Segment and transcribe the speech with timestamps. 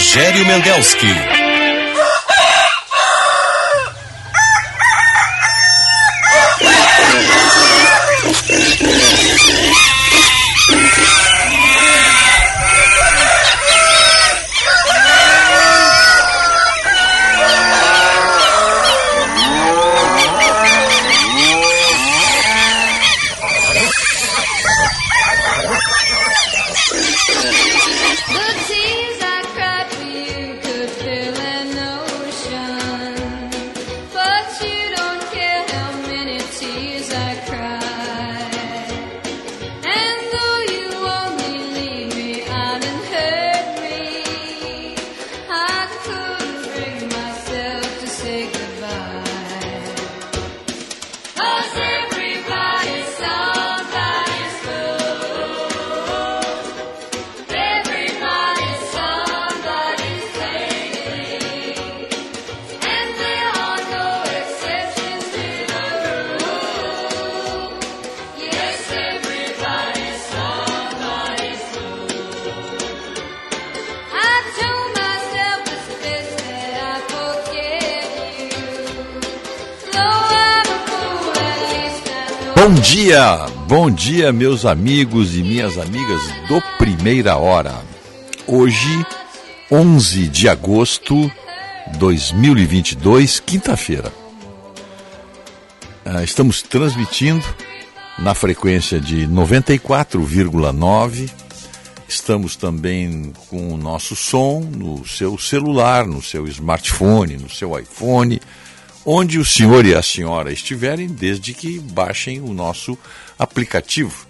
[0.00, 1.49] Rogério Mendelski.
[83.10, 87.82] Dia, bom dia, meus amigos e minhas amigas do Primeira Hora.
[88.46, 89.04] Hoje,
[89.68, 91.28] 11 de agosto
[91.90, 94.12] de 2022, quinta-feira.
[96.04, 97.44] Ah, estamos transmitindo
[98.16, 101.28] na frequência de 94,9.
[102.08, 108.39] Estamos também com o nosso som no seu celular, no seu smartphone, no seu iPhone
[109.04, 112.98] onde o senhor e a senhora estiverem, desde que baixem o nosso
[113.38, 114.26] aplicativo.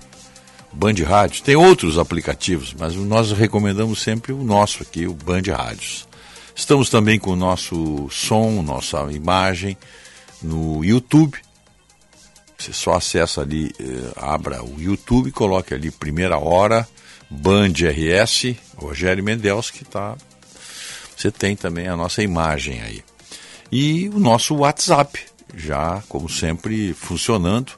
[0.72, 1.40] Band Rádios.
[1.40, 6.06] Tem outros aplicativos, mas nós recomendamos sempre o nosso aqui, o Band Rádios.
[6.54, 9.76] Estamos também com o nosso som, nossa imagem
[10.40, 11.38] no YouTube.
[12.56, 16.86] Você só acessa ali, eh, abra o YouTube, coloque ali primeira hora,
[17.28, 19.24] Band RS, Rogério
[19.72, 20.16] que está.
[21.16, 23.02] Você tem também a nossa imagem aí
[23.70, 25.20] e o nosso WhatsApp,
[25.54, 27.72] já como sempre funcionando,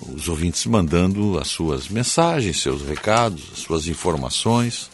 [0.00, 4.90] os ouvintes mandando as suas mensagens, seus recados, as suas informações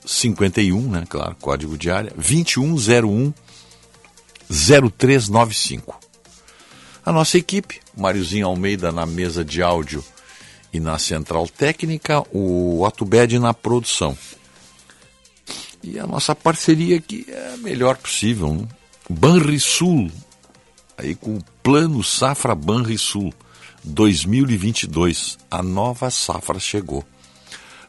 [0.03, 1.05] 51, né?
[1.07, 3.33] Claro, código de área, 2101
[4.49, 5.99] 0395.
[7.05, 10.03] A nossa equipe, Máriozinho Almeida na mesa de áudio
[10.73, 14.17] e na central técnica, o Atubed na produção.
[15.83, 18.53] E a nossa parceria aqui é a melhor possível.
[18.53, 18.67] Né?
[19.09, 20.11] Banrisul,
[20.97, 23.33] aí com o Plano Safra Banrisul
[23.83, 27.03] 2022, a nova safra chegou.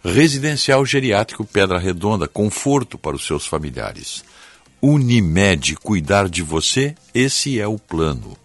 [0.03, 4.25] Residencial Geriátrico Pedra Redonda, conforto para os seus familiares.
[4.81, 8.37] Unimed, cuidar de você, esse é o plano.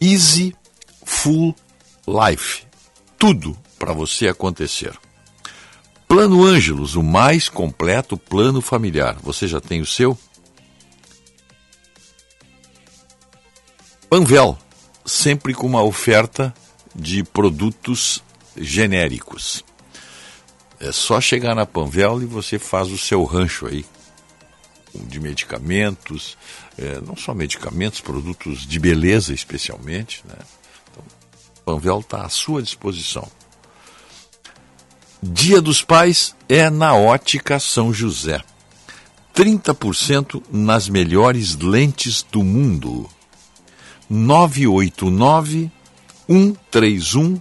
[0.00, 0.54] Easy
[1.04, 1.54] Full
[2.06, 2.66] Life,
[3.18, 4.92] tudo para você acontecer.
[6.12, 9.16] Plano Ângelos, o mais completo plano familiar.
[9.22, 10.18] Você já tem o seu?
[14.10, 14.58] Panvel,
[15.06, 16.52] sempre com uma oferta
[16.94, 18.22] de produtos
[18.54, 19.64] genéricos.
[20.78, 23.82] É só chegar na Panvel e você faz o seu rancho aí
[24.94, 26.36] de medicamentos,
[26.76, 30.22] é, não só medicamentos, produtos de beleza especialmente.
[30.28, 30.36] Né?
[30.90, 31.04] Então,
[31.64, 33.26] Panvel está à sua disposição.
[35.24, 38.42] Dia dos Pais é na Ótica São José.
[39.32, 43.08] 30% nas melhores lentes do mundo.
[44.10, 45.70] 989
[46.28, 47.40] 131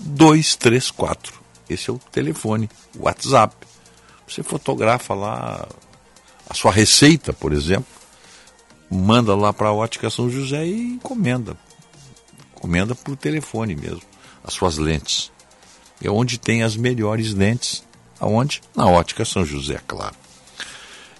[0.00, 1.40] 234.
[1.70, 3.54] Esse é o telefone, o WhatsApp.
[4.26, 5.68] Você fotografa lá
[6.50, 7.86] a sua receita, por exemplo,
[8.90, 11.56] manda lá para a Ótica São José e encomenda.
[12.56, 14.02] Encomenda por telefone mesmo,
[14.42, 15.31] as suas lentes
[16.02, 17.82] é onde tem as melhores lentes.
[18.20, 18.60] Aonde?
[18.74, 20.16] Na ótica São José, claro.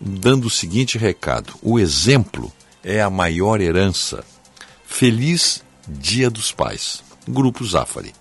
[0.00, 2.52] dando o seguinte recado: o exemplo
[2.84, 4.24] é a maior herança.
[4.84, 7.02] Feliz Dia dos Pais.
[7.26, 8.12] Grupo Zafari.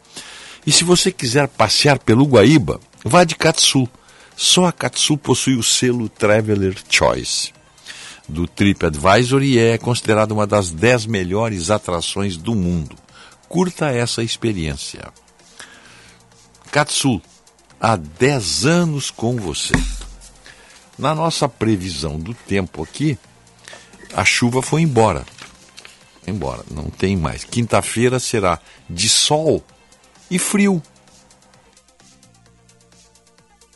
[0.65, 3.89] E se você quiser passear pelo Guaíba, vá de Katsu.
[4.37, 7.51] Só a Katsu possui o selo Traveler Choice
[8.31, 12.95] do TripAdvisor e é considerada uma das 10 melhores atrações do mundo.
[13.49, 15.11] Curta essa experiência.
[16.71, 17.21] Katsu,
[17.79, 19.73] há 10 anos com você.
[20.97, 23.17] Na nossa previsão do tempo aqui,
[24.13, 25.25] a chuva foi embora.
[26.25, 27.43] Embora, não tem mais.
[27.43, 29.63] Quinta-feira será de sol
[30.29, 30.81] e frio.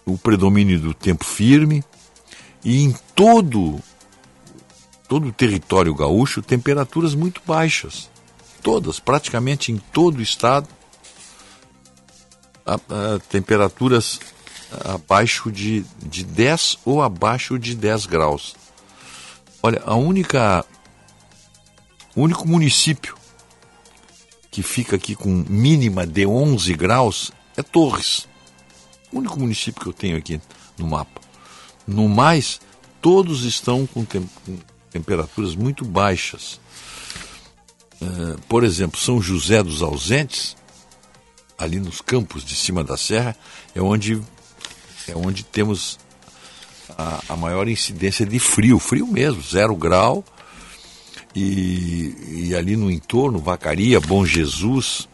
[0.05, 1.83] O predomínio do tempo firme
[2.63, 3.81] e em todo
[5.07, 8.09] todo o território gaúcho temperaturas muito baixas.
[8.61, 10.67] Todas, praticamente em todo o estado,
[12.65, 14.19] a, a, temperaturas
[14.83, 18.55] abaixo de, de 10 ou abaixo de 10 graus.
[19.61, 20.65] Olha, a única.
[22.15, 23.15] O único município
[24.49, 28.27] que fica aqui com mínima de 11 graus é Torres.
[29.11, 30.39] O único município que eu tenho aqui
[30.77, 31.21] no mapa.
[31.85, 32.61] No mais,
[33.01, 34.17] todos estão com, com
[34.95, 36.57] temperaturas muito baixas.
[38.01, 40.55] Uh, por exemplo, São José dos Ausentes,
[41.57, 43.35] ali nos campos de cima da serra,
[43.75, 44.21] é onde,
[45.05, 45.99] é onde temos
[46.97, 50.23] a, a maior incidência de frio, frio mesmo, zero grau.
[51.35, 55.09] E, e ali no entorno, Vacaria, Bom Jesus,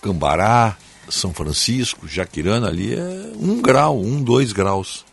[0.00, 0.76] Cambará,
[1.08, 5.04] São Francisco, Jaquirana, ali é um grau, um, dois graus.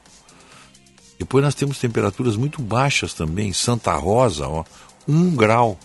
[1.19, 4.63] Depois nós temos temperaturas muito baixas também, Santa Rosa, ó,
[5.05, 5.77] um grau.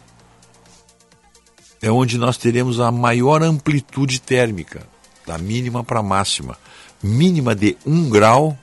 [1.82, 4.86] É onde nós teremos a maior amplitude térmica,
[5.26, 6.56] da mínima para a máxima.
[7.02, 8.56] Mínima de 1 grau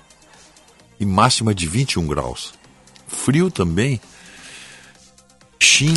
[0.98, 2.54] e máxima de 21 graus.
[3.06, 4.00] Frio também.
[5.60, 5.94] Xim,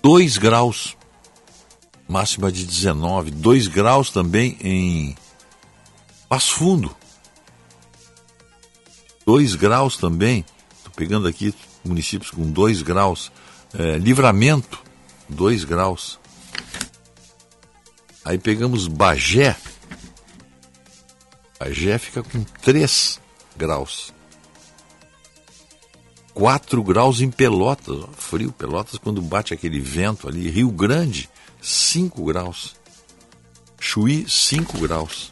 [0.00, 0.96] 2 graus,
[2.08, 3.30] máxima de 19.
[3.32, 5.16] 2 graus também em
[6.28, 7.01] Passo Fundo.
[9.26, 10.44] 2 graus também.
[10.76, 11.54] Estou pegando aqui
[11.84, 13.30] municípios com 2 graus.
[13.74, 14.80] É, livramento,
[15.28, 16.18] 2 graus.
[18.24, 19.56] Aí pegamos Bagé.
[21.58, 23.20] Bagé fica com 3
[23.56, 24.12] graus.
[26.34, 28.52] 4 graus em Pelotas, ó, frio.
[28.52, 30.48] Pelotas quando bate aquele vento ali.
[30.48, 31.28] Rio Grande,
[31.60, 32.74] 5 graus.
[33.78, 35.31] Chuí, 5 graus.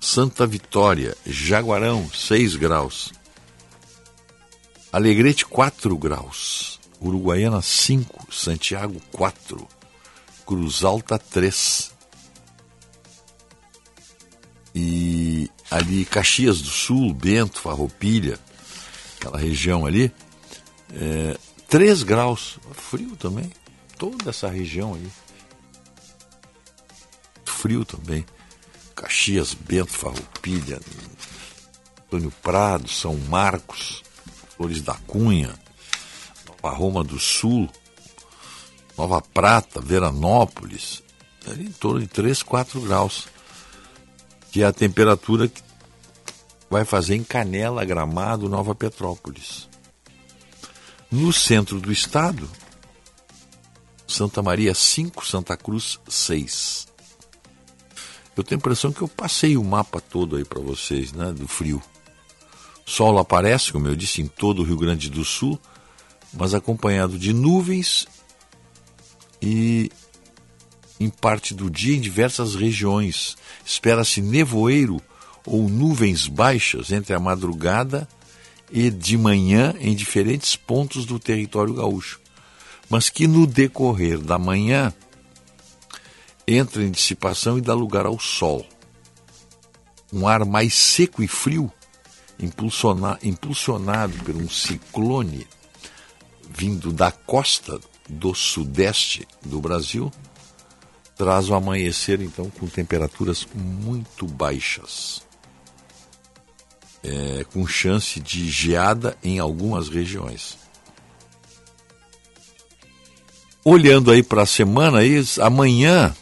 [0.00, 3.12] Santa Vitória, Jaguarão, 6 graus.
[4.92, 6.78] Alegrete, 4 graus.
[7.00, 8.32] Uruguaiana, 5.
[8.32, 9.66] Santiago, 4.
[10.46, 11.92] Cruz Alta, 3.
[14.74, 18.38] E ali Caxias do Sul, Bento, Farroupilha,
[19.16, 20.12] aquela região ali,
[20.94, 21.36] é,
[21.68, 22.58] 3 graus.
[22.72, 23.52] Frio também.
[23.98, 25.10] Toda essa região ali.
[27.44, 28.24] Frio também.
[28.98, 30.80] Caxias, Bento, Farroupilha,
[32.04, 34.02] Antônio Prado, São Marcos,
[34.56, 35.54] Flores da Cunha,
[36.48, 37.70] Nova Roma do Sul,
[38.96, 41.00] Nova Prata, Veranópolis,
[41.46, 43.28] ali em torno de 3, 4 graus,
[44.50, 45.62] que é a temperatura que
[46.68, 49.68] vai fazer em Canela, Gramado, Nova Petrópolis.
[51.08, 52.50] No centro do estado,
[54.08, 56.87] Santa Maria 5, Santa Cruz 6.
[58.38, 61.48] Eu tenho a impressão que eu passei o mapa todo aí para vocês, né, do
[61.48, 61.82] frio.
[62.86, 65.58] Sol aparece, como eu disse, em todo o Rio Grande do Sul,
[66.32, 68.06] mas acompanhado de nuvens
[69.42, 69.90] e
[71.00, 73.36] em parte do dia em diversas regiões.
[73.66, 75.02] Espera-se nevoeiro
[75.44, 78.08] ou nuvens baixas entre a madrugada
[78.70, 82.20] e de manhã em diferentes pontos do território gaúcho,
[82.88, 84.94] mas que no decorrer da manhã
[86.48, 88.66] entra em dissipação e dá lugar ao sol.
[90.10, 91.70] Um ar mais seco e frio,
[93.22, 95.46] impulsionado por um ciclone
[96.48, 97.78] vindo da costa
[98.08, 100.10] do sudeste do Brasil,
[101.14, 105.20] traz o amanhecer então com temperaturas muito baixas,
[107.02, 110.56] é, com chance de geada em algumas regiões.
[113.62, 115.00] Olhando aí para a semana,
[115.42, 116.16] amanhã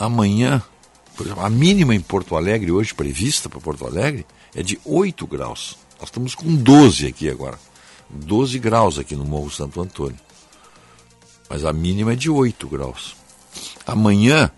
[0.00, 0.62] amanhã,
[1.14, 5.26] por exemplo, a mínima em Porto Alegre, hoje prevista para Porto Alegre, é de 8
[5.26, 5.76] graus.
[6.00, 7.58] Nós estamos com 12 aqui agora.
[8.08, 10.18] 12 graus aqui no Morro Santo Antônio.
[11.48, 13.14] Mas a mínima é de 8 graus.
[13.86, 14.50] Amanhã.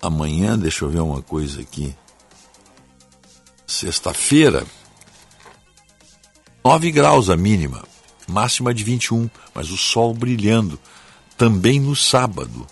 [0.00, 1.94] Amanhã, deixa eu ver uma coisa aqui.
[3.66, 4.64] sexta-feira,
[6.64, 7.82] 9 graus a mínima,
[8.26, 10.78] máxima de 21, mas o sol brilhando.
[11.36, 12.66] Também no sábado,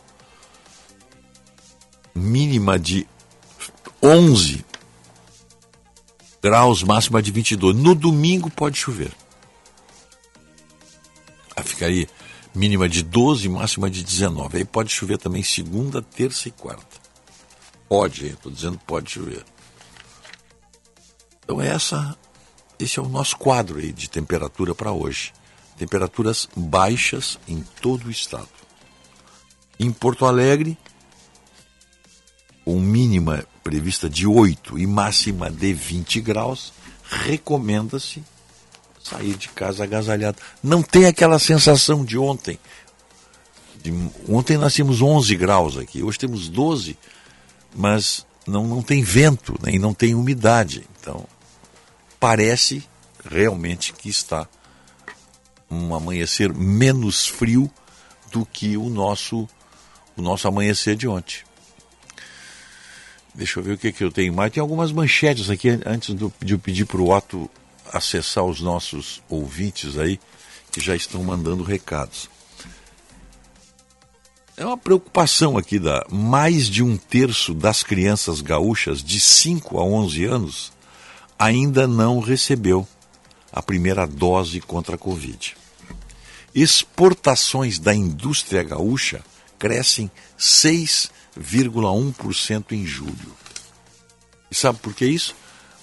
[2.15, 3.07] mínima de
[4.03, 4.65] 11
[6.43, 7.77] graus, máxima de 22.
[7.77, 9.13] No domingo pode chover.
[11.65, 12.09] Fica aí
[12.55, 14.59] mínima de 12, máxima de 19.
[14.59, 17.01] Aí pode chover também segunda, terça e quarta.
[17.89, 19.45] Pode, estou dizendo pode chover.
[21.45, 22.17] Então essa,
[22.79, 25.33] esse é o nosso quadro aí de temperatura para hoje.
[25.83, 28.47] Temperaturas baixas em todo o estado.
[29.81, 30.79] Em Porto Alegre,
[32.65, 36.73] com mínima prevista de 8 e máxima de 20 graus,
[37.03, 38.23] recomenda-se
[39.03, 40.39] sair de casa agasalhado.
[40.63, 42.61] Não tem aquela sensação de ontem.
[43.83, 43.93] De,
[44.29, 46.97] ontem nós tínhamos 11 graus aqui, hoje temos 12,
[47.75, 50.89] mas não, não tem vento né, e não tem umidade.
[51.01, 51.27] Então,
[52.21, 52.89] parece
[53.29, 54.47] realmente que está
[55.73, 57.71] um amanhecer menos frio
[58.31, 59.49] do que o nosso,
[60.17, 61.39] o nosso amanhecer de ontem.
[63.35, 64.53] Deixa eu ver o que, que eu tenho mais.
[64.53, 67.51] Tem algumas manchetes aqui antes do, de eu pedir para o Otto
[67.91, 70.21] acessar os nossos ouvintes aí
[70.71, 72.29] que já estão mandando recados.
[74.57, 79.85] É uma preocupação aqui da mais de um terço das crianças gaúchas de 5 a
[79.85, 80.73] 11 anos
[81.39, 82.87] ainda não recebeu
[83.51, 85.57] a primeira dose contra a Covid.
[86.55, 89.25] Exportações da indústria gaúcha
[89.59, 93.35] crescem 6,1% em julho.
[94.51, 95.35] E sabe por que isso?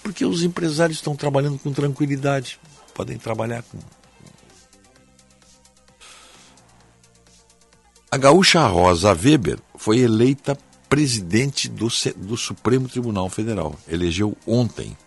[0.03, 2.59] Porque os empresários estão trabalhando com tranquilidade,
[2.93, 3.79] podem trabalhar com.
[8.11, 10.55] A gaúcha Rosa Weber foi eleita
[10.89, 13.77] presidente do, do Supremo Tribunal Federal.
[13.87, 14.97] Elegeu ontem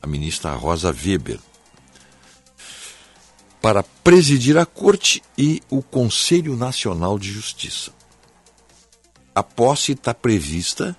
[0.00, 1.40] a ministra Rosa Weber
[3.60, 7.92] para presidir a Corte e o Conselho Nacional de Justiça.
[9.34, 10.96] A posse está prevista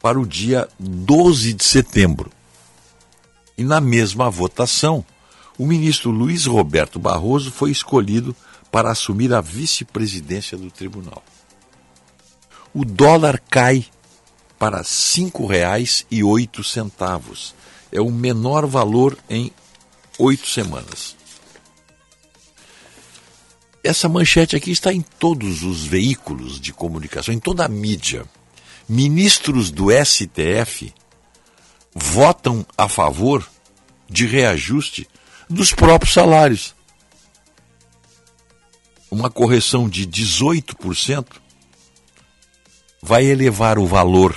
[0.00, 2.32] para o dia 12 de setembro.
[3.56, 5.04] E na mesma votação,
[5.58, 8.34] o ministro Luiz Roberto Barroso foi escolhido
[8.70, 11.22] para assumir a vice-presidência do tribunal.
[12.72, 13.84] O dólar cai
[14.58, 17.52] para R$ 5,08.
[17.92, 19.52] É o menor valor em
[20.20, 21.16] oito semanas.
[23.82, 28.26] Essa manchete aqui está em todos os veículos de comunicação, em toda a mídia
[28.90, 30.92] ministros do STF
[31.94, 33.48] votam a favor
[34.08, 35.08] de reajuste
[35.48, 36.74] dos próprios salários.
[39.08, 41.24] Uma correção de 18%
[43.00, 44.36] vai elevar o valor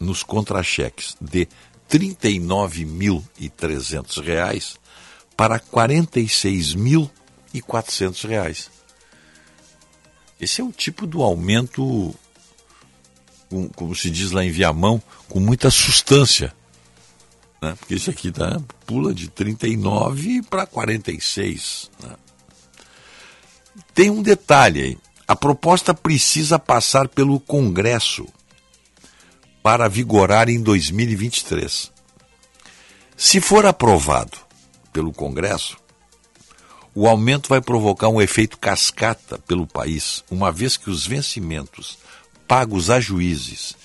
[0.00, 1.48] nos contra-cheques de R$
[1.90, 4.78] 39.300
[5.36, 8.70] para R$ 46.400.
[10.40, 12.12] Esse é o tipo do aumento
[13.48, 16.52] com, como se diz lá em Viamão, com muita substância.
[17.62, 17.76] Né?
[17.78, 21.88] Porque esse aqui tá, pula de 39 para 46.
[22.02, 22.16] Né?
[23.94, 24.98] Tem um detalhe aí.
[25.26, 28.26] A proposta precisa passar pelo Congresso
[29.62, 31.90] para vigorar em 2023.
[33.16, 34.43] Se for aprovado
[34.94, 35.76] pelo Congresso,
[36.94, 41.98] o aumento vai provocar um efeito cascata pelo país, uma vez que os vencimentos
[42.46, 43.76] pagos a juízes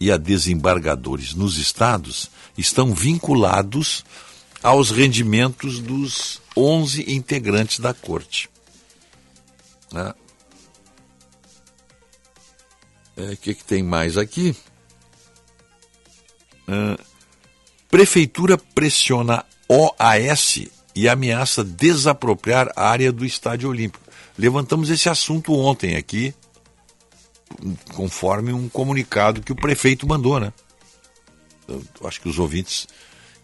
[0.00, 4.04] e a desembargadores nos estados estão vinculados
[4.62, 8.48] aos rendimentos dos 11 integrantes da corte.
[9.92, 10.14] O né?
[13.18, 14.56] é, que, que, tem mais aqui?
[16.66, 16.98] É,
[17.90, 24.04] prefeitura pressiona OAS e ameaça desapropriar a área do Estádio Olímpico.
[24.38, 26.34] Levantamos esse assunto ontem aqui
[27.94, 30.52] conforme um comunicado que o prefeito mandou, né?
[31.68, 32.86] Eu acho que os ouvintes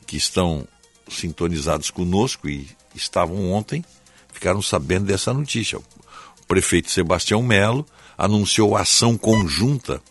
[0.07, 0.67] que estão
[1.09, 3.85] sintonizados conosco e estavam ontem
[4.33, 5.79] ficaram sabendo dessa notícia.
[5.79, 7.87] O prefeito Sebastião Melo
[8.19, 10.03] anunciou ação conjunta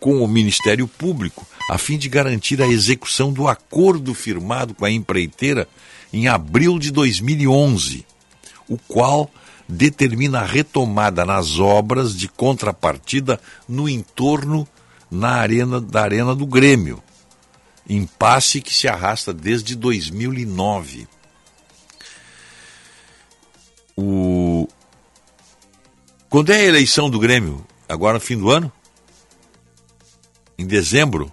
[0.00, 4.90] com o Ministério Público a fim de garantir a execução do acordo firmado com a
[4.90, 5.68] empreiteira
[6.12, 8.06] em abril de 2011,
[8.68, 9.30] o qual
[9.68, 14.66] determina a retomada nas obras de contrapartida no entorno
[15.10, 17.02] na arena da arena do Grêmio.
[17.88, 21.08] Impasse que se arrasta desde 2009.
[23.96, 24.68] O...
[26.28, 27.64] Quando é a eleição do Grêmio?
[27.88, 28.70] Agora no fim do ano?
[30.58, 31.32] Em dezembro?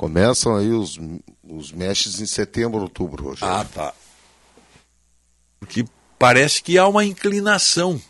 [0.00, 0.98] Começam aí os,
[1.44, 3.44] os mestres em setembro, outubro, hoje.
[3.44, 3.92] Ah, tá.
[5.58, 5.84] Porque
[6.18, 8.00] parece que há uma inclinação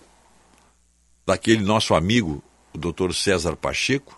[1.27, 4.17] daquele nosso amigo, o doutor César Pacheco,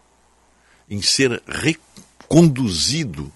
[0.86, 3.32] em ser reconduzido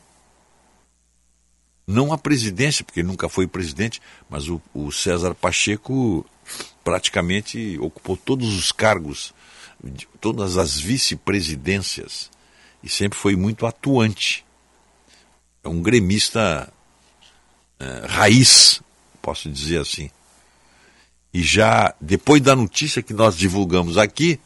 [1.87, 6.26] não à presidência, porque ele nunca foi presidente, mas o, o César Pacheco
[6.85, 9.33] praticamente ocupou todos os cargos,
[10.21, 12.36] todas as vice-presidências
[12.87, 14.47] e sempre foi muito atuante.
[15.64, 16.73] É um gremista
[17.81, 18.81] é, raiz,
[19.21, 20.09] posso dizer assim.
[21.35, 24.38] E já depois da notícia que nós divulgamos aqui,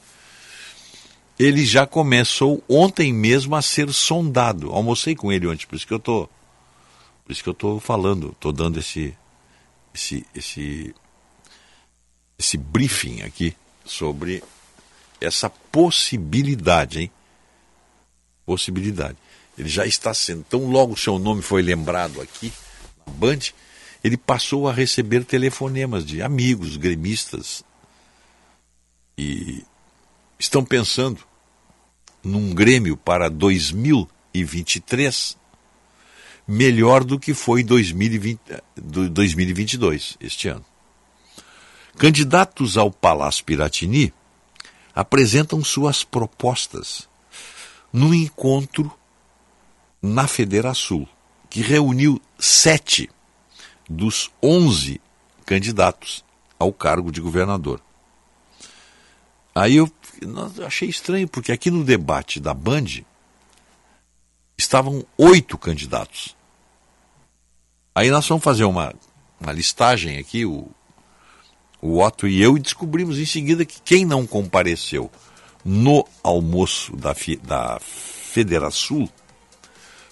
[1.38, 4.70] ele já começou ontem mesmo a ser sondado.
[4.70, 6.26] Almocei com ele ontem, por isso que eu tô,
[7.23, 9.14] por isso que eu tô falando, tô dando esse
[9.92, 10.94] esse esse
[12.38, 13.54] esse briefing aqui
[13.85, 14.42] sobre
[15.20, 17.11] essa possibilidade, hein?
[18.50, 19.16] Possibilidade.
[19.57, 22.52] Ele já está sendo, tão logo seu nome foi lembrado aqui
[23.07, 23.38] na Band,
[24.02, 27.62] ele passou a receber telefonemas de amigos, gremistas,
[29.16, 29.62] e
[30.37, 31.21] estão pensando
[32.25, 35.37] num Grêmio para 2023
[36.45, 38.40] melhor do que foi 2020,
[38.76, 40.64] 2022, este ano.
[41.97, 44.12] Candidatos ao Palácio Piratini
[44.92, 47.09] apresentam suas propostas
[47.92, 48.92] no encontro
[50.00, 51.06] na Federação,
[51.49, 53.11] que reuniu sete
[53.88, 55.00] dos onze
[55.44, 56.25] candidatos
[56.59, 57.80] ao cargo de governador.
[59.54, 59.90] Aí eu,
[60.23, 63.02] eu achei estranho, porque aqui no debate da Band
[64.56, 66.37] estavam oito candidatos.
[67.94, 68.94] Aí nós vamos fazer uma,
[69.40, 70.68] uma listagem aqui, o,
[71.82, 75.11] o Otto e eu, e descobrimos em seguida que quem não compareceu
[75.64, 79.08] no almoço da, da Federação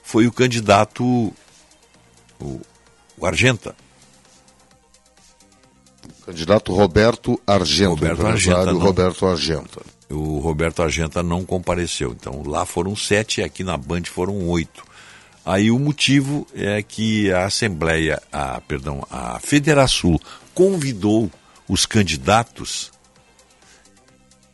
[0.02, 1.04] foi o candidato,
[2.40, 2.60] o,
[3.18, 3.76] o Argenta.
[6.22, 7.90] O candidato Roberto Argenta.
[7.90, 8.72] Roberto Argenta.
[8.72, 9.82] Não, Roberto Argenta.
[10.10, 12.12] O Roberto Argenta não compareceu.
[12.18, 14.82] Então lá foram sete, aqui na Band foram oito.
[15.44, 20.18] Aí o motivo é que a Assembleia, a, perdão, a Federação
[20.54, 21.30] convidou
[21.68, 22.90] os candidatos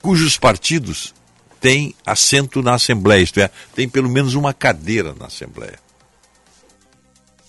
[0.04, 1.14] cujos partidos
[1.58, 5.78] têm assento na Assembleia, isto é, tem pelo menos uma cadeira na Assembleia.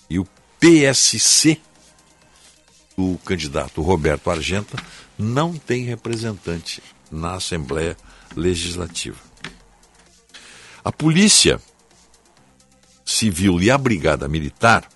[0.08, 0.26] E o
[0.58, 1.60] PSC,
[2.96, 4.82] o candidato Roberto Argenta,
[5.18, 7.94] não tem representante na Assembleia
[8.34, 9.18] Legislativa.
[10.82, 11.60] A Polícia
[13.04, 14.88] Civil e a Brigada Militar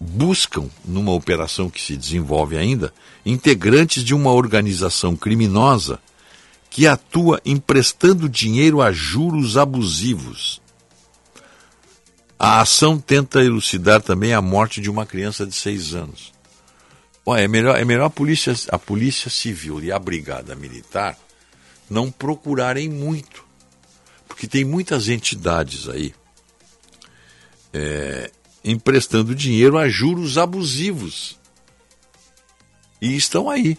[0.00, 2.92] buscam, numa operação que se desenvolve ainda,
[3.26, 6.00] integrantes de uma organização criminosa
[6.70, 10.60] que atua emprestando dinheiro a juros abusivos.
[12.38, 16.32] A ação tenta elucidar também a morte de uma criança de seis anos.
[17.36, 21.18] É melhor, é melhor a, polícia, a polícia civil e a brigada militar
[21.90, 23.44] não procurarem muito,
[24.26, 26.14] porque tem muitas entidades aí
[27.72, 28.30] é,
[28.64, 31.38] emprestando dinheiro a juros abusivos.
[33.00, 33.78] E estão aí.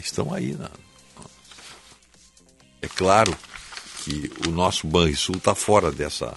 [0.00, 0.56] Estão aí.
[2.82, 3.36] É claro
[4.04, 6.34] que o nosso Banrisul está fora dessa,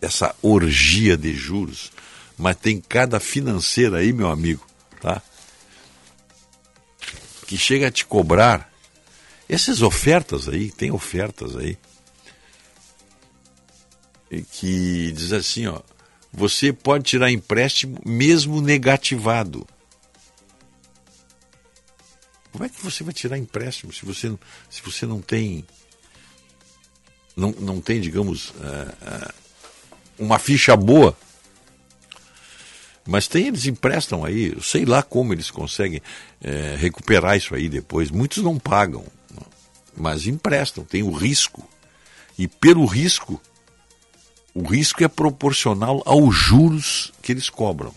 [0.00, 1.92] dessa orgia de juros,
[2.36, 4.66] mas tem cada financeira aí, meu amigo,
[5.00, 5.22] tá?
[7.46, 8.72] que chega a te cobrar
[9.48, 11.76] essas ofertas aí, tem ofertas aí
[14.52, 15.80] que diz assim, ó,
[16.32, 19.66] você pode tirar empréstimo mesmo negativado.
[22.52, 24.32] Como é que você vai tirar empréstimo se você,
[24.68, 25.64] se você não tem
[27.36, 28.54] não, não tem, digamos, uh,
[29.02, 29.34] uh,
[30.18, 31.16] uma ficha boa?
[33.06, 38.10] Mas tem, eles emprestam aí, sei lá como eles conseguem uh, recuperar isso aí depois.
[38.10, 39.04] Muitos não pagam,
[39.96, 41.66] mas emprestam, tem o risco.
[42.38, 43.40] E pelo risco,
[44.54, 47.94] o risco é proporcional aos juros que eles cobram.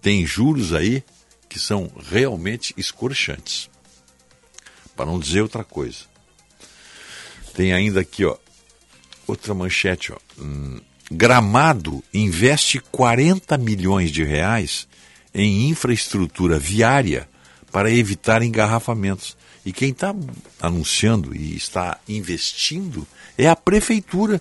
[0.00, 1.02] Tem juros aí
[1.48, 3.68] que são realmente escorchantes.
[4.94, 6.04] Para não dizer outra coisa.
[7.54, 8.36] Tem ainda aqui, ó,
[9.26, 10.18] outra manchete, ó.
[10.38, 14.88] Hum, Gramado investe 40 milhões de reais
[15.32, 17.28] em infraestrutura viária
[17.70, 19.36] para evitar engarrafamentos.
[19.66, 20.14] E quem está
[20.62, 23.04] anunciando e está investindo
[23.36, 24.40] é a prefeitura.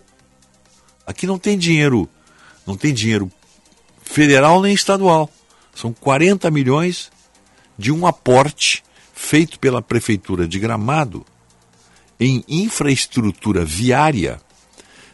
[1.03, 2.07] Aqui não tem dinheiro,
[2.65, 3.31] não tem dinheiro
[4.03, 5.27] federal nem estadual.
[5.73, 7.11] São 40 milhões
[7.75, 8.83] de um aporte
[9.15, 11.25] feito pela prefeitura de Gramado
[12.19, 14.39] em infraestrutura viária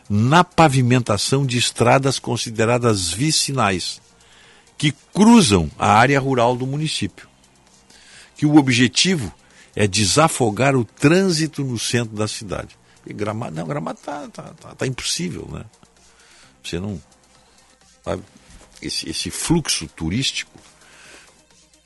[0.10, 4.02] na pavimentação de estradas consideradas vicinais,
[4.78, 7.30] que cruzam a área rural do município.
[8.36, 9.34] Que o objetivo
[9.76, 12.78] é desafogar o trânsito no centro da cidade.
[13.06, 15.66] E Gramado, não, Gramado está tá, tá, tá impossível, né?
[16.64, 17.02] Você não.
[18.04, 18.24] Sabe?
[18.82, 20.60] Esse, esse fluxo turístico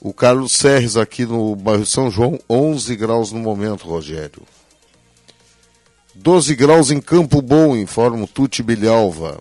[0.02, 4.42] O Carlos Serres aqui no bairro São João, 11 graus no momento, Rogério.
[6.16, 9.40] 12 graus em Campo Bom, informa o Tuti Bilhalva.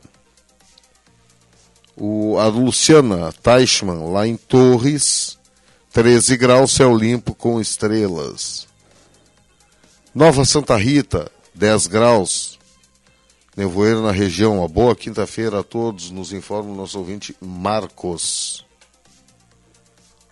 [1.97, 5.39] O, a Luciana Teichmann, lá em Torres,
[5.93, 8.67] 13 graus, céu limpo com estrelas.
[10.15, 12.59] Nova Santa Rita, 10 graus,
[13.57, 14.59] nevoeiro na região.
[14.59, 18.65] Uma boa quinta-feira a todos, nos informa o nosso ouvinte Marcos.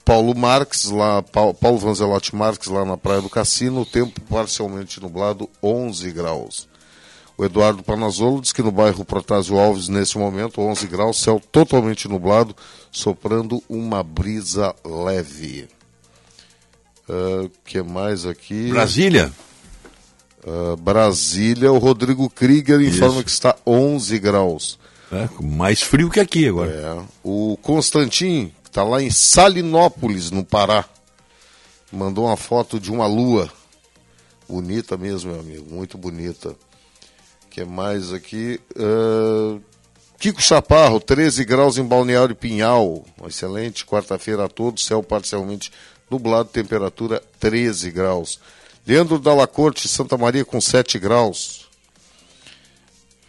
[0.02, 6.10] Paulo Marques, lá, Paulo Vanzelotti Marques, lá na Praia do Cassino, tempo parcialmente nublado, 11
[6.10, 6.69] graus.
[7.40, 12.06] O Eduardo Panazolo diz que no bairro Protásio Alves, nesse momento, 11 graus, céu totalmente
[12.06, 12.54] nublado,
[12.92, 15.66] soprando uma brisa leve.
[17.08, 18.68] O uh, que mais aqui?
[18.68, 19.32] Brasília?
[20.44, 23.24] Uh, Brasília, o Rodrigo Krieger informa Isso.
[23.24, 24.78] que está 11 graus.
[25.10, 26.70] É, mais frio que aqui agora.
[26.70, 27.02] É.
[27.24, 30.84] O Constantin, que está lá em Salinópolis, no Pará,
[31.90, 33.50] mandou uma foto de uma lua.
[34.46, 36.54] Bonita mesmo, meu amigo, muito bonita.
[37.50, 38.60] Que mais aqui?
[38.76, 39.60] Uh,
[40.18, 43.04] Kiko Chaparro, 13 graus em Balneário Pinhal.
[43.26, 45.72] Excelente quarta-feira a todos, céu parcialmente
[46.10, 48.38] nublado, temperatura 13 graus.
[48.86, 51.68] Leandro Dalla Corte, Santa Maria com 7 graus.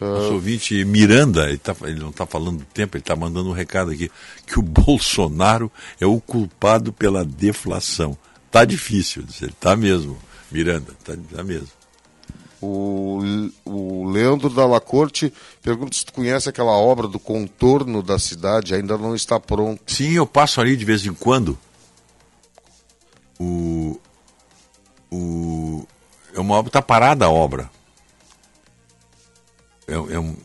[0.00, 3.52] Nosso ouvinte Miranda, ele, tá, ele não está falando do tempo, ele está mandando um
[3.52, 4.10] recado aqui,
[4.46, 8.16] que o Bolsonaro é o culpado pela deflação.
[8.50, 10.18] Tá difícil, ele tá mesmo,
[10.50, 11.68] Miranda, tá, tá mesmo.
[12.62, 13.20] O,
[13.64, 18.96] o Leandro Dalla Corte pergunta se tu conhece aquela obra do contorno da cidade, ainda
[18.96, 19.82] não está pronto.
[19.92, 21.58] Sim, eu passo ali de vez em quando.
[23.40, 24.00] O,
[25.10, 25.84] o,
[26.32, 27.68] é uma obra, está parada a obra.
[29.88, 30.36] É, é, um,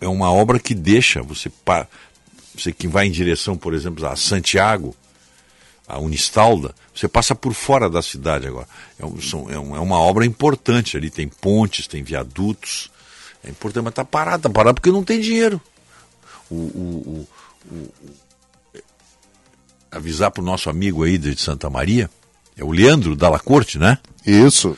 [0.00, 1.50] é uma obra que deixa você,
[2.54, 4.94] você que vai em direção, por exemplo, a Santiago,
[5.86, 8.66] a Unistalda, você passa por fora da cidade agora.
[8.98, 12.90] É, um, são, é, um, é uma obra importante ali, tem pontes, tem viadutos.
[13.44, 15.60] É importante, mas está parada, está parada porque não tem dinheiro.
[16.50, 17.28] O, o,
[17.70, 17.92] o,
[19.90, 22.10] avisar para o nosso amigo aí de Santa Maria,
[22.56, 23.98] é o Leandro Dalla Corte, né?
[24.26, 24.76] Isso.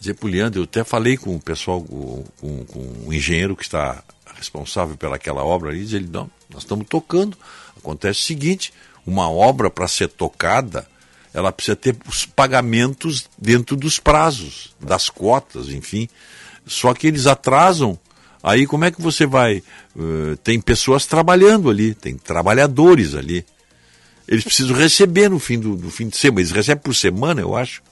[0.00, 3.56] Dizer para o Leandro, eu até falei com o pessoal, com, com, com o engenheiro
[3.56, 4.02] que está
[4.34, 7.36] responsável pelaquela obra ali, diz ele, não, nós estamos tocando.
[7.76, 8.72] Acontece o seguinte,
[9.08, 10.86] uma obra para ser tocada,
[11.32, 16.08] ela precisa ter os pagamentos dentro dos prazos, das cotas, enfim.
[16.66, 17.98] Só que eles atrasam.
[18.42, 19.62] Aí como é que você vai?
[19.96, 23.44] Uh, tem pessoas trabalhando ali, tem trabalhadores ali.
[24.26, 26.40] Eles precisam receber no fim do, fim de semana.
[26.42, 27.82] Eles recebem por semana, eu acho.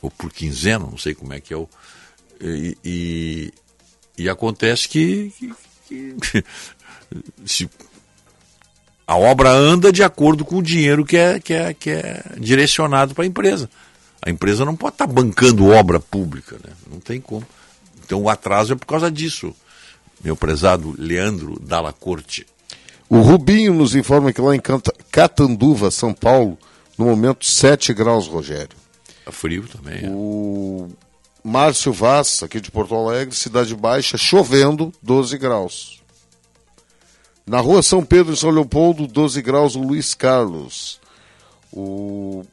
[0.00, 1.68] Ou por quinzena, não sei como é que é o.
[2.40, 3.54] E, e,
[4.16, 5.30] e acontece que,
[5.86, 6.44] que, que
[7.44, 7.68] se,
[9.10, 13.12] a obra anda de acordo com o dinheiro que é, que é, que é direcionado
[13.12, 13.68] para a empresa.
[14.22, 16.72] A empresa não pode estar tá bancando obra pública, né?
[16.88, 17.44] não tem como.
[18.04, 19.52] Então o atraso é por causa disso.
[20.22, 22.46] Meu prezado Leandro Dalla Corte.
[23.08, 24.62] O Rubinho nos informa que lá em
[25.10, 26.56] Catanduva, São Paulo,
[26.96, 28.76] no momento 7 graus, Rogério.
[29.26, 30.04] É frio também.
[30.04, 30.08] É.
[30.08, 30.88] O
[31.42, 35.99] Márcio Vaz, aqui de Porto Alegre, Cidade Baixa, chovendo, 12 graus.
[37.50, 41.00] Na rua São Pedro, em São Leopoldo, 12 graus, o Luiz Carlos.
[41.72, 42.44] O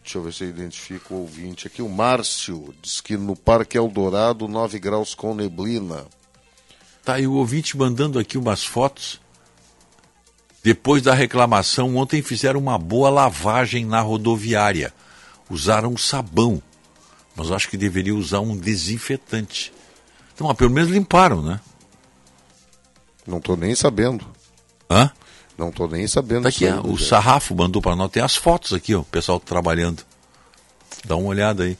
[0.00, 1.82] Deixa eu ver se eu identifico o ouvinte aqui.
[1.82, 6.06] O Márcio diz que no Parque Eldorado, 9 graus com neblina.
[7.04, 9.20] Tá aí o ouvinte mandando aqui umas fotos.
[10.62, 14.94] Depois da reclamação, ontem fizeram uma boa lavagem na rodoviária.
[15.50, 16.62] Usaram sabão.
[17.34, 19.72] Mas acho que deveria usar um desinfetante.
[20.32, 21.58] Então, pelo menos limparam, né?
[23.28, 24.26] Não estou nem sabendo.
[24.90, 25.10] Hã?
[25.56, 26.44] Não estou nem sabendo.
[26.44, 28.10] Tá aqui, aí, o Sarrafo mandou para nós.
[28.10, 30.02] Tem as fotos aqui, ó, o pessoal trabalhando.
[31.04, 31.76] Dá uma olhada aí.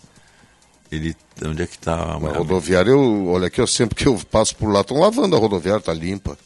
[0.93, 1.95] Ele, onde é que está?
[1.95, 5.39] A rodoviária, eu, olha aqui, eu sempre que eu passo por lá, estão lavando a
[5.39, 6.37] rodoviária, está limpa.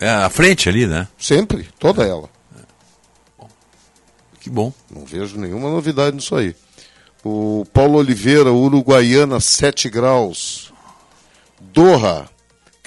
[0.00, 1.08] É a frente ali, né?
[1.18, 2.08] Sempre, toda é.
[2.08, 2.30] ela.
[2.56, 2.62] É.
[3.36, 3.48] Bom.
[4.40, 4.72] Que bom.
[4.90, 6.54] Não vejo nenhuma novidade nisso aí.
[7.24, 10.72] O Paulo Oliveira, Uruguaiana, 7 graus.
[11.60, 12.28] Doha,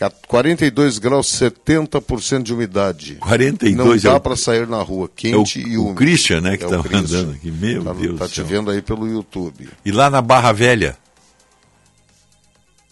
[0.10, 3.16] 42 graus, 70% de umidade.
[3.16, 5.92] 42 Não dá é para sair na rua, quente é o, e úmido.
[5.92, 7.52] O Christian, né, que está é andando aqui.
[7.52, 9.70] Meu tá, Deus Tá te vendo aí pelo YouTube.
[9.86, 10.98] E lá na Barra Velha,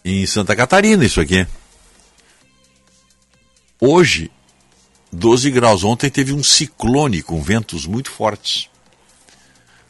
[0.04, 1.46] em Santa Catarina, isso aqui.
[3.80, 4.30] Hoje,
[5.12, 5.84] 12 graus.
[5.84, 8.68] Ontem teve um ciclone com ventos muito fortes.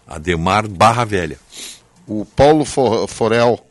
[0.07, 1.39] Ademar Barra Velha.
[2.07, 3.65] O Paulo Forel,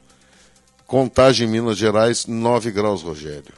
[0.90, 3.54] Contagem, Minas Gerais, 9 graus, Rogério.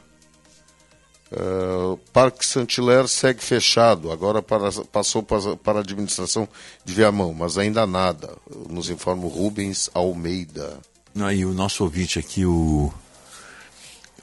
[1.32, 6.46] Uh, Parque Santiler segue fechado, agora para, passou para, para a administração
[6.84, 8.36] de Viamão, mas ainda nada,
[8.68, 10.78] nos informa o Rubens Almeida.
[11.18, 12.92] Aí o nosso ouvinte aqui, o,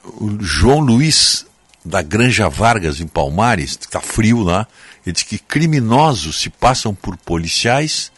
[0.04, 1.44] o João Luiz
[1.84, 4.68] da Granja Vargas, em Palmares, está frio lá,
[5.04, 8.12] ele diz que criminosos se passam por policiais,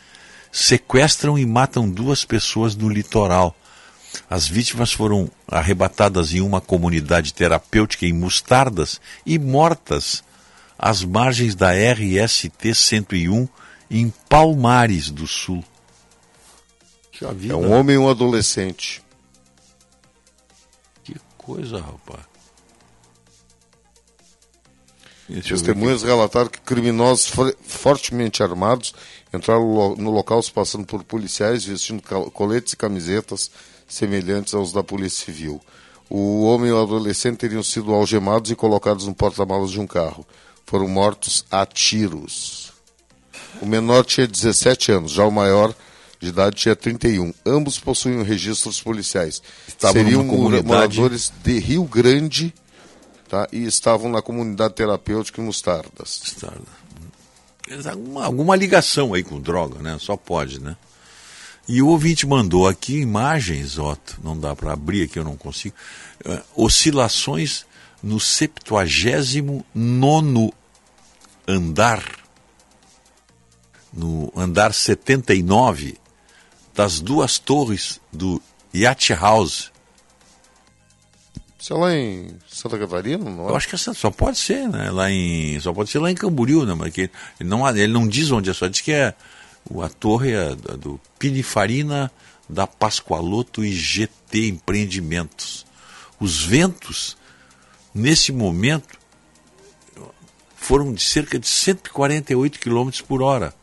[0.52, 3.56] sequestram e matam duas pessoas no litoral.
[4.32, 10.24] As vítimas foram arrebatadas em uma comunidade terapêutica em Mostardas e mortas
[10.78, 13.46] às margens da RST 101
[13.90, 15.62] em Palmares do Sul.
[17.20, 19.02] É um homem e um adolescente.
[21.04, 22.22] Que coisa, rapaz.
[25.46, 27.30] Testemunhas relataram que criminosos
[27.66, 28.94] fortemente armados
[29.30, 33.50] entraram no local se passando por policiais vestindo coletes e camisetas
[33.92, 35.60] semelhantes aos da Polícia Civil.
[36.08, 40.26] O homem e o adolescente teriam sido algemados e colocados no porta-malas de um carro.
[40.66, 42.72] Foram mortos a tiros.
[43.60, 45.74] O menor tinha 17 anos, já o maior
[46.20, 47.34] de idade tinha 31.
[47.44, 49.42] Ambos possuíam registros policiais.
[49.66, 50.66] Estavam Seriam comunidade...
[50.66, 52.54] moradores de Rio Grande
[53.28, 53.48] tá?
[53.52, 56.20] e estavam na comunidade terapêutica em Mostardas.
[56.24, 56.82] Mostarda.
[57.90, 59.96] Alguma, alguma ligação aí com droga, né?
[59.98, 60.76] Só pode, né?
[61.68, 65.74] E o ouvinte mandou aqui imagens, Otto, não dá para abrir aqui, eu não consigo.
[66.24, 67.64] Uh, oscilações
[68.02, 69.64] no 79
[71.46, 72.04] andar,
[73.92, 75.98] no andar 79
[76.74, 78.42] das duas torres do
[78.74, 79.70] Yacht House.
[81.58, 83.50] Isso é lá em Santa Catarina, não é?
[83.50, 84.90] Eu acho que é só pode ser, né?
[84.90, 86.74] Lá em, só pode ser lá em Camboriú, né?
[86.74, 87.02] Mas que
[87.38, 89.14] ele não, ele não diz onde é, só diz que é
[89.82, 92.10] a torre é do Pinifarina
[92.48, 95.64] da Pascoaloto e GT Empreendimentos.
[96.20, 97.16] Os ventos,
[97.94, 98.98] nesse momento,
[100.56, 103.54] foram de cerca de 148 km por hora.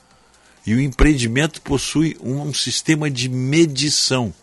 [0.65, 4.33] E o empreendimento possui um sistema de medição.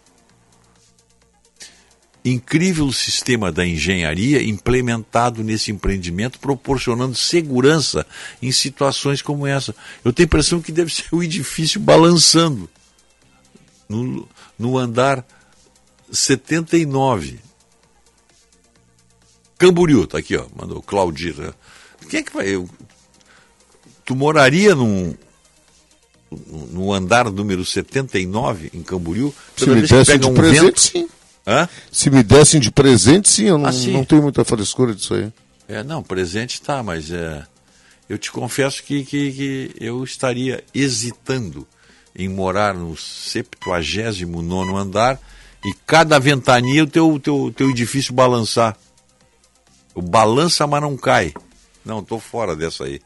[2.28, 8.04] Incrível sistema da engenharia implementado nesse empreendimento, proporcionando segurança
[8.42, 9.72] em situações como essa.
[10.04, 12.68] Eu tenho a impressão que deve ser o edifício balançando
[13.88, 15.24] no, no andar
[16.10, 17.38] 79.
[19.56, 21.38] Camboriú, tá aqui, ó, mandou Claudir.
[21.38, 21.52] Né?
[22.10, 22.48] Quem é que vai.
[22.48, 22.68] Eu,
[24.04, 25.14] tu moraria num,
[26.72, 29.32] no andar número 79 em Camboriú?
[29.56, 31.08] Se me desse de um presente, vento, sim.
[31.46, 31.68] Hã?
[31.92, 33.92] Se me dessem de presente, sim, eu não, ah, sim.
[33.92, 35.32] não tenho muita frescura disso aí.
[35.68, 37.44] É, não, presente tá, mas é,
[38.08, 41.66] eu te confesso que, que, que eu estaria hesitando
[42.14, 45.20] em morar no 79 andar
[45.64, 48.76] e cada ventania o teu, teu, teu edifício balançar.
[49.94, 51.32] O balança, mas não cai.
[51.84, 53.00] Não, estou fora dessa aí.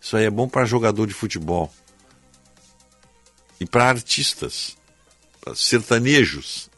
[0.00, 1.72] Isso aí é bom para jogador de futebol.
[3.60, 4.76] E para artistas,
[5.40, 6.69] para sertanejos.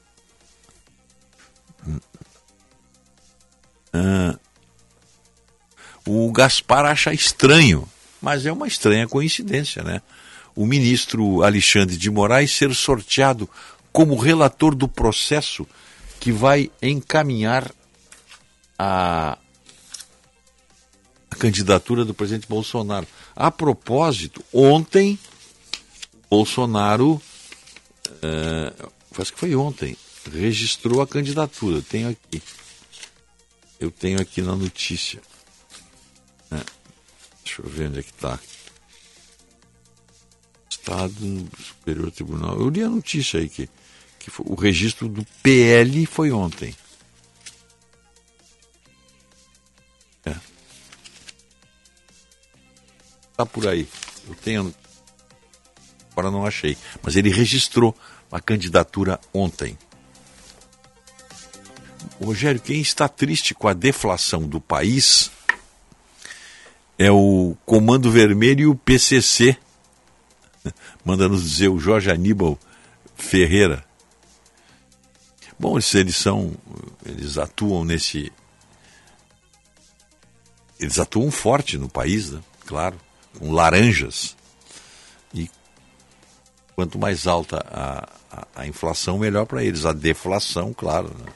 [3.92, 4.38] Ah,
[6.06, 7.88] o Gaspar acha estranho,
[8.20, 10.02] mas é uma estranha coincidência, né?
[10.54, 13.48] O ministro Alexandre de Moraes ser sorteado
[13.92, 15.66] como relator do processo
[16.20, 17.70] que vai encaminhar
[18.78, 19.38] a,
[21.30, 23.06] a candidatura do presidente Bolsonaro.
[23.34, 25.18] A propósito, ontem
[26.28, 27.20] Bolsonaro,
[28.08, 29.96] uh, acho que foi ontem,
[30.32, 31.82] registrou a candidatura.
[31.82, 32.42] Tenho aqui.
[33.82, 35.20] Eu tenho aqui na notícia.
[36.52, 36.62] É,
[37.44, 38.38] deixa eu ver onde é que está.
[40.70, 42.60] Estado Superior Tribunal.
[42.60, 43.68] Eu li a notícia aí que,
[44.20, 46.76] que foi, o registro do PL foi ontem.
[50.26, 50.36] É.
[53.36, 53.88] Tá por aí.
[54.28, 54.72] Eu tenho.
[56.12, 56.78] Agora não achei.
[57.02, 57.96] Mas ele registrou
[58.30, 59.76] a candidatura ontem.
[62.22, 65.30] Rogério, quem está triste com a deflação do país
[66.98, 69.56] é o Comando Vermelho e o PCC.
[71.04, 72.58] Manda nos dizer o Jorge Aníbal
[73.16, 73.84] Ferreira.
[75.58, 76.52] Bom, eles, eles são,
[77.04, 78.32] eles atuam nesse,
[80.80, 82.40] eles atuam forte no país, né?
[82.66, 82.98] claro,
[83.38, 84.36] com laranjas.
[85.32, 85.48] E
[86.74, 89.86] quanto mais alta a, a, a inflação, melhor para eles.
[89.86, 91.14] A deflação, claro.
[91.16, 91.32] Né?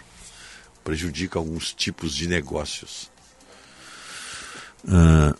[0.86, 3.10] Prejudica alguns tipos de negócios.
[4.86, 5.34] Ah,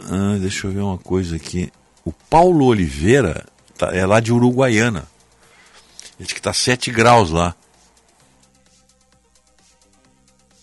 [0.00, 1.72] ah, deixa eu ver uma coisa aqui.
[2.04, 3.46] O Paulo Oliveira
[3.78, 5.08] tá, é lá de Uruguaiana.
[6.18, 7.54] Ele diz que está 7 graus lá.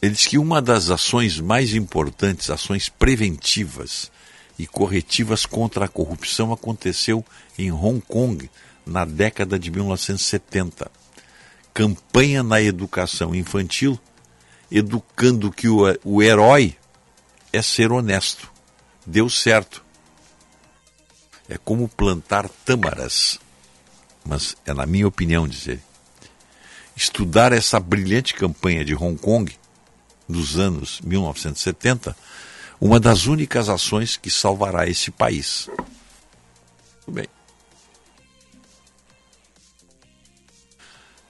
[0.02, 4.12] Ele diz que uma das ações mais importantes, ações preventivas
[4.60, 7.24] e corretivas contra a corrupção aconteceu
[7.58, 8.52] em Hong Kong
[8.86, 11.07] na década de 1970
[11.78, 14.00] campanha na educação infantil,
[14.72, 16.76] educando que o, o herói
[17.54, 18.52] é ser honesto.
[19.06, 19.86] Deu certo.
[21.48, 23.40] É como plantar tâmaras.
[24.26, 25.80] Mas é na minha opinião, dizer.
[26.96, 29.56] Estudar essa brilhante campanha de Hong Kong
[30.28, 32.18] dos anos 1970,
[32.82, 35.70] uma das únicas ações que salvará esse país.
[37.06, 37.37] Tudo bem.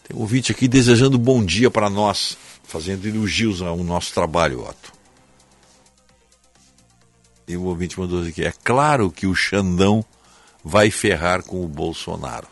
[0.07, 4.93] Tem um ouvinte aqui desejando bom dia para nós, fazendo elogios ao nosso trabalho, Otto.
[7.45, 10.05] E o ouvinte mandou aqui: é claro que o Xandão
[10.63, 12.47] vai ferrar com o Bolsonaro.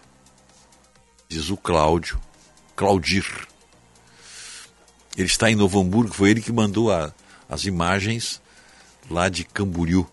[1.29, 2.19] Diz o Cláudio,
[2.75, 3.47] Claudir.
[5.15, 7.13] Ele está em Novo Hamburgo, foi ele que mandou a,
[7.47, 8.41] as imagens
[9.09, 10.05] lá de Camboriú,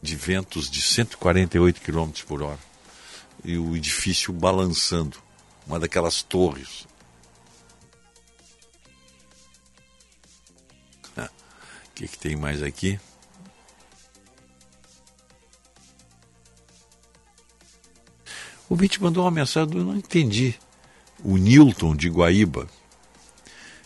[0.00, 2.60] de ventos de 148 km por hora,
[3.44, 5.25] e o edifício balançando
[5.66, 6.86] uma daquelas torres.
[11.86, 13.00] O que, que tem mais aqui?
[18.68, 20.54] O Vinte mandou uma mensagem, eu não entendi.
[21.24, 22.68] O Newton de Guaíba.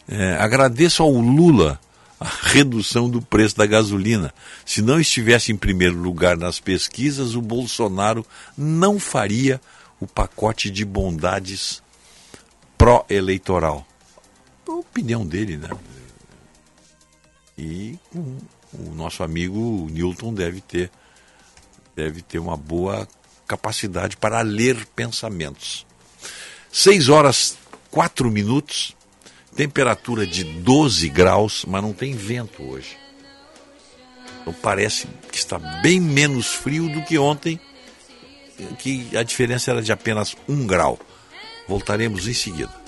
[0.09, 1.79] É, agradeço ao Lula
[2.19, 4.35] a redução do preço da gasolina.
[4.67, 9.61] Se não estivesse em primeiro lugar nas pesquisas, o Bolsonaro não faria
[10.01, 11.83] o pacote de bondades
[12.79, 13.87] pró-eleitoral.
[14.67, 15.69] A opinião dele, né?
[17.59, 17.99] E
[18.73, 20.91] o nosso amigo Newton deve ter
[21.95, 23.07] deve ter uma boa
[23.47, 25.85] capacidade para ler pensamentos.
[26.73, 27.59] 6 horas
[27.91, 28.97] 4 minutos,
[29.55, 32.97] temperatura de 12 graus, mas não tem vento hoje.
[34.41, 37.61] Então parece que está bem menos frio do que ontem
[38.79, 40.99] que a diferença era de apenas um grau.
[41.69, 42.81] Voltaremos em seguida.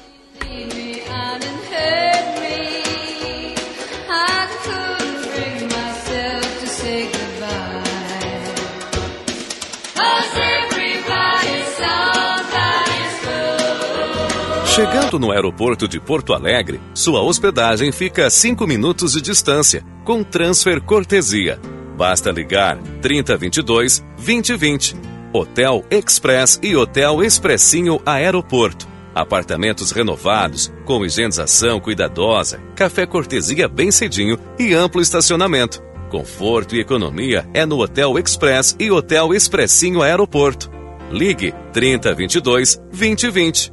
[14.75, 20.25] Chegando no aeroporto de Porto Alegre, sua hospedagem fica a 5 minutos de distância, com
[20.25, 21.61] transfer cortesia.
[21.95, 28.87] Basta ligar 3022 2020 Hotel Express e Hotel Expressinho Aeroporto.
[29.15, 35.83] Apartamentos renovados, com higienização cuidadosa, café cortesia bem cedinho e amplo estacionamento.
[36.11, 40.71] Conforto e economia é no Hotel Express e Hotel Expressinho Aeroporto.
[41.11, 43.73] Ligue 3022 2020.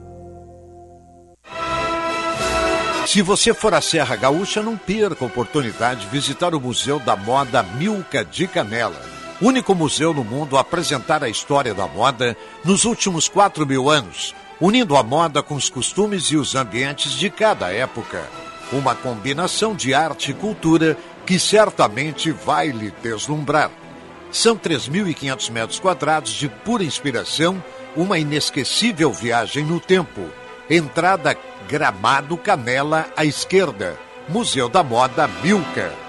[3.05, 7.17] Se você for à Serra Gaúcha, não perca a oportunidade de visitar o Museu da
[7.17, 12.85] Moda Milka de Canela único museu no mundo a apresentar a história da moda nos
[12.85, 17.71] últimos 4 mil anos, unindo a moda com os costumes e os ambientes de cada
[17.71, 18.27] época.
[18.71, 23.71] Uma combinação de arte e cultura que certamente vai lhe deslumbrar.
[24.31, 27.63] São 3.500 metros quadrados de pura inspiração,
[27.95, 30.21] uma inesquecível viagem no tempo.
[30.69, 31.35] Entrada
[31.67, 33.97] Gramado Canela à esquerda.
[34.27, 36.08] Museu da Moda Milka.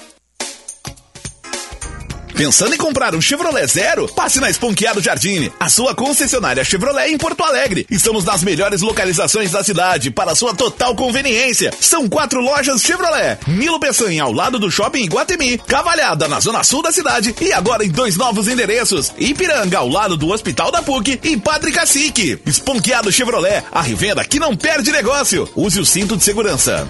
[2.41, 4.07] Pensando em comprar um Chevrolet Zero?
[4.07, 7.85] Passe na Esponqueado Jardine, a sua concessionária Chevrolet em Porto Alegre.
[7.87, 11.71] Estamos nas melhores localizações da cidade para sua total conveniência.
[11.79, 13.37] São quatro lojas Chevrolet.
[13.45, 17.85] Nilo Peçanha ao lado do Shopping Iguatemi, Cavalhada na zona sul da cidade e agora
[17.85, 19.13] em dois novos endereços.
[19.19, 22.39] Ipiranga ao lado do Hospital da PUC e Padre Cacique.
[22.43, 25.47] Esponqueado Chevrolet, a revenda que não perde negócio.
[25.55, 26.89] Use o cinto de segurança.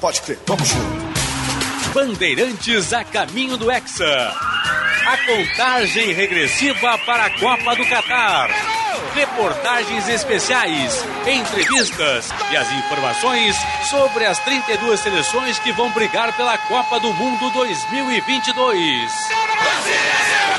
[0.00, 1.06] Pode crer, vamos junto.
[1.94, 4.34] Bandeirantes a caminho do Hexa.
[5.06, 8.50] A contagem regressiva para a Copa do Catar.
[9.14, 13.56] Reportagens especiais, entrevistas e as informações
[13.88, 19.12] sobre as 32 seleções que vão brigar pela Copa do Mundo 2022.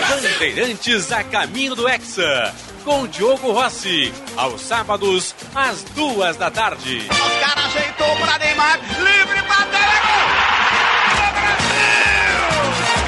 [0.09, 2.55] Bandeirantes a caminho do Hexa
[2.87, 7.05] com Diogo Rossi, aos sábados, às duas da tarde.
[7.11, 7.75] Os caras
[8.07, 10.07] ajeitou para Neymar, livre para Teleco!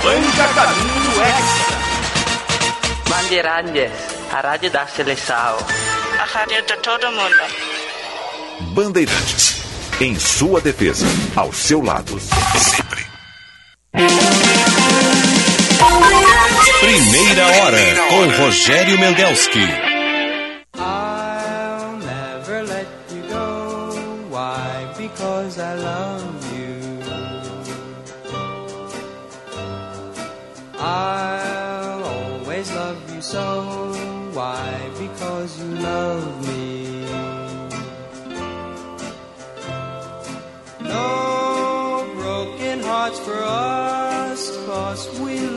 [0.04, 1.80] Banda Caminho Hexa.
[3.10, 3.91] Bandeirantes,
[4.32, 5.58] a rádio da seleção.
[6.20, 7.36] A rádio de todo mundo.
[8.74, 9.62] Bandeirantes,
[10.02, 13.08] em sua defesa, ao seu lado, sempre.
[16.80, 17.80] Primeira hora
[18.10, 19.89] com Rogério Mendelski.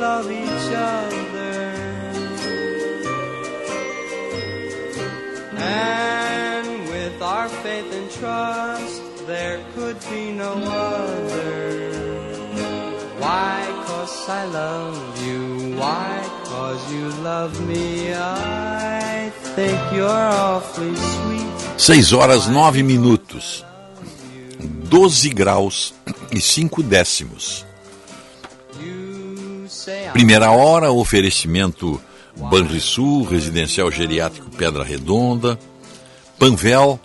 [0.03, 1.63] Love each other.
[5.57, 11.93] And with our faith and trust, there could be no other.
[13.23, 13.59] Why?
[13.87, 15.77] Cause I love you.
[15.79, 16.11] Why?
[16.51, 18.13] Cause you love me.
[18.13, 21.79] I think you're awfully sweet.
[21.79, 23.65] 6 horas 9 minutos.
[24.91, 25.95] 12 graus
[26.33, 27.72] e 5 décimos.
[30.13, 32.01] Primeira hora, oferecimento
[32.37, 35.59] Banrisul, Residencial Geriátrico Pedra Redonda,
[36.39, 36.99] Panvel,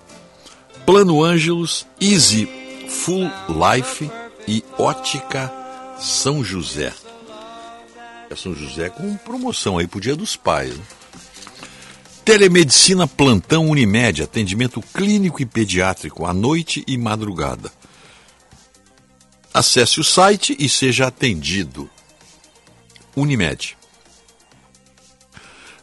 [0.86, 2.48] Plano Ângelos, Easy
[2.88, 4.10] Full Life
[4.48, 5.52] e Ótica
[6.00, 6.94] São José.
[8.30, 10.76] É São José com promoção aí pro Dia dos Pais.
[10.76, 10.84] Né?
[12.24, 17.72] Telemedicina Plantão Unimed, atendimento clínico e pediátrico à noite e madrugada.
[19.54, 21.90] Acesse o site e seja atendido.
[23.18, 23.76] Unimed.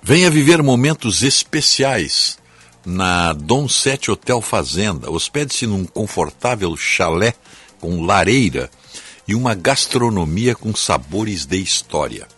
[0.01, 2.39] Venha viver momentos especiais
[2.87, 5.11] na Dom Sete Hotel Fazenda.
[5.11, 7.35] Hospede-se num confortável chalé
[7.81, 8.71] com lareira
[9.27, 12.29] e uma gastronomia com sabores de história.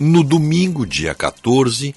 [0.00, 1.94] No domingo, dia 14,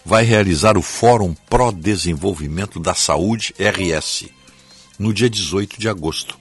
[0.03, 4.25] vai realizar o Fórum Pro Desenvolvimento da Saúde RS
[4.99, 6.37] no dia 18 de agosto.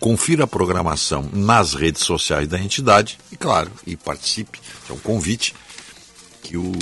[0.00, 4.60] Confira a programação nas redes sociais da entidade e, claro, e participe.
[4.90, 5.54] É um convite
[6.46, 6.72] que o,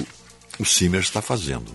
[0.58, 1.72] o Simmer está fazendo.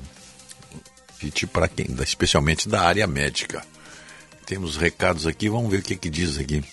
[1.13, 3.65] Convite para quem, especialmente da área médica.
[4.45, 6.63] Temos recados aqui, vamos ver o que, que diz aqui.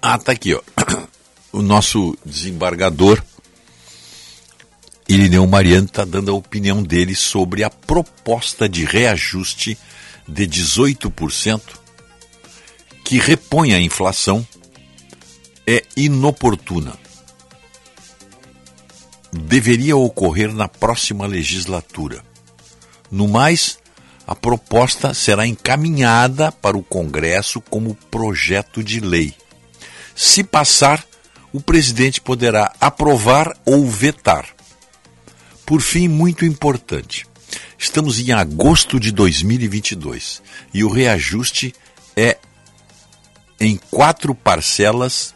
[0.00, 0.62] Ah, tá aqui, ó.
[1.52, 3.22] O nosso desembargador
[5.08, 9.78] Irineu Mariano está dando a opinião dele sobre a proposta de reajuste
[10.26, 11.60] de 18%
[13.04, 14.44] que repõe a inflação
[15.64, 17.03] é inoportuna.
[19.36, 22.24] Deveria ocorrer na próxima legislatura.
[23.10, 23.78] No mais,
[24.24, 29.34] a proposta será encaminhada para o Congresso como projeto de lei.
[30.14, 31.04] Se passar,
[31.52, 34.46] o presidente poderá aprovar ou vetar.
[35.66, 37.26] Por fim, muito importante,
[37.76, 41.74] estamos em agosto de 2022 e o reajuste
[42.16, 42.38] é
[43.58, 45.34] em quatro parcelas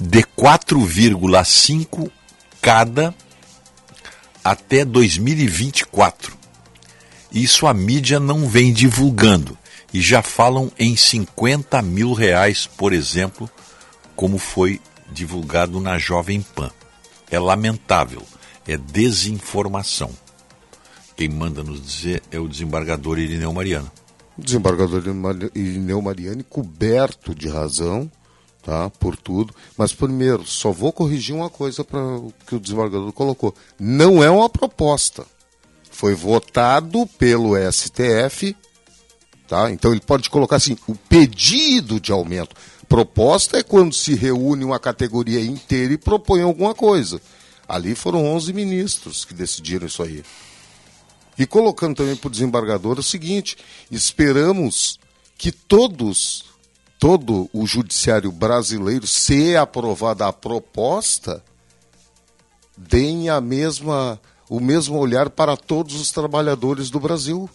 [0.00, 2.10] de 4,5
[2.60, 3.14] cada
[4.44, 6.36] até 2024.
[7.32, 9.56] Isso a mídia não vem divulgando
[9.92, 13.48] e já falam em 50 mil reais, por exemplo,
[14.14, 14.80] como foi
[15.10, 16.70] divulgado na Jovem Pan.
[17.30, 18.22] É lamentável,
[18.66, 20.10] é desinformação.
[21.16, 23.90] Quem manda nos dizer é o desembargador Irineu Mariano.
[24.38, 25.02] O desembargador
[25.54, 28.10] Irineu Mariani coberto de razão,
[28.62, 29.54] tá, por tudo.
[29.76, 33.54] Mas primeiro, só vou corrigir uma coisa para o que o desembargador colocou.
[33.78, 35.26] Não é uma proposta.
[35.90, 38.56] Foi votado pelo STF,
[39.46, 39.70] tá?
[39.70, 42.56] Então ele pode colocar assim, o pedido de aumento.
[42.88, 47.20] Proposta é quando se reúne uma categoria inteira e propõe alguma coisa.
[47.68, 50.24] Ali foram 11 ministros que decidiram isso aí.
[51.38, 53.56] E colocando também para o desembargador o seguinte:
[53.90, 54.98] esperamos
[55.38, 56.44] que todos,
[57.00, 61.42] todo o judiciário brasileiro, se aprovada a proposta,
[62.76, 64.20] deem a mesma,
[64.50, 67.48] o mesmo olhar para todos os trabalhadores do Brasil,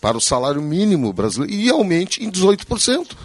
[0.00, 3.16] para o salário mínimo brasileiro, e aumente em 18%.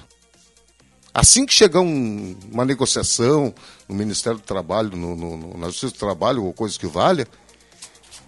[1.11, 3.51] Assim que chegar um, uma negociação
[3.89, 7.27] no Ministério do Trabalho, no, no, no, na Justiça do Trabalho, ou coisa que valha,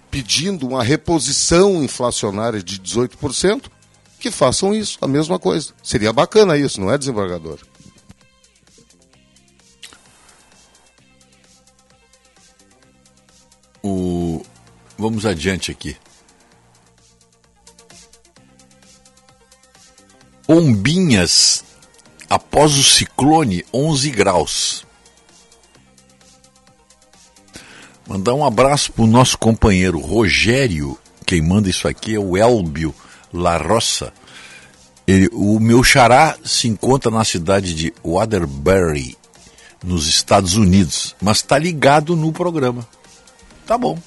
[0.10, 3.66] pedindo uma reposição inflacionária de 18%,
[4.20, 5.74] que façam isso, a mesma coisa.
[5.84, 7.60] Seria bacana isso, não é, desembargador?
[13.84, 14.44] O...
[14.98, 15.96] Vamos adiante aqui.
[20.48, 21.64] Ombinhas
[22.30, 24.86] após o ciclone 11 graus.
[28.08, 32.96] Mandar um abraço para o nosso companheiro Rogério, quem manda isso aqui é o Elbio
[33.38, 34.14] La Roça.
[35.06, 39.18] Ele, o meu xará se encontra na cidade de Waterbury,
[39.84, 42.86] nos Estados Unidos, mas está ligado no programa.
[43.66, 43.98] Tá bom,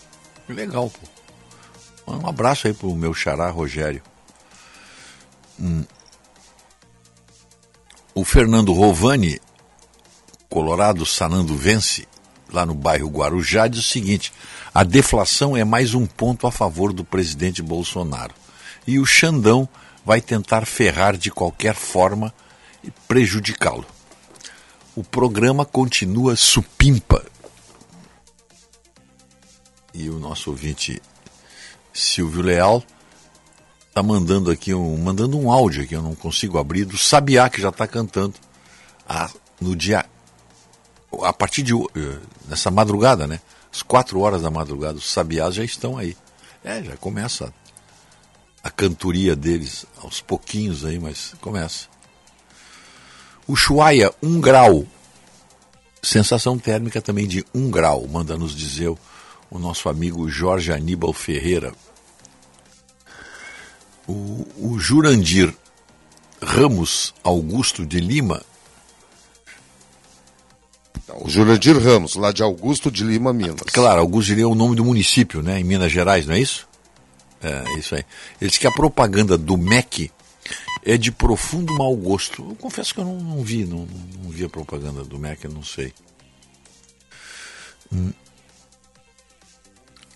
[0.49, 0.91] legal.
[0.91, 2.13] Pô.
[2.13, 4.03] Um abraço aí pro meu xará Rogério.
[5.59, 5.85] Hum.
[8.15, 9.41] O Fernando Rovani,
[10.49, 12.07] Colorado Sanando Vence,
[12.53, 14.33] lá no bairro Guarujá, diz o seguinte:
[14.75, 18.35] a deflação é mais um ponto a favor do presidente Bolsonaro.
[18.91, 19.69] E o Xandão
[20.05, 22.35] vai tentar ferrar de qualquer forma
[22.83, 23.87] e prejudicá-lo.
[24.97, 27.25] O programa continua supimpa.
[29.95, 31.01] E o nosso ouvinte
[31.95, 32.83] Silvio Leal
[33.87, 37.63] está mandando aqui um, mandando um áudio que eu não consigo abrir do Sabiá que
[37.63, 38.35] já está cantando
[39.09, 39.31] a,
[39.61, 40.05] no dia
[41.23, 41.75] a partir de
[42.49, 43.41] nessa madrugada, né?
[43.73, 46.17] Às quatro horas da madrugada, os sabiás já estão aí.
[46.65, 47.55] É, já começa
[48.63, 51.87] a, cantoria deles, aos pouquinhos aí, mas começa.
[53.47, 54.87] O Chuaia, um grau.
[56.03, 58.99] Sensação térmica também de um grau, manda nos dizer o,
[59.51, 61.75] o nosso amigo Jorge Aníbal Ferreira.
[64.09, 65.55] O, o Jurandir
[66.43, 68.43] Ramos Augusto de Lima
[71.19, 73.61] o Jurandir Ramos, lá de Augusto de Lima, Minas.
[73.73, 76.41] Claro, Augusto de Lima é o nome do município, né, em Minas Gerais, não é
[76.41, 76.69] isso?
[77.43, 78.05] É, isso aí.
[78.41, 80.11] Ele diz que a propaganda do MEC
[80.85, 82.47] é de profundo mau gosto.
[82.49, 83.87] Eu confesso que eu não, não vi, não,
[84.23, 85.93] não, vi a propaganda do MEC, eu não sei.
[87.93, 88.13] Hum.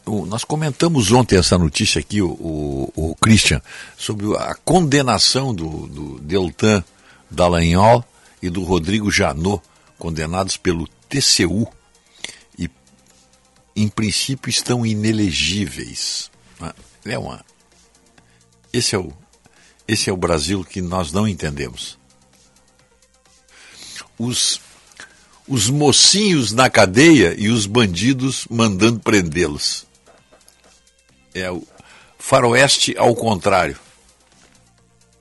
[0.07, 3.63] O, nós comentamos ontem essa notícia aqui, o, o, o Christian,
[3.97, 6.85] sobre a condenação do, do Deltan
[7.31, 8.05] Dallagnol
[8.43, 9.63] e do Rodrigo Janot
[9.99, 11.67] condenados pelo TCU
[12.59, 12.69] e,
[13.75, 16.31] em princípio, estão inelegíveis.
[17.05, 17.45] É uma...
[18.73, 19.13] esse, é o,
[19.87, 21.99] esse é o Brasil que nós não entendemos.
[24.19, 24.61] Os,
[25.47, 29.87] os mocinhos na cadeia e os bandidos mandando prendê-los.
[31.35, 31.67] É o
[32.19, 33.79] faroeste ao contrário.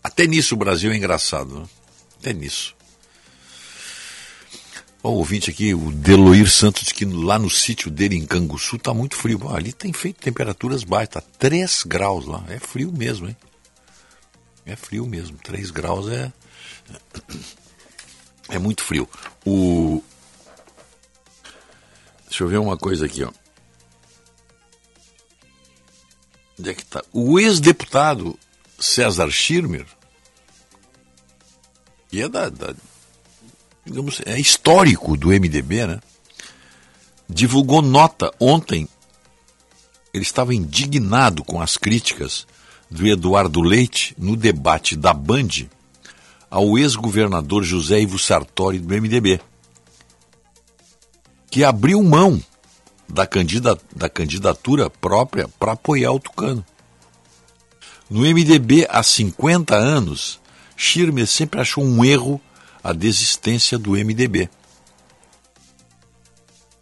[0.04, 1.66] Até nisso o Brasil é engraçado, né?
[2.20, 2.76] Até nisso.
[5.04, 9.18] O ouvinte aqui, o Deloir Santos, que lá no sítio dele em Canguçu está muito
[9.18, 9.50] frio.
[9.54, 12.42] Ali tem feito temperaturas baixas, está 3 graus lá.
[12.48, 13.36] É frio mesmo, hein?
[14.66, 15.38] É frio mesmo.
[15.40, 16.32] 3 graus é.
[18.48, 19.10] É muito frio.
[19.46, 20.02] O.
[22.30, 23.32] Deixa eu ver uma coisa aqui, ó.
[26.58, 27.04] Onde é que tá?
[27.12, 28.40] O ex-deputado
[28.80, 29.86] César Schirmer,
[32.08, 32.74] que é da, da
[33.86, 36.00] digamos, é histórico do MDB, né?
[37.28, 38.88] Divulgou nota ontem.
[40.14, 42.46] Ele estava indignado com as críticas
[42.90, 45.68] do Eduardo Leite no debate da Band
[46.50, 49.42] ao ex-governador José Ivo Sartori do MDB,
[51.50, 52.40] que abriu mão
[53.10, 53.28] da,
[53.96, 56.64] da candidatura própria para apoiar o Tucano.
[58.08, 60.40] No MDB há 50 anos,
[60.78, 62.40] Schirmer sempre achou um erro
[62.84, 64.50] a desistência do MDB.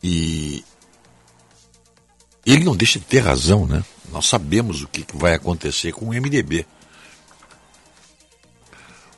[0.02, 0.66] E
[2.45, 3.84] ele não deixa de ter razão, né?
[4.10, 6.66] Nós sabemos o que vai acontecer com o MDB.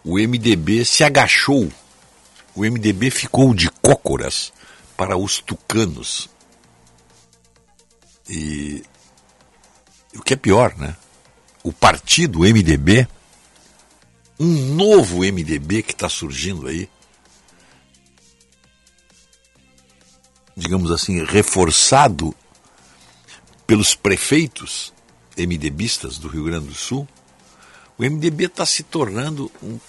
[0.03, 1.71] O MDB se agachou,
[2.53, 4.51] o MDB ficou de cócoras
[4.97, 6.29] para os tucanos.
[8.29, 8.83] E
[10.15, 10.95] o que é pior, né?
[11.63, 13.07] O partido MDB
[14.43, 16.89] um novo MDB que está surgindo aí,
[20.55, 22.35] digamos assim, reforçado
[23.65, 24.93] pelos prefeitos
[25.37, 27.07] MDBistas do Rio Grande do Sul,
[27.97, 29.79] o MDB está se tornando um,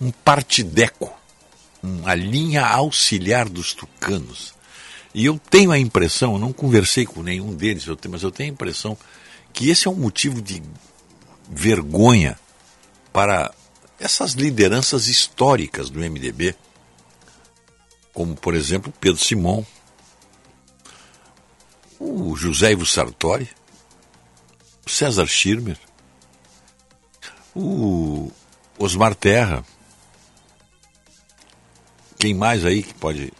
[0.00, 1.12] um partideco,
[1.82, 4.54] uma linha auxiliar dos tucanos.
[5.14, 8.32] E eu tenho a impressão, eu não conversei com nenhum deles, eu tenho, mas eu
[8.32, 8.98] tenho a impressão
[9.52, 10.60] que esse é um motivo de
[11.48, 12.36] vergonha
[13.12, 13.54] para
[14.04, 16.54] essas lideranças históricas do MDB,
[18.12, 19.64] como por exemplo Pedro Simon,
[21.98, 23.48] o José Ivo Sartori,
[24.86, 25.78] o César Schirmer,
[27.56, 28.30] o
[28.78, 29.64] Osmar Terra,
[32.18, 33.32] quem mais aí que pode.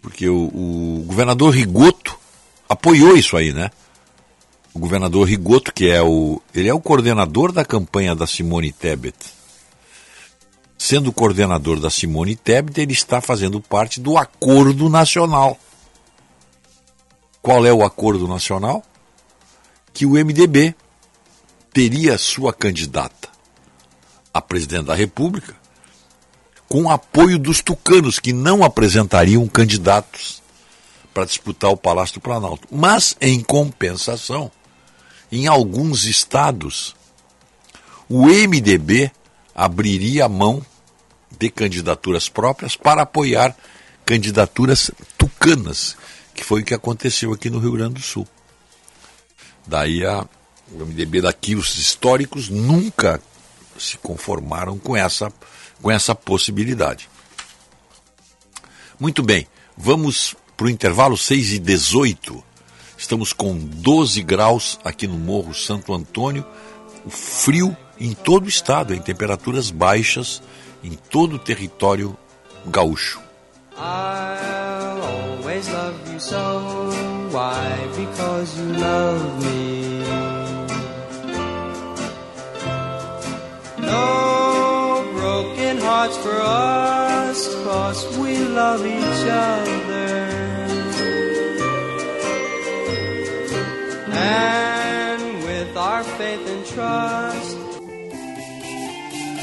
[0.00, 2.18] Porque o, o governador Rigoto
[2.66, 3.70] apoiou isso aí, né?
[4.72, 6.40] O governador Rigoto, que é o.
[6.54, 9.16] Ele é o coordenador da campanha da Simone Tebet.
[10.78, 15.58] Sendo coordenador da Simone Tebet, ele está fazendo parte do Acordo Nacional.
[17.42, 18.82] Qual é o Acordo Nacional?
[19.92, 20.74] Que o MDB
[21.72, 23.28] teria sua candidata
[24.32, 25.54] a presidente da República
[26.68, 30.40] com apoio dos tucanos, que não apresentariam candidatos
[31.12, 32.68] para disputar o Palácio do Planalto.
[32.70, 34.52] Mas, em compensação,
[35.30, 36.94] em alguns estados,
[38.08, 39.10] o MDB
[39.54, 40.64] abriria mão
[41.38, 43.56] de candidaturas próprias para apoiar
[44.04, 45.96] candidaturas tucanas,
[46.34, 48.26] que foi o que aconteceu aqui no Rio Grande do Sul.
[49.66, 50.26] Daí a,
[50.72, 53.22] o MDB daqui, os históricos, nunca
[53.78, 55.32] se conformaram com essa,
[55.80, 57.08] com essa possibilidade.
[58.98, 62.44] Muito bem, vamos para o intervalo 6 e 18.
[63.00, 66.44] Estamos com 12 graus aqui no Morro Santo Antônio,
[67.02, 70.42] o frio em todo o estado, em temperaturas baixas
[70.84, 72.14] em todo o território
[72.66, 73.22] gaúcho.
[83.78, 90.39] No broken hearts for us, cause we love each other.
[94.12, 97.70] And with our faith and trust.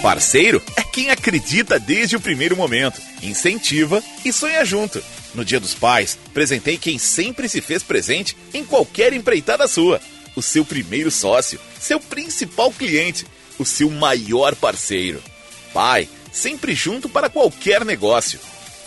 [0.02, 5.04] Parceiro é quem acredita desde o primeiro momento, incentiva e sonha junto.
[5.34, 10.00] No Dia dos Pais, presentei quem sempre se fez presente em qualquer empreitada sua.
[10.36, 13.26] O seu primeiro sócio, seu principal cliente,
[13.58, 15.22] o seu maior parceiro.
[15.74, 18.40] Pai, sempre junto para qualquer negócio.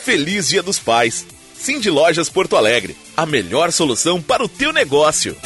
[0.04, 1.26] Feliz Dia dos Pais!
[1.60, 5.36] Cindy Lojas Porto Alegre, a melhor solução para o teu negócio.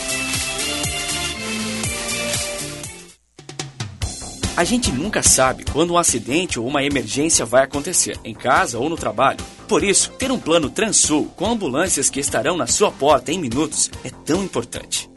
[4.57, 8.89] A gente nunca sabe quando um acidente ou uma emergência vai acontecer, em casa ou
[8.89, 9.41] no trabalho.
[9.67, 13.91] Por isso, ter um plano Transul com ambulâncias que estarão na sua porta em minutos
[14.05, 15.11] é tão importante.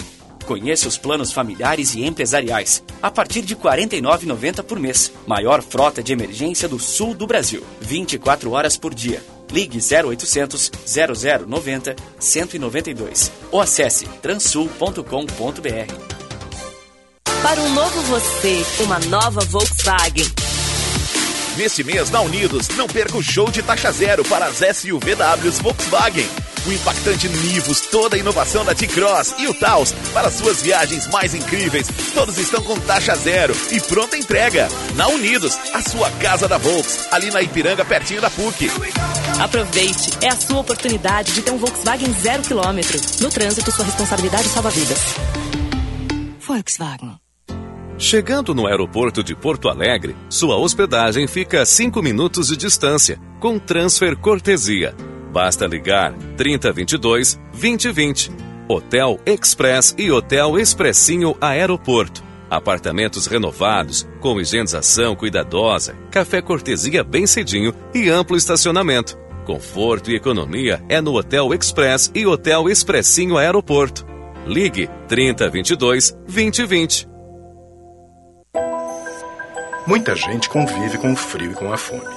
[0.47, 5.11] Conheça os planos familiares e empresariais a partir de R$ 49,90 por mês.
[5.27, 7.63] Maior frota de emergência do sul do Brasil.
[7.81, 9.21] 24 horas por dia.
[9.51, 16.07] Ligue 0800 0090 192 ou acesse transul.com.br.
[17.41, 20.25] Para um novo você, uma nova Volkswagen.
[21.55, 26.27] Neste mês, na Unidos, não perca o show de taxa zero para as SUVWs Volkswagen.
[26.67, 31.33] O impactante Nivus, toda a inovação da T-Cross e o Taos para suas viagens mais
[31.33, 31.87] incríveis.
[32.13, 34.67] Todos estão com taxa zero e pronta entrega.
[34.95, 38.69] Na Unidos, a sua casa da Volks, ali na Ipiranga, pertinho da PUC.
[39.39, 42.99] Aproveite, é a sua oportunidade de ter um Volkswagen zero quilômetro.
[43.21, 44.99] No trânsito, sua responsabilidade salva vidas.
[46.45, 47.15] Volkswagen.
[47.97, 53.57] Chegando no aeroporto de Porto Alegre, sua hospedagem fica a 5 minutos de distância, com
[53.57, 54.93] transfer cortesia.
[55.31, 58.31] Basta ligar 3022 2020.
[58.67, 62.23] Hotel Express e Hotel Expressinho Aeroporto.
[62.49, 69.17] Apartamentos renovados, com higienização cuidadosa, café cortesia bem cedinho e amplo estacionamento.
[69.45, 74.05] Conforto e economia é no Hotel Express e Hotel Expressinho Aeroporto.
[74.45, 77.07] Ligue 3022 2020.
[79.87, 82.16] Muita gente convive com o frio e com a fome.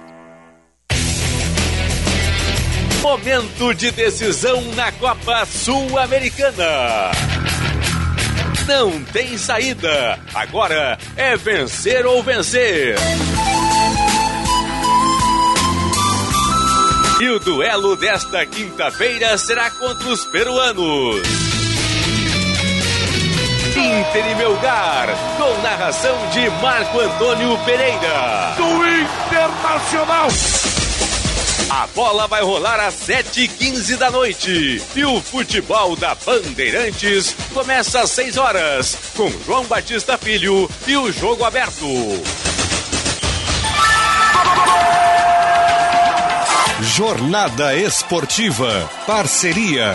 [3.01, 7.11] Momento de decisão na Copa Sul-Americana.
[8.67, 10.19] Não tem saída.
[10.33, 12.95] Agora é vencer ou vencer.
[17.19, 21.21] E o duelo desta quinta-feira será contra os peruanos.
[23.75, 28.53] Inter e Melgar, com narração de Marco Antônio Pereira.
[28.57, 30.27] Do Internacional.
[31.73, 34.83] A bola vai rolar às 7h15 da noite.
[34.93, 41.09] E o futebol da Bandeirantes começa às 6 horas, com João Batista Filho e o
[41.13, 41.87] jogo aberto.
[46.81, 48.89] Jornada Esportiva.
[49.07, 49.93] Parceria.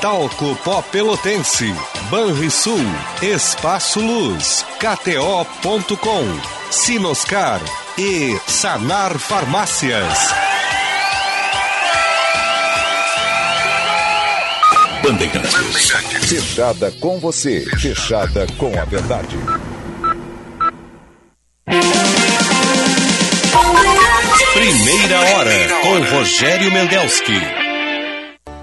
[0.00, 1.74] Talco Pó Pelotense.
[2.08, 2.80] Banrisul.
[3.20, 4.64] Espaço Luz.
[4.78, 6.24] KTO.com.
[6.70, 7.60] Sinoscar.
[7.98, 10.47] E Sanar Farmácias.
[15.08, 15.90] Bandeirantes.
[16.28, 17.64] Fechada com você.
[17.78, 19.38] Fechada com a verdade.
[24.52, 27.40] Primeira hora com Rogério Mendelski.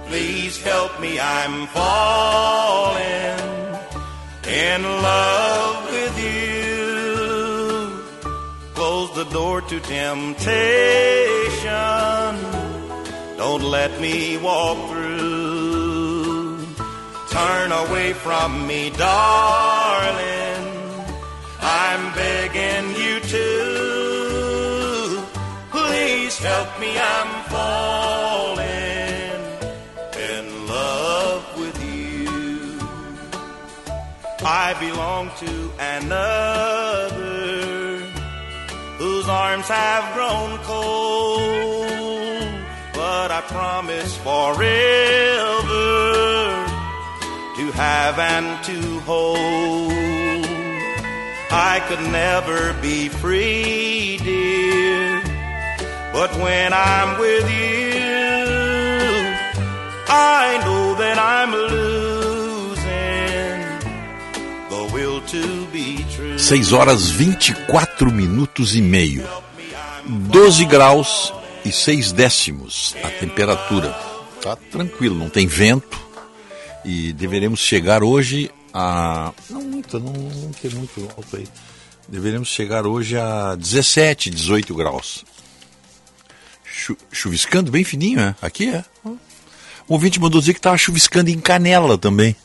[0.08, 3.02] Please help me, I'm falling
[4.48, 7.26] in love with you.
[8.76, 10.46] Close the door to temptation.
[13.36, 15.05] Don't let me walk through.
[17.36, 20.64] Turn away from me, darling.
[21.60, 23.48] I'm begging you to.
[25.70, 28.64] Please help me, I'm falling
[30.32, 32.80] in love with you.
[34.46, 37.26] I belong to another
[38.98, 42.50] whose arms have grown cold,
[42.94, 45.96] but I promise forever
[47.76, 49.94] have and to hold.
[51.52, 55.22] I could never be free, dear,
[56.12, 58.46] but when I'm with you,
[60.08, 62.86] I know that I'm losing
[64.70, 66.38] the will to be true.
[66.38, 69.26] 6 horas 24 minutos e meio.
[70.06, 73.96] 12 graus e 6 décimos a temperatura.
[74.42, 76.05] Tá tranquilo, não tem vento.
[76.86, 79.34] E deveremos chegar hoje a.
[79.50, 81.48] Não muito, não, não tem muito alto aí.
[82.08, 85.26] Deveremos chegar hoje a 17, 18 graus.
[86.64, 88.36] Chu chuviscando bem fininho, é?
[88.42, 88.86] Aqui é.
[89.88, 92.36] O ouvinte mandou dizer que estava chuviscando em Canela também.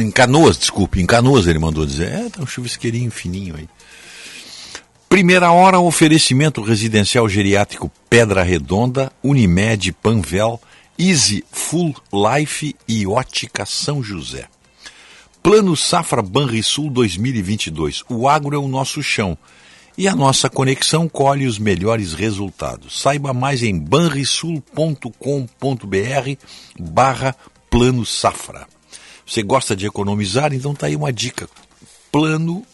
[0.00, 2.10] Em Canoas, desculpe, em Canoas ele mandou dizer.
[2.10, 3.68] É, tá um chuvisqueirinho fininho aí.
[5.08, 10.60] Primeira hora, oferecimento residencial geriátrico Pedra Redonda, Unimed Panvel,
[10.98, 14.48] Easy Full Life e Ótica São José.
[15.42, 18.04] Plano Safra Banrisul 2022.
[18.08, 19.36] O agro é o nosso chão.
[19.96, 23.00] E a nossa conexão colhe os melhores resultados.
[23.00, 25.14] Saiba mais em banrisul.com.br
[26.78, 27.36] barra
[27.70, 28.66] Plano Safra.
[29.26, 30.52] Você gosta de economizar?
[30.52, 31.48] Então tá aí uma dica.
[32.10, 32.64] Plano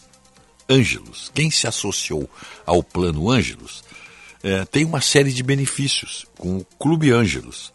[0.69, 1.31] Ângelos.
[1.33, 2.29] Quem se associou
[2.65, 3.83] ao Plano Ângelos
[4.43, 7.71] é, tem uma série de benefícios com o Clube Ângelos,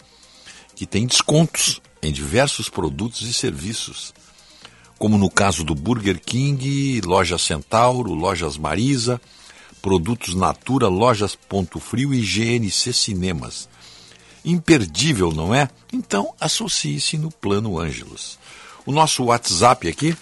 [0.76, 4.12] que tem descontos em diversos produtos e serviços,
[4.98, 9.18] como no caso do Burger King, Loja Centauro, Lojas Marisa,
[9.80, 13.70] Produtos Natura, Lojas Ponto Frio e GNC Cinemas.
[14.44, 15.70] Imperdível, não é?
[15.92, 18.38] Então associe-se no Plano Ângelos.
[18.84, 20.16] O nosso WhatsApp aqui,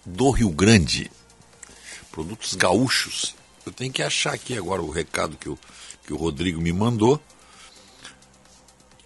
[0.06, 1.10] do Rio Grande
[2.12, 3.34] produtos gaúchos.
[3.66, 5.58] Eu tenho que achar aqui agora o recado que o,
[6.06, 7.20] que o Rodrigo me mandou.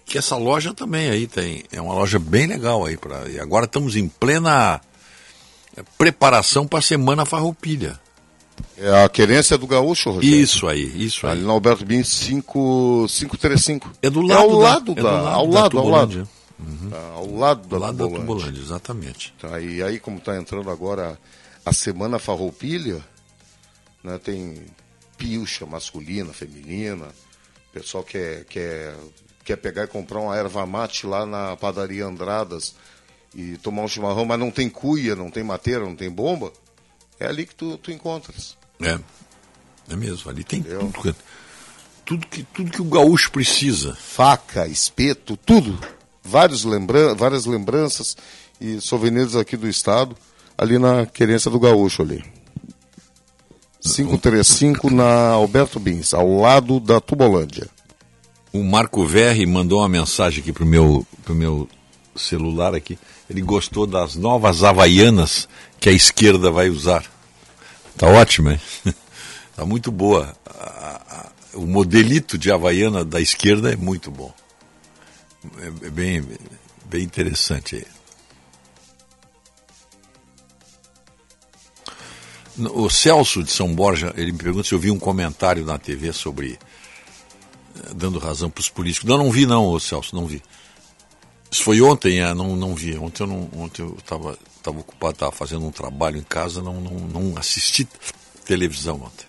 [0.04, 1.64] Que essa loja também aí tem.
[1.70, 2.96] É uma loja bem legal aí.
[2.96, 4.80] Pra, e agora estamos em plena
[5.96, 8.00] preparação para a Semana Farroupilha.
[8.78, 10.38] É a querência do gaúcho, Rogério?
[10.38, 11.32] Isso aí, isso aí.
[11.32, 13.90] Ali na Alberto Bin 535.
[14.02, 15.88] É do lado, é ao lado da, da, é do lado ao da lado, ao
[15.88, 16.28] lado.
[16.58, 16.90] Uhum.
[16.90, 18.18] Tá, ao lado da ao lado Tubolândia.
[18.18, 19.34] da Tubolândia, exatamente.
[19.40, 21.18] Tá, e aí, como está entrando agora
[21.64, 23.02] a Semana Farroupilha,
[24.02, 24.66] né, tem
[25.16, 28.94] pilcha masculina, feminina, o pessoal quer, quer,
[29.44, 32.74] quer pegar e comprar uma erva mate lá na padaria Andradas
[33.34, 36.52] e tomar um chimarrão, mas não tem cuia, não tem mateira, não tem bomba,
[37.20, 38.56] é ali que tu, tu encontras.
[38.80, 38.98] É,
[39.90, 41.14] é mesmo, ali tem tudo, que-
[42.04, 43.94] tudo, que, tudo que o gaúcho precisa.
[43.94, 45.78] Faca, espeto, tudo.
[46.22, 48.16] Vários lembran várias lembranças
[48.60, 50.16] e souvenirs aqui do estado,
[50.58, 52.24] ali na querência do gaúcho ali.
[53.80, 57.68] 535 na Alberto Bins, ao lado da Tubolândia.
[58.52, 61.68] O Marco Verri mandou uma mensagem aqui pro meu, pro meu
[62.16, 62.98] celular aqui.
[63.28, 65.48] Ele gostou das novas havaianas
[65.80, 67.04] que a esquerda vai usar.
[67.96, 68.60] Tá ótimo, hein?
[69.56, 70.36] Tá muito boa.
[71.54, 74.30] O modelito de havaiana da esquerda é muito bom.
[75.58, 76.22] É, é bem,
[76.84, 77.86] bem interessante.
[82.58, 86.12] O Celso de São Borja, ele me pergunta se eu vi um comentário na TV
[86.12, 86.58] sobre
[87.76, 89.08] eh, dando razão para os políticos.
[89.08, 90.42] Não, não vi não, Celso, não vi.
[91.56, 92.98] Isso foi ontem, é, não, não vi.
[92.98, 96.82] Ontem eu não, ontem eu estava tava ocupado, estava fazendo um trabalho em casa, não,
[96.82, 97.88] não, não assisti
[98.44, 99.24] televisão ontem.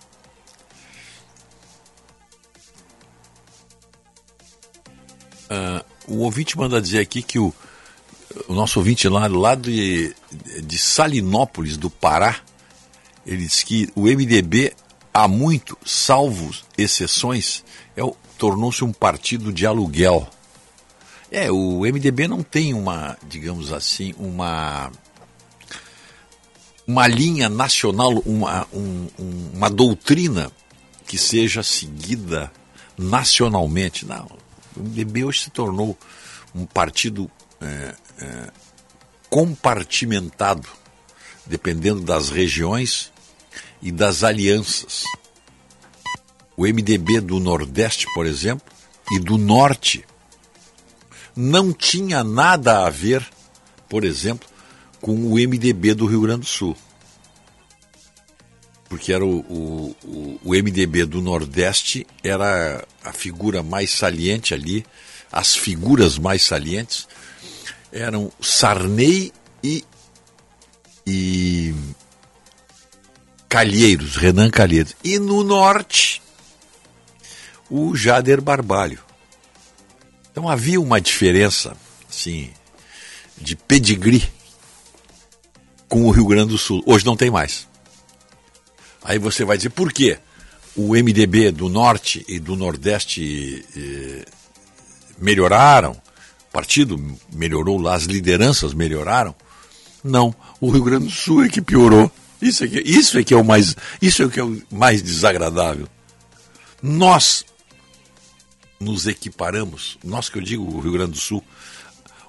[5.48, 7.50] Ah, o ouvinte manda dizer aqui que o,
[8.46, 10.14] o nosso ouvinte lá, lá de,
[10.62, 12.40] de Salinópolis, do Pará,
[13.24, 14.74] ele diz que o MDB,
[15.14, 17.64] há muito, salvo exceções,
[17.96, 18.02] é,
[18.36, 20.28] tornou-se um partido de aluguel.
[21.30, 24.90] É, o MDB não tem uma, digamos assim, uma
[26.86, 30.50] uma linha nacional, uma, um- um- uma doutrina
[31.06, 32.50] que seja seguida
[32.96, 34.06] nacionalmente.
[34.06, 34.26] Não,
[34.74, 35.98] o MDB hoje se tornou
[36.54, 38.50] um partido é, é,
[39.28, 40.66] compartimentado,
[41.44, 43.12] dependendo das regiões
[43.82, 45.02] e das alianças.
[46.56, 48.66] O MDB do Nordeste, por exemplo,
[49.12, 50.04] e do Norte
[51.40, 53.24] não tinha nada a ver,
[53.88, 54.48] por exemplo,
[55.00, 56.76] com o MDB do Rio Grande do Sul.
[58.88, 59.96] Porque era o, o,
[60.44, 64.84] o- MDB do Nordeste era a figura mais saliente ali,
[65.30, 67.06] as figuras mais salientes
[67.92, 69.32] eram Sarney
[69.62, 69.84] e,
[71.06, 71.72] e
[73.48, 74.96] Calheiros, Renan Calheiros.
[75.04, 76.20] E no norte,
[77.70, 79.06] o Jader Barbalho.
[80.38, 81.76] Então havia uma diferença,
[82.08, 82.50] assim,
[83.36, 84.22] de pedigree
[85.88, 86.80] com o Rio Grande do Sul.
[86.86, 87.66] Hoje não tem mais.
[89.02, 90.16] Aí você vai dizer por quê?
[90.76, 94.24] O MDB do Norte e do Nordeste eh,
[95.18, 99.34] melhoraram, o partido melhorou lá, as lideranças melhoraram.
[100.04, 102.08] Não, o Rio Grande do Sul é que piorou.
[102.40, 105.02] Isso é que, isso é, que é o mais, isso é que é o mais
[105.02, 105.88] desagradável.
[106.80, 107.44] Nós
[108.78, 111.42] nos equiparamos, nós que eu digo o Rio Grande do Sul,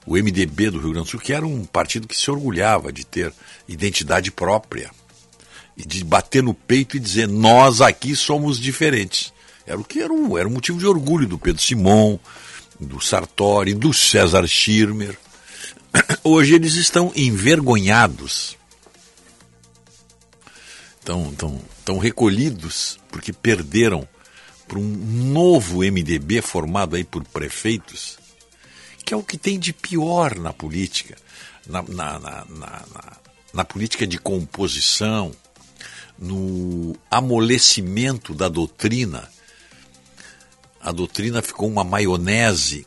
[0.05, 3.05] o MDB do Rio Grande do Sul, que era um partido que se orgulhava de
[3.05, 3.33] ter
[3.67, 4.89] identidade própria
[5.77, 9.31] e de bater no peito e dizer nós aqui somos diferentes.
[9.65, 12.17] Era o que era um, era um motivo de orgulho do Pedro Simon,
[12.79, 15.17] do Sartori, do César Schirmer.
[16.23, 18.57] Hoje eles estão envergonhados,
[20.99, 24.07] estão, estão, estão recolhidos porque perderam
[24.69, 24.83] para um
[25.33, 28.19] novo MDB formado aí por prefeitos,
[29.03, 31.17] que é o que tem de pior na política,
[31.65, 33.17] na, na, na, na,
[33.51, 35.31] na política de composição,
[36.19, 39.27] no amolecimento da doutrina.
[40.79, 42.85] A doutrina ficou uma maionese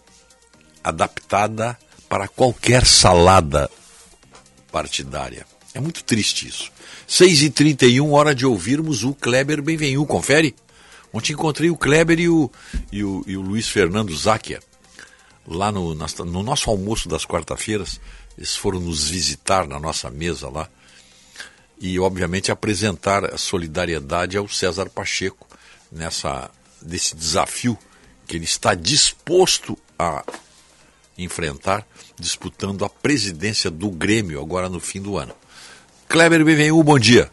[0.85, 1.77] adaptada
[2.09, 3.69] para qualquer salada
[4.71, 5.45] partidária.
[5.75, 6.71] É muito triste isso.
[7.09, 10.07] 6h31, hora de ouvirmos o Kleber Benvenu.
[10.07, 10.55] Confere?
[11.13, 12.51] Ontem encontrei o Kleber e o,
[12.91, 14.61] e o, e o Luiz Fernando Záquia
[15.47, 18.01] lá no, no nosso almoço das quarta-feiras.
[18.37, 20.69] Eles foram nos visitar na nossa mesa lá
[21.79, 25.47] e, obviamente, apresentar a solidariedade ao César Pacheco
[25.91, 26.51] nessa,
[26.81, 27.77] desse desafio
[28.27, 30.25] que ele está disposto a
[31.19, 31.87] enfrentar,
[32.19, 35.35] disputando a presidência do Grêmio agora no fim do ano.
[36.09, 37.31] Kleber Benvenu, bom dia.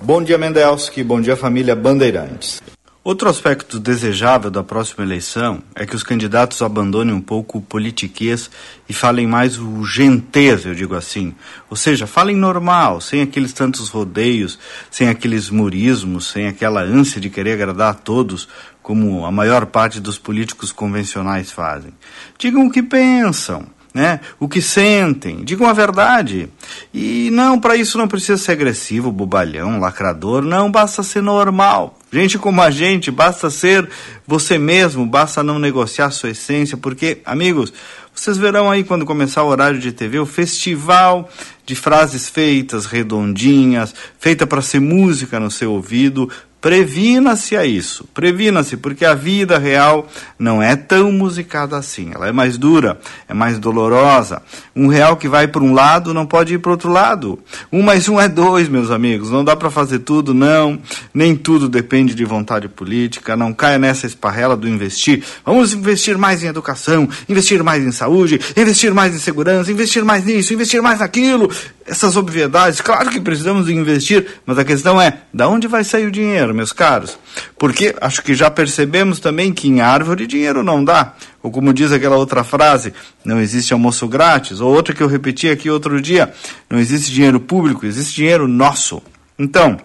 [0.00, 1.02] Bom dia, Mendelski.
[1.02, 2.62] Bom dia, família Bandeirantes.
[3.02, 8.50] Outro aspecto desejável da próxima eleição é que os candidatos abandonem um pouco o politiquês
[8.86, 11.34] e falem mais o gentez, eu digo assim.
[11.70, 14.58] Ou seja, falem normal, sem aqueles tantos rodeios,
[14.90, 18.46] sem aqueles murismos, sem aquela ânsia de querer agradar a todos,
[18.82, 21.94] como a maior parte dos políticos convencionais fazem.
[22.38, 24.20] Digam o que pensam né?
[24.38, 26.48] O que sentem, digam a verdade.
[26.94, 31.98] E não, para isso não precisa ser agressivo, bobalhão, lacrador, não, basta ser normal.
[32.12, 33.88] Gente como a gente, basta ser
[34.26, 37.72] você mesmo, basta não negociar sua essência, porque, amigos,
[38.14, 41.28] vocês verão aí quando começar o horário de TV o festival
[41.64, 46.28] de frases feitas, redondinhas, feita para ser música no seu ouvido,
[46.60, 50.06] Previna-se a isso, previna-se, porque a vida real
[50.38, 52.10] não é tão musicada assim.
[52.14, 54.42] Ela é mais dura, é mais dolorosa.
[54.76, 57.38] Um real que vai para um lado não pode ir para outro lado.
[57.72, 59.30] Um mais um é dois, meus amigos.
[59.30, 60.78] Não dá para fazer tudo, não.
[61.14, 63.34] Nem tudo depende de vontade política.
[63.34, 65.24] Não caia nessa esparrela do investir.
[65.46, 70.26] Vamos investir mais em educação, investir mais em saúde, investir mais em segurança, investir mais
[70.26, 71.50] nisso, investir mais naquilo.
[71.86, 76.10] Essas obviedades, claro que precisamos investir, mas a questão é, da onde vai sair o
[76.10, 76.49] dinheiro?
[76.50, 77.18] Dinheiro, meus caros.
[77.58, 81.14] Porque acho que já percebemos também que em árvore dinheiro não dá.
[81.42, 82.92] Ou como diz aquela outra frase,
[83.24, 84.60] não existe almoço grátis.
[84.60, 86.32] Ou outra que eu repeti aqui outro dia,
[86.68, 89.02] não existe dinheiro público, existe dinheiro nosso.
[89.38, 89.78] Então,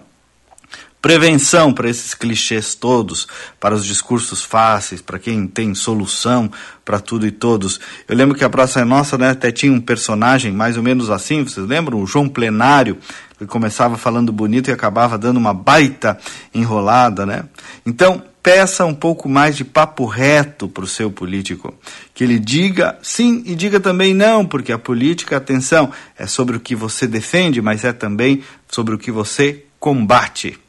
[1.06, 3.28] prevenção para esses clichês todos,
[3.60, 6.50] para os discursos fáceis, para quem tem solução
[6.84, 7.80] para tudo e todos.
[8.10, 11.12] Eu lembro que a Praça é Nossa né, até tinha um personagem mais ou menos
[11.12, 12.02] assim, vocês lembram?
[12.02, 12.98] O João Plenário,
[13.38, 16.18] que começava falando bonito e acabava dando uma baita
[16.52, 17.44] enrolada, né?
[17.86, 21.72] Então, peça um pouco mais de papo reto para o seu político.
[22.16, 26.60] Que ele diga sim e diga também não, porque a política, atenção, é sobre o
[26.60, 30.65] que você defende, mas é também sobre o que você combate.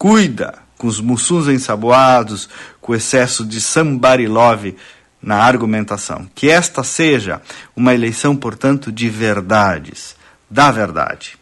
[0.00, 2.48] Cuida com os mussuns ensaboados,
[2.80, 4.74] com o excesso de somebody love
[5.20, 6.26] na argumentação.
[6.34, 7.42] Que esta seja
[7.76, 10.16] uma eleição, portanto, de verdades,
[10.48, 11.36] da verdade.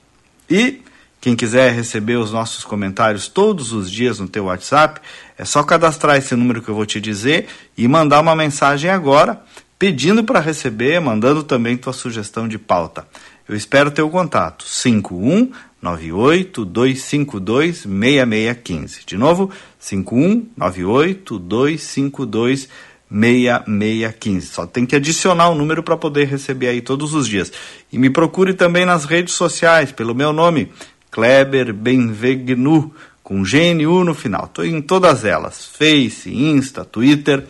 [0.51, 0.83] E
[1.21, 5.01] quem quiser receber os nossos comentários todos os dias no teu WhatsApp,
[5.39, 7.47] é só cadastrar esse número que eu vou te dizer
[7.77, 9.41] e mandar uma mensagem agora
[9.79, 13.07] pedindo para receber, mandando também tua sugestão de pauta.
[13.49, 14.65] Eu espero teu contato.
[14.67, 19.01] 5198 252 6615.
[19.07, 22.69] De novo, 5198 252
[23.11, 24.47] 6615.
[24.47, 27.51] Só tem que adicionar o número para poder receber aí todos os dias.
[27.91, 30.71] E me procure também nas redes sociais, pelo meu nome,
[31.11, 32.93] Kleber Benvegnu,
[33.23, 34.45] com GNU no final.
[34.45, 37.47] Estou em todas elas: Face, Insta, Twitter.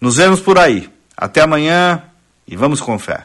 [0.00, 0.90] Nos vemos por aí.
[1.16, 2.02] Até amanhã
[2.46, 3.24] e vamos com fé.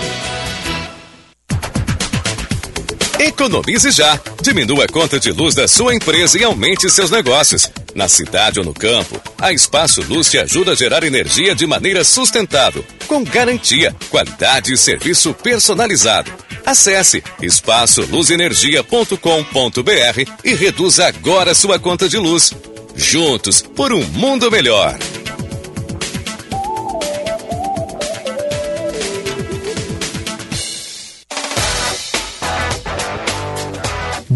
[3.21, 4.19] Economize já.
[4.41, 7.71] Diminua a conta de luz da sua empresa e aumente seus negócios.
[7.93, 12.03] Na cidade ou no campo, a Espaço Luz te ajuda a gerar energia de maneira
[12.03, 16.31] sustentável, com garantia, qualidade e serviço personalizado.
[16.65, 22.51] Acesse espaçoluzenergia.com.br e reduza agora sua conta de luz.
[22.95, 24.97] Juntos por um mundo melhor.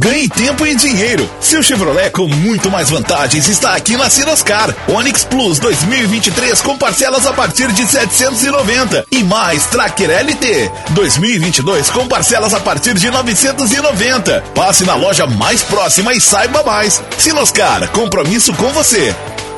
[0.05, 1.27] Ganhe tempo e dinheiro.
[1.41, 4.71] Seu Chevrolet com muito mais vantagens está aqui na Sinoscar.
[4.87, 12.07] Onix Plus 2023 com parcelas a partir de 790 e mais Tracker LT 2022 com
[12.07, 14.43] parcelas a partir de 990.
[14.53, 17.01] Passe na loja mais próxima e saiba mais.
[17.17, 19.15] Sinoscar, compromisso com você.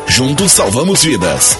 [0.07, 1.59] Juntos salvamos vidas.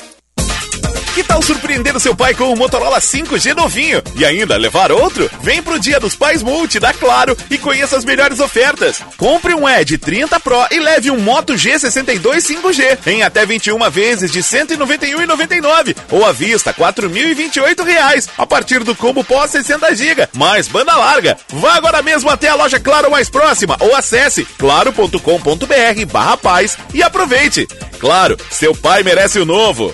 [1.13, 5.29] Que tal surpreender o seu pai com o Motorola 5G novinho e ainda levar outro?
[5.41, 9.01] Vem pro Dia dos Pais Multi da Claro e conheça as melhores ofertas.
[9.17, 14.31] Compre um Edge 30 Pro e leve um Moto G62 5G em até 21 vezes
[14.31, 20.29] de R$ 191,99 ou à vista 4.028 reais a partir do combo pós 60 GB
[20.33, 21.37] mais banda larga.
[21.49, 27.67] Vá agora mesmo até a loja Claro mais próxima ou acesse claro.com.br/barra paz e aproveite.
[27.99, 29.93] Claro, seu pai merece o novo.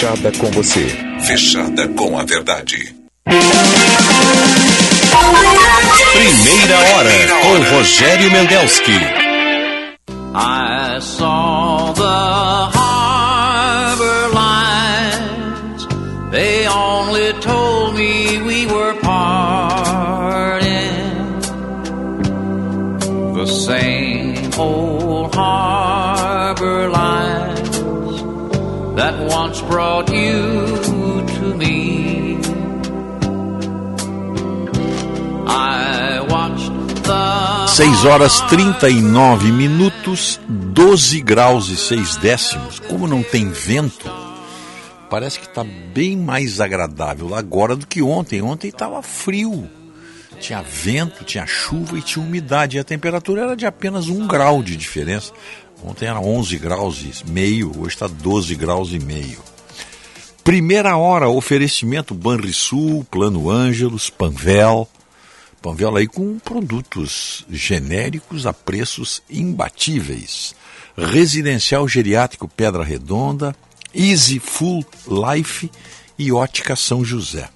[0.00, 0.86] fechada com você,
[1.20, 2.94] fechada com a verdade.
[6.12, 7.10] Primeira hora
[7.42, 8.98] com Rogério Mendelski.
[10.34, 12.79] I saw the
[29.70, 32.36] brought you to me.
[35.46, 42.80] I watched the 6 horas 39 minutos, 12 graus e 6 décimos.
[42.80, 44.10] Como não tem vento,
[45.08, 48.42] parece que está bem mais agradável agora do que ontem.
[48.42, 49.70] Ontem estava frio.
[50.40, 52.76] Tinha vento, tinha chuva e tinha umidade.
[52.76, 55.32] E a temperatura era de apenas um grau de diferença.
[55.84, 59.38] Ontem era 11 graus e meio, hoje está 12 graus e meio.
[60.50, 64.88] Primeira hora, oferecimento Banrisul, Plano Ângelos, Panvel.
[65.62, 70.56] Panvel aí com produtos genéricos a preços imbatíveis.
[70.96, 73.54] Residencial Geriátrico Pedra Redonda,
[73.94, 75.70] Easy Full Life
[76.18, 77.48] e Ótica São José.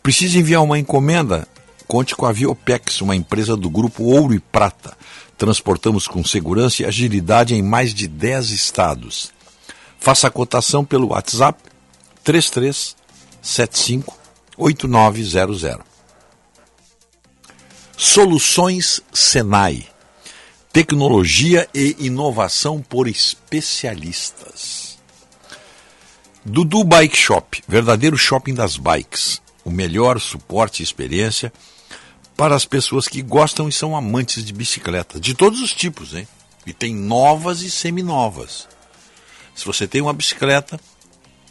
[0.00, 1.48] Precisa enviar uma encomenda?
[1.88, 4.96] Conte com a Viopex, uma empresa do grupo Ouro e Prata.
[5.36, 9.32] Transportamos com segurança e agilidade em mais de 10 estados.
[9.98, 11.74] Faça a cotação pelo WhatsApp
[12.26, 14.18] 3375
[14.58, 15.86] 8900.
[17.96, 19.86] Soluções Senai.
[20.72, 24.98] Tecnologia e inovação por especialistas.
[26.44, 29.40] Dudu Bike Shop, verdadeiro shopping das bikes.
[29.64, 31.52] o melhor suporte e experiência
[32.36, 36.26] para as pessoas que gostam e são amantes de bicicletas, de todos os tipos, hein?
[36.66, 38.68] E tem novas e seminovas.
[39.54, 40.80] Se você tem uma bicicleta,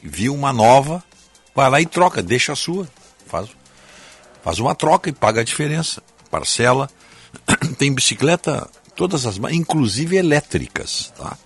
[0.05, 1.03] viu uma nova,
[1.53, 2.87] vai lá e troca, deixa a sua.
[3.25, 3.49] Faz,
[4.43, 6.01] faz uma troca e paga a diferença.
[6.29, 6.89] Parcela.
[7.77, 11.37] tem bicicleta, todas as inclusive elétricas, tá?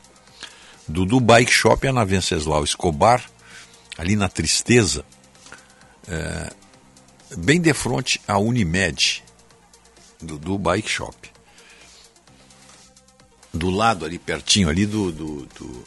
[0.88, 3.24] Do Dubai Shop é na Venceslau Escobar,
[3.98, 5.06] ali na Tristeza,
[6.08, 6.52] é,
[7.38, 9.24] bem de frente à Unimed,
[10.22, 11.16] do Bike Shop.
[13.54, 15.12] Do lado ali, pertinho ali do.
[15.12, 15.86] do, do...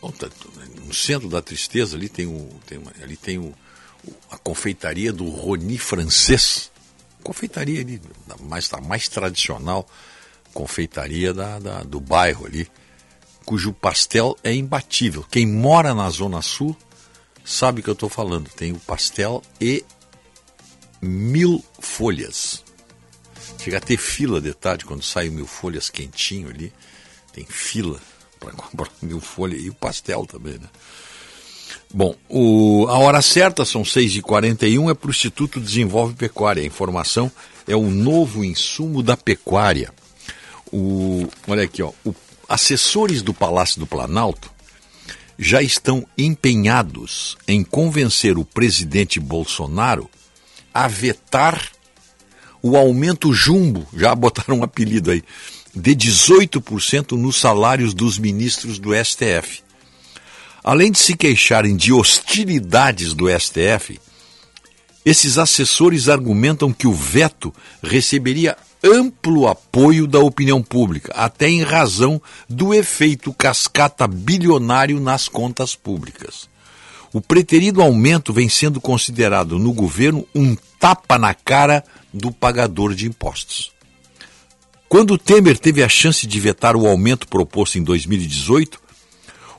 [0.00, 2.48] no centro da tristeza ali tem o.
[2.66, 3.54] Tem uma, ali tem o,
[4.30, 6.70] a confeitaria do Roni francês.
[7.22, 8.00] Confeitaria ali,
[8.40, 9.86] mais, a mais tradicional
[10.54, 12.70] confeitaria da, da, do bairro ali,
[13.44, 15.24] cujo pastel é imbatível.
[15.30, 16.76] Quem mora na Zona Sul
[17.44, 18.48] sabe o que eu estou falando.
[18.50, 19.84] Tem o pastel e
[21.02, 22.64] mil folhas.
[23.58, 26.72] Chega a ter fila de tarde quando sai mil folhas quentinho ali.
[27.32, 28.00] Tem fila
[28.38, 30.68] para comprar mil folhas e o pastel também, né?
[31.92, 36.62] Bom, o, a hora certa são 6h41, é para o Instituto Desenvolve Pecuária.
[36.62, 37.32] A informação
[37.66, 39.92] é o novo insumo da pecuária.
[40.70, 42.14] O, olha aqui, ó, o,
[42.48, 44.50] assessores do Palácio do Planalto
[45.38, 50.10] já estão empenhados em convencer o presidente Bolsonaro
[50.74, 51.70] a vetar
[52.62, 55.22] o aumento jumbo, já botaram um apelido aí,
[55.78, 59.62] de 18% nos salários dos ministros do STF.
[60.62, 63.98] Além de se queixarem de hostilidades do STF,
[65.04, 72.20] esses assessores argumentam que o veto receberia amplo apoio da opinião pública, até em razão
[72.48, 76.48] do efeito cascata bilionário nas contas públicas.
[77.12, 81.82] O preterido aumento vem sendo considerado no governo um tapa na cara
[82.12, 83.77] do pagador de impostos.
[84.88, 88.80] Quando Temer teve a chance de vetar o aumento proposto em 2018,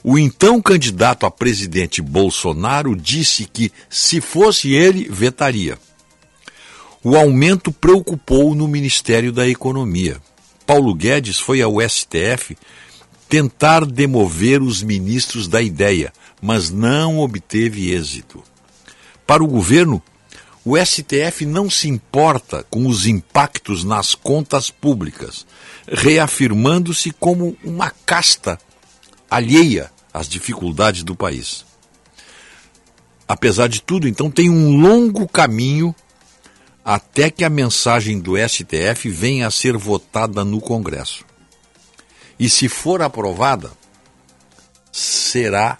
[0.03, 5.77] o então candidato a presidente Bolsonaro disse que, se fosse ele, vetaria.
[7.03, 10.17] O aumento preocupou no Ministério da Economia.
[10.65, 12.57] Paulo Guedes foi ao STF
[13.27, 16.11] tentar demover os ministros da ideia,
[16.41, 18.43] mas não obteve êxito.
[19.27, 20.01] Para o governo,
[20.65, 25.45] o STF não se importa com os impactos nas contas públicas,
[25.87, 28.59] reafirmando-se como uma casta
[29.29, 31.65] alheia às dificuldades do país.
[33.27, 35.95] Apesar de tudo, então, tem um longo caminho
[36.83, 41.23] até que a mensagem do STF venha a ser votada no Congresso.
[42.39, 43.71] E se for aprovada,
[44.91, 45.77] será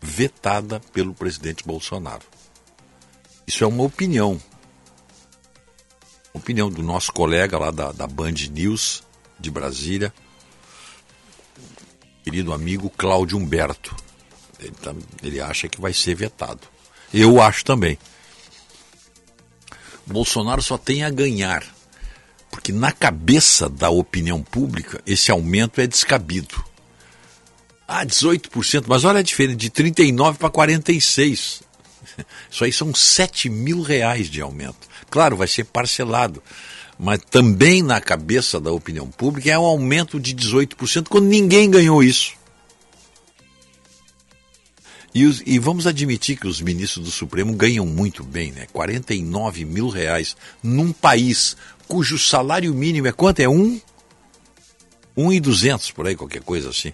[0.00, 2.37] vetada pelo presidente Bolsonaro.
[3.48, 4.38] Isso é uma opinião.
[6.34, 9.02] Opinião do nosso colega lá da, da Band News
[9.40, 10.12] de Brasília,
[12.22, 13.96] querido amigo Cláudio Humberto.
[14.60, 16.60] Ele, tá, ele acha que vai ser vetado.
[17.12, 17.98] Eu acho também.
[20.06, 21.64] Bolsonaro só tem a ganhar,
[22.50, 26.62] porque na cabeça da opinião pública esse aumento é descabido.
[27.86, 31.66] Ah, 18%, mas olha a diferença, de 39 para 46.
[32.50, 34.88] Isso aí são 7 mil reais de aumento.
[35.10, 36.42] Claro, vai ser parcelado,
[36.98, 42.02] mas também na cabeça da opinião pública é um aumento de 18% quando ninguém ganhou
[42.02, 42.36] isso.
[45.14, 48.66] E, os, e, vamos admitir que os ministros do Supremo ganham muito bem, né?
[48.72, 51.56] 49 mil reais num país
[51.88, 53.40] cujo salário mínimo é quanto?
[53.40, 53.80] É um?
[55.16, 56.92] Um e duzentos, por aí, qualquer coisa assim.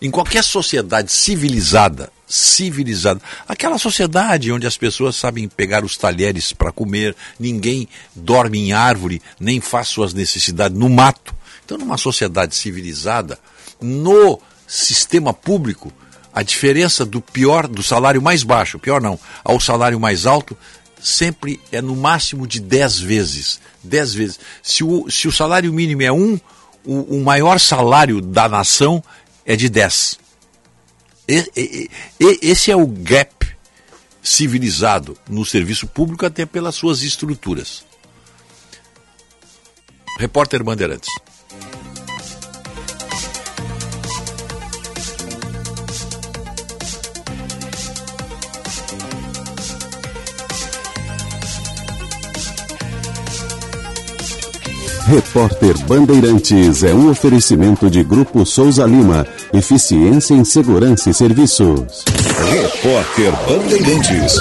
[0.00, 6.70] Em qualquer sociedade civilizada, civilizada, aquela sociedade onde as pessoas sabem pegar os talheres para
[6.70, 11.34] comer, ninguém dorme em árvore, nem faz suas necessidades no mato.
[11.64, 13.38] Então, numa sociedade civilizada,
[13.80, 15.92] no sistema público,
[16.32, 20.56] a diferença do pior, do salário mais baixo, pior não, ao salário mais alto,
[21.00, 23.60] sempre é no máximo de 10 vezes.
[23.82, 24.40] 10 vezes.
[24.62, 26.38] Se o, se o salário mínimo é um,
[26.84, 29.02] o, o maior salário da nação
[29.48, 30.20] é de 10.
[31.26, 33.48] E, e, e, esse é o gap
[34.22, 37.82] civilizado no serviço público, até pelas suas estruturas.
[40.18, 41.08] Repórter Bandeirantes.
[55.06, 62.04] Repórter Bandeirantes é um oferecimento de Grupo Souza Lima Eficiência em Segurança e Serviços.
[62.50, 64.36] Repórter Bandeirantes.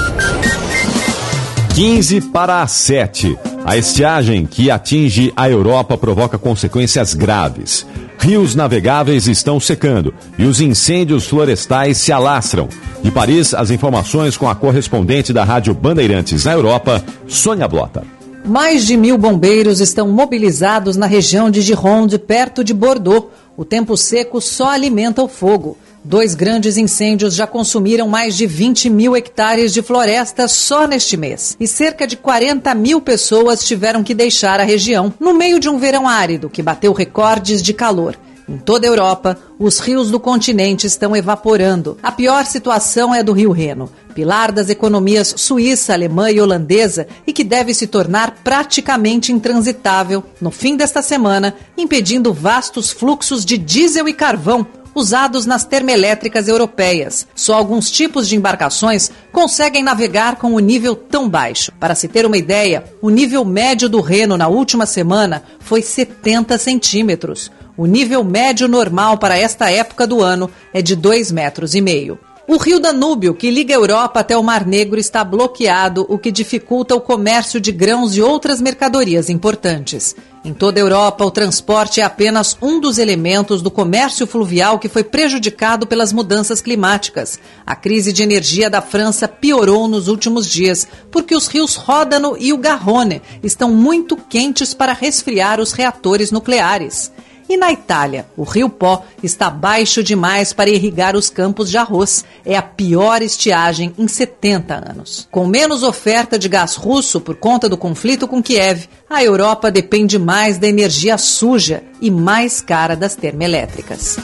[1.73, 3.38] 15 para 7.
[3.63, 7.85] A estiagem que atinge a Europa provoca consequências graves.
[8.19, 12.67] Rios navegáveis estão secando e os incêndios florestais se alastram.
[13.01, 18.03] De Paris, as informações com a correspondente da Rádio Bandeirantes na Europa, Sônia Blota.
[18.47, 23.27] Mais de mil bombeiros estão mobilizados na região de Gironde, perto de Bordeaux.
[23.57, 25.79] O tempo seco só alimenta o fogo.
[26.03, 31.57] Dois grandes incêndios já consumiram mais de 20 mil hectares de floresta só neste mês.
[31.59, 35.79] E cerca de 40 mil pessoas tiveram que deixar a região, no meio de um
[35.79, 38.15] verão árido que bateu recordes de calor.
[38.48, 41.98] Em toda a Europa, os rios do continente estão evaporando.
[42.02, 47.34] A pior situação é do Rio Reno, pilar das economias suíça, alemã e holandesa e
[47.34, 54.07] que deve se tornar praticamente intransitável no fim desta semana, impedindo vastos fluxos de diesel
[54.07, 54.65] e carvão
[54.98, 57.28] usados nas termoelétricas europeias.
[57.36, 61.72] Só alguns tipos de embarcações conseguem navegar com o um nível tão baixo.
[61.80, 66.57] Para se ter uma ideia, o nível médio do Reno na última semana foi 70
[66.57, 67.52] centímetros.
[67.78, 72.20] O nível médio normal para esta época do ano é de 2 metros e meio.
[72.49, 76.32] O rio Danúbio, que liga a Europa até o Mar Negro, está bloqueado, o que
[76.32, 80.16] dificulta o comércio de grãos e outras mercadorias importantes.
[80.45, 84.88] Em toda a Europa, o transporte é apenas um dos elementos do comércio fluvial que
[84.88, 87.38] foi prejudicado pelas mudanças climáticas.
[87.66, 92.54] A crise de energia da França piorou nos últimos dias, porque os rios Ródano e
[92.54, 97.12] o Garrone estão muito quentes para resfriar os reatores nucleares.
[97.49, 102.26] E na Itália, o rio Pó está baixo demais para irrigar os campos de arroz.
[102.45, 105.28] É a pior estiagem em 70 anos.
[105.32, 110.19] Com menos oferta de gás russo por conta do conflito com Kiev, a Europa depende
[110.19, 114.18] mais da energia suja e mais cara das termoelétricas.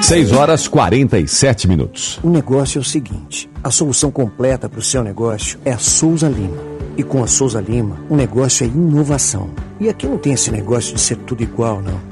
[0.00, 2.20] 6 horas 47 minutos.
[2.22, 6.28] O negócio é o seguinte: a solução completa para o seu negócio é a Souza
[6.28, 6.72] Lima.
[6.96, 9.50] E com a Souza Lima, o negócio é inovação.
[9.80, 12.11] E aqui não tem esse negócio de ser tudo igual, não.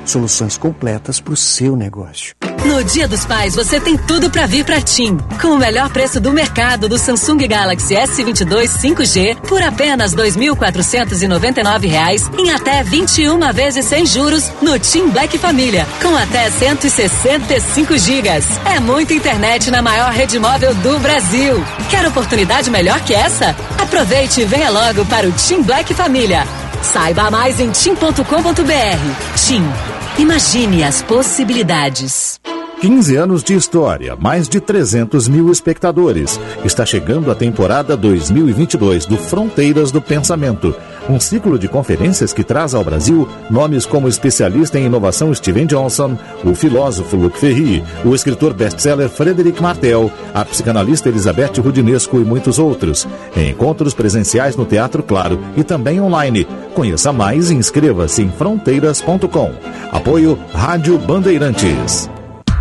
[0.05, 2.35] Soluções completas para o seu negócio.
[2.65, 5.17] No Dia dos Pais, você tem tudo para vir para TIM.
[5.41, 12.37] Com o melhor preço do mercado do Samsung Galaxy S22 5G por apenas R$ 2.499
[12.37, 18.45] em até 21 vezes sem juros no TIM Black Família, com até 165 gigas.
[18.63, 21.55] É muita internet na maior rede móvel do Brasil.
[21.89, 23.55] Quer oportunidade melhor que essa?
[23.79, 26.45] Aproveite e venha logo para o TIM Black Família.
[26.83, 29.35] Saiba mais em tim.com.br.
[29.35, 29.63] TIM.
[30.21, 32.39] Imagine as possibilidades.
[32.79, 36.39] 15 anos de história, mais de 300 mil espectadores.
[36.63, 40.75] Está chegando a temporada 2022 do Fronteiras do Pensamento,
[41.09, 46.17] um ciclo de conferências que traz ao Brasil nomes como especialista em inovação Steven Johnson,
[46.43, 52.59] o filósofo Luc Ferry, o escritor best-seller Frederic Martel, a psicanalista Elizabeth Rudinesco e muitos
[52.59, 53.07] outros.
[53.35, 56.47] Encontros presenciais no Teatro Claro e também online.
[56.73, 59.51] Conheça mais e inscreva-se em fronteiras.com.
[59.91, 62.09] Apoio Rádio Bandeirantes.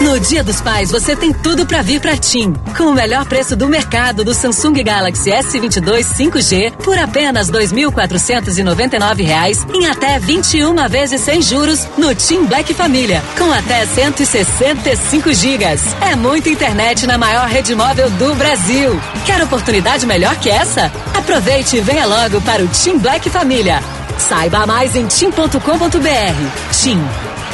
[0.00, 2.52] No Dia dos Pais, você tem tudo para vir para TIM.
[2.76, 9.74] Com o melhor preço do mercado do Samsung Galaxy S22 5G por apenas R$ 2.499
[9.74, 15.80] em até 21 vezes sem juros no TIM Black Família, com até 165 gigas.
[16.00, 19.00] É muita internet na maior rede móvel do Brasil.
[19.26, 20.92] Quer oportunidade melhor que essa?
[21.12, 23.82] Aproveite e venha logo para o TIM Black Família.
[24.16, 26.82] Saiba mais em tim.com.br.
[26.82, 27.00] TIM.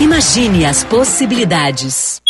[0.01, 2.24] Imagine as possibilidades.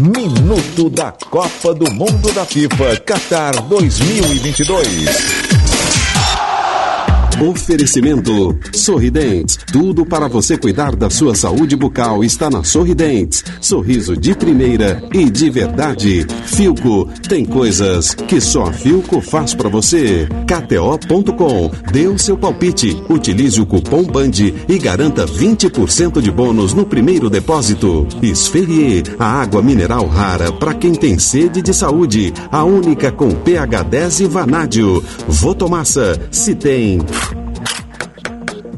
[0.00, 5.57] Minuto da Copa do Mundo da FIFA Qatar 2022.
[7.40, 9.58] Oferecimento Sorridentes.
[9.72, 13.44] Tudo para você cuidar da sua saúde bucal está na Sorridentes.
[13.60, 16.26] Sorriso de primeira e de verdade.
[16.46, 17.08] Filco.
[17.28, 20.26] Tem coisas que só a Filco faz para você.
[20.48, 21.70] KTO.com.
[21.92, 23.00] Dê o seu palpite.
[23.08, 28.04] Utilize o cupom BAND e garanta 20% de bônus no primeiro depósito.
[28.20, 29.14] Esferrier.
[29.16, 32.34] A água mineral rara para quem tem sede de saúde.
[32.50, 35.04] A única com pH 10 e vanádio.
[35.28, 36.20] Votomassa.
[36.32, 36.98] Se tem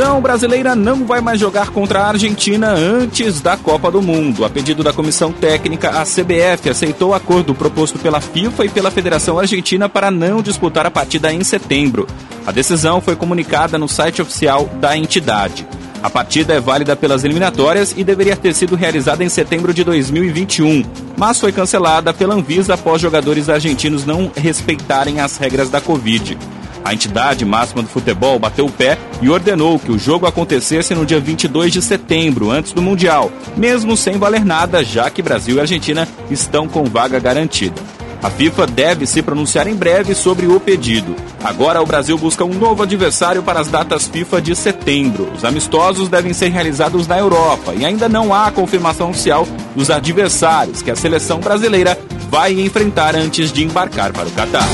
[0.00, 4.46] seleção brasileira não vai mais jogar contra a Argentina antes da Copa do Mundo.
[4.46, 8.90] A pedido da comissão técnica, a CBF aceitou o acordo proposto pela FIFA e pela
[8.90, 12.06] Federação Argentina para não disputar a partida em setembro.
[12.46, 15.66] A decisão foi comunicada no site oficial da entidade.
[16.02, 20.82] A partida é válida pelas eliminatórias e deveria ter sido realizada em setembro de 2021,
[21.14, 26.38] mas foi cancelada pela Anvisa após jogadores argentinos não respeitarem as regras da Covid.
[26.84, 31.06] A entidade máxima do futebol bateu o pé e ordenou que o jogo acontecesse no
[31.06, 35.60] dia 22 de setembro, antes do Mundial, mesmo sem valer nada, já que Brasil e
[35.60, 37.80] Argentina estão com vaga garantida.
[38.22, 41.16] A FIFA deve se pronunciar em breve sobre o pedido.
[41.42, 45.32] Agora o Brasil busca um novo adversário para as datas FIFA de setembro.
[45.34, 50.82] Os amistosos devem ser realizados na Europa e ainda não há confirmação oficial dos adversários
[50.82, 51.98] que a seleção brasileira
[52.28, 54.68] vai enfrentar antes de embarcar para o Catar.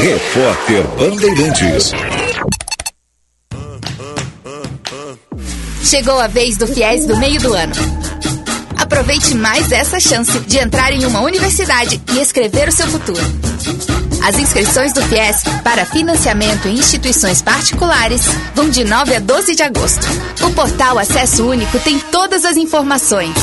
[0.00, 1.92] Repórter Bandeirantes.
[5.84, 7.74] Chegou a vez do FIES do meio do ano.
[8.78, 13.20] Aproveite mais essa chance de entrar em uma universidade e escrever o seu futuro.
[14.24, 18.22] As inscrições do FIES para financiamento em instituições particulares
[18.54, 20.06] vão de 9 a 12 de agosto.
[20.42, 23.34] O portal Acesso Único tem todas as informações.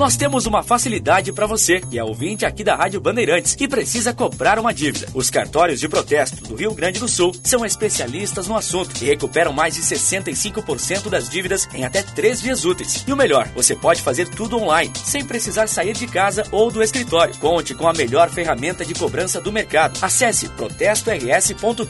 [0.00, 4.14] Nós temos uma facilidade para você, que é ouvinte aqui da Rádio Bandeirantes, que precisa
[4.14, 5.06] cobrar uma dívida.
[5.12, 9.52] Os cartórios de protesto do Rio Grande do Sul são especialistas no assunto e recuperam
[9.52, 13.04] mais de 65% das dívidas em até três dias úteis.
[13.06, 16.82] E o melhor, você pode fazer tudo online, sem precisar sair de casa ou do
[16.82, 17.36] escritório.
[17.36, 19.98] Conte com a melhor ferramenta de cobrança do mercado.
[20.00, 21.84] Acesse protestors.com.br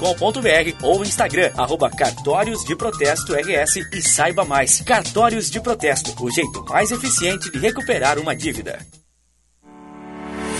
[0.82, 4.80] ou Instagram, arroba cartórios de protesto RS e saiba mais.
[4.80, 8.78] Cartórios de protesto, o jeito mais eficiente de recuperar uma dívida.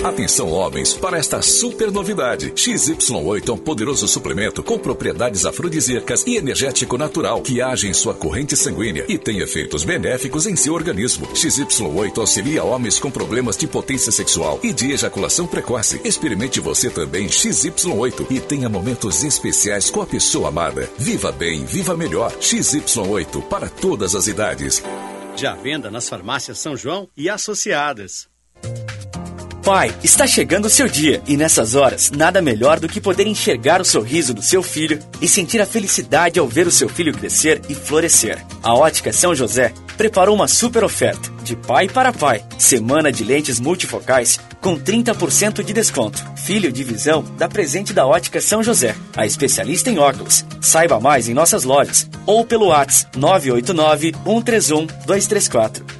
[0.04, 2.52] Atenção homens para esta super novidade.
[2.52, 8.14] XY8 é um poderoso suplemento com propriedades afrodisíacas e energético natural que age em sua
[8.14, 11.26] corrente sanguínea e tem efeitos benéficos em seu organismo.
[11.28, 16.00] XY8 auxilia homens com problemas de potência sexual e de ejaculação precoce.
[16.02, 20.90] Experimente você também XY8 e tenha momentos especiais com a pessoa amada.
[20.98, 22.32] Viva bem, viva melhor.
[22.38, 24.82] XY8 para todas as idades.
[25.36, 28.29] Já venda nas farmácias São João e associadas.
[29.70, 33.80] Pai, está chegando o seu dia e nessas horas, nada melhor do que poder enxergar
[33.80, 37.62] o sorriso do seu filho e sentir a felicidade ao ver o seu filho crescer
[37.68, 38.44] e florescer.
[38.64, 42.42] A Ótica São José preparou uma super oferta de pai para pai.
[42.58, 46.18] Semana de lentes multifocais com 30% de desconto.
[46.34, 50.44] Filho de visão dá presente da Ótica São José, a especialista em óculos.
[50.60, 55.99] Saiba mais em nossas lojas ou pelo WhatsApp 989 131 234.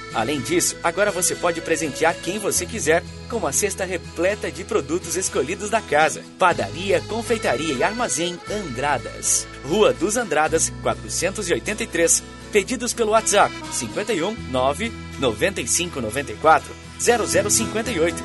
[0.13, 5.15] Além disso, agora você pode presentear quem você quiser com uma cesta repleta de produtos
[5.15, 6.21] escolhidos da casa.
[6.37, 9.47] Padaria, Confeitaria e Armazém Andradas.
[9.63, 12.23] Rua dos Andradas, 483.
[12.51, 18.23] Pedidos pelo WhatsApp 51 9 95 94 0058.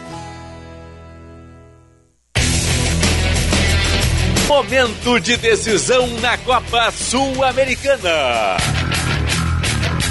[4.49, 8.57] Momento de decisão na Copa Sul-Americana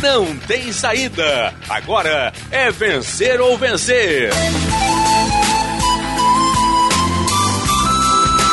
[0.01, 1.53] não tem saída.
[1.69, 4.31] Agora é vencer ou vencer.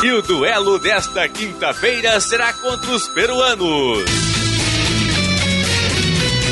[0.03, 4.03] E o duelo desta quinta-feira será contra os peruanos.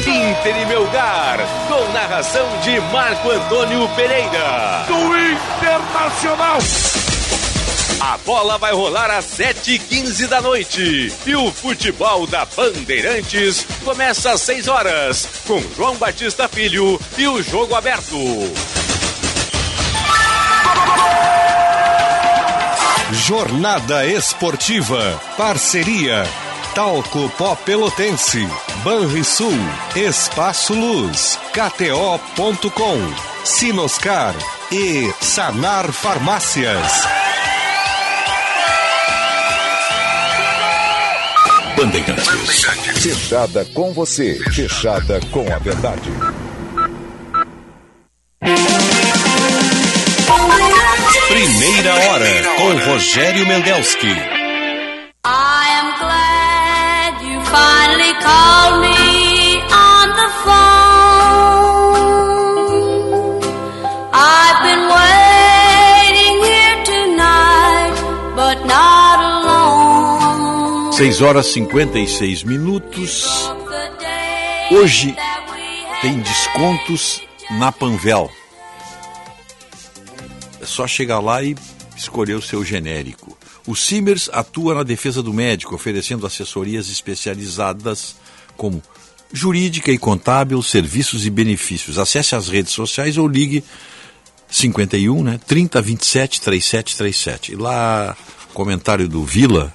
[0.08, 4.86] Inter e Melgar, com narração de Marco Antônio Pereira.
[4.88, 6.60] Do Internacional.
[8.04, 11.14] A bola vai rolar às 7h15 da noite.
[11.24, 17.44] E o futebol da Bandeirantes começa às 6 horas, com João Batista Filho e o
[17.44, 18.18] jogo aberto.
[23.14, 25.22] Jornada Esportiva.
[25.38, 26.26] Parceria.
[26.74, 28.50] Talco Pó Pelotense.
[28.84, 29.54] Banrisul.
[29.96, 31.38] Espaço Luz.
[31.54, 32.98] KTO.com.
[33.46, 34.34] Sinoscar.
[34.72, 37.31] E Sanar Farmácias.
[41.82, 42.64] Bandeirantes.
[43.02, 44.40] Fechada com você.
[44.52, 46.12] Fechada com a verdade.
[51.28, 54.16] Primeira hora com Rogério Mendelski.
[55.26, 59.01] I am glad you finally called me
[71.12, 73.26] 6 horas e 56 minutos.
[74.72, 75.14] Hoje
[76.02, 77.22] tem descontos
[77.60, 78.32] na Panvel.
[80.62, 81.54] É só chegar lá e
[81.98, 83.38] escolher o seu genérico.
[83.68, 88.16] O Simers atua na defesa do médico, oferecendo assessorias especializadas
[88.56, 88.82] como
[89.34, 92.00] jurídica e contábil, serviços e benefícios.
[92.00, 93.66] Acesse as redes sociais ou ligue
[94.50, 97.52] 51, né, 3027 3737.
[97.52, 98.16] E lá,
[98.54, 99.74] comentário do Vila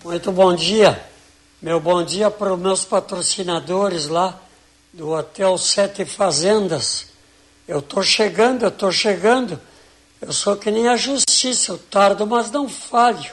[0.03, 1.01] Muito bom dia.
[1.61, 4.39] Meu bom dia para os meus patrocinadores lá
[4.93, 7.16] do Hotel Sete Fazendas.
[7.67, 9.59] Eu estou chegando, eu estou chegando.
[10.21, 13.31] Eu sou que nem a justiça, eu tardo, mas não falho.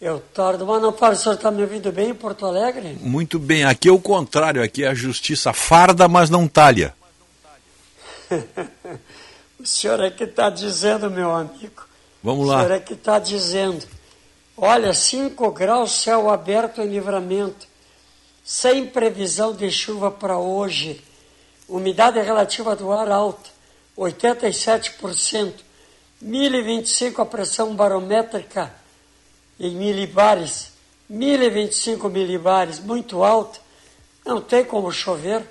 [0.00, 1.14] Eu tardo, mas não falho.
[1.14, 2.96] O senhor está me ouvindo bem em Porto Alegre?
[3.00, 6.94] Muito bem, aqui é o contrário, aqui é a justiça farda, mas não talha.
[9.60, 11.84] o senhor é que está dizendo, meu amigo.
[12.22, 12.58] Vamos O lá.
[12.58, 13.86] senhor é que está dizendo.
[14.56, 17.66] Olha, 5 graus, céu aberto em livramento.
[18.44, 21.02] Sem previsão de chuva para hoje.
[21.68, 23.50] Umidade relativa do ar alta,
[23.96, 25.54] 87%.
[26.20, 28.74] 1025 a pressão barométrica
[29.58, 30.72] em milibares.
[31.08, 33.60] 1025 milibares, muito alta.
[34.24, 35.44] Não tem como chover.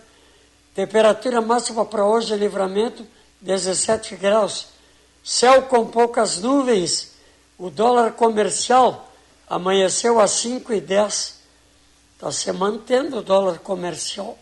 [0.74, 3.06] Temperatura máxima para hoje em livramento,
[3.42, 4.68] 17 graus.
[5.24, 7.14] Céu com poucas nuvens.
[7.58, 9.12] O dólar comercial
[9.48, 11.36] amanheceu a 5,10.
[12.16, 14.38] Está se mantendo o dólar comercial.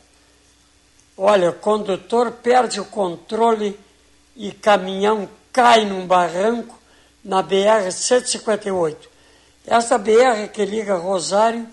[1.18, 3.80] Olha, o condutor perde o controle
[4.36, 6.80] e caminhão cai num barranco
[7.24, 8.98] na BR-158.
[9.66, 11.68] Essa BR que liga Rosário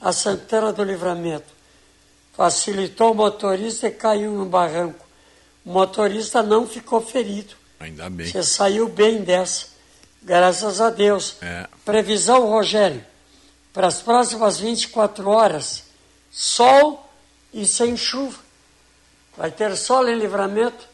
[0.00, 1.46] a Santana do Livramento.
[2.36, 5.06] Facilitou o motorista e caiu num barranco.
[5.64, 7.54] O motorista não ficou ferido.
[7.78, 8.26] Ainda bem.
[8.26, 9.66] Você saiu bem dessa.
[10.22, 11.36] Graças a Deus.
[11.40, 11.68] É.
[11.84, 13.04] Previsão, Rogério,
[13.72, 15.84] para as próximas 24 horas:
[16.30, 17.08] sol
[17.52, 18.38] e sem chuva.
[19.36, 20.86] Vai ter sol em livramento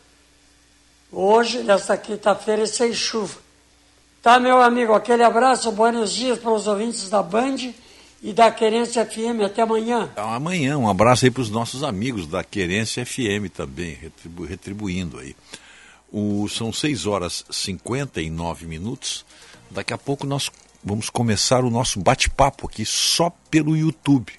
[1.12, 3.39] hoje, nesta quinta-feira, e sem chuva.
[4.23, 4.93] Tá, meu amigo?
[4.93, 7.73] Aquele abraço, buenos dias para os ouvintes da Band
[8.23, 9.43] e da Querência FM.
[9.44, 10.09] Até amanhã.
[10.12, 15.19] Então, amanhã, um abraço aí para os nossos amigos da Querência FM também, retribu- retribuindo
[15.19, 15.35] aí.
[16.12, 19.24] O, são 6 horas e 59 minutos.
[19.70, 20.51] Daqui a pouco nós
[20.82, 24.32] vamos começar o nosso bate-papo aqui só pelo YouTube.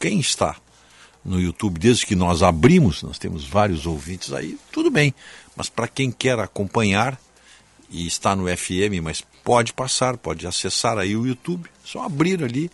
[0.00, 0.56] Quem está
[1.24, 5.14] no YouTube desde que nós abrimos, nós temos vários ouvintes aí, tudo bem.
[5.56, 7.18] Mas para quem quer acompanhar
[7.90, 12.70] e está no FM, mas pode passar, pode acessar aí o YouTube, só abrir ali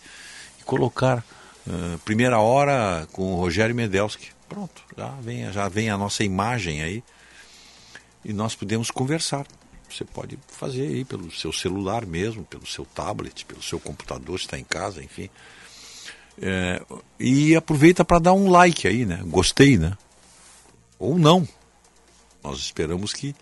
[0.61, 1.25] e colocar
[1.67, 4.29] eh, primeira hora com o Rogério Medelski.
[4.49, 7.03] Pronto, já vem, já vem a nossa imagem aí
[8.25, 9.47] e nós podemos conversar.
[9.91, 14.47] Você pode fazer aí pelo seu celular mesmo, pelo seu tablet, pelo seu computador, se
[14.47, 15.29] está em casa, enfim.
[16.41, 16.81] É,
[17.19, 19.21] e aproveita para dar um like aí, né?
[19.27, 19.97] Gostei, né?
[20.99, 21.47] Ou não.
[22.43, 23.35] Nós esperamos que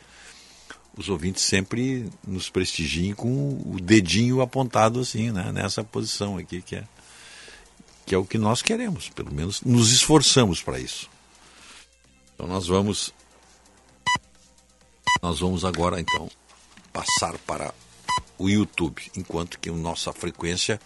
[0.96, 5.52] os ouvintes sempre nos prestigiem com o dedinho apontado assim, né?
[5.52, 6.84] Nessa posição aqui que é
[8.06, 11.10] que é o que nós queremos, pelo menos nos esforçamos para isso.
[12.34, 13.12] Então nós vamos
[15.22, 16.30] Nós vamos agora então
[16.92, 17.74] passar para
[18.38, 20.80] o YouTube, enquanto que a nossa frequência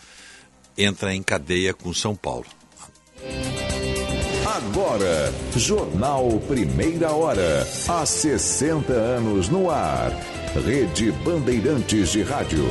[0.83, 2.47] entra em cadeia com São Paulo.
[4.47, 7.67] Agora, Jornal Primeira Hora.
[7.89, 10.11] Há 60 anos no ar.
[10.65, 12.65] Rede Bandeirantes de Rádio.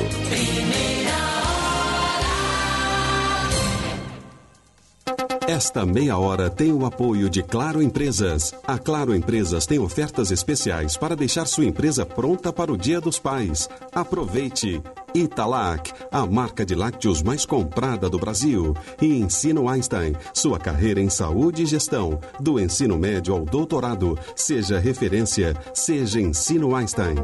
[5.49, 8.53] Esta meia hora tem o apoio de Claro Empresas.
[8.67, 13.17] A Claro Empresas tem ofertas especiais para deixar sua empresa pronta para o Dia dos
[13.17, 13.67] Pais.
[13.91, 14.79] Aproveite!
[15.11, 18.75] Italac, a marca de lácteos mais comprada do Brasil.
[19.01, 22.19] E Ensino Einstein, sua carreira em saúde e gestão.
[22.39, 24.19] Do ensino médio ao doutorado.
[24.35, 27.15] Seja referência, seja Ensino Einstein.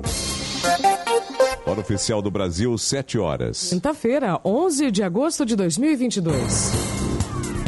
[1.63, 3.69] Hora oficial do Brasil, 7 horas.
[3.69, 7.04] Quinta-feira, 11 de agosto de 2022.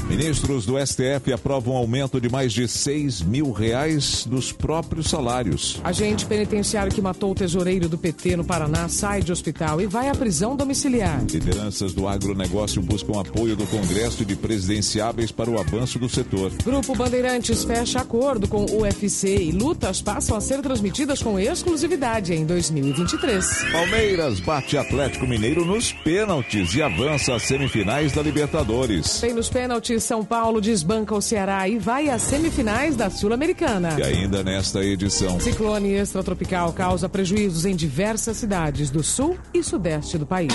[0.10, 5.82] Ministros do STF aprovam um aumento de mais de 6 mil reais dos próprios salários.
[5.84, 10.08] Agente penitenciário que matou o tesoureiro do PT no Paraná sai de hospital e vai
[10.08, 11.26] à prisão domiciliar.
[11.30, 16.54] Lideranças do agronegócio buscam apoio do Congresso e de presidenciáveis para o avanço do setor.
[16.64, 22.34] Grupo Bandeirantes fecha acordo com o UFC e lutas passam a ser transmitidas com exclusividade
[22.34, 23.72] em 2023.
[23.74, 29.20] Palmeiras bate Atlético Mineiro nos pênaltis e avança às semifinais da Libertadores.
[29.20, 33.98] Tem nos pênaltis São Paulo desbanca o Ceará e vai às semifinais da Sul-Americana.
[34.00, 35.40] E ainda nesta edição.
[35.40, 40.54] Ciclone extratropical causa prejuízos em diversas cidades do sul e sudeste do país.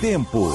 [0.00, 0.50] Tempo.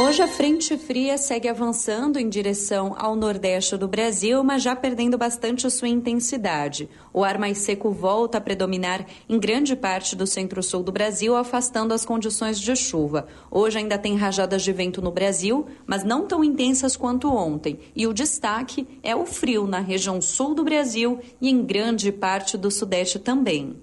[0.00, 5.18] Hoje a frente fria segue avançando em direção ao nordeste do Brasil, mas já perdendo
[5.18, 6.88] bastante sua intensidade.
[7.12, 11.92] O ar mais seco volta a predominar em grande parte do centro-sul do Brasil, afastando
[11.92, 13.26] as condições de chuva.
[13.50, 17.78] Hoje ainda tem rajadas de vento no Brasil, mas não tão intensas quanto ontem.
[17.94, 22.56] E o destaque é o frio na região sul do Brasil e em grande parte
[22.56, 23.76] do sudeste também.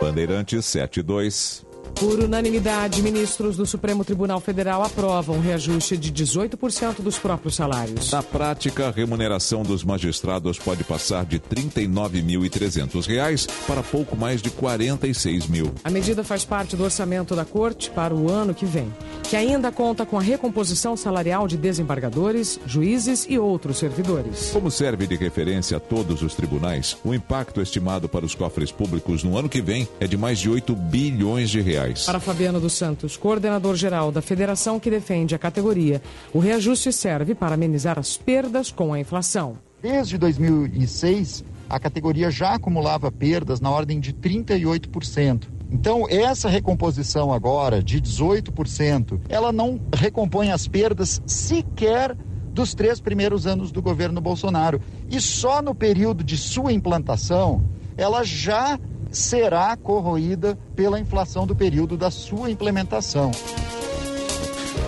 [0.00, 1.65] Bandeirantes 72.
[1.98, 8.12] Por unanimidade, ministros do Supremo Tribunal Federal aprovam reajuste de 18% dos próprios salários.
[8.12, 11.42] Na prática, a remuneração dos magistrados pode passar de R$
[11.72, 15.72] 39.300 para pouco mais de R$ 46 mil.
[15.82, 18.92] A medida faz parte do orçamento da Corte para o ano que vem,
[19.22, 24.50] que ainda conta com a recomposição salarial de desembargadores, juízes e outros servidores.
[24.52, 29.24] Como serve de referência a todos os tribunais, o impacto estimado para os cofres públicos
[29.24, 31.85] no ano que vem é de mais de 8 bilhões de reais.
[32.04, 36.02] Para Fabiano dos Santos, coordenador-geral da federação que defende a categoria,
[36.32, 39.58] o reajuste serve para amenizar as perdas com a inflação.
[39.80, 45.44] Desde 2006, a categoria já acumulava perdas na ordem de 38%.
[45.70, 52.16] Então, essa recomposição agora de 18%, ela não recompõe as perdas sequer
[52.52, 54.80] dos três primeiros anos do governo Bolsonaro.
[55.10, 57.62] E só no período de sua implantação,
[57.96, 58.78] ela já
[59.16, 63.30] será corroída pela inflação do período da sua implementação.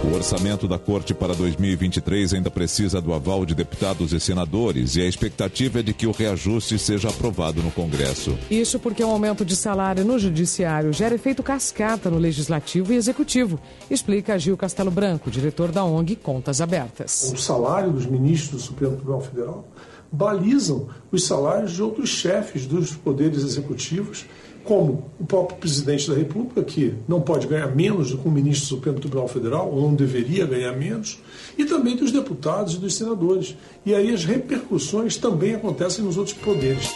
[0.05, 5.03] O orçamento da Corte para 2023 ainda precisa do aval de deputados e senadores e
[5.03, 8.39] a expectativa é de que o reajuste seja aprovado no Congresso.
[8.49, 13.59] Isso porque o aumento de salário no Judiciário gera efeito cascata no Legislativo e Executivo,
[13.91, 17.33] explica Gil Castelo Branco, diretor da ONG Contas Abertas.
[17.35, 19.65] O salário dos ministros do Supremo Tribunal Federal
[20.11, 24.25] balizam os salários de outros chefes dos poderes executivos,
[24.65, 28.67] como o próprio presidente da República, que não pode ganhar menos do que um ministro
[28.67, 31.19] do Supremo Tribunal Federal, ou não deveria ganhar menos,
[31.57, 33.57] e também dos deputados e dos senadores.
[33.87, 36.95] E aí as repercussões também acontecem nos outros poderes.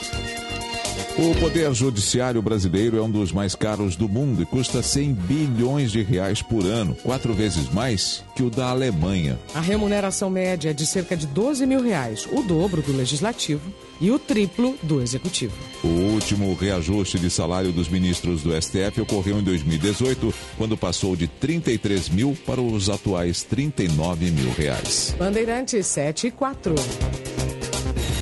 [1.19, 5.93] O Poder Judiciário brasileiro é um dos mais caros do mundo e custa 100 bilhões
[5.93, 9.39] de reais por ano, quatro vezes mais que o da Alemanha.
[9.55, 13.71] A remuneração média é de cerca de 12 mil reais, o dobro do legislativo
[14.01, 15.55] e o triplo do executivo.
[15.85, 21.27] O último reajuste de salário dos ministros do STF ocorreu em 2018, quando passou de
[21.29, 25.15] 33 mil para os atuais 39 mil reais.
[25.19, 26.75] Bandeirantes 7 e 4.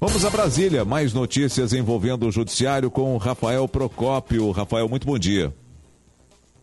[0.01, 0.83] Vamos a Brasília.
[0.83, 4.51] Mais notícias envolvendo o Judiciário com Rafael Procópio.
[4.51, 5.55] Rafael, muito bom dia.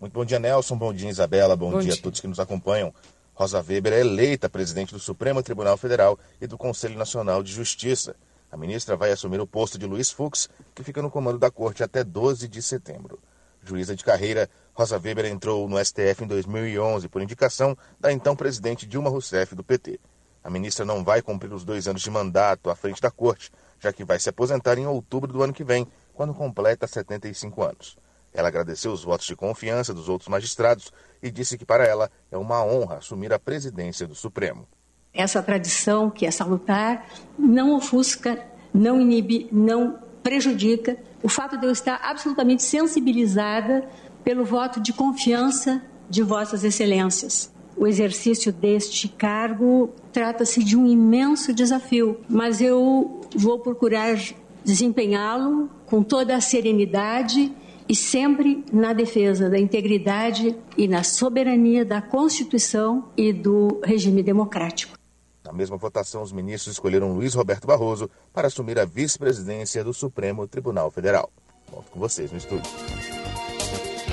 [0.02, 0.76] Muito bom dia, Nelson.
[0.76, 1.56] Bom dia, Isabela.
[1.56, 2.92] Bom, bom dia, dia a todos que nos acompanham.
[3.36, 8.16] Rosa Weber é eleita presidente do Supremo Tribunal Federal e do Conselho Nacional de Justiça.
[8.52, 11.84] A ministra vai assumir o posto de Luiz Fux, que fica no comando da corte
[11.84, 13.20] até 12 de setembro.
[13.64, 18.88] Juíza de carreira, Rosa Weber entrou no STF em 2011 por indicação da então presidente
[18.88, 20.00] Dilma Rousseff do PT.
[20.48, 23.52] A ministra não vai cumprir os dois anos de mandato à frente da corte,
[23.82, 27.98] já que vai se aposentar em outubro do ano que vem, quando completa 75 anos.
[28.34, 30.90] Ela agradeceu os votos de confiança dos outros magistrados
[31.22, 34.66] e disse que para ela é uma honra assumir a presidência do Supremo.
[35.14, 37.06] essa tradição que é salutar,
[37.38, 38.42] não ofusca,
[38.74, 43.86] não inibe, não prejudica o fato de eu estar absolutamente sensibilizada
[44.24, 47.52] pelo voto de confiança de Vossas Excelências.
[47.78, 54.18] O exercício deste cargo trata-se de um imenso desafio, mas eu vou procurar
[54.66, 57.54] desempenhá-lo com toda a serenidade
[57.88, 64.98] e sempre na defesa da integridade e na soberania da Constituição e do regime democrático.
[65.46, 70.46] Na mesma votação, os ministros escolheram Luiz Roberto Barroso para assumir a vice-presidência do Supremo
[70.48, 71.32] Tribunal Federal.
[71.72, 72.70] Volto com vocês no estúdio.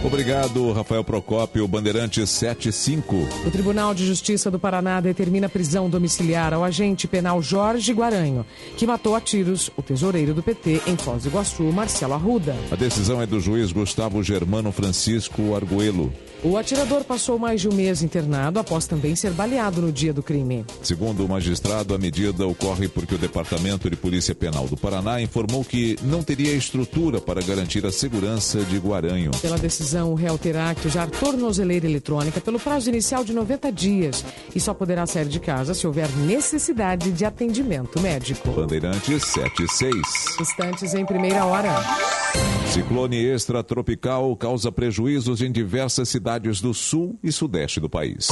[0.05, 3.16] Obrigado, Rafael Procópio, Bandeirante 75.
[3.47, 8.44] O Tribunal de Justiça do Paraná determina prisão domiciliar ao agente penal Jorge Guaranho,
[8.76, 12.55] que matou a tiros o tesoureiro do PT em Foz do Iguaçu, Marcelo Arruda.
[12.70, 16.12] A decisão é do juiz Gustavo Germano Francisco Arguello.
[16.44, 20.22] O atirador passou mais de um mês internado após também ser baleado no dia do
[20.22, 20.62] crime.
[20.82, 25.64] Segundo o magistrado, a medida ocorre porque o Departamento de Polícia Penal do Paraná informou
[25.64, 29.30] que não teria estrutura para garantir a segurança de Guaranho.
[29.40, 34.22] Pela decisão, o réu terá que usar tornozeleira eletrônica pelo prazo inicial de 90 dias
[34.54, 38.50] e só poderá sair de casa se houver necessidade de atendimento médico.
[38.50, 39.94] Bandeirantes 76.
[40.38, 41.72] Instantes em primeira hora.
[42.70, 48.28] Ciclone extratropical causa prejuízos em diversas cidades do sul e sudeste do país.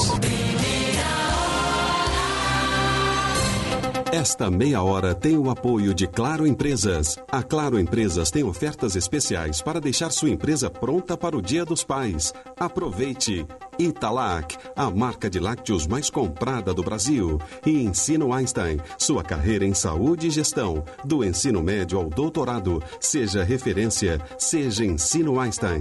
[4.13, 7.19] Esta meia hora tem o apoio de Claro Empresas.
[7.31, 11.83] A Claro Empresas tem ofertas especiais para deixar sua empresa pronta para o Dia dos
[11.83, 12.35] Pais.
[12.61, 13.47] Aproveite!
[13.79, 17.41] Italac, a marca de lácteos mais comprada do Brasil.
[17.65, 20.85] E Ensino Einstein, sua carreira em saúde e gestão.
[21.03, 22.83] Do ensino médio ao doutorado.
[23.01, 25.81] Seja referência, seja Ensino Einstein.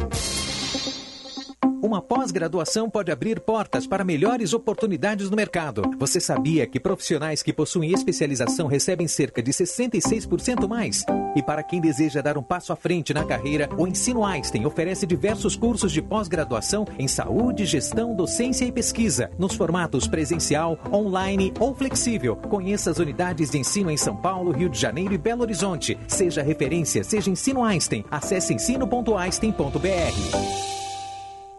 [1.82, 5.82] Uma pós-graduação pode abrir portas para melhores oportunidades no mercado.
[5.98, 11.04] Você sabia que profissionais que possuem especialização recebem cerca de 66% mais?
[11.36, 15.08] E para quem deseja dar um passo à frente na carreira, o Ensino Einstein oferece
[15.08, 21.74] diversos cursos de pós-graduação em saúde, gestão, docência e pesquisa, nos formatos presencial, online ou
[21.74, 22.36] flexível.
[22.36, 25.98] Conheça as unidades de ensino em São Paulo, Rio de Janeiro e Belo Horizonte.
[26.08, 28.06] Seja referência, seja Ensino Einstein.
[28.12, 30.81] Acesse ensino.einstein.br.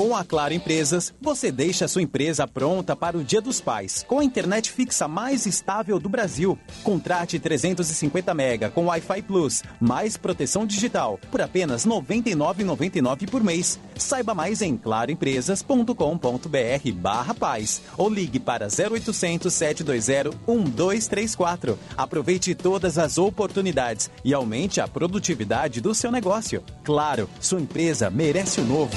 [0.00, 4.02] Com a Claro Empresas, você deixa a sua empresa pronta para o Dia dos Pais,
[4.08, 6.58] com a internet fixa mais estável do Brasil.
[6.82, 13.78] Contrate 350 mega com Wi-Fi Plus, mais proteção digital, por apenas R$ 99,99 por mês.
[13.94, 21.78] Saiba mais em claroempresas.com.br barra paz ou ligue para 0800 720 1234.
[21.94, 26.64] Aproveite todas as oportunidades e aumente a produtividade do seu negócio.
[26.84, 28.96] Claro, sua empresa merece o novo.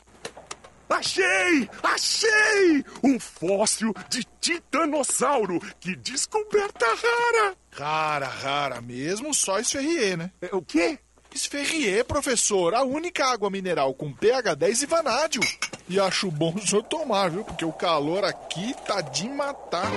[0.91, 1.69] Achei!
[1.81, 2.85] Achei!
[3.01, 5.59] Um fóssil de titanossauro!
[5.79, 7.55] Que descoberta rara!
[7.71, 10.31] Rara, rara mesmo, só Esferrier, né?
[10.51, 10.99] O quê?
[11.33, 15.41] Esferrier, professor, a única água mineral com pH 10 e vanádio.
[15.87, 17.43] E acho bom o senhor tomar, viu?
[17.43, 19.89] Porque o calor aqui tá de matar.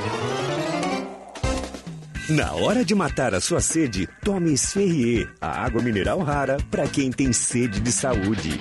[2.28, 7.10] Na hora de matar a sua sede, tome Esferrier, a água mineral rara para quem
[7.10, 8.60] tem sede de saúde.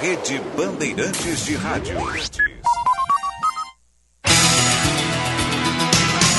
[0.00, 1.96] Rede Bandeirantes de Rádio.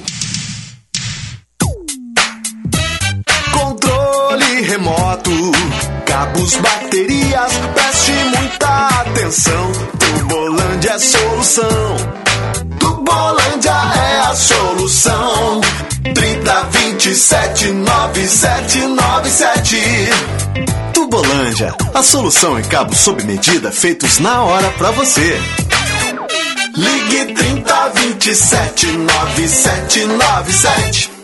[3.52, 5.52] Controle remoto,
[6.22, 9.72] cabos, baterias, preste muita atenção.
[9.98, 11.96] Tubolândia é solução.
[12.80, 15.62] Tubolândia é a solução.
[16.14, 19.78] 30 27 9797.
[20.94, 25.42] Tubolândia, a solução em cabos sob medida feitos na hora pra você.
[26.78, 31.21] Ligue 30 27 9797.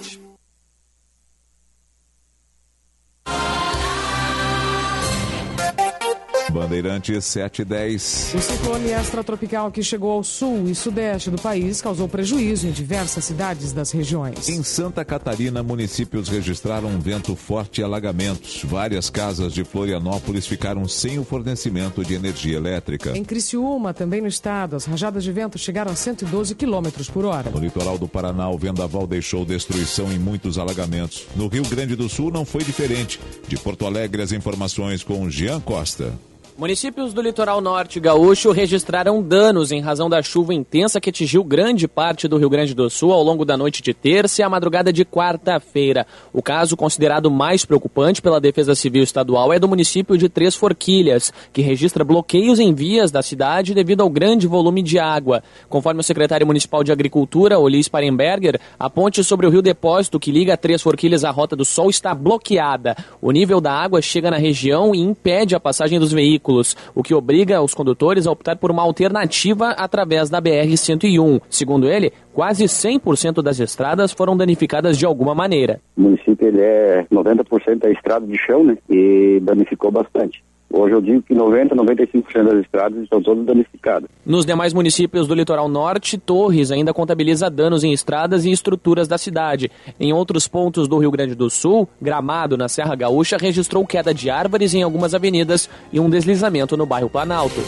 [6.57, 8.33] Bandeirantes 710.
[8.35, 13.25] O ciclone extratropical que chegou ao sul e sudeste do país causou prejuízo em diversas
[13.25, 14.49] cidades das regiões.
[14.49, 18.63] Em Santa Catarina, municípios registraram um vento forte e alagamentos.
[18.63, 23.15] Várias casas de Florianópolis ficaram sem o fornecimento de energia elétrica.
[23.15, 27.51] Em Criciúma, também no estado, as rajadas de vento chegaram a 112 km por hora.
[27.51, 31.27] No litoral do Paraná, o vendaval deixou destruição em muitos alagamentos.
[31.35, 33.19] No Rio Grande do Sul não foi diferente.
[33.47, 36.13] De Porto Alegre, as informações com Jean Costa.
[36.57, 41.87] Municípios do litoral norte gaúcho registraram danos em razão da chuva intensa que atingiu grande
[41.87, 44.91] parte do Rio Grande do Sul ao longo da noite de terça e a madrugada
[44.91, 46.07] de quarta-feira.
[46.33, 51.31] O caso considerado mais preocupante pela Defesa Civil Estadual é do município de Três Forquilhas,
[51.53, 55.43] que registra bloqueios em vias da cidade devido ao grande volume de água.
[55.69, 60.31] Conforme o secretário municipal de Agricultura, Olis Parenberger, a ponte sobre o Rio Depósito que
[60.31, 62.97] liga Três Forquilhas à Rota do Sol está bloqueada.
[63.21, 67.03] O nível da água chega na região e impede a passagem dos veículos veículos, o
[67.03, 71.41] que obriga os condutores a optar por uma alternativa através da BR-101.
[71.49, 75.79] Segundo ele, quase 100% das estradas foram danificadas de alguma maneira.
[75.97, 78.77] O município ele é 90% é estrada de chão, né?
[78.89, 80.41] E danificou bastante.
[80.71, 84.09] Hoje eu digo que 90, 95% das estradas estão todas danificadas.
[84.25, 89.17] Nos demais municípios do litoral norte, Torres ainda contabiliza danos em estradas e estruturas da
[89.17, 89.71] cidade.
[89.99, 94.29] Em outros pontos do Rio Grande do Sul, Gramado, na Serra Gaúcha, registrou queda de
[94.29, 97.61] árvores em algumas avenidas e um deslizamento no bairro Planalto.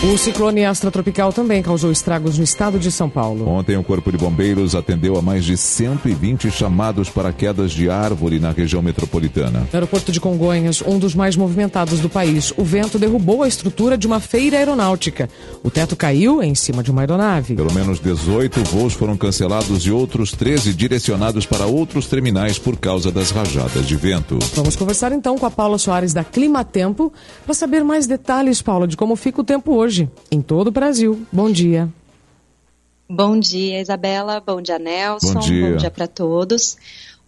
[0.00, 3.48] O ciclone extratropical também causou estragos no estado de São Paulo.
[3.48, 8.38] Ontem, o Corpo de Bombeiros atendeu a mais de 120 chamados para quedas de árvore
[8.38, 9.58] na região metropolitana.
[9.58, 13.98] No aeroporto de Congonhas, um dos mais movimentados do país, o vento derrubou a estrutura
[13.98, 15.28] de uma feira aeronáutica.
[15.64, 17.56] O teto caiu em cima de uma aeronave.
[17.56, 23.10] Pelo menos 18 voos foram cancelados e outros 13 direcionados para outros terminais por causa
[23.10, 24.38] das rajadas de vento.
[24.54, 27.12] Vamos conversar então com a Paula Soares da Climatempo
[27.44, 30.70] para saber mais detalhes, Paula, de como fica o tempo hoje hoje em todo o
[30.70, 31.26] Brasil.
[31.32, 31.88] Bom dia.
[33.08, 34.38] Bom dia, Isabela.
[34.38, 35.32] Bom dia, Nelson.
[35.32, 36.76] Bom dia, Bom dia para todos.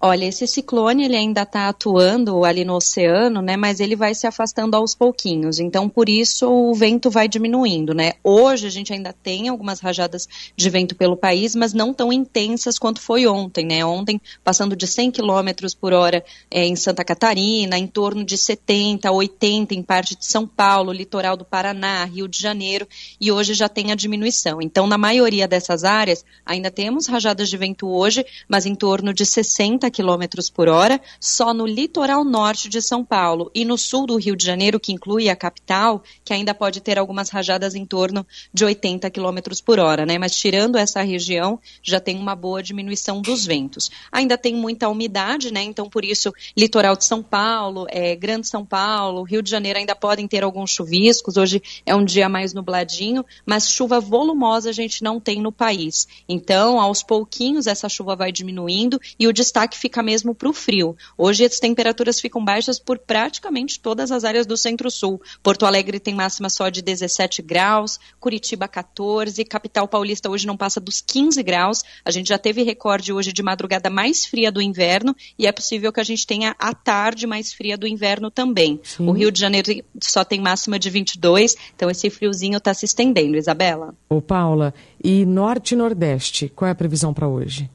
[0.02, 3.54] Olha, esse ciclone ele ainda está atuando ali no oceano, né?
[3.54, 5.58] Mas ele vai se afastando aos pouquinhos.
[5.58, 8.14] Então, por isso o vento vai diminuindo, né?
[8.24, 12.78] Hoje a gente ainda tem algumas rajadas de vento pelo país, mas não tão intensas
[12.78, 13.84] quanto foi ontem, né?
[13.84, 19.12] Ontem passando de 100 km por hora é, em Santa Catarina, em torno de 70,
[19.12, 22.88] 80 em parte de São Paulo, litoral do Paraná, Rio de Janeiro,
[23.20, 24.62] e hoje já tem a diminuição.
[24.62, 29.26] Então, na maioria dessas áreas ainda temos rajadas de vento hoje, mas em torno de
[29.26, 34.16] 60 km por hora, só no litoral norte de São Paulo e no sul do
[34.16, 38.26] Rio de Janeiro, que inclui a capital, que ainda pode ter algumas rajadas em torno
[38.52, 40.18] de 80 km por hora, né?
[40.18, 43.90] Mas tirando essa região, já tem uma boa diminuição dos ventos.
[44.12, 45.62] Ainda tem muita umidade, né?
[45.62, 49.94] Então, por isso, litoral de São Paulo, é, Grande São Paulo, Rio de Janeiro ainda
[49.94, 51.36] podem ter alguns chuviscos.
[51.36, 56.06] Hoje é um dia mais nubladinho, mas chuva volumosa a gente não tem no país.
[56.28, 60.94] Então, aos pouquinhos, essa chuva vai diminuindo e o destaque fica mesmo para o frio.
[61.16, 65.20] Hoje as temperaturas ficam baixas por praticamente todas as áreas do centro-sul.
[65.42, 70.78] Porto Alegre tem máxima só de 17 graus, Curitiba 14, capital paulista hoje não passa
[70.78, 71.82] dos 15 graus.
[72.04, 75.92] A gente já teve recorde hoje de madrugada mais fria do inverno e é possível
[75.92, 78.78] que a gente tenha a tarde mais fria do inverno também.
[78.82, 79.08] Sim.
[79.08, 79.68] O Rio de Janeiro
[80.02, 83.94] só tem máxima de 22, então esse friozinho está se estendendo, Isabela.
[84.08, 87.70] Ô Paula, e norte e nordeste, qual é a previsão para hoje?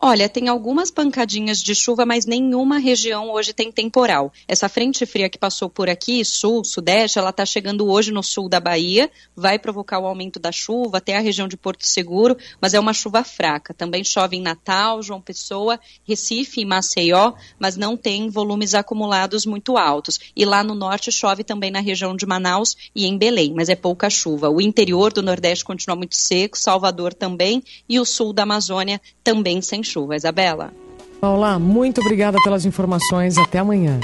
[0.00, 4.32] Olha, tem algumas pancadinhas de chuva, mas nenhuma região hoje tem temporal.
[4.46, 8.48] Essa frente fria que passou por aqui, sul, sudeste, ela está chegando hoje no sul
[8.48, 12.74] da Bahia, vai provocar o aumento da chuva até a região de Porto Seguro, mas
[12.74, 13.74] é uma chuva fraca.
[13.74, 19.76] Também chove em Natal, João Pessoa, Recife e Maceió, mas não tem volumes acumulados muito
[19.76, 20.20] altos.
[20.36, 23.74] E lá no norte chove também na região de Manaus e em Belém, mas é
[23.74, 24.48] pouca chuva.
[24.48, 29.60] O interior do Nordeste continua muito seco, Salvador também, e o sul da Amazônia também
[29.60, 30.16] sem chuva.
[30.16, 30.72] Isabela.
[31.20, 33.36] Paula, muito obrigada pelas informações.
[33.38, 33.98] Até amanhã.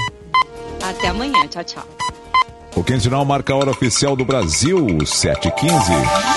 [0.83, 1.47] Até amanhã.
[1.47, 1.87] Tchau, tchau.
[2.75, 6.35] O Quintinal marca a hora oficial do Brasil, 7h15.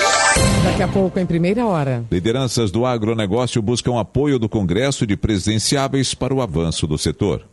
[0.65, 2.05] Daqui a pouco, em primeira hora.
[2.11, 7.45] Lideranças do agronegócio buscam apoio do Congresso de presidenciáveis para o avanço do setor.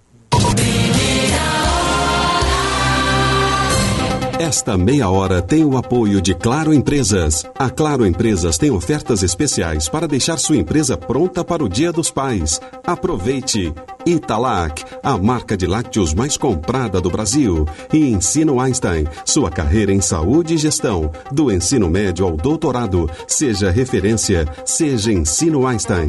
[4.45, 7.43] Esta meia hora tem o apoio de Claro Empresas.
[7.57, 12.11] A Claro Empresas tem ofertas especiais para deixar sua empresa pronta para o Dia dos
[12.11, 12.61] Pais.
[12.85, 13.73] Aproveite!
[14.05, 17.67] Italac, a marca de lácteos mais comprada do Brasil.
[17.91, 21.11] E Ensino Einstein, sua carreira em saúde e gestão.
[21.31, 23.09] Do ensino médio ao doutorado.
[23.27, 26.05] Seja referência, seja Ensino Einstein.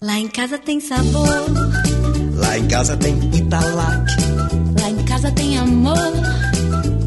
[0.00, 1.26] Lá em casa tem sabor.
[2.36, 4.06] Lá em casa tem Italac.
[4.80, 6.29] Lá em casa tem amor.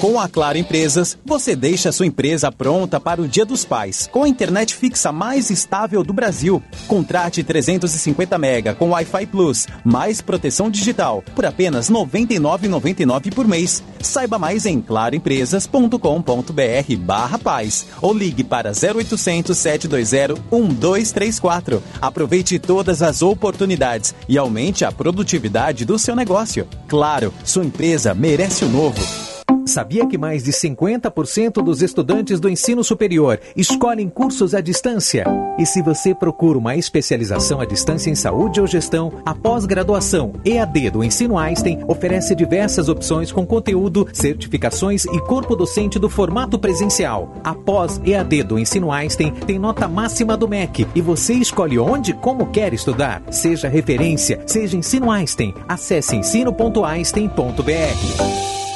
[0.00, 4.22] Com a Claro Empresas, você deixa sua empresa pronta para o Dia dos Pais, com
[4.22, 6.62] a internet fixa mais estável do Brasil.
[6.86, 13.82] Contrate 350 mega com Wi-Fi Plus, mais proteção digital, por apenas R$ 99,99 por mês.
[14.00, 21.82] Saiba mais em claroempresas.com.br barra paz ou ligue para 0800 720 1234.
[22.00, 26.68] Aproveite todas as oportunidades e aumente a produtividade do seu negócio.
[26.86, 29.37] Claro, sua empresa merece o novo.
[29.68, 35.26] Sabia que mais de 50% dos estudantes do ensino superior escolhem cursos à distância?
[35.58, 40.90] E se você procura uma especialização à distância em saúde ou gestão, a pós-graduação EAD
[40.90, 47.34] do Ensino Einstein oferece diversas opções com conteúdo, certificações e corpo docente do formato presencial.
[47.44, 52.14] A pós-EAD do Ensino Einstein tem nota máxima do MEC e você escolhe onde e
[52.14, 53.22] como quer estudar.
[53.30, 55.52] Seja referência, seja Ensino Einstein.
[55.68, 58.67] Acesse ensino.einstein.br.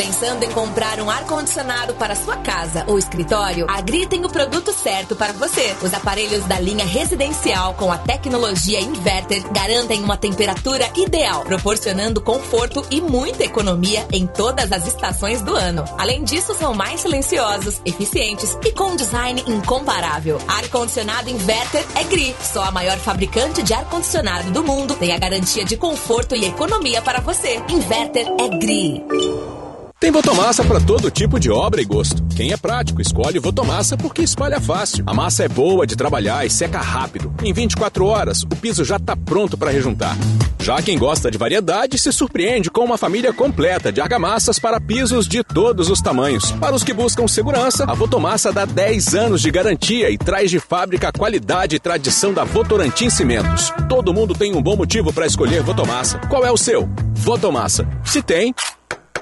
[0.00, 3.66] Pensando em comprar um ar-condicionado para sua casa ou escritório?
[3.68, 5.76] A Gri tem o produto certo para você.
[5.82, 12.82] Os aparelhos da linha residencial com a tecnologia inverter garantem uma temperatura ideal, proporcionando conforto
[12.90, 15.84] e muita economia em todas as estações do ano.
[15.98, 20.38] Além disso, são mais silenciosos, eficientes e com um design incomparável.
[20.48, 24.94] Ar-condicionado inverter é Gri, só a maior fabricante de ar-condicionado do mundo.
[24.94, 27.62] Tem a garantia de conforto e economia para você.
[27.68, 29.59] Inverter é Gri.
[30.00, 32.24] Tem Votomassa para todo tipo de obra e gosto.
[32.34, 35.04] Quem é prático, escolhe Votomassa porque espalha fácil.
[35.06, 37.30] A massa é boa de trabalhar e seca rápido.
[37.42, 40.16] Em 24 horas, o piso já está pronto para rejuntar.
[40.58, 45.28] Já quem gosta de variedade se surpreende com uma família completa de argamassas para pisos
[45.28, 46.50] de todos os tamanhos.
[46.52, 50.58] Para os que buscam segurança, a Votomassa dá 10 anos de garantia e traz de
[50.58, 53.70] fábrica a qualidade e tradição da Votorantim Cimentos.
[53.86, 56.18] Todo mundo tem um bom motivo para escolher Votomassa.
[56.30, 56.88] Qual é o seu?
[57.14, 57.86] Votomassa.
[58.02, 58.54] Se tem,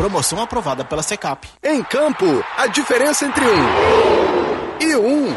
[0.00, 1.46] Promoção aprovada pela Secap.
[1.62, 5.34] Em campo, a diferença entre um e um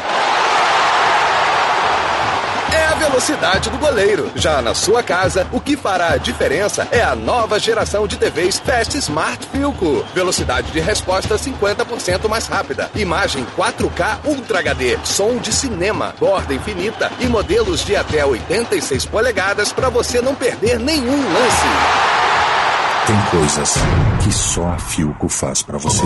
[2.72, 4.32] é a velocidade do goleiro.
[4.34, 8.58] Já na sua casa, o que fará a diferença é a nova geração de TVs
[8.58, 10.02] Fast Smart Filco.
[10.14, 12.90] Velocidade de resposta 50% mais rápida.
[12.94, 14.98] Imagem 4K Ultra HD.
[15.04, 20.78] Som de cinema, borda infinita e modelos de até 86 polegadas para você não perder
[20.78, 21.66] nenhum lance.
[23.06, 23.74] Tem coisas
[24.24, 26.02] que só a Filco faz pra você.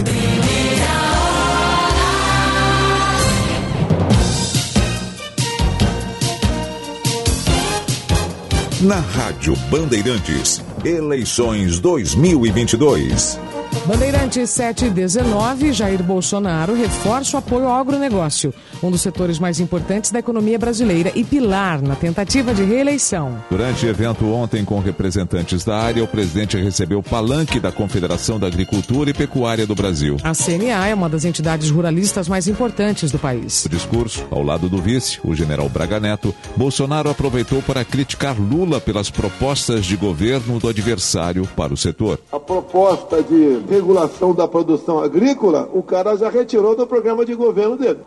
[8.81, 13.39] Na Rádio Bandeirantes, eleições 2022.
[13.87, 18.53] Bandeirantes 719, Jair Bolsonaro reforça o apoio ao agronegócio,
[18.83, 23.43] um dos setores mais importantes da economia brasileira e pilar na tentativa de reeleição.
[23.51, 28.47] Durante evento ontem com representantes da área, o presidente recebeu o palanque da Confederação da
[28.47, 30.17] Agricultura e Pecuária do Brasil.
[30.23, 33.65] A CNA é uma das entidades ruralistas mais importantes do país.
[33.65, 38.81] No discurso, ao lado do vice, o general Braga Neto, Bolsonaro aproveitou para criticar Lula
[38.81, 42.21] pelas propostas de governo do adversário para o setor.
[42.31, 47.77] A proposta de regulação da produção agrícola, o cara já retirou do programa de governo
[47.77, 48.01] dele.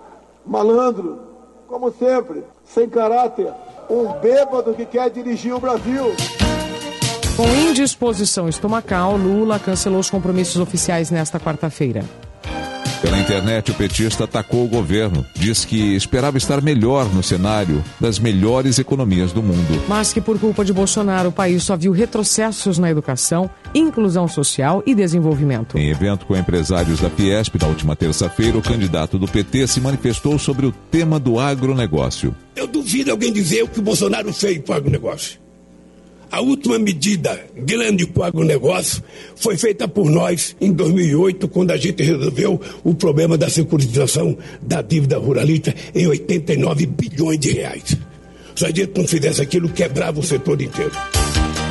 [0.46, 1.20] Malandro,
[1.68, 3.54] como sempre, sem caráter,
[3.90, 6.16] um bêbado que quer dirigir o Brasil.
[7.38, 12.04] Com indisposição estomacal, Lula cancelou os compromissos oficiais nesta quarta-feira.
[13.02, 15.26] Pela internet, o petista atacou o governo.
[15.34, 19.84] Diz que esperava estar melhor no cenário das melhores economias do mundo.
[19.88, 24.84] Mas que por culpa de Bolsonaro, o país só viu retrocessos na educação, inclusão social
[24.86, 25.78] e desenvolvimento.
[25.80, 30.38] Em evento com empresários da Fiesp na última terça-feira, o candidato do PT se manifestou
[30.38, 32.36] sobre o tema do agronegócio.
[32.56, 35.40] Eu duvido alguém dizer o que o Bolsonaro fez para o agronegócio.
[36.32, 39.04] A última medida grande para o agronegócio
[39.36, 44.82] foi feita por nós em 2008, quando a gente resolveu o problema da securitização da
[44.82, 47.98] dívida ruralista em 89 bilhões de reais.
[48.56, 50.94] Se a gente não fizesse aquilo, quebrava o setor inteiro.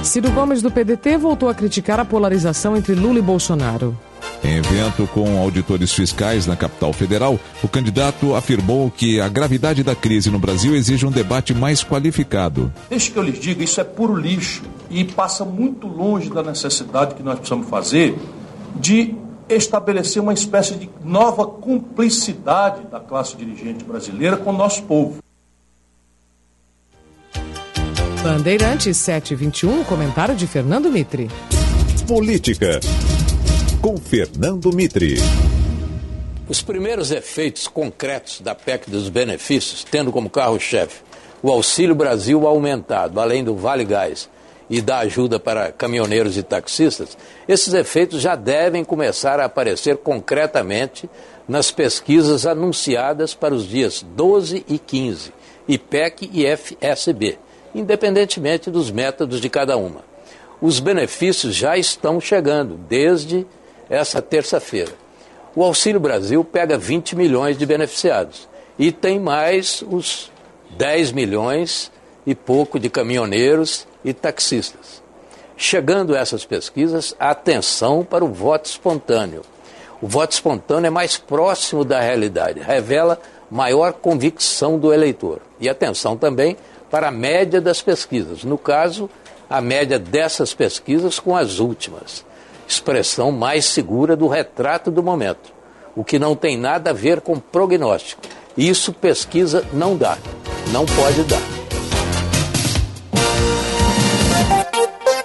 [0.03, 3.97] Ciro Gomes do PDT voltou a criticar a polarização entre Lula e Bolsonaro.
[4.43, 9.95] Em evento com auditores fiscais na capital federal, o candidato afirmou que a gravidade da
[9.95, 12.73] crise no Brasil exige um debate mais qualificado.
[12.89, 17.15] Deixe que eu lhes diga, isso é puro lixo e passa muito longe da necessidade
[17.15, 18.17] que nós precisamos fazer
[18.75, 19.15] de
[19.51, 25.19] estabelecer uma espécie de nova cumplicidade da classe dirigente brasileira com o nosso povo.
[28.23, 31.31] Bandeirantes 721, comentário de Fernando Mitre.
[32.07, 32.79] Política
[33.81, 35.15] com Fernando Mitre.
[36.47, 41.01] Os primeiros efeitos concretos da PEC dos benefícios, tendo como carro-chefe
[41.43, 44.29] o Auxílio Brasil aumentado, além do Vale Gás
[44.69, 47.17] e da ajuda para caminhoneiros e taxistas,
[47.49, 51.09] esses efeitos já devem começar a aparecer concretamente
[51.49, 55.33] nas pesquisas anunciadas para os dias 12 e 15,
[55.67, 57.39] IPEC e FSB,
[57.75, 60.03] independentemente dos métodos de cada uma.
[60.61, 63.47] Os benefícios já estão chegando desde
[63.89, 64.93] essa terça-feira.
[65.55, 68.49] O Auxílio Brasil pega 20 milhões de beneficiados
[68.79, 70.31] e tem mais os
[70.77, 71.91] 10 milhões
[72.27, 75.03] e pouco de caminhoneiros e taxistas.
[75.57, 79.43] Chegando essas pesquisas, atenção para o voto espontâneo.
[80.01, 83.21] O voto espontâneo é mais próximo da realidade, revela
[83.51, 85.41] maior convicção do eleitor.
[85.61, 86.57] E atenção também
[86.91, 89.09] para a média das pesquisas, no caso,
[89.49, 92.25] a média dessas pesquisas com as últimas
[92.71, 95.53] expressão mais segura do retrato do momento,
[95.97, 98.23] o que não tem nada a ver com prognóstico.
[98.57, 100.17] Isso pesquisa não dá,
[100.73, 101.43] não pode dar.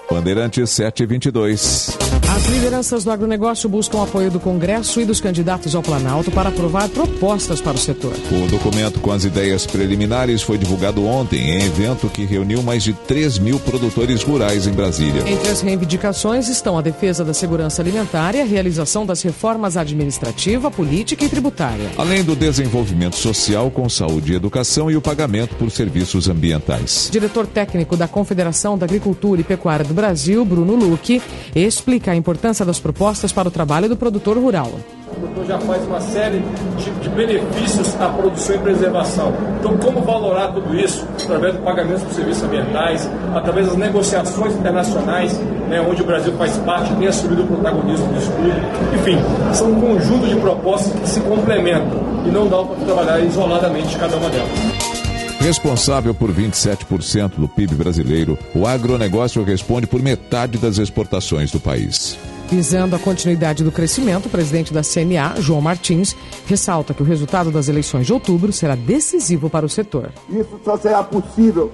[0.10, 2.05] Bandeirantes 722.
[2.36, 6.90] As lideranças do agronegócio buscam apoio do Congresso e dos candidatos ao Planalto para aprovar
[6.90, 8.12] propostas para o setor.
[8.30, 12.91] O documento com as ideias preliminares foi divulgado ontem em evento que reuniu mais de
[12.91, 15.24] 3 mil produtores rurais em Brasília.
[15.26, 20.70] Entre as reivindicações estão a defesa da segurança alimentar e a realização das reformas administrativa,
[20.70, 21.90] política e tributária.
[21.98, 27.07] Além do desenvolvimento social com saúde e educação e o pagamento por serviços ambientais.
[27.10, 31.22] Diretor técnico da Confederação da Agricultura e Pecuária do Brasil, Bruno Luque,
[31.56, 34.72] explica a importância das propostas para o trabalho do produtor rural.
[35.11, 36.43] O produtor já faz uma série
[36.76, 39.31] de, de, benefícios à produção e preservação.
[39.60, 45.39] Então, como valorar tudo isso através do pagamento por serviços ambientais, através das negociações internacionais,
[45.69, 48.95] né, onde o Brasil faz parte, tem assumido o protagonismo disso tudo.
[48.95, 49.18] Enfim,
[49.53, 54.18] são um conjunto de propostas que se complementam e não dá para trabalhar isoladamente cada
[54.18, 55.05] uma delas.
[55.46, 62.18] Responsável por 27% do PIB brasileiro, o agronegócio responde por metade das exportações do país.
[62.50, 66.16] Visando a continuidade do crescimento, o presidente da CNA, João Martins,
[66.48, 70.12] ressalta que o resultado das eleições de outubro será decisivo para o setor.
[70.32, 71.72] Isso só será possível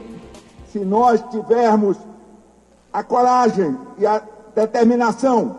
[0.69, 1.95] se nós tivermos
[2.91, 4.21] a coragem e a
[4.53, 5.55] determinação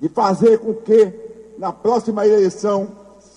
[0.00, 1.12] de fazer com que,
[1.58, 2.86] na próxima eleição,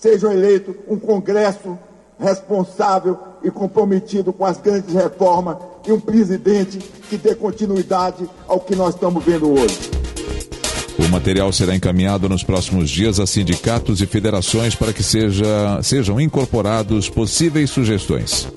[0.00, 1.76] seja eleito um Congresso
[2.20, 8.74] responsável e comprometido com as grandes reformas e um presidente que dê continuidade ao que
[8.74, 9.90] nós estamos vendo hoje.
[10.98, 16.20] O material será encaminhado nos próximos dias a sindicatos e federações para que seja, sejam
[16.20, 18.48] incorporados possíveis sugestões.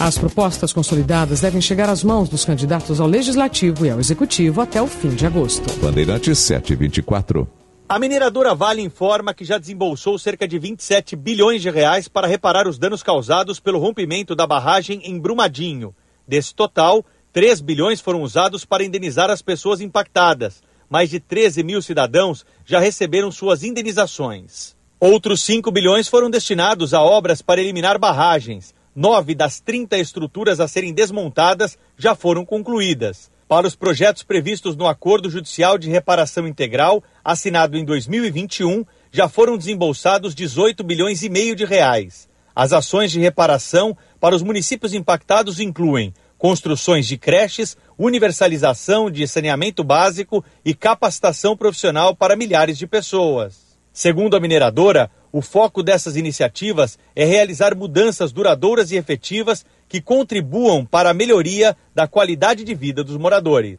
[0.00, 4.80] As propostas consolidadas devem chegar às mãos dos candidatos ao Legislativo e ao Executivo até
[4.80, 5.68] o fim de agosto.
[5.82, 7.48] Bandeirantes 724.
[7.90, 12.68] A mineradora Vale informa que já desembolsou cerca de 27 bilhões de reais para reparar
[12.68, 15.96] os danos causados pelo rompimento da barragem em Brumadinho.
[16.26, 17.02] Desse total,
[17.32, 20.62] 3 bilhões foram usados para indenizar as pessoas impactadas.
[20.90, 24.76] Mais de 13 mil cidadãos já receberam suas indenizações.
[25.00, 28.74] Outros 5 bilhões foram destinados a obras para eliminar barragens.
[28.94, 33.30] Nove das 30 estruturas a serem desmontadas já foram concluídas.
[33.48, 39.56] Para os projetos previstos no Acordo Judicial de Reparação Integral, assinado em 2021, já foram
[39.56, 42.28] desembolsados 18 bilhões e meio de reais.
[42.54, 49.82] As ações de reparação para os municípios impactados incluem construções de creches, universalização de saneamento
[49.82, 53.78] básico e capacitação profissional para milhares de pessoas.
[53.90, 60.84] Segundo a mineradora, o foco dessas iniciativas é realizar mudanças duradouras e efetivas que contribuam
[60.84, 63.78] para a melhoria da qualidade de vida dos moradores.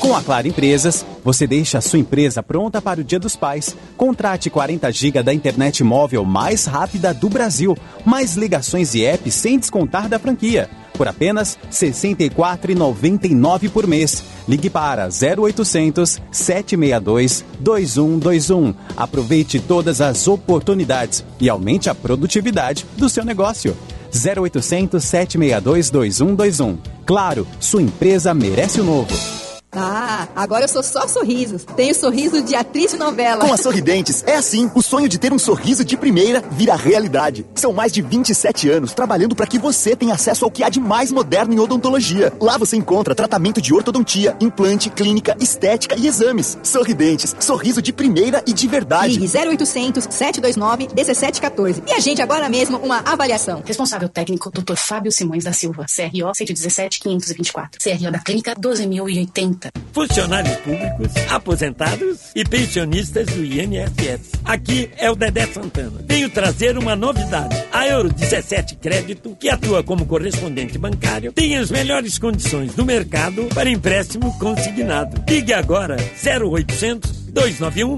[0.00, 3.76] Com a Claro Empresas, você deixa a sua empresa pronta para o Dia dos Pais.
[3.96, 9.58] Contrate 40 GB da internet móvel mais rápida do Brasil, mais ligações e apps sem
[9.58, 14.22] descontar da franquia por apenas R$ 64,99 por mês.
[14.48, 18.74] Ligue para 0800 762 2121.
[18.96, 23.76] Aproveite todas as oportunidades e aumente a produtividade do seu negócio.
[24.12, 26.78] 0800 762 2121.
[27.06, 29.47] Claro, sua empresa merece o novo.
[29.80, 31.64] Ah, agora eu sou só sorrisos.
[31.76, 33.46] Tenho sorriso de atriz de novela.
[33.46, 34.68] Com a Sorridentes, é assim.
[34.74, 37.46] O sonho de ter um sorriso de primeira vira realidade.
[37.54, 40.80] São mais de 27 anos trabalhando para que você tenha acesso ao que há de
[40.80, 42.32] mais moderno em odontologia.
[42.40, 46.58] Lá você encontra tratamento de ortodontia, implante, clínica, estética e exames.
[46.62, 49.16] Sorridentes, sorriso de primeira e de verdade.
[49.16, 53.62] Ligue 0800 729 1714 e agende agora mesmo uma avaliação.
[53.64, 54.74] Responsável técnico, Dr.
[54.76, 57.78] Fábio Simões da Silva, CRO 117 524.
[57.80, 59.67] CRO da Clínica 12080.
[59.92, 64.30] Funcionários públicos, aposentados e pensionistas do INSS.
[64.44, 66.04] Aqui é o Dedé Santana.
[66.06, 67.56] Venho trazer uma novidade.
[67.72, 73.46] A Euro 17 Crédito, que atua como correspondente bancário, tem as melhores condições do mercado
[73.54, 75.22] para empréstimo consignado.
[75.28, 77.96] Ligue agora 0800 291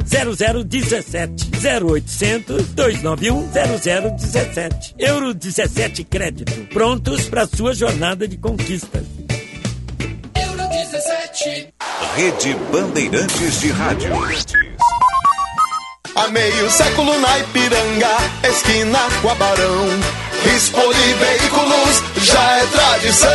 [0.68, 3.48] 0017 0800 291
[4.18, 6.52] 0017 Euro 17 Crédito.
[6.72, 9.04] Prontos para sua jornada de conquistas.
[12.16, 14.12] Rede Bandeirantes de Rádio.
[16.14, 19.86] Há meio século na Ipiranga, esquina com a Barão.
[20.54, 23.30] Expoli Veículos já é tradição.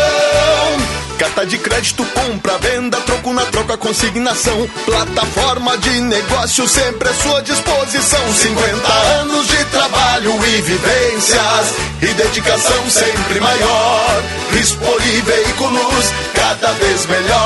[1.18, 4.70] Carta de crédito, compra, venda, troco na troca, consignação.
[4.86, 8.22] Plataforma de negócio sempre à sua disposição.
[8.34, 11.74] 50 anos de trabalho e vivências.
[12.02, 14.24] E dedicação sempre maior.
[14.52, 17.45] Rispoli Veículos, cada vez melhor.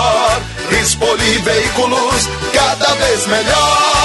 [1.29, 3.98] Rispoli Veículos, cada vez melhor.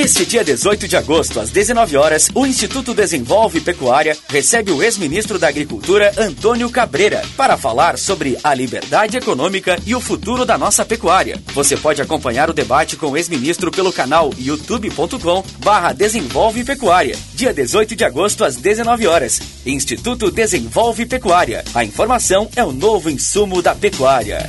[0.00, 5.40] Neste dia 18 de agosto, às 19 horas, o Instituto Desenvolve Pecuária recebe o ex-ministro
[5.40, 10.84] da Agricultura, Antônio Cabreira, para falar sobre a liberdade econômica e o futuro da nossa
[10.84, 11.42] pecuária.
[11.52, 17.18] Você pode acompanhar o debate com o ex-ministro pelo canal youtube.com barra Desenvolve Pecuária.
[17.34, 19.40] Dia 18 de agosto, às 19 horas.
[19.66, 21.64] Instituto Desenvolve Pecuária.
[21.74, 24.48] A informação é o novo insumo da pecuária.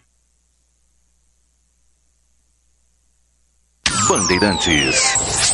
[4.09, 5.53] Bandeirantes.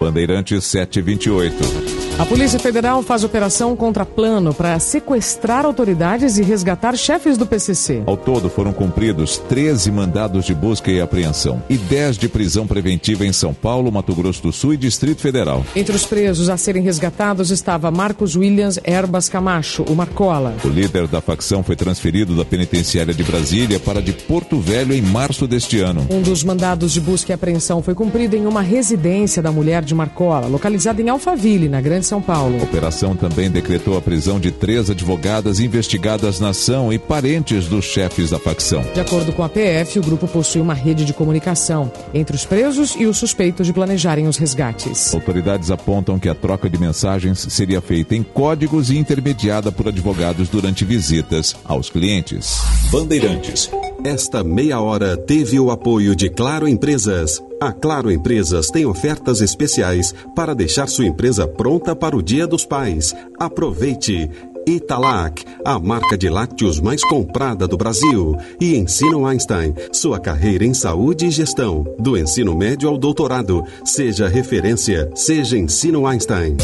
[0.00, 2.03] Bandeirantes 728.
[2.16, 8.04] A Polícia Federal faz operação contra plano para sequestrar autoridades e resgatar chefes do PCC.
[8.06, 13.26] Ao todo foram cumpridos 13 mandados de busca e apreensão e 10 de prisão preventiva
[13.26, 15.66] em São Paulo, Mato Grosso do Sul e Distrito Federal.
[15.74, 20.54] Entre os presos a serem resgatados estava Marcos Williams Erbas Camacho, o Marcola.
[20.64, 25.02] O líder da facção foi transferido da penitenciária de Brasília para de Porto Velho em
[25.02, 26.06] março deste ano.
[26.08, 29.96] Um dos mandados de busca e apreensão foi cumprido em uma residência da mulher de
[29.96, 32.58] Marcola, localizada em Alphaville, na Grande são Paulo.
[32.60, 37.84] A operação também decretou a prisão de três advogadas investigadas na ação e parentes dos
[37.84, 38.82] chefes da facção.
[38.94, 42.94] De acordo com a PF, o grupo possui uma rede de comunicação entre os presos
[42.98, 45.14] e os suspeitos de planejarem os resgates.
[45.14, 50.48] Autoridades apontam que a troca de mensagens seria feita em códigos e intermediada por advogados
[50.48, 52.60] durante visitas aos clientes.
[52.90, 53.70] Bandeirantes.
[54.04, 57.42] Esta meia hora teve o apoio de Claro Empresas.
[57.58, 62.66] A Claro Empresas tem ofertas especiais para deixar sua empresa pronta para o Dia dos
[62.66, 63.16] Pais.
[63.40, 64.30] Aproveite!
[64.66, 68.36] Italac, a marca de lácteos mais comprada do Brasil.
[68.60, 71.82] E Ensino Einstein, sua carreira em saúde e gestão.
[71.98, 73.64] Do ensino médio ao doutorado.
[73.86, 76.58] Seja referência, seja Ensino Einstein.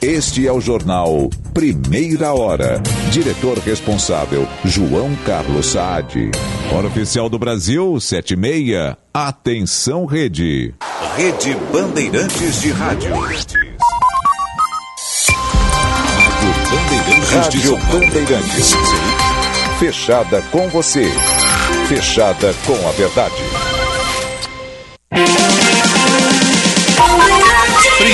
[0.00, 2.80] Este é o jornal Primeira Hora.
[3.10, 6.30] Diretor responsável, João Carlos Saad.
[6.72, 8.94] Hora oficial do Brasil, 76.
[9.12, 10.72] Atenção, rede.
[11.16, 13.12] Rede Bandeirantes de Rádio.
[17.32, 18.74] Rádio Bandeirantes.
[19.80, 21.10] Fechada com você.
[21.88, 23.42] Fechada com a verdade.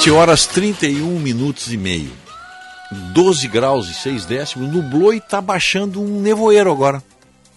[0.00, 2.10] 7 horas 31 minutos e meio.
[3.12, 4.72] 12 graus e 6 décimos.
[4.72, 7.04] Nublou e tá baixando um nevoeiro agora.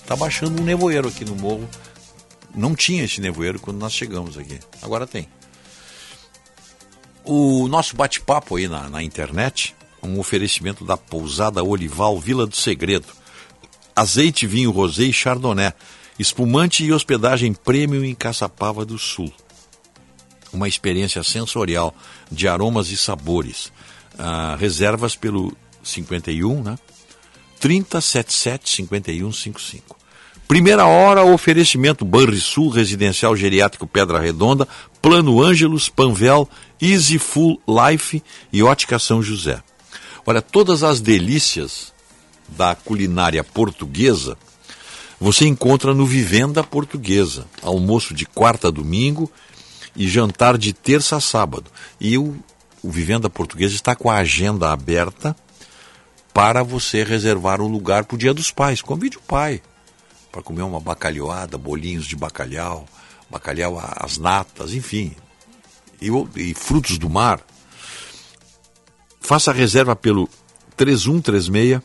[0.06, 1.70] Tá baixando um nevoeiro aqui no morro.
[2.54, 4.60] Não tinha esse nevoeiro quando nós chegamos aqui.
[4.82, 5.26] Agora tem.
[7.24, 13.08] O nosso bate-papo aí na, na internet, um oferecimento da pousada Olival Vila do Segredo.
[13.96, 15.72] Azeite, vinho rosé e chardonnay.
[16.20, 19.32] Espumante e hospedagem premium em Caçapava do Sul
[20.54, 21.94] uma experiência sensorial
[22.32, 23.72] de aromas e sabores.
[24.18, 26.78] Ah, reservas pelo 51, né?
[27.60, 29.98] 3077 5155.
[30.48, 34.68] Primeira hora, oferecimento Banrisul, Residencial Geriátrico Pedra Redonda,
[35.02, 36.48] Plano Ângelos, Panvel,
[36.82, 38.22] Easy Full Life
[38.52, 39.62] e Ótica São José.
[40.26, 41.92] Olha, todas as delícias
[42.50, 44.38] da culinária portuguesa
[45.24, 47.46] você encontra no Vivenda Portuguesa.
[47.62, 49.32] Almoço de quarta a domingo
[49.96, 51.70] e jantar de terça a sábado.
[52.00, 52.36] E o,
[52.82, 55.36] o Vivenda Portuguesa está com a agenda aberta
[56.34, 58.82] para você reservar um lugar para o Dia dos Pais.
[58.82, 59.62] Convide o pai
[60.32, 62.88] para comer uma bacalhoada, bolinhos de bacalhau,
[63.30, 65.16] bacalhau às natas, enfim,
[66.02, 67.40] e, e frutos do mar.
[69.22, 70.28] Faça a reserva pelo
[70.76, 71.82] 3136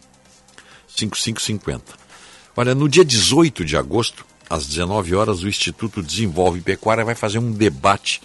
[0.89, 1.95] 5550.
[2.57, 7.39] Olha, no dia 18 de agosto, às 19 horas, o Instituto Desenvolve Pecuária vai fazer
[7.39, 8.21] um debate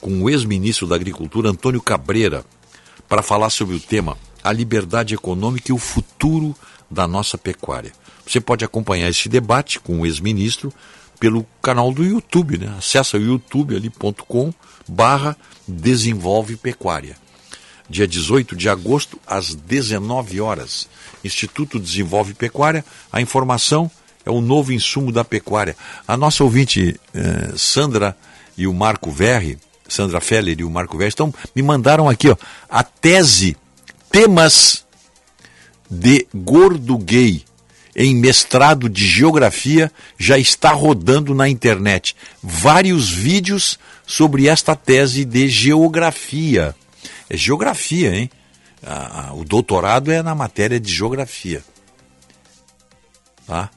[0.00, 2.44] com o ex-ministro da Agricultura, Antônio Cabreira,
[3.08, 6.54] para falar sobre o tema a liberdade econômica e o futuro
[6.90, 7.92] da nossa pecuária.
[8.26, 10.72] Você pode acompanhar esse debate com o ex-ministro
[11.18, 12.74] pelo canal do YouTube, né?
[12.78, 14.52] Acesse o youtube ali.com
[14.86, 15.36] barra
[15.66, 17.16] Desenvolve Pecuária.
[17.90, 20.88] Dia 18 de agosto, às 19 horas.
[21.24, 22.84] Instituto Desenvolve Pecuária.
[23.10, 23.90] A informação
[24.28, 25.74] é o novo insumo da pecuária.
[26.06, 28.14] A nossa ouvinte eh, Sandra
[28.56, 32.36] e o Marco Verri, Sandra Feller e o Marco Verri, estão, me mandaram aqui ó,
[32.68, 33.56] a tese
[34.10, 34.84] Temas
[35.90, 37.42] de Gordo Gay
[37.96, 42.14] em mestrado de geografia já está rodando na internet.
[42.42, 46.74] Vários vídeos sobre esta tese de geografia.
[47.28, 48.30] É geografia, hein?
[48.86, 51.62] A- a- o doutorado é na matéria de geografia.
[53.46, 53.70] Tá?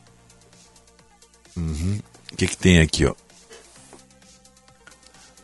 [1.56, 2.00] Uhum.
[2.32, 3.14] O que, que tem aqui, ó?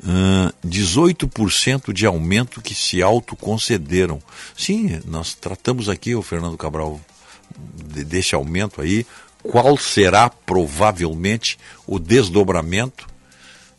[0.05, 4.21] Ah, 18% de aumento que se autoconcederam.
[4.57, 6.99] Sim, nós tratamos aqui, o Fernando Cabral,
[7.57, 9.05] de- desse aumento aí.
[9.43, 13.07] Qual será provavelmente o desdobramento?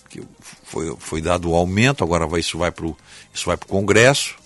[0.09, 0.22] Que
[0.64, 2.96] foi, foi dado o aumento, agora vai, isso vai para o
[3.66, 4.36] Congresso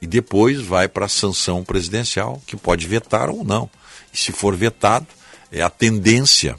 [0.00, 3.70] e depois vai para a sanção presidencial, que pode vetar ou não.
[4.12, 5.06] E se for vetado,
[5.52, 6.56] é a tendência.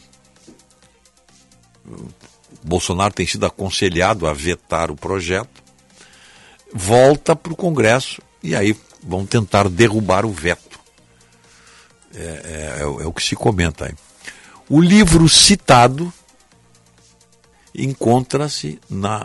[2.64, 5.64] Bolsonaro tem sido aconselhado a vetar o projeto,
[6.74, 10.78] volta para o Congresso e aí vão tentar derrubar o veto.
[12.14, 13.94] É, é- é o- é que se comenta aí.
[14.70, 16.12] O livro citado
[17.74, 18.80] encontra-se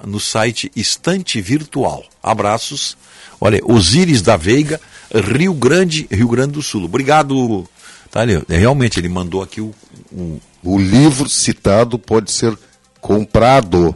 [0.05, 2.05] no site Estante Virtual.
[2.23, 2.97] Abraços.
[3.41, 4.81] Olha, Osíris da Veiga,
[5.13, 6.85] Rio Grande, Rio Grande do Sul.
[6.85, 7.69] Obrigado.
[8.13, 9.75] Tá ali, é, realmente ele mandou aqui o,
[10.13, 12.57] o O livro citado pode ser
[13.01, 13.95] comprado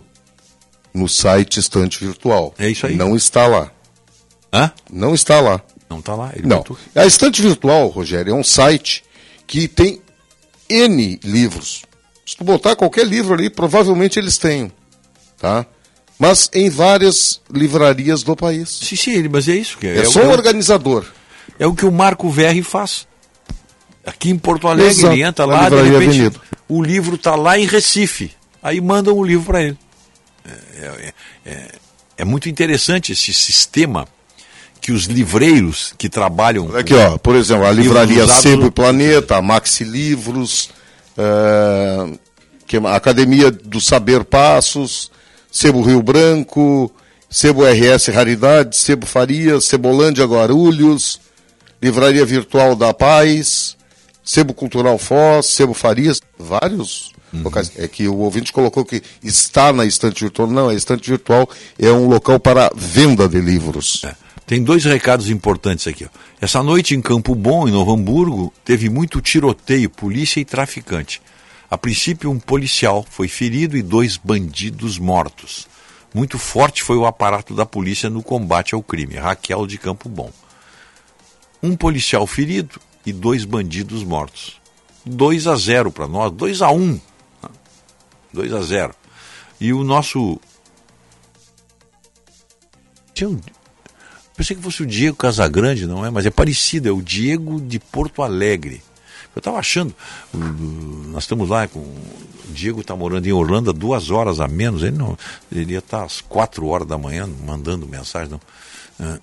[0.92, 2.52] no site Estante Virtual.
[2.58, 2.96] É isso aí.
[2.96, 3.70] Não está lá.
[4.52, 4.72] Hã?
[4.90, 5.60] Não está lá.
[5.88, 6.32] Não está lá.
[6.34, 6.56] Ele Não.
[6.58, 9.04] botou- A Estante Virtual, Rogério, é um site
[9.46, 10.00] que tem
[10.68, 11.82] N livros.
[12.26, 14.72] Se tu botar qualquer livro ali, provavelmente eles tenham.
[15.38, 15.64] Tá?
[16.18, 18.70] Mas em várias livrarias do país.
[18.70, 19.78] Sim, sim, mas é isso.
[19.78, 21.04] Que É, o- só um o- organizador.
[21.58, 23.06] É o que o Marco Verri faz.
[24.06, 26.40] Aqui em Porto Alegre, Exato, ele entra lá, de repente, Avenida.
[26.68, 28.30] o livro está lá em Recife.
[28.62, 29.76] Aí mandam o livro para ele.
[30.44, 30.52] É,
[30.86, 31.12] é-
[31.44, 31.68] é-
[32.18, 34.06] é muito interessante esse sistema
[34.80, 36.74] que os livreiros que trabalham.
[36.76, 40.70] Aqui, ó, por exemplo, a livraria usados Sebo e Planeta, a Maxi Livros,
[41.18, 42.18] eh,
[42.66, 45.10] que a Academia do Saber Passos,
[45.50, 46.92] Sebo Rio Branco,
[47.28, 51.20] Sebo RS Raridade, Sebo Faria, Cebolândia Guarulhos,
[51.82, 53.75] Livraria Virtual da Paz,
[54.26, 57.70] Sebo Cultural Foz, Sebo Farias, vários locais.
[57.76, 60.48] É que o ouvinte colocou que está na estante virtual.
[60.48, 61.48] Não, a estante virtual
[61.78, 64.04] é um local para venda de livros.
[64.44, 66.04] Tem dois recados importantes aqui.
[66.04, 66.08] ó.
[66.40, 71.22] Essa noite em Campo Bom, em Novo Hamburgo, teve muito tiroteio, polícia e traficante.
[71.70, 75.68] A princípio, um policial foi ferido e dois bandidos mortos.
[76.12, 79.14] Muito forte foi o aparato da polícia no combate ao crime.
[79.14, 80.32] Raquel de Campo Bom.
[81.62, 84.60] Um policial ferido e dois bandidos mortos.
[85.06, 87.00] 2 a 0 para nós, 2 a 1.
[88.32, 88.94] 2 a 0.
[89.60, 90.38] E o nosso
[94.36, 96.10] Pensei que fosse o Diego Casagrande, não é?
[96.10, 98.82] Mas é parecido, é o Diego de Porto Alegre.
[99.34, 99.94] Eu estava achando,
[100.32, 101.80] nós estamos lá com.
[101.80, 105.16] O Diego está morando em Orlando duas horas a menos, ele não.
[105.50, 108.30] Ele ia estar às quatro horas da manhã mandando mensagem,
[108.98, 109.18] não.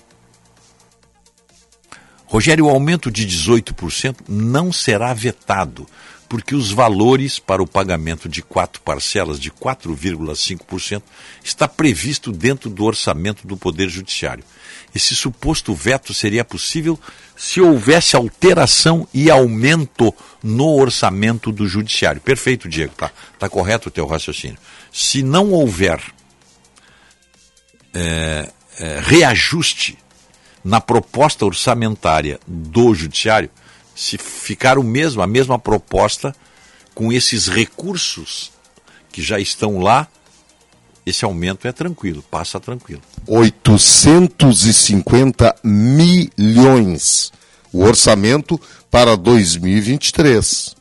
[2.33, 5.87] Rogério, o aumento de 18% não será vetado,
[6.27, 11.03] porque os valores para o pagamento de quatro parcelas de 4,5%
[11.43, 14.43] está previsto dentro do orçamento do Poder Judiciário.
[14.95, 16.99] Esse suposto veto seria possível
[17.37, 20.11] se houvesse alteração e aumento
[20.41, 22.19] no orçamento do Judiciário.
[22.19, 24.57] Perfeito, Diego, tá, tá correto o teu raciocínio.
[24.91, 26.01] Se não houver
[27.93, 28.49] é,
[28.79, 29.99] é, reajuste
[30.63, 33.49] na proposta orçamentária do Judiciário,
[33.95, 36.33] se ficar o mesmo, a mesma proposta,
[36.95, 38.53] com esses recursos
[39.11, 40.07] que já estão lá,
[41.05, 43.01] esse aumento é tranquilo, passa tranquilo.
[43.27, 47.31] 850 milhões
[47.73, 48.61] o orçamento
[48.91, 50.75] para 2023.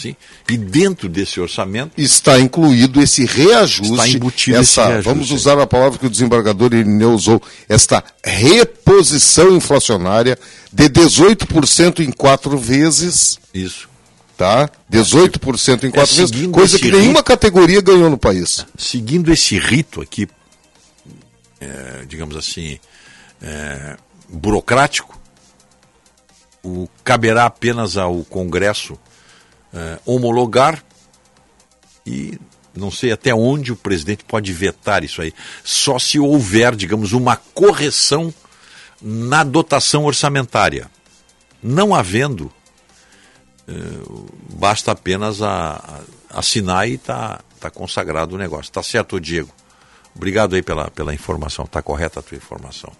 [0.00, 0.16] Sim.
[0.48, 3.92] E dentro desse orçamento Está incluído esse reajuste.
[3.92, 5.08] Está embutido essa, reajuste.
[5.08, 10.38] Vamos usar a palavra que o desembargador Irineu usou, esta reposição inflacionária
[10.72, 13.38] de 18% em quatro vezes.
[13.52, 13.88] Isso.
[14.36, 14.70] Tá?
[14.90, 17.24] 18% em quatro É, vezes, coisa que nenhuma ritmo.
[17.24, 18.64] categoria ganhou no país.
[18.78, 20.26] seguindo esse rito aqui,
[21.60, 22.78] é, digamos assim,
[23.42, 23.96] é,
[24.30, 25.20] burocrático,
[26.62, 28.98] o, caberá apenas ao Congresso
[29.72, 30.82] é, homologar
[32.06, 32.38] e
[32.74, 35.32] não sei até onde o presidente pode vetar isso aí.
[35.64, 38.32] Só se houver, digamos, uma correção
[39.02, 40.90] na dotação orçamentária.
[41.62, 42.50] Não havendo,
[43.68, 43.72] eh,
[44.54, 45.72] basta apenas a,
[46.30, 48.70] a- assinar e está tá consagrado o negócio.
[48.70, 49.50] Está certo, Diego?
[50.14, 51.64] Obrigado aí pela, pela informação.
[51.64, 52.92] Está correta a tua informação.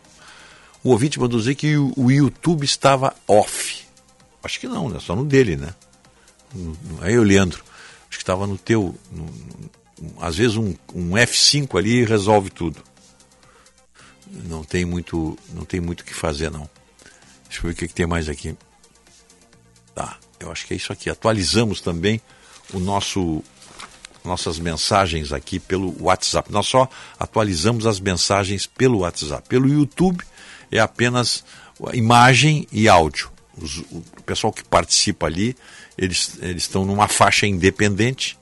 [0.82, 3.84] O ouvinte mandou dizer que o, o YouTube estava off.
[4.42, 4.98] Acho que não, né?
[5.00, 5.74] Só no dele, né?
[7.00, 7.62] Aí, o Leandro.
[8.08, 8.94] Acho que estava no teu.
[9.10, 9.70] no-
[10.20, 12.82] às vezes um, um F5 ali resolve tudo.
[14.44, 16.68] não tem muito, não tem muito o que fazer não.
[17.44, 18.56] Deixa eu ver o que, que tem mais aqui.
[19.94, 21.10] Tá, eu acho que é isso aqui.
[21.10, 22.20] Atualizamos também
[22.72, 23.42] o nosso
[24.24, 26.52] nossas mensagens aqui pelo WhatsApp.
[26.52, 29.48] Nós só atualizamos as mensagens pelo WhatsApp.
[29.48, 30.22] Pelo YouTube
[30.70, 31.42] é apenas
[31.94, 33.30] imagem e áudio.
[33.56, 35.56] Os, o pessoal que participa ali,
[36.00, 38.38] eles, eles estão numa faixa independente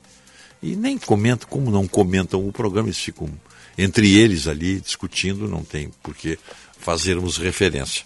[0.63, 3.29] e nem comentam, como não comentam o programa, eles ficam
[3.77, 6.39] entre eles ali discutindo, não tem por que
[6.79, 8.05] fazermos referência.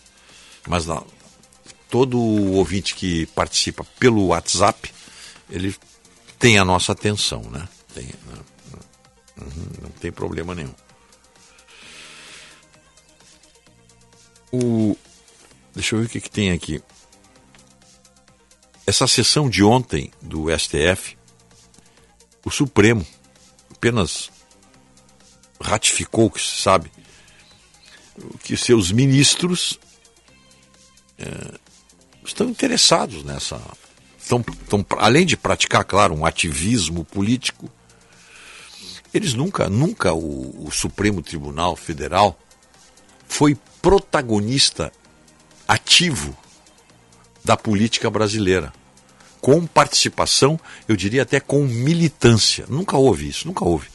[0.68, 1.06] Mas não,
[1.88, 4.92] todo ouvinte que participa pelo WhatsApp,
[5.50, 5.76] ele
[6.40, 7.68] tem a nossa atenção, né?
[7.94, 8.40] Tem, né?
[9.40, 10.74] Uhum, não tem problema nenhum.
[14.52, 14.98] O,
[15.76, 16.82] deixa eu ver o que, que tem aqui.
[18.86, 21.18] Essa sessão de ontem do STF,
[22.46, 23.06] o Supremo
[23.72, 24.30] apenas
[25.60, 26.92] ratificou, que se sabe,
[28.44, 29.80] que seus ministros
[31.18, 31.60] é,
[32.26, 33.62] estão interessados nessa.
[34.20, 37.70] Estão, estão, além de praticar, claro, um ativismo político,
[39.14, 42.38] eles nunca, nunca o, o Supremo Tribunal Federal
[43.28, 44.92] foi protagonista
[45.68, 46.38] ativo
[47.44, 48.72] da política brasileira,
[49.42, 52.66] com participação, eu diria até com militância.
[52.70, 53.88] Nunca houve isso, nunca houve.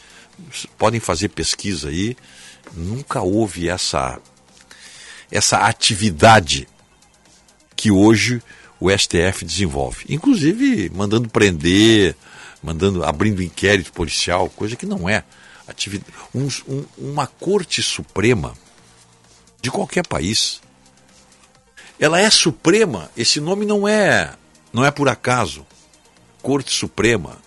[0.77, 2.16] Podem fazer pesquisa aí,
[2.75, 4.19] nunca houve essa
[5.31, 6.66] essa atividade
[7.77, 8.43] que hoje
[8.81, 12.15] o STF desenvolve, inclusive mandando prender,
[12.62, 15.25] mandando abrindo inquérito policial, coisa que não é
[15.66, 16.12] atividade.
[16.35, 18.55] Um, um, uma corte suprema
[19.61, 20.61] de qualquer país
[21.99, 23.11] ela é suprema.
[23.16, 24.35] Esse nome não é
[24.73, 25.66] não é por acaso.
[26.43, 27.39] Corte Suprema,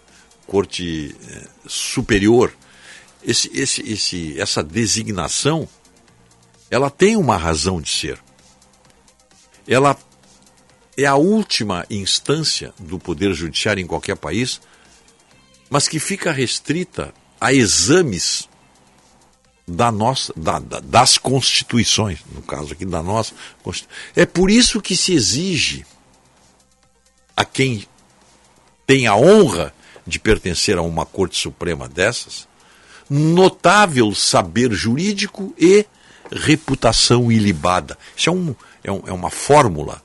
[0.45, 2.53] Corte eh, Superior.
[3.23, 5.67] Esse, esse, esse, essa designação,
[6.69, 8.19] ela tem uma razão de ser.
[9.67, 9.95] Ela
[10.97, 14.59] é a última instância do poder judiciário em qualquer país,
[15.69, 18.49] mas que fica restrita a exames
[19.71, 23.33] da nossa, da, da, das constituições, no caso aqui da nossa.
[24.15, 25.85] É por isso que se exige
[27.35, 27.87] a quem
[28.85, 29.73] tem a honra
[30.05, 32.49] de pertencer a uma Corte Suprema dessas
[33.11, 35.85] notável saber jurídico e
[36.31, 37.97] reputação ilibada.
[38.15, 40.01] Isso é, um, é, um, é uma fórmula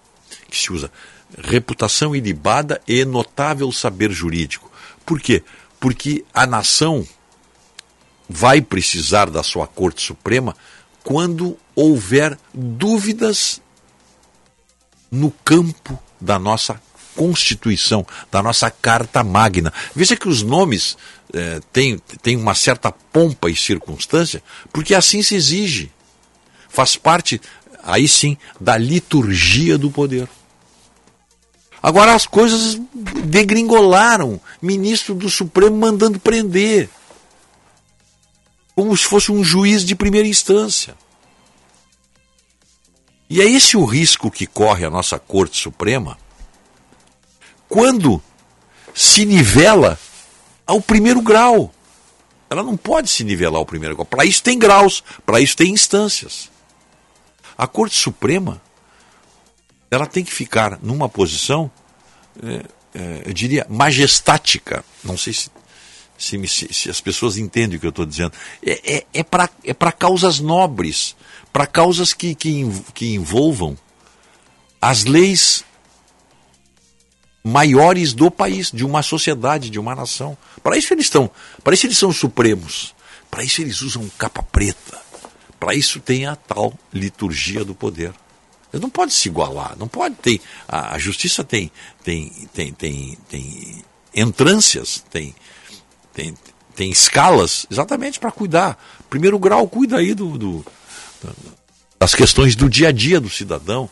[0.51, 0.91] que se usa.
[1.39, 4.71] Reputação ilibada e notável saber jurídico.
[5.05, 5.45] Por quê?
[5.79, 7.07] Porque a nação
[8.29, 10.57] vai precisar da sua Corte Suprema
[11.03, 13.61] quando houver dúvidas
[15.11, 16.81] no campo da nossa
[17.15, 19.73] Constituição, da nossa Carta Magna.
[19.95, 20.99] Veja que os nomes
[21.33, 24.43] eh, têm, têm uma certa pompa e circunstância,
[24.73, 25.91] porque assim se exige.
[26.69, 27.41] Faz parte,
[27.83, 30.29] aí sim, da liturgia do poder.
[31.83, 32.79] Agora as coisas
[33.25, 34.41] degringolaram.
[34.61, 36.91] Ministro do Supremo mandando prender
[38.77, 40.95] como se fosse um juiz de primeira instância.
[43.29, 46.19] E é esse o risco que corre a nossa Corte Suprema
[47.69, 48.23] quando
[48.95, 49.99] se nivela
[50.67, 51.73] ao primeiro grau.
[52.51, 54.05] Ela não pode se nivelar ao primeiro grau.
[54.05, 56.51] Para isso tem graus, para isso tem instâncias.
[57.57, 58.61] A Corte Suprema
[59.91, 61.71] ela tem que ficar numa posição,
[62.43, 64.85] é, é, eu diria, majestática.
[65.03, 65.51] Não sei se
[66.19, 68.33] se, se, se as pessoas entendem o que eu estou dizendo.
[68.65, 71.17] É, é, é para é causas nobres,
[71.53, 72.65] para causas que, que,
[72.95, 73.77] que envolvam
[74.81, 75.65] as leis
[77.43, 80.37] maiores do país, de uma sociedade, de uma nação.
[80.63, 81.31] Para isso eles estão,
[81.63, 82.95] para isso eles são supremos.
[83.31, 85.01] Para isso eles usam capa preta.
[85.59, 88.13] Para isso tem a tal liturgia do poder.
[88.73, 90.41] Não pode se igualar, não pode ter.
[90.69, 91.71] A, a justiça tem,
[92.03, 93.85] tem, tem, tem, tem
[94.15, 95.35] entrâncias, tem,
[96.17, 96.35] tem,
[96.75, 98.83] tem escalas exatamente para cuidar.
[99.11, 100.67] Primeiro grau cuida aí do, do,
[101.99, 103.89] das questões do dia a dia do cidadão.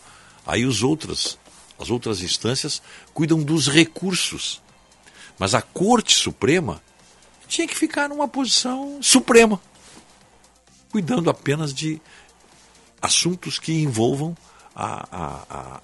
[0.47, 1.39] Aí os outras,
[1.79, 2.81] as outras instâncias
[3.13, 4.63] cuidam dos recursos.
[5.39, 6.81] Mas a Corte Suprema
[7.47, 9.61] tinha que ficar numa posição suprema,
[10.91, 12.01] cuidando apenas de
[13.03, 14.35] assuntos que envolvam
[14.75, 15.81] a, a, a,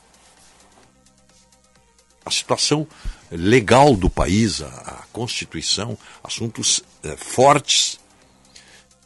[2.25, 2.87] a situação
[3.37, 7.99] legal do país, a, a Constituição, assuntos é, fortes,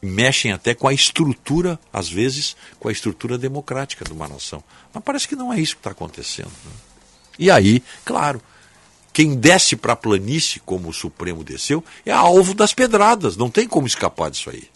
[0.01, 4.63] mexem até com a estrutura, às vezes, com a estrutura democrática de uma nação.
[4.93, 6.51] Mas parece que não é isso que está acontecendo.
[6.65, 6.71] Né?
[7.39, 8.41] E aí, claro,
[9.11, 13.67] quem desce para a planície, como o Supremo desceu, é alvo das pedradas, não tem
[13.67, 14.69] como escapar disso aí.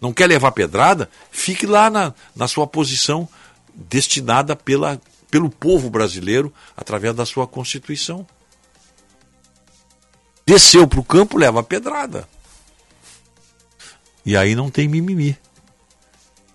[0.00, 1.10] Não quer levar pedrada?
[1.30, 3.28] Fique lá na, na sua posição
[3.74, 5.00] destinada pela,
[5.30, 8.26] pelo povo brasileiro através da sua Constituição.
[10.46, 12.28] Desceu para o campo, leva a pedrada.
[14.24, 15.36] E aí não tem mimimi.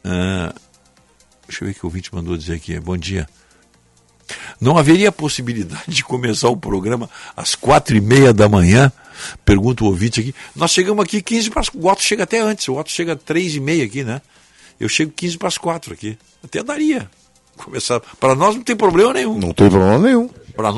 [0.04, 0.54] Ah,
[1.48, 2.80] deixa eu ver o que o ouvinte mandou dizer aqui.
[2.80, 3.28] Bom dia.
[4.60, 8.92] Não haveria possibilidade de começar o programa às quatro e meia da manhã?
[9.44, 10.34] Pergunta o ouvinte aqui.
[10.56, 12.68] Nós chegamos aqui 15 para as O Otto chega até antes.
[12.70, 14.22] O Otto chega às três e meia aqui, né?
[14.80, 16.18] Eu chego 15 para as quatro aqui.
[16.44, 17.10] Até daria.
[17.58, 18.00] Começar.
[18.20, 19.38] Para nós não tem problema nenhum.
[19.38, 20.30] Não tem problema nenhum.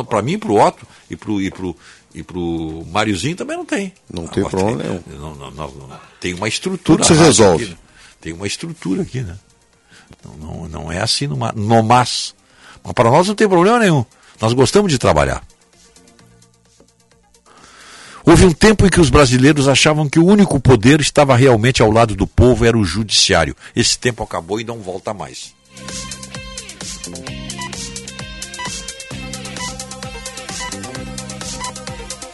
[0.07, 1.75] Para mim, para o Otto e para e pro,
[2.13, 3.93] e pro Máriozinho também não tem.
[4.11, 5.35] Não tem problema tem, nenhum.
[5.35, 5.99] Não, não, não.
[6.19, 7.03] Tem uma estrutura.
[7.03, 7.63] Tudo se resolve.
[7.63, 7.77] aqui, né?
[8.21, 9.37] Tem uma estrutura aqui, né?
[10.23, 12.35] Não, não, não é assim no, no mas.
[12.83, 14.05] Mas para nós não tem problema nenhum.
[14.39, 15.43] Nós gostamos de trabalhar.
[18.25, 21.91] Houve um tempo em que os brasileiros achavam que o único poder estava realmente ao
[21.91, 23.55] lado do povo, era o judiciário.
[23.75, 25.53] Esse tempo acabou e não volta mais.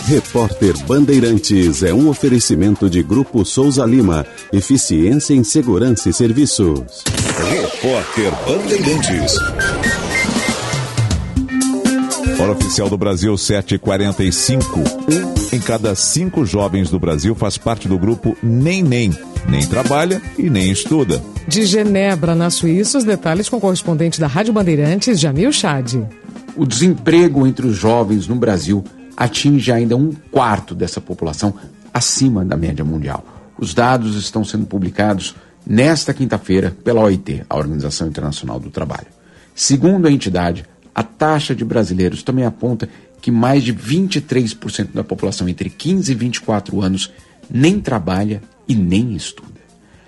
[0.09, 4.25] Repórter Bandeirantes é um oferecimento de Grupo Souza Lima.
[4.51, 7.03] Eficiência em Segurança e Serviços.
[7.47, 9.35] Repórter Bandeirantes.
[12.39, 14.79] Hora oficial do Brasil 745.
[14.79, 19.15] Um em cada cinco jovens do Brasil faz parte do grupo Nem Nem.
[19.47, 21.21] Nem trabalha e nem estuda.
[21.47, 25.97] De Genebra, na Suíça, os detalhes com o correspondente da Rádio Bandeirantes, Jamil Chad.
[26.55, 28.83] O desemprego entre os jovens no Brasil
[29.19, 31.53] atinge ainda um quarto dessa população,
[31.93, 33.25] acima da média mundial.
[33.57, 35.35] Os dados estão sendo publicados
[35.67, 39.07] nesta quinta-feira pela OIT, a Organização Internacional do Trabalho.
[39.53, 40.65] Segundo a entidade,
[40.95, 42.87] a taxa de brasileiros também aponta
[43.21, 47.11] que mais de 23% da população entre 15 e 24 anos
[47.49, 49.59] nem trabalha e nem estuda.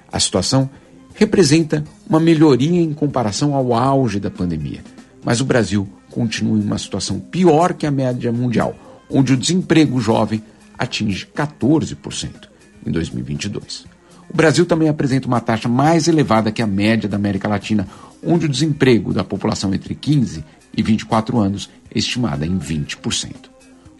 [0.09, 0.69] A situação
[1.15, 4.81] representa uma melhoria em comparação ao auge da pandemia,
[5.21, 8.73] mas o Brasil continua em uma situação pior que a média mundial,
[9.11, 10.43] onde o desemprego jovem
[10.77, 12.47] atinge 14%
[12.85, 13.85] em 2022.
[14.29, 17.87] O Brasil também apresenta uma taxa mais elevada que a média da América Latina,
[18.23, 20.43] onde o desemprego da população entre 15
[20.75, 23.35] e 24 anos é estimada em 20%.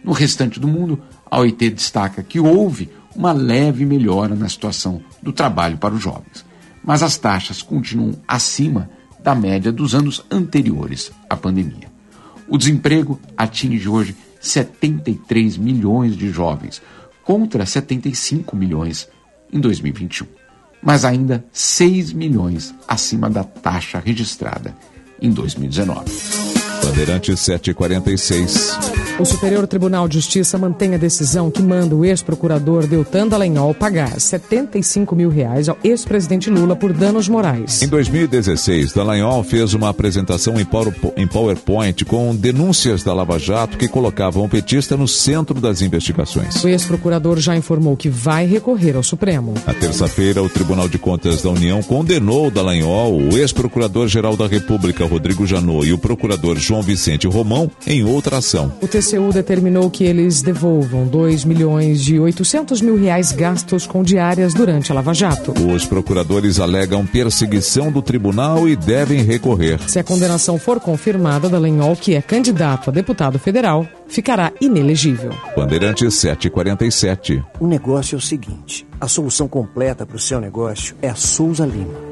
[0.02, 5.32] No restante do mundo, a OIT destaca que houve uma leve melhora na situação do
[5.32, 6.44] trabalho para os jovens,
[6.82, 8.90] mas as taxas continuam acima
[9.22, 11.92] da média dos anos anteriores à pandemia.
[12.48, 16.82] O desemprego atinge hoje 73 milhões de jovens,
[17.24, 19.08] contra 75 milhões
[19.52, 20.26] em 2021,
[20.82, 24.76] mas ainda 6 milhões acima da taxa registrada
[25.20, 26.41] em 2019.
[26.84, 28.92] Bandeirantes 746.
[29.18, 34.18] O Superior Tribunal de Justiça mantém a decisão que manda o ex-procurador Deltan Dallagnol pagar
[34.18, 37.82] 75 mil reais ao ex-presidente Lula por danos morais.
[37.82, 44.44] Em 2016, Dallagnol fez uma apresentação em PowerPoint com denúncias da Lava Jato que colocavam
[44.44, 46.62] o petista no centro das investigações.
[46.64, 49.54] O ex-procurador já informou que vai recorrer ao Supremo.
[49.66, 55.46] Na terça-feira, o Tribunal de Contas da União condenou Dallagnol, o ex-procurador-geral da República, Rodrigo
[55.46, 58.72] Janot, e o procurador João Vicente Romão em outra ação.
[58.80, 64.54] O TCU determinou que eles devolvam 2 milhões de 800 mil reais gastos com diárias
[64.54, 65.52] durante a Lava Jato.
[65.52, 69.78] Os procuradores alegam perseguição do tribunal e devem recorrer.
[69.86, 75.34] Se a condenação for confirmada, Dallagnol, que é candidato a deputado federal, ficará inelegível.
[75.54, 77.44] Bandeirantes 747.
[77.60, 81.66] O negócio é o seguinte: a solução completa para o seu negócio é a Souza
[81.66, 82.11] Lima.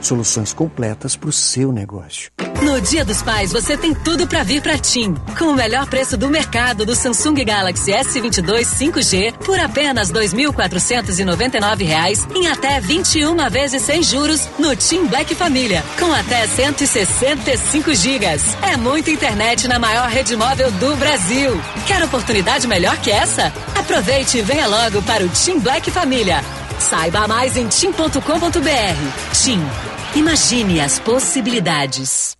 [0.00, 2.30] Soluções completas para o seu negócio.
[2.62, 5.14] No Dia dos Pais, você tem tudo para vir para TIM.
[5.38, 12.28] Com o melhor preço do mercado do Samsung Galaxy S22 5G por apenas 2.499 reais
[12.34, 18.42] em até 21 vezes sem juros no TIM Black Família, com até 165 gigas.
[18.62, 21.58] É muita internet na maior rede móvel do Brasil.
[21.86, 23.52] Quer oportunidade melhor que essa?
[23.74, 26.44] Aproveite e venha logo para o TIM Black Família.
[26.80, 29.34] Saiba mais em tim.com.br.
[29.44, 29.60] TIM.
[30.16, 32.39] Imagine as possibilidades.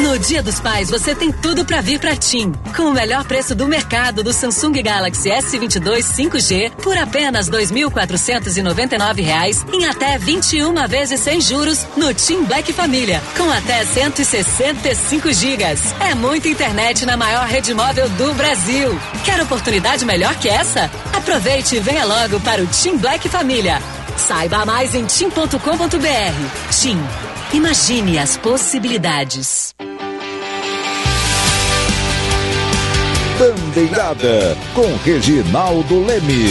[0.00, 2.52] No Dia dos Pais, você tem tudo para vir para TIM.
[2.74, 9.64] Com o melhor preço do mercado do Samsung Galaxy S22 5G por apenas 2.499 reais,
[9.72, 15.94] em até 21 vezes sem juros no TIM Black Família, com até 165 gigas.
[16.00, 18.98] É muita internet na maior rede móvel do Brasil.
[19.24, 20.90] Quer oportunidade melhor que essa?
[21.12, 23.80] Aproveite e venha logo para o TIM Black Família.
[24.16, 26.70] Saiba mais em tim.com.br.
[26.70, 26.98] TIM.
[27.52, 29.74] Imagine as possibilidades.
[33.36, 36.44] Bandeirada com Reginaldo Leme.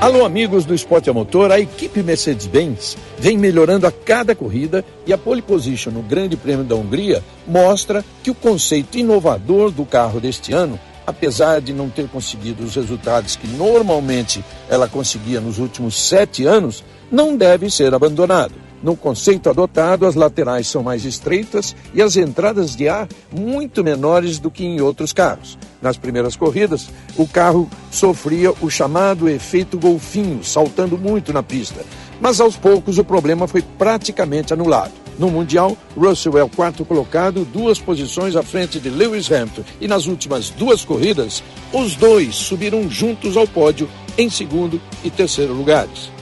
[0.00, 5.12] Alô, amigos do esporte a motor, a equipe Mercedes-Benz vem melhorando a cada corrida e
[5.12, 10.20] a pole position no Grande Prêmio da Hungria mostra que o conceito inovador do carro
[10.20, 16.00] deste ano, apesar de não ter conseguido os resultados que normalmente ela conseguia nos últimos
[16.00, 18.64] sete anos, não deve ser abandonado.
[18.84, 24.38] No conceito adotado, as laterais são mais estreitas e as entradas de ar muito menores
[24.38, 25.56] do que em outros carros.
[25.80, 31.80] Nas primeiras corridas, o carro sofria o chamado efeito golfinho, saltando muito na pista.
[32.20, 34.92] Mas aos poucos o problema foi praticamente anulado.
[35.18, 39.62] No Mundial, Russell é o quarto colocado, duas posições à frente de Lewis Hamilton.
[39.80, 43.88] E nas últimas duas corridas, os dois subiram juntos ao pódio
[44.18, 46.13] em segundo e terceiro lugares.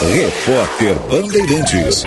[0.00, 2.04] Repórter Bandeirantes.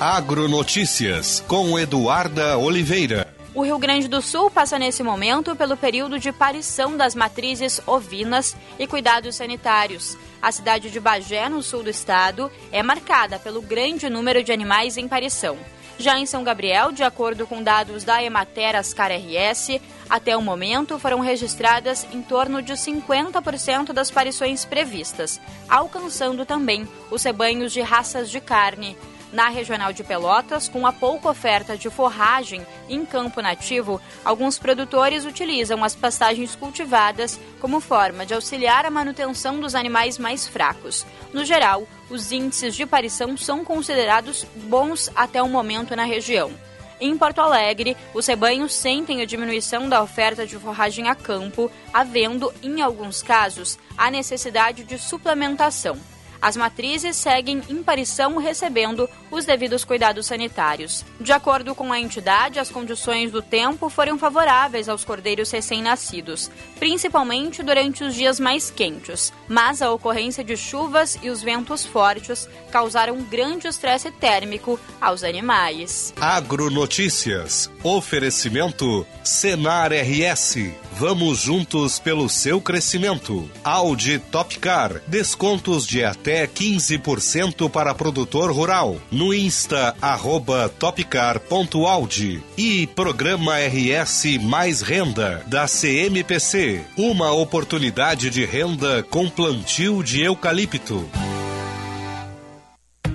[0.00, 3.36] Agronotícias com Eduarda Oliveira.
[3.54, 8.56] O Rio Grande do Sul passa nesse momento pelo período de parição das matrizes ovinas
[8.78, 10.16] e cuidados sanitários.
[10.40, 14.96] A cidade de Bagé, no sul do estado, é marcada pelo grande número de animais
[14.96, 15.58] em parição.
[15.98, 20.98] Já em São Gabriel, de acordo com dados da Emater Ascar RS, até o momento
[20.98, 28.30] foram registradas em torno de 50% das parições previstas, alcançando também os rebanhos de raças
[28.30, 28.96] de carne.
[29.32, 35.24] Na regional de Pelotas, com a pouca oferta de forragem em campo nativo, alguns produtores
[35.24, 41.06] utilizam as pastagens cultivadas como forma de auxiliar a manutenção dos animais mais fracos.
[41.32, 46.52] No geral, os índices de parição são considerados bons até o momento na região.
[47.00, 52.52] Em Porto Alegre, os rebanhos sentem a diminuição da oferta de forragem a campo, havendo,
[52.62, 55.98] em alguns casos, a necessidade de suplementação.
[56.42, 61.04] As matrizes seguem em parição recebendo os devidos cuidados sanitários.
[61.20, 67.62] De acordo com a entidade, as condições do tempo foram favoráveis aos cordeiros recém-nascidos, principalmente
[67.62, 73.22] durante os dias mais quentes, mas a ocorrência de chuvas e os ventos fortes causaram
[73.22, 76.12] grande estresse térmico aos animais.
[76.20, 77.70] Agronotícias.
[77.84, 80.56] Oferecimento Senar RS.
[80.94, 83.48] Vamos juntos pelo seu crescimento.
[83.62, 85.00] Audi Topcar.
[85.06, 88.96] Descontos de até 15% para produtor rural.
[89.10, 92.42] No Insta, arroba topcar.audi.
[92.56, 96.80] E Programa RS Mais Renda, da CMPC.
[96.96, 101.08] Uma oportunidade de renda com plantio de eucalipto.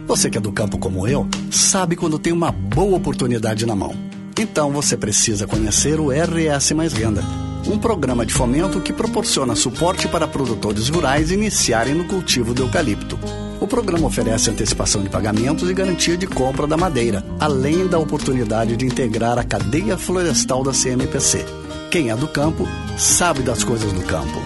[0.08, 3.94] Você que é do campo como eu, sabe quando tem uma boa oportunidade na mão.
[4.40, 7.22] Então você precisa conhecer o RS Mais Renda,
[7.68, 13.20] um programa de fomento que proporciona suporte para produtores rurais iniciarem no cultivo do eucalipto.
[13.60, 18.78] O programa oferece antecipação de pagamentos e garantia de compra da madeira, além da oportunidade
[18.78, 21.46] de integrar a cadeia florestal da CMPC.
[21.92, 24.42] Quem é do campo sabe das coisas do campo.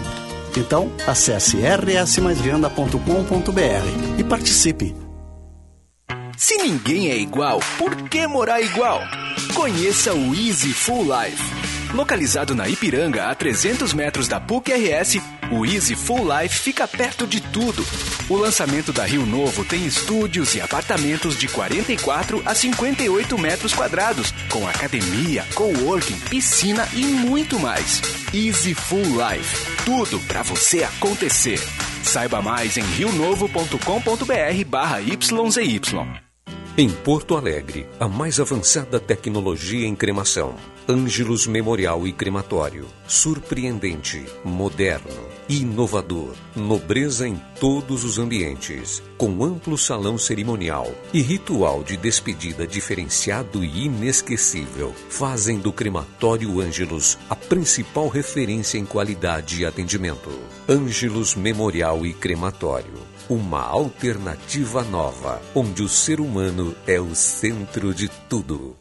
[0.58, 4.96] Então, acesse rsmaisrenda.com.br e participe.
[6.38, 9.02] Se ninguém é igual, por que morar igual?
[9.54, 11.71] Conheça o Easy Full Life.
[11.94, 15.18] Localizado na Ipiranga, a 300 metros da PUC-RS,
[15.52, 17.86] o Easy Full Life fica perto de tudo.
[18.30, 24.34] O lançamento da Rio Novo tem estúdios e apartamentos de 44 a 58 metros quadrados,
[24.50, 28.02] com academia, coworking, piscina e muito mais.
[28.34, 29.84] Easy Full Life.
[29.84, 31.60] Tudo para você acontecer.
[32.04, 35.82] Saiba mais em rionovo.com.br barra YZY.
[36.78, 40.56] Em Porto Alegre, a mais avançada tecnologia em cremação.
[40.92, 42.86] Ângelos Memorial e Crematório.
[43.08, 51.96] Surpreendente, moderno, inovador, nobreza em todos os ambientes, com amplo salão cerimonial e ritual de
[51.96, 60.30] despedida diferenciado e inesquecível, fazem do Crematório Ângelos a principal referência em qualidade e atendimento.
[60.68, 63.00] Ângelos Memorial e Crematório.
[63.30, 68.81] Uma alternativa nova, onde o ser humano é o centro de tudo.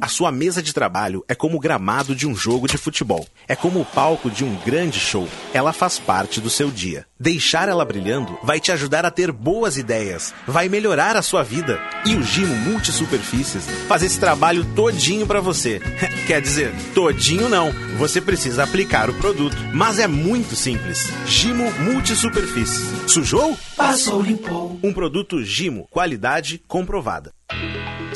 [0.00, 3.26] A sua mesa de trabalho é como o gramado de um jogo de futebol.
[3.46, 5.26] É como o palco de um grande show.
[5.54, 7.06] Ela faz parte do seu dia.
[7.18, 11.80] Deixar ela brilhando vai te ajudar a ter boas ideias, vai melhorar a sua vida.
[12.04, 15.80] E o Gimo Multisuperfícies faz esse trabalho todinho para você.
[16.26, 17.72] Quer dizer, todinho não.
[17.96, 21.08] Você precisa aplicar o produto, mas é muito simples.
[21.26, 23.10] Gimo Multisuperfícies.
[23.10, 23.56] Sujou?
[23.76, 24.78] Passou, limpou.
[24.82, 27.32] Um produto Gimo, qualidade comprovada.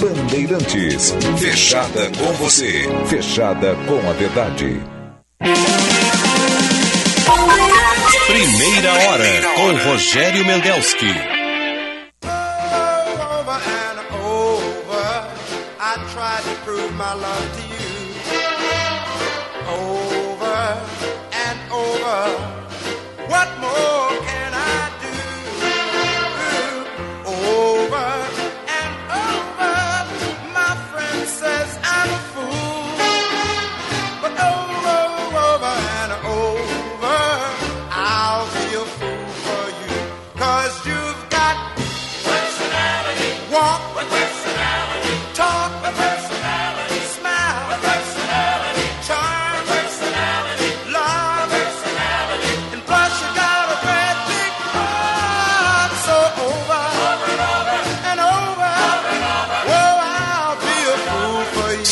[0.00, 4.80] Bandeirantes, fechada com você, fechada com a verdade.
[8.26, 11.06] Primeira hora com Rogério Mendelski.
[15.80, 17.78] I tried to prove my love to you
[19.68, 20.82] over
[21.32, 22.47] and over.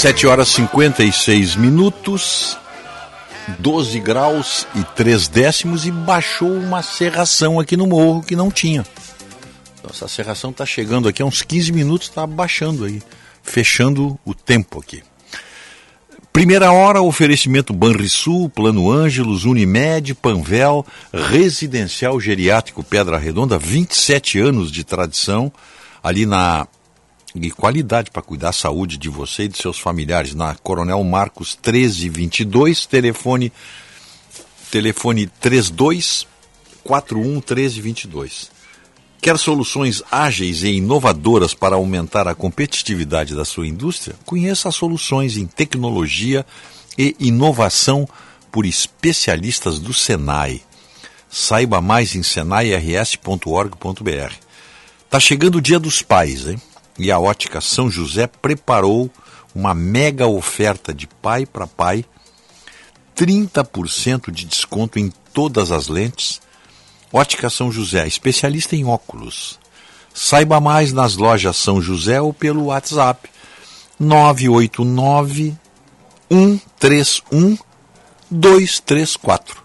[0.06, 2.56] 7 horas 56 minutos,
[3.58, 8.86] 12 graus e 3 décimos e baixou uma serração aqui no morro que não tinha.
[9.76, 13.02] Então, essa serração está chegando aqui há uns 15 minutos, está baixando aí,
[13.42, 15.02] fechando o tempo aqui.
[16.32, 24.84] Primeira hora, oferecimento Banrisul, Plano Ângelos, Unimed, Panvel, Residencial Geriátrico Pedra Redonda, 27 anos de
[24.84, 25.52] tradição,
[26.00, 26.68] ali na
[27.42, 31.56] e qualidade para cuidar da saúde de você e de seus familiares na Coronel Marcos
[31.56, 33.52] 1322, telefone
[34.70, 36.26] telefone 32
[36.84, 38.50] 41 1322.
[39.20, 44.14] Quer soluções ágeis e inovadoras para aumentar a competitividade da sua indústria?
[44.24, 46.46] Conheça as soluções em tecnologia
[46.96, 48.08] e inovação
[48.52, 50.62] por especialistas do Senai.
[51.28, 53.16] Saiba mais em senairs.org.br.
[55.10, 56.60] Tá chegando o Dia dos Pais, hein?
[56.98, 59.10] E a Ótica São José preparou
[59.54, 62.04] uma mega oferta de pai para pai,
[63.16, 66.40] 30% de desconto em todas as lentes.
[67.12, 69.58] Ótica São José, especialista em óculos.
[70.12, 73.28] Saiba mais nas lojas São José ou pelo WhatsApp
[73.98, 75.54] 989
[76.30, 77.56] 131
[78.30, 79.64] 234.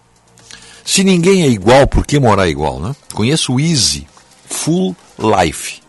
[0.84, 2.94] Se ninguém é igual, por que morar igual, né?
[3.12, 4.06] Conheço o Easy
[4.46, 5.81] Full Life,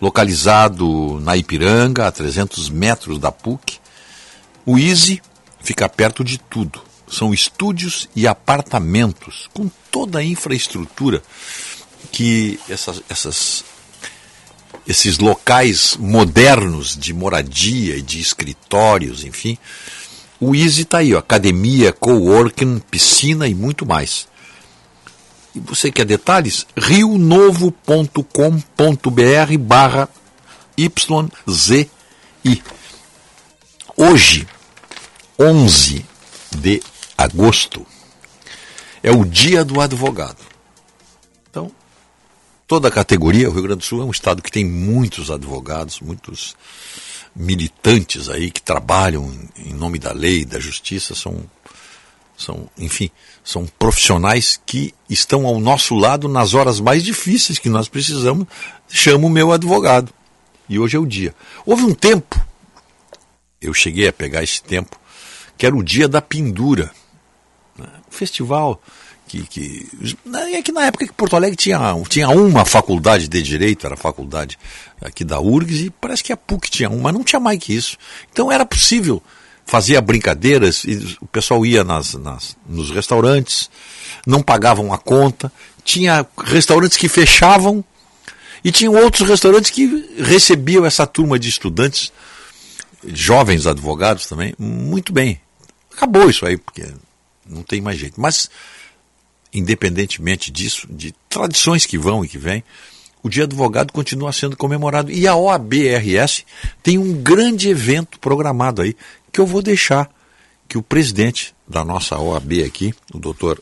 [0.00, 3.78] localizado na Ipiranga, a 300 metros da PUC.
[4.64, 5.22] O Easy
[5.60, 6.80] fica perto de tudo.
[7.08, 11.22] São estúdios e apartamentos com toda a infraestrutura
[12.10, 13.64] que essas, essas,
[14.86, 19.56] esses locais modernos de moradia e de escritórios, enfim.
[20.40, 24.28] O Easy está aí, ó, academia, coworking, piscina e muito mais.
[25.56, 26.66] E você quer detalhes?
[26.76, 30.08] rionovo.com.br barra
[30.78, 31.90] YZI.
[33.96, 34.46] Hoje,
[35.38, 36.04] 11
[36.54, 36.82] de
[37.16, 37.86] agosto.
[39.02, 40.44] É o dia do advogado.
[41.48, 41.72] Então,
[42.68, 46.00] toda a categoria, o Rio Grande do Sul é um estado que tem muitos advogados,
[46.00, 46.54] muitos
[47.34, 51.42] militantes aí que trabalham em nome da lei, da justiça, são,
[52.36, 53.10] são, enfim,
[53.42, 58.46] são profissionais que estão ao nosso lado nas horas mais difíceis que nós precisamos.
[58.88, 60.12] Chamo o meu advogado.
[60.68, 61.34] E hoje é o dia.
[61.64, 62.38] Houve um tempo,
[63.60, 65.00] eu cheguei a pegar esse tempo,
[65.56, 66.90] que era o dia da pendura.
[67.78, 67.86] Né?
[68.08, 68.80] O festival
[69.26, 69.88] que, que
[70.52, 73.98] é que na época que Porto Alegre tinha, tinha uma faculdade de direito, era a
[73.98, 74.58] faculdade
[75.00, 77.74] aqui da URGS, e parece que a PUC tinha uma, mas não tinha mais que
[77.74, 77.96] isso.
[78.30, 79.22] Então era possível
[79.66, 83.68] fazer brincadeiras, e o pessoal ia nas, nas, nos restaurantes,
[84.26, 85.52] não pagavam a conta,
[85.84, 87.84] tinha restaurantes que fechavam,
[88.64, 89.86] e tinha outros restaurantes que
[90.18, 92.12] recebiam essa turma de estudantes,
[93.04, 95.40] jovens advogados também, muito bem.
[95.92, 96.86] Acabou isso aí, porque
[97.44, 98.20] não tem mais jeito.
[98.20, 98.48] Mas
[99.56, 102.62] independentemente disso, de tradições que vão e que vêm,
[103.26, 105.10] o Dia do Advogado continua sendo comemorado.
[105.10, 106.46] E a OABRS
[106.80, 108.94] tem um grande evento programado aí,
[109.32, 110.08] que eu vou deixar
[110.68, 113.60] que o presidente da nossa OAB aqui, o doutor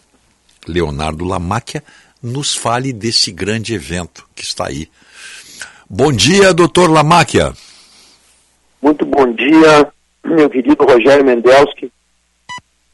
[0.68, 1.83] Leonardo Lamáquia,
[2.23, 4.86] nos fale desse grande evento que está aí.
[5.89, 7.55] Bom dia, doutor Lamáquia.
[8.83, 9.91] Muito bom dia,
[10.26, 11.91] meu querido Rogério Mendelski.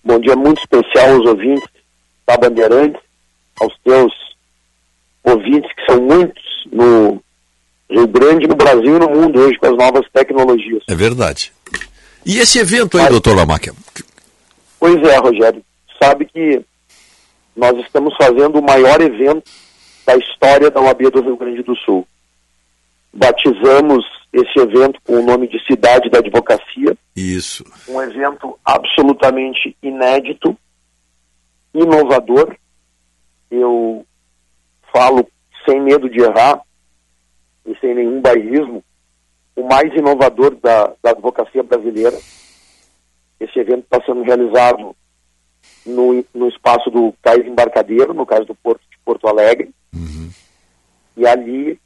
[0.04, 1.68] Bom dia muito especial aos ouvintes
[2.28, 3.00] da Bandeirantes,
[3.60, 4.12] aos teus
[5.24, 7.22] ouvintes, que são muitos no
[7.90, 10.82] Rio Grande, no Brasil e no mundo hoje, com as novas tecnologias.
[10.88, 11.52] É verdade.
[12.24, 13.72] E esse evento aí, Mas, doutor Lamáquia?
[14.78, 15.62] Pois é, Rogério.
[16.02, 16.64] Sabe que
[17.56, 19.50] nós estamos fazendo o maior evento
[20.06, 22.06] da história da UAB do Rio Grande do Sul.
[23.12, 26.96] Batizamos esse evento com o nome de Cidade da Advocacia.
[27.16, 27.64] Isso.
[27.88, 30.56] Um evento absolutamente inédito,
[31.74, 32.56] inovador.
[33.50, 34.06] Eu
[34.92, 35.26] falo
[35.66, 36.60] sem medo de errar
[37.66, 38.82] e sem nenhum bairrismo,
[39.54, 42.16] o mais inovador da, da advocacia brasileira.
[43.38, 44.94] Esse evento está sendo realizado
[45.84, 49.70] no, no espaço do Cais Embarcadeiro, no caso do Porto de Porto Alegre.
[49.94, 50.30] Uhum.
[51.16, 51.80] E ali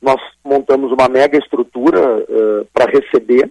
[0.00, 3.50] nós montamos uma mega estrutura uh, para receber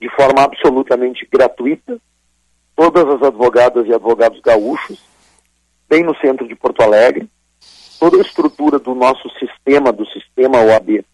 [0.00, 1.98] de forma absolutamente gratuita
[2.76, 5.02] todas as advogadas e advogados gaúchos
[5.88, 7.28] bem no centro de Porto Alegre,
[7.98, 11.04] toda a estrutura do nosso sistema, do sistema OAB,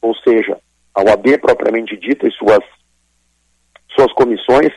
[0.00, 0.58] ou seja,
[0.94, 2.64] a OAB propriamente dita e suas,
[3.94, 4.72] suas comissões,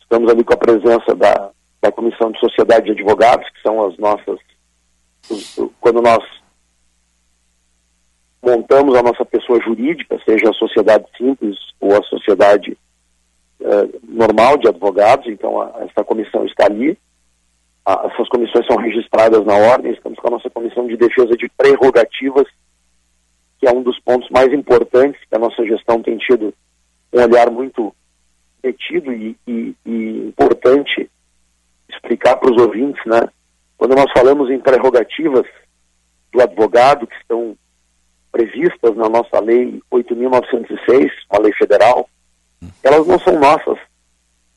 [0.00, 1.50] estamos ali com a presença da,
[1.80, 4.38] da Comissão de Sociedade de Advogados, que são as nossas,
[5.80, 6.24] quando nós
[8.42, 12.76] montamos a nossa pessoa jurídica, seja a sociedade simples ou a sociedade
[13.60, 16.98] uh, normal de advogados, então a, essa comissão está ali,
[17.86, 22.46] essas comissões são registradas na ordem, estamos com a nossa comissão de defesa de prerrogativas,
[23.58, 26.54] que é um dos pontos mais importantes que a nossa gestão tem tido
[27.12, 27.94] um olhar muito
[28.62, 31.10] metido e, e, e importante
[31.88, 33.28] explicar para os ouvintes, né?
[33.76, 35.46] Quando nós falamos em prerrogativas
[36.32, 37.56] do advogado, que estão
[38.30, 42.08] previstas na nossa lei 8.906, uma lei federal,
[42.82, 43.78] elas não são nossas.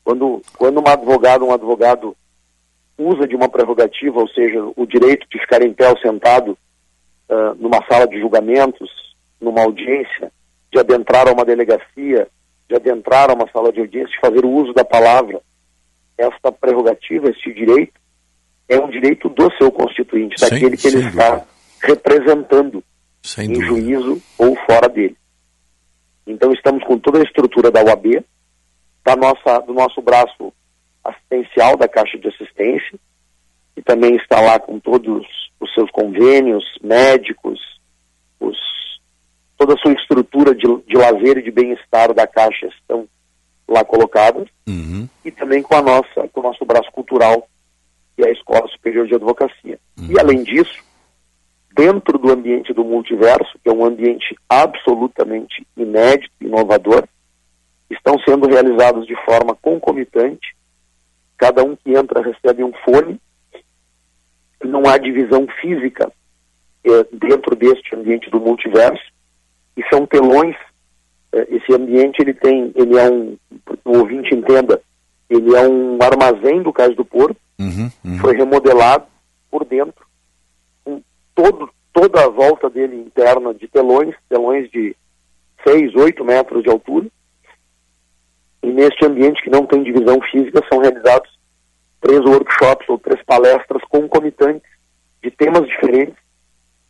[0.04, 2.16] Quando, quando um advogado, um advogado
[2.96, 6.56] usa de uma prerrogativa, ou seja, o direito de ficar em pé ou sentado
[7.28, 8.88] uh, numa sala de julgamentos,
[9.40, 10.32] numa audiência,
[10.72, 12.28] de adentrar a uma delegacia,
[12.68, 15.40] de adentrar a uma sala de audiência, de fazer o uso da palavra.
[16.16, 18.00] Esta prerrogativa, este direito,
[18.68, 21.44] é um direito do seu constituinte, sem, daquele que ele está
[21.82, 22.82] representando
[23.22, 23.66] sem em dúvida.
[23.66, 25.16] juízo ou fora dele.
[26.26, 28.24] Então estamos com toda a estrutura da UAB,
[29.04, 30.52] da nossa, do nosso braço
[31.04, 32.98] assistencial da Caixa de Assistência,
[33.76, 35.26] e também está lá com todos
[35.60, 37.60] os seus convênios médicos,
[38.40, 38.56] os,
[39.56, 43.08] toda a sua estrutura de, de lazer e de bem-estar da Caixa estão
[43.68, 45.08] lá colocadas, Uhum.
[45.24, 47.48] e também com a nossa, com o nosso braço cultural,
[48.16, 49.78] que é a Escola Superior de Advocacia.
[50.08, 50.82] E além disso,
[51.76, 57.04] dentro do ambiente do multiverso, que é um ambiente absolutamente inédito, inovador,
[57.90, 60.53] estão sendo realizados de forma concomitante
[61.36, 63.20] cada um que entra recebe um fone,
[64.62, 66.10] não há divisão física
[66.84, 69.04] eh, dentro deste ambiente do multiverso,
[69.76, 70.56] e são telões,
[71.32, 73.36] eh, esse ambiente ele tem, ele é um,
[73.84, 74.80] o ouvinte entenda,
[75.28, 78.18] ele é um armazém do Cais do Porto, Uhum, uhum.
[78.18, 79.06] foi remodelado
[79.50, 80.04] por dentro,
[80.84, 81.00] com
[81.34, 84.96] todo, toda a volta dele interna de telões, telões de
[85.66, 87.06] 6, 8 metros de altura,
[88.64, 91.30] e neste ambiente que não tem divisão física são realizados
[92.00, 94.70] três workshops ou três palestras concomitantes
[95.22, 96.16] de temas diferentes,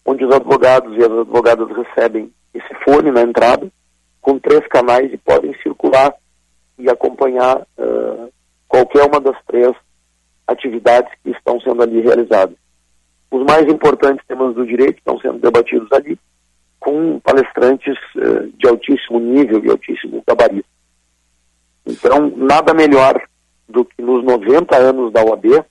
[0.07, 3.69] onde os advogados e as advogadas recebem esse fone na entrada,
[4.21, 6.15] com três canais e podem circular
[6.79, 8.33] e acompanhar uh,
[8.69, 9.73] qualquer uma das três
[10.47, 12.57] atividades que estão sendo ali realizadas.
[13.33, 16.17] Os mais importantes temas do direito estão sendo debatidos ali,
[16.79, 20.74] com palestrantes uh, de altíssimo nível e altíssimo gabarito.
[21.87, 23.21] Então, nada melhor
[23.69, 25.65] do que nos 90 anos da OAB,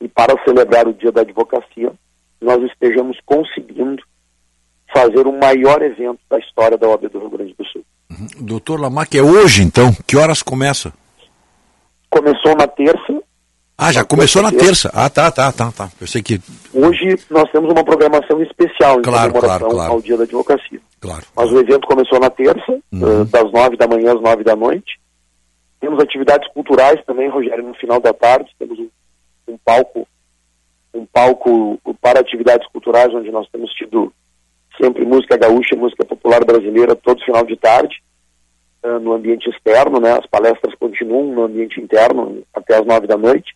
[0.00, 1.92] e para celebrar o Dia da Advocacia,
[2.40, 4.02] nós estejamos conseguindo
[4.92, 7.84] fazer o maior evento da história da OAB do Rio Grande do Sul.
[8.10, 8.46] Uhum.
[8.46, 9.92] Doutor Lamac, é hoje então?
[10.06, 10.92] Que horas começa?
[12.10, 13.22] Começou na terça.
[13.76, 14.88] Ah, já começou na terça.
[14.94, 15.90] Ah, tá, tá, tá, tá.
[16.00, 16.40] Eu sei que.
[16.72, 19.92] Hoje nós temos uma programação especial em claro, comemoração claro, claro.
[19.92, 20.80] ao Dia da Advocacia.
[21.00, 21.24] Claro.
[21.34, 23.22] Mas o evento começou na terça, Uhum.
[23.22, 25.00] eh, das nove da manhã às nove da noite.
[25.80, 28.48] Temos atividades culturais também, Rogério, no final da tarde.
[28.58, 28.88] Temos um,
[29.48, 30.06] um palco,
[30.94, 34.12] um palco para atividades culturais, onde nós temos tido
[34.80, 38.02] sempre música gaúcha, música popular brasileira, todo final de tarde,
[38.84, 40.12] eh, no ambiente externo, né?
[40.16, 43.52] As palestras continuam no ambiente interno até as nove da noite.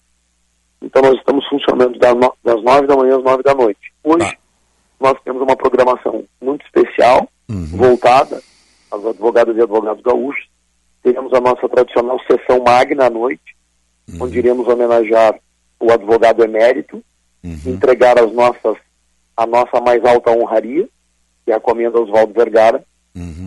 [0.81, 3.92] Então nós estamos funcionando das, no- das nove da manhã às nove da noite.
[4.05, 4.39] Hoje
[5.00, 7.28] nós temos uma programação muito especial,
[7.76, 8.40] voltada
[8.90, 10.47] aos advogados e advogados gaúchos.
[11.02, 13.57] Teremos a nossa tradicional sessão magna à noite,
[14.20, 15.39] onde iremos homenagear
[15.81, 17.02] o advogado emérito,
[17.70, 18.76] entregar as nossas,
[19.36, 20.89] a nossa mais alta honraria,
[21.44, 22.84] que é a comenda Oswaldo Vergara,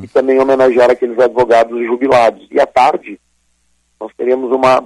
[0.03, 2.47] e também homenagear aqueles advogados jubilados.
[2.51, 3.19] E à tarde,
[3.99, 4.83] nós teremos uma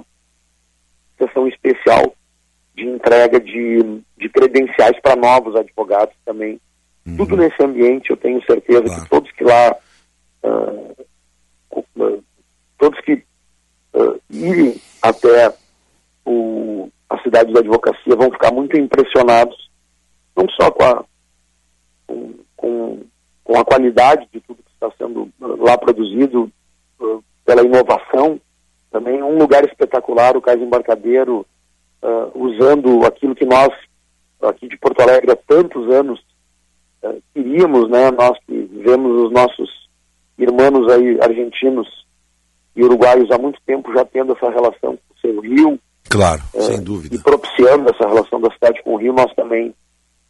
[1.18, 2.12] sessão especial
[2.76, 6.60] de entrega de, de credenciais para novos advogados também.
[7.16, 9.76] Tudo nesse ambiente, eu tenho certeza que todos que lá,
[10.42, 10.94] ah,
[12.76, 13.22] todos que
[13.94, 15.54] ah, irem até
[16.24, 19.70] o, a cidade da advocacia vão ficar muito impressionados,
[20.36, 21.04] não só com a,
[22.06, 23.00] com, com,
[23.44, 26.50] com a qualidade de tudo que está sendo lá produzido,
[27.00, 28.40] ah, pela inovação,
[28.90, 31.46] também um lugar espetacular, o Cais Embarcadeiro,
[32.02, 33.68] ah, usando aquilo que nós,
[34.42, 36.20] aqui de Porto Alegre, há tantos anos,
[37.02, 39.68] ah, queríamos, né, nós que vemos os nossos
[40.38, 41.88] irmãos aí, argentinos
[42.74, 46.60] e uruguaios há muito tempo já tendo essa relação com o seu rio, Claro, eh,
[46.60, 47.16] sem dúvida.
[47.16, 49.74] e propiciando essa relação da cidade com o rio, nós também,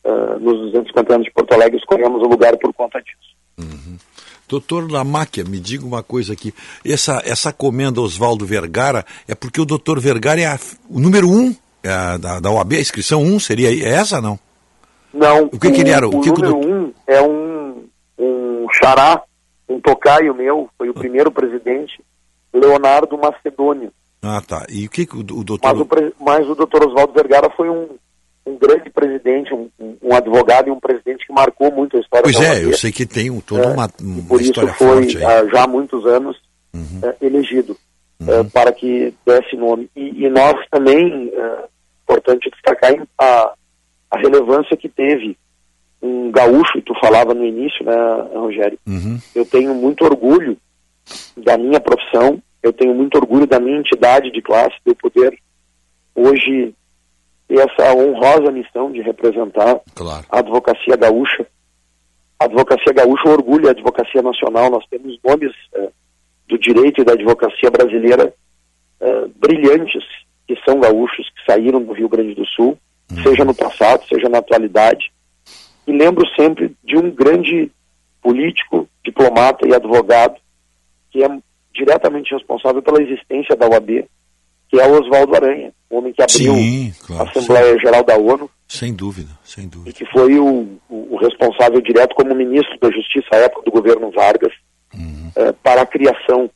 [0.05, 3.37] ah, nos 250 anos de Porto Alegre, escolhemos o lugar por conta disso.
[4.49, 6.55] Doutor Lamáquia, me diga uma coisa aqui.
[6.85, 10.59] Essa, essa comenda Oswaldo Vergara é porque o doutor Vergara é a-
[10.89, 14.39] o número um é da, da OAB, a inscrição um seria é essa, não?
[15.13, 16.07] Não, O que que ele era?
[16.09, 17.85] O O, que que o número um é um,
[18.19, 19.23] um xará,
[19.69, 22.01] um tocaio meu, foi o primeiro presidente,
[22.53, 23.93] Leonardo Macedônio.
[24.23, 24.67] Ah, tá.
[24.69, 25.61] E o que, que o, o doutor...
[25.75, 27.89] Mas o, mas o doutor Oswaldo Vergara foi um,
[28.47, 32.37] um grande presidente, um, um- advogado e um presidente que marcou muito a história Pois
[32.39, 32.63] da é, OAB.
[32.63, 35.25] eu sei que tem um, toda É, uma, uma por isso história foi forte aí.
[35.25, 35.29] Uhum.
[35.31, 36.37] ah, já há muitos anos
[37.03, 37.77] eh, elegido
[38.27, 39.91] eh, para que desse nome.
[39.97, 41.65] E, e nós também, eh,
[42.05, 43.53] importante destacar a,
[44.13, 45.37] a relevância que teve
[46.01, 47.95] um gaúcho, tu falava no início, né,
[48.35, 48.79] Rogério?
[48.87, 49.19] Uhum.
[49.35, 50.57] Eu tenho muito orgulho
[51.37, 55.37] da minha profissão, eu tenho muito orgulho da minha entidade de classe, de eu poder
[56.15, 56.73] hoje
[57.49, 59.81] essa honrosa missão de representar
[60.31, 61.47] a advocacia gaúcha.
[62.39, 65.89] A advocacia gaúcha orgulha a advocacia nacional, nós temos nomes eh,
[66.49, 68.35] do direito e da advocacia brasileira
[69.01, 70.05] eh, brilhantes,
[70.47, 72.79] que são gaúchos, que saíram do Rio Grande do Sul,
[73.23, 75.13] seja no passado, seja na atualidade.
[75.87, 77.71] E lembro sempre de um grande
[78.21, 80.37] político, diplomata e advogado
[81.11, 81.39] que é
[81.73, 84.07] diretamente responsável pela existência da OAB,
[84.69, 88.17] que é o Oswaldo Aranha, o homem que abriu Sim, claro, a Assembleia Geral da
[88.17, 89.91] ONU Sem dúvida, sem dúvida.
[89.91, 94.11] e que foi o, o- responsável direto como ministro da Justiça à época do governo
[94.11, 94.53] Vargas
[95.37, 96.51] eh, para a criação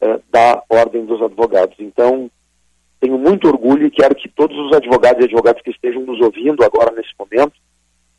[0.00, 1.76] eh, da Ordem dos Advogados.
[1.78, 2.30] Então,
[3.00, 6.62] tenho muito orgulho e quero que todos os advogados e advogadas que estejam nos ouvindo
[6.64, 7.52] agora nesse momento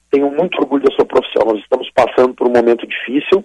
[0.09, 1.43] tenham muito orgulho da sua profissão.
[1.45, 3.43] Nós estamos passando por um momento difícil,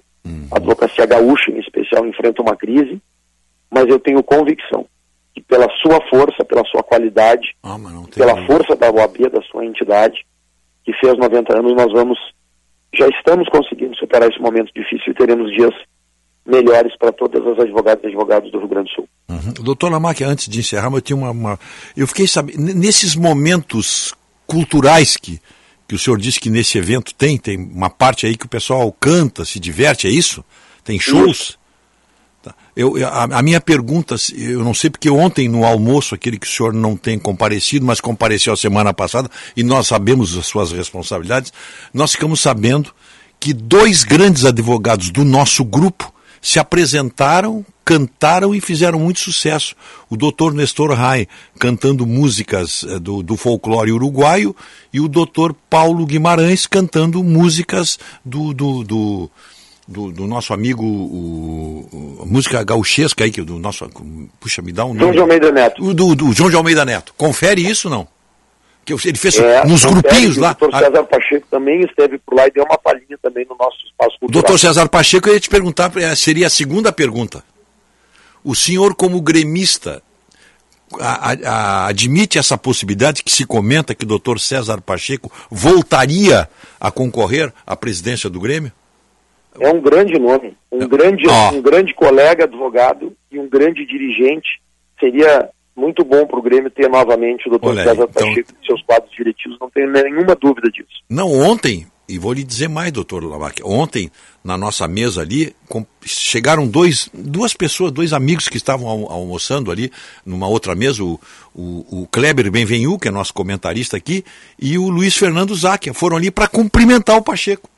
[0.51, 3.03] a advocacia gaúcha, em especial, enfrenta uma crise,
[3.71, 4.87] mas eu tenho convicção
[5.35, 7.55] que pela sua força, pela sua qualidade,
[8.15, 10.25] pela força da OAB, da sua entidade,
[10.85, 12.19] que fez 90 anos, nós vamos,
[12.95, 15.73] já estamos conseguindo superar esse momento difícil e teremos dias
[16.47, 19.09] melhores para todas as advogadas e advogados do Rio Grande do Sul.
[19.63, 21.59] Doutor Lamarck, antes de encerrar, eu tinha uma, uma-
[21.97, 24.15] Eu fiquei sabendo, nesses momentos
[24.47, 25.41] culturais que,
[25.89, 28.93] que o senhor disse que nesse evento tem, tem uma parte aí que o pessoal
[28.93, 30.45] canta, se diverte, é isso?
[30.85, 31.53] Tem shows?
[31.53, 31.64] Tá.
[32.77, 36.51] Eu, a, a minha pergunta, eu não sei porque ontem no almoço, aquele que o
[36.51, 41.53] senhor não tem comparecido, mas compareceu a semana passada, e nós sabemos as suas responsabilidades,
[41.93, 42.93] nós ficamos sabendo
[43.39, 46.13] que dois grandes advogados do nosso grupo
[46.45, 49.75] se apresentaram, cantaram e fizeram muito sucesso.
[50.11, 51.27] O doutor Nestor Rai
[51.59, 54.55] cantando músicas eh, do, do folclore uruguaio
[54.93, 59.31] e o doutor Paulo Guimarães cantando músicas do, do, do,
[59.87, 63.89] do- do nosso amigo, o, o- a música gauchesca aí, que do nosso.
[64.41, 65.13] Puxa, me dá um João nome.
[65.15, 65.83] de Almeida Neto.
[65.85, 67.13] O do, do João de Almeida Neto.
[67.17, 68.07] Confere isso não?
[68.85, 70.53] Que ele fez É, nos grupinhos lá.
[70.61, 73.79] O doutor César Pacheco também esteve por lá e deu uma palhinha também no nosso
[73.87, 74.43] espaço cultural.
[74.43, 77.43] doutor César Pacheco, eu ia te perguntar, eh, seria a segunda pergunta.
[78.43, 80.03] O senhor, como gremista,
[81.01, 86.47] a- a- admite essa possibilidade que se comenta que o doutor César Pacheco voltaria
[86.79, 88.71] a concorrer à presidência do Grêmio?
[89.61, 91.53] É um grande nome, um grande, Ó.
[91.53, 94.61] um grande colega advogado e um grande dirigente.
[94.99, 98.67] Seria muito bom para o Grêmio ter novamente o doutor Olha César então- Pacheco e
[98.67, 101.03] seus quadros diretivos, não tenho nenhuma dúvida disso.
[101.11, 104.11] Não, ontem, e vou lhe dizer mais, doutor Lamarck, ontem,
[104.45, 109.71] na nossa mesa ali, com- chegaram dois, duas pessoas, dois amigos que estavam almo- almoçando
[109.71, 109.91] ali,
[110.25, 111.19] numa outra mesa, o,
[111.55, 114.25] o, o Kleber Benvenu, que é nosso comentarista aqui,
[114.61, 117.69] e o Luiz Fernando Záquia, foram ali para cumprimentar o Pacheco.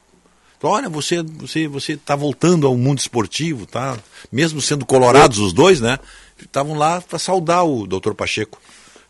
[0.59, 3.97] Então, olha, você você você está voltando ao mundo esportivo, tá?
[4.33, 5.99] Mesmo sendo colorados os dois, né?
[6.41, 8.59] Estavam lá para saudar o doutor Pacheco.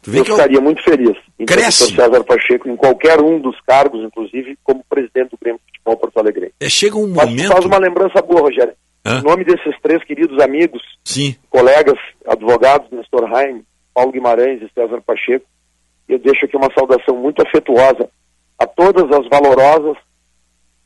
[0.02, 1.92] Tu vê Eu que eu- ficaria muito feliz em ter o Cresce.
[1.94, 6.18] doutor César Pacheco em qualquer um dos cargos, inclusive como presidente do Grêmio Futebol Porto
[6.18, 6.52] Alegre.
[6.60, 7.48] é, chega um Mas momento.
[7.52, 8.74] faz uma lembrança boa, Rogério.
[9.04, 9.20] Hã?
[9.20, 11.36] Em nome desses três queridos amigos, Sim.
[11.48, 13.62] colegas, advogados, Nestor Heim,
[13.94, 15.46] Paulo Guimarães e César Pacheco,
[16.08, 18.08] eu deixo aqui uma saudação muito afetuosa
[18.58, 19.96] a todas as valorosas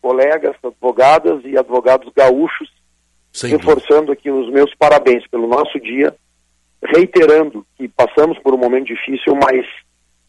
[0.00, 2.70] colegas, advogadas e advogados gaúchos,
[3.42, 6.14] reforçando aqui os meus parabéns pelo nosso dia,
[6.82, 9.66] reiterando que passamos por um momento difícil, mas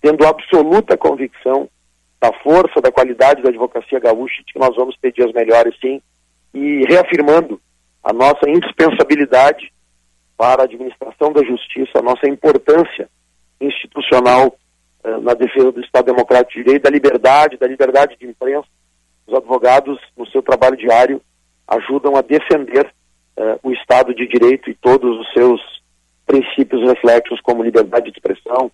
[0.01, 1.69] tendo absoluta convicção
[2.19, 6.01] da força, da qualidade da advocacia gaúcha, de que nós vamos ter dias melhores sim,
[6.53, 7.59] e reafirmando
[8.03, 9.71] a nossa indispensabilidade
[10.37, 13.09] para a administração da justiça, a nossa importância
[13.59, 14.55] institucional
[15.03, 18.67] eh, na defesa do Estado Democrático de Direito, da liberdade, da liberdade de imprensa.
[19.31, 21.21] Os advogados, no seu trabalho diário,
[21.65, 22.93] ajudam a defender
[23.37, 25.61] eh, o Estado de Direito e todos os seus
[26.25, 28.69] princípios reflexos, como liberdade de expressão,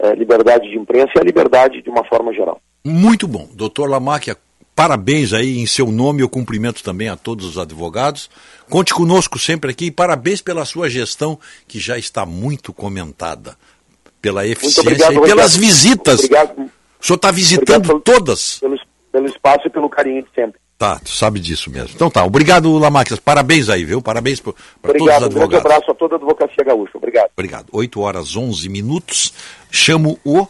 [0.00, 2.60] eh, liberdade de imprensa e a liberdade de uma forma geral.
[2.84, 3.48] Muito bom.
[3.54, 4.36] Doutor Lamáquia,
[4.74, 6.20] parabéns aí em seu nome.
[6.20, 8.28] Eu cumprimento também a todos os advogados.
[8.68, 13.56] Conte conosco sempre aqui e parabéns pela sua gestão, que já está muito comentada.
[14.20, 16.24] Pela eficiência obrigado, e pelas visitas.
[16.24, 16.70] Obrigado.
[17.00, 18.58] O senhor está visitando todas.
[18.58, 18.76] Pelo,
[19.12, 20.60] pelo espaço e pelo carinho de sempre.
[20.78, 21.90] Tá, tu sabe disso mesmo.
[21.94, 23.16] Então tá, obrigado, Lamáquia.
[23.24, 24.02] Parabéns aí, viu?
[24.02, 25.06] Parabéns para todos os Obrigado.
[25.06, 25.66] Um grande advogados.
[25.66, 26.92] abraço a toda a advocacia gaúcha.
[26.98, 27.30] Obrigado.
[27.36, 27.66] Obrigado.
[27.70, 29.32] 8 horas 11 minutos.
[29.70, 30.44] Chamo o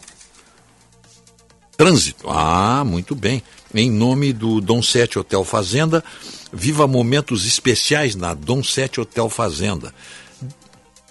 [1.77, 2.29] trânsito.
[2.31, 3.43] Ah, muito bem.
[3.75, 6.05] Em nome do Dom Sete Hotel Fazenda,
[6.53, 9.93] viva momentos especiais na Dom Sete Hotel Fazenda.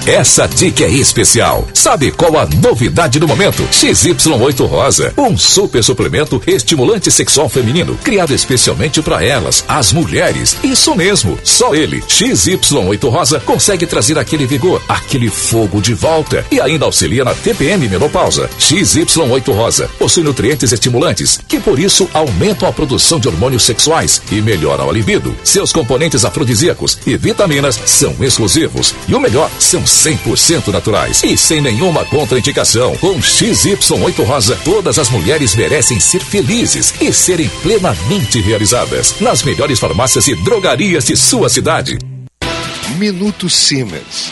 [0.09, 1.67] Essa dica é especial.
[1.71, 3.61] Sabe qual a novidade do momento?
[3.71, 10.57] XY8 Rosa, um super suplemento estimulante sexual feminino, criado especialmente para elas, as mulheres.
[10.63, 16.59] Isso mesmo, só ele, XY8 Rosa, consegue trazer aquele vigor, aquele fogo de volta e
[16.59, 18.49] ainda auxilia na TPM menopausa.
[18.59, 24.41] XY8 Rosa possui nutrientes estimulantes que por isso aumentam a produção de hormônios sexuais e
[24.41, 25.35] melhoram a libido.
[25.43, 31.59] Seus componentes afrodisíacos e vitaminas são exclusivos e o melhor, são 100% naturais e sem
[31.59, 32.95] nenhuma contraindicação.
[32.97, 39.79] Com XY8 Rosa, todas as mulheres merecem ser felizes e serem plenamente realizadas nas melhores
[39.79, 41.97] farmácias e drogarias de sua cidade.
[42.97, 44.31] Minuto Siemens.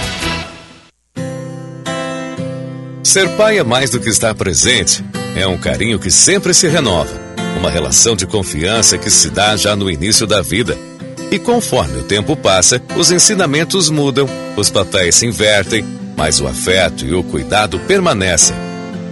[3.03, 5.03] Ser pai é mais do que estar presente.
[5.35, 7.09] É um carinho que sempre se renova.
[7.57, 10.77] Uma relação de confiança que se dá já no início da vida.
[11.31, 15.83] E conforme o tempo passa, os ensinamentos mudam, os papéis se invertem,
[16.15, 18.55] mas o afeto e o cuidado permanecem.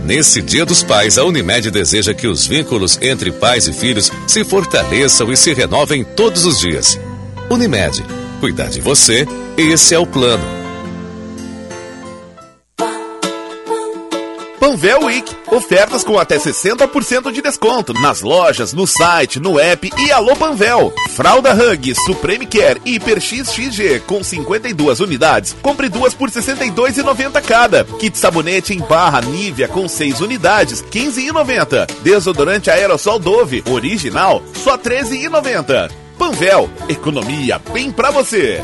[0.06, 4.44] Nesse Dia dos Pais, a Unimed deseja que os vínculos entre pais e filhos se
[4.44, 7.00] fortaleçam e se renovem todos os dias.
[7.50, 8.04] Unimed,
[8.40, 9.26] cuidar de você,
[9.58, 10.59] esse é o plano.
[14.70, 15.36] Panvel Week.
[15.48, 20.94] Ofertas com até 60% de desconto nas lojas, no site, no app e Alô Panvel.
[21.10, 25.56] Fralda Hug, Supreme Care Hiper XXG com 52 unidades.
[25.60, 27.84] Compre duas por R$ 62,90 cada.
[27.84, 31.92] Kit sabonete em barra Nivea com 6 unidades, R$ 15,90.
[32.04, 35.90] Desodorante aerossol Dove, original, só R$ 13,90.
[36.16, 38.64] Panvel, economia bem pra você.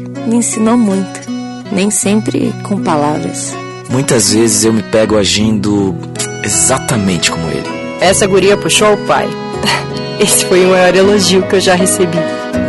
[0.27, 1.21] me ensinou muito,
[1.71, 3.53] nem sempre com palavras.
[3.89, 5.95] Muitas vezes eu me pego agindo
[6.43, 7.67] exatamente como ele.
[7.99, 9.27] Essa guria puxou o pai.
[10.19, 12.17] Esse foi o maior elogio que eu já recebi.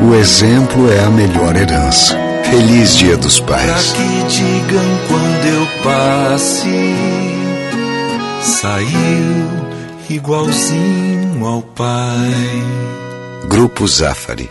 [0.09, 2.17] O exemplo é a melhor herança.
[2.45, 3.93] Feliz Dia dos Pra Pais.
[3.93, 4.03] que
[4.35, 6.95] digam quando eu passe,
[8.41, 9.47] saiu
[10.11, 12.33] igualzinho ao pai.
[13.49, 14.51] Grupo Zafari.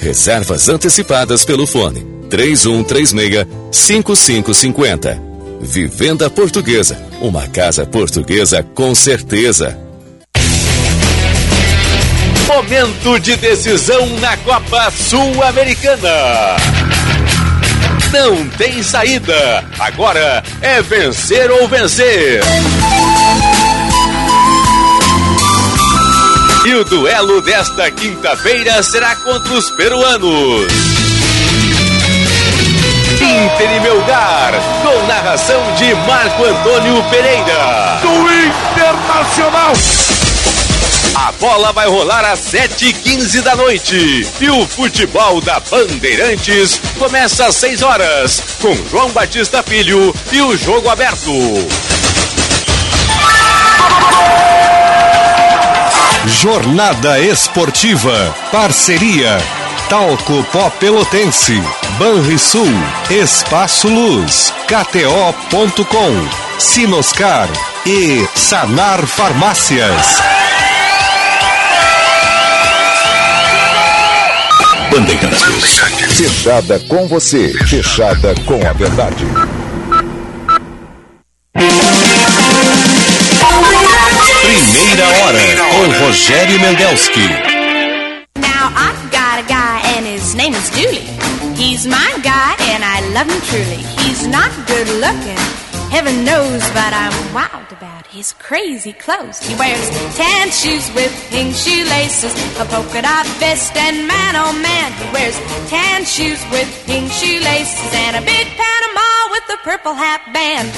[0.00, 5.20] Reservas antecipadas pelo fone 3136 5550.
[5.60, 6.98] Vivenda Portuguesa.
[7.20, 9.78] Uma casa portuguesa com certeza.
[12.46, 16.56] Momento de decisão na Copa Sul-Americana.
[18.10, 19.64] Não tem saída.
[19.78, 22.40] Agora é vencer ou vencer.
[26.64, 30.70] E o duelo desta quinta-feira será contra os peruanos.
[33.14, 37.98] Inter e Melgar, com narração de Marco Antônio Pereira.
[38.02, 39.72] Do Internacional.
[41.14, 44.26] A bola vai rolar às 7h15 da noite.
[44.38, 50.56] E o futebol da Bandeirantes começa às 6 horas, com João Batista Filho e o
[50.58, 51.30] jogo aberto.
[56.40, 58.34] Jornada Esportiva.
[58.50, 59.36] Parceria.
[59.90, 61.62] Talco Pó Pelotense.
[61.98, 62.66] Banrisul.
[63.10, 64.50] Espaço Luz.
[64.66, 66.28] KTO.com.
[66.58, 67.46] Sinoscar.
[67.84, 70.22] E Sanar Farmácias.
[74.90, 75.78] Bandeirantes.
[76.16, 77.52] Fechada com você.
[77.66, 79.26] Fechada com a verdade.
[84.50, 85.38] Primeira hora
[85.70, 87.20] com Rogério Mendelski.
[88.36, 91.06] Now I've got a guy and his name is Dooley.
[91.54, 93.78] He's my guy and I love him truly.
[94.02, 95.38] He's not good looking,
[95.92, 99.38] heaven knows, but I'm wild about his crazy clothes.
[99.38, 104.90] He wears tan shoes with pink shoelaces, a polka dot vest, and man oh man,
[104.98, 105.38] he wears
[105.70, 110.74] tan shoes with pink shoelaces and a big Panama with a purple hat band.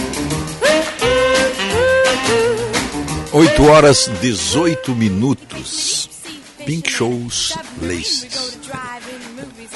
[3.32, 6.10] 8 horas 18 minutos.
[6.66, 8.58] Pink Shows Laces.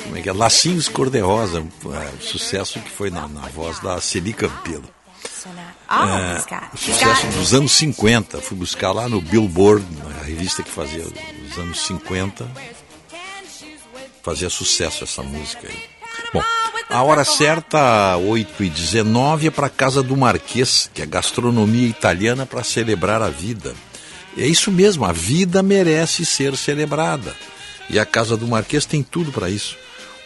[0.05, 0.33] Como é que é?
[0.33, 4.89] Lacinhos Cor-de-Rosa, é, sucesso que foi na, na voz da Celi Campelo.
[5.89, 8.41] É, sucesso dos anos 50.
[8.41, 11.05] Fui buscar lá no Billboard, na revista que fazia
[11.49, 12.47] os anos 50.
[14.23, 15.96] Fazia sucesso essa música aí.
[16.33, 16.43] Bom,
[16.89, 22.63] a hora certa, 8h19, é para a Casa do Marquês, que é gastronomia italiana para
[22.63, 23.75] celebrar a vida.
[24.37, 27.35] É isso mesmo, a vida merece ser celebrada.
[27.89, 29.77] E a Casa do Marquês tem tudo para isso.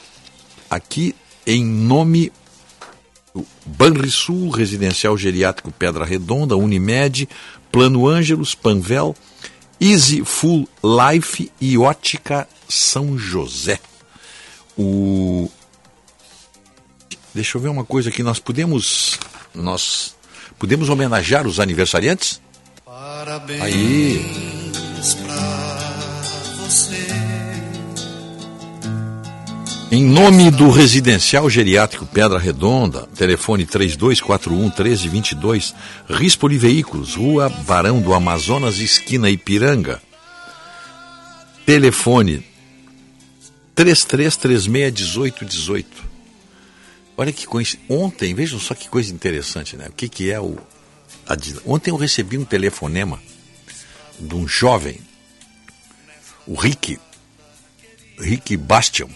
[0.70, 1.16] aqui
[1.46, 2.32] em nome
[3.66, 7.30] Banrisul, Residencial Geriátrico Pedra Redonda, Unimed,
[7.72, 9.16] Plano Ângelos, Panvel,
[9.80, 13.80] Easy Full Life e Ótica São José.
[14.78, 15.50] O
[17.34, 19.20] Deixa eu ver uma coisa aqui, nós podemos
[19.54, 20.16] nós
[20.58, 22.42] podemos homenagear os aniversariantes?
[22.84, 24.72] Parabéns Aí.
[25.26, 26.99] pra você.
[29.92, 35.74] Em nome do Residencial Geriátrico Pedra Redonda, telefone 3241 1322,
[36.08, 40.00] Rispoli Veículos, Rua Barão do Amazonas, esquina Ipiranga.
[41.66, 42.46] Telefone
[43.76, 45.86] 33361818.
[47.18, 47.76] Olha que coisa.
[47.90, 49.88] Ontem, vejam só que coisa interessante, né?
[49.90, 50.56] O que, que é o.
[51.26, 51.36] a
[51.66, 53.20] Ontem eu recebi um telefonema
[54.20, 55.02] de um jovem,
[56.46, 57.00] o Rick,
[58.20, 59.10] Rick Bastion,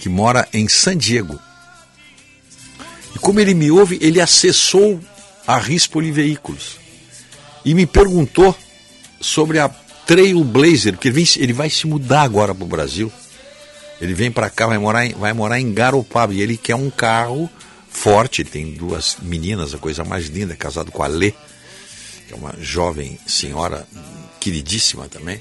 [0.00, 1.38] que mora em San Diego.
[3.14, 5.00] E como ele me ouve, ele acessou
[5.46, 6.78] a Rispoli Veículos
[7.64, 8.56] e me perguntou
[9.20, 13.12] sobre a Trailblazer, porque ele, ele vai se mudar agora para o Brasil.
[14.00, 16.90] Ele vem para cá, vai morar, em, vai morar em Garopaba e ele quer um
[16.90, 17.50] carro
[17.90, 18.42] forte.
[18.42, 21.32] Tem duas meninas, a coisa mais linda, casado com a Lê,
[22.26, 23.86] que é uma jovem senhora
[24.40, 25.40] queridíssima também.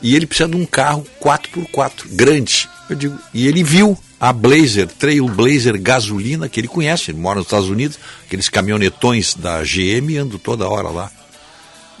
[0.00, 2.68] E ele precisa de um carro 4x4, grande.
[2.90, 7.46] Eu digo, e ele viu a Blazer, Trailblazer gasolina, que ele conhece, ele mora nos
[7.46, 11.10] Estados Unidos, aqueles caminhonetões da GM, ando toda hora lá.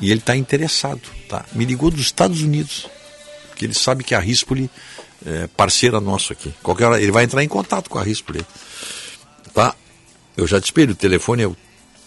[0.00, 1.44] E ele está interessado, tá?
[1.52, 2.88] Me ligou dos Estados Unidos,
[3.48, 4.68] porque ele sabe que a Rispoli
[5.24, 6.52] é parceira nossa aqui.
[6.60, 8.44] Qualquer hora ele vai entrar em contato com a Rispoli,
[9.54, 9.76] tá?
[10.36, 11.56] Eu já te espelho, o telefone é o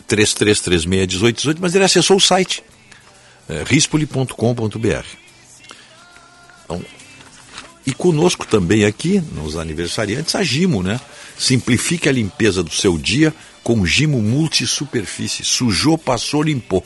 [0.09, 2.61] 33361818, mas ele acessou o site,
[3.47, 5.05] é, rispoli.com.br.
[6.65, 6.83] Então,
[7.85, 10.99] e conosco também aqui, nos aniversariantes, a Gimo, né?
[11.37, 15.43] Simplifique a limpeza do seu dia com Gimo Multisuperfície.
[15.43, 16.85] Sujou, passou, limpou.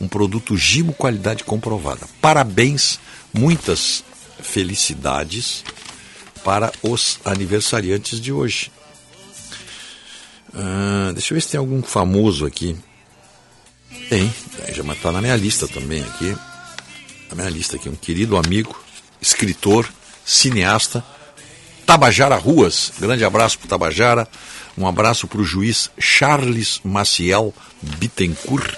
[0.00, 2.06] Um produto Gimo qualidade comprovada.
[2.20, 2.98] Parabéns,
[3.32, 4.04] muitas
[4.40, 5.64] felicidades
[6.44, 8.70] para os aniversariantes de hoje.
[10.54, 12.76] Ah, deixa eu ver se tem algum famoso aqui.
[14.08, 14.32] Tem,
[14.74, 16.34] já está na minha lista também aqui.
[17.28, 18.80] Na minha lista aqui, um querido amigo,
[19.20, 19.86] escritor,
[20.28, 21.02] cineasta,
[21.86, 22.92] Tabajara Ruas.
[23.00, 24.28] Grande abraço para Tabajara.
[24.76, 28.76] Um abraço para o juiz Charles Maciel Bittencourt.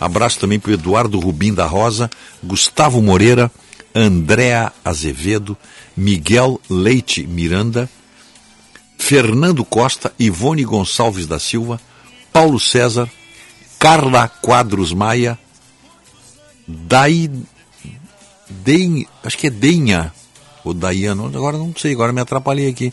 [0.00, 2.10] Abraço também para o Eduardo Rubim da Rosa,
[2.42, 3.52] Gustavo Moreira,
[3.94, 5.56] Andréa Azevedo,
[5.96, 7.88] Miguel Leite Miranda,
[8.98, 11.80] Fernando Costa, Ivone Gonçalves da Silva,
[12.32, 13.10] Paulo César,
[13.78, 15.38] Carla Quadros Maia,
[16.66, 17.30] Dai,
[18.48, 20.12] Den, acho que é Denha,
[20.66, 22.92] ou Daiano, agora não sei, agora me atrapalhei aqui.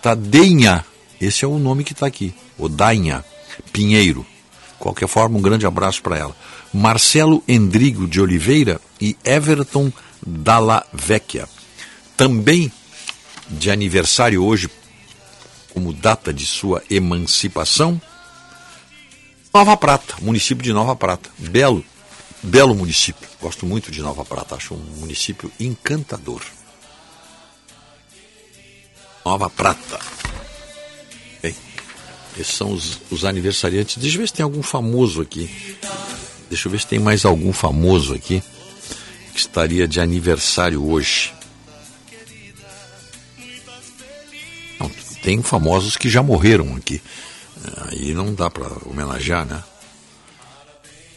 [0.00, 0.82] Tá Denha,
[1.20, 3.22] esse é o nome que está aqui, o Dainha
[3.70, 4.24] Pinheiro.
[4.78, 6.34] Qualquer forma, um grande abraço para ela.
[6.72, 9.92] Marcelo Endrigo de Oliveira e Everton
[10.26, 11.46] Dalla Vecchia.
[12.16, 12.72] Também
[13.46, 14.70] de aniversário hoje,
[15.74, 18.00] como data de sua emancipação,
[19.52, 21.28] Nova Prata, município de Nova Prata.
[21.36, 21.84] Belo,
[22.42, 23.28] belo município.
[23.38, 26.40] Gosto muito de Nova Prata, acho um município encantador.
[29.24, 30.00] Nova Prata.
[31.42, 31.54] Bem,
[32.38, 33.96] esses são os, os aniversariantes.
[33.98, 35.50] Deixa eu ver se tem algum famoso aqui.
[36.48, 38.42] Deixa eu ver se tem mais algum famoso aqui
[39.32, 41.32] que estaria de aniversário hoje.
[44.78, 44.90] Não,
[45.22, 47.00] tem famosos que já morreram aqui.
[47.88, 49.62] Aí não dá para homenagear, né?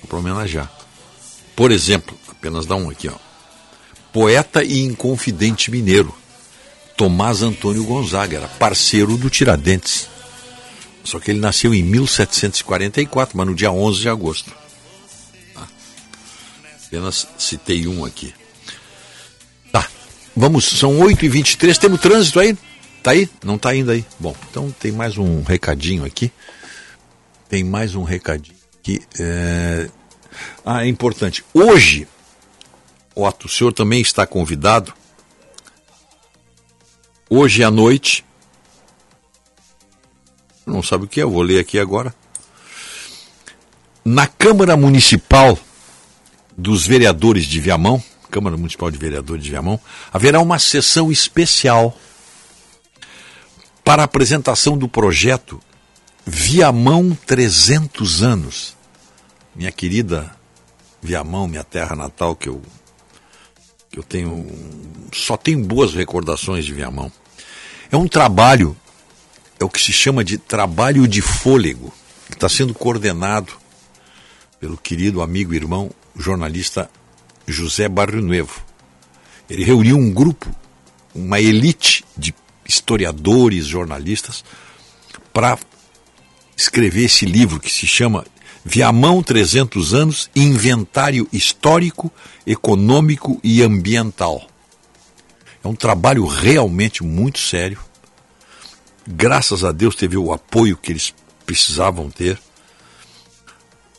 [0.07, 0.71] Para homenagear.
[1.55, 3.15] Por exemplo, apenas dá um aqui, ó.
[4.13, 6.15] Poeta e inconfidente mineiro.
[6.97, 10.07] Tomás Antônio Gonzaga, era parceiro do Tiradentes.
[11.03, 14.51] Só que ele nasceu em 1744, mas no dia 11 de agosto.
[15.53, 15.67] Tá?
[16.87, 18.33] Apenas citei um aqui.
[19.71, 19.87] Tá,
[20.35, 22.57] vamos, são 8h23, temos trânsito aí?
[23.03, 23.29] Tá aí?
[23.43, 24.03] Não tá ainda aí?
[24.19, 26.31] Bom, então tem mais um recadinho aqui.
[27.47, 29.01] Tem mais um recadinho aqui.
[29.19, 29.89] É...
[30.65, 31.45] Ah, é importante.
[31.53, 32.07] Hoje,
[33.13, 34.93] Otto, o senhor também está convidado
[37.29, 38.23] hoje à noite.
[40.65, 42.13] Não sabe o que é, eu vou ler aqui agora.
[44.03, 45.57] Na Câmara Municipal
[46.57, 49.79] dos Vereadores de Viamão, Câmara Municipal de Vereadores de Viamão,
[50.11, 51.97] haverá uma sessão especial
[53.83, 55.61] para a apresentação do projeto
[56.25, 58.75] Viamão 300 anos.
[59.55, 60.35] Minha querida
[61.01, 62.61] Viamão, minha terra natal, que eu
[63.95, 64.45] eu tenho
[65.13, 67.11] só tenho boas recordações de Viamão.
[67.89, 68.75] É um trabalho,
[69.57, 71.93] é o que se chama de trabalho de fôlego,
[72.27, 73.53] que está sendo coordenado
[74.59, 76.89] pelo querido amigo e irmão jornalista
[77.47, 78.61] José Barrio Nuevo.
[79.49, 80.53] Ele reuniu um grupo,
[81.13, 82.33] uma elite de
[82.67, 84.43] historiadores, jornalistas,
[85.31, 85.57] para
[86.57, 88.25] escrever esse livro que se chama
[88.67, 92.11] Viamão 300 anos, inventário histórico,
[92.47, 94.47] econômico e ambiental.
[95.63, 97.77] É um trabalho realmente muito sério.
[99.07, 101.13] Graças a Deus teve o apoio que eles
[101.45, 102.39] precisavam ter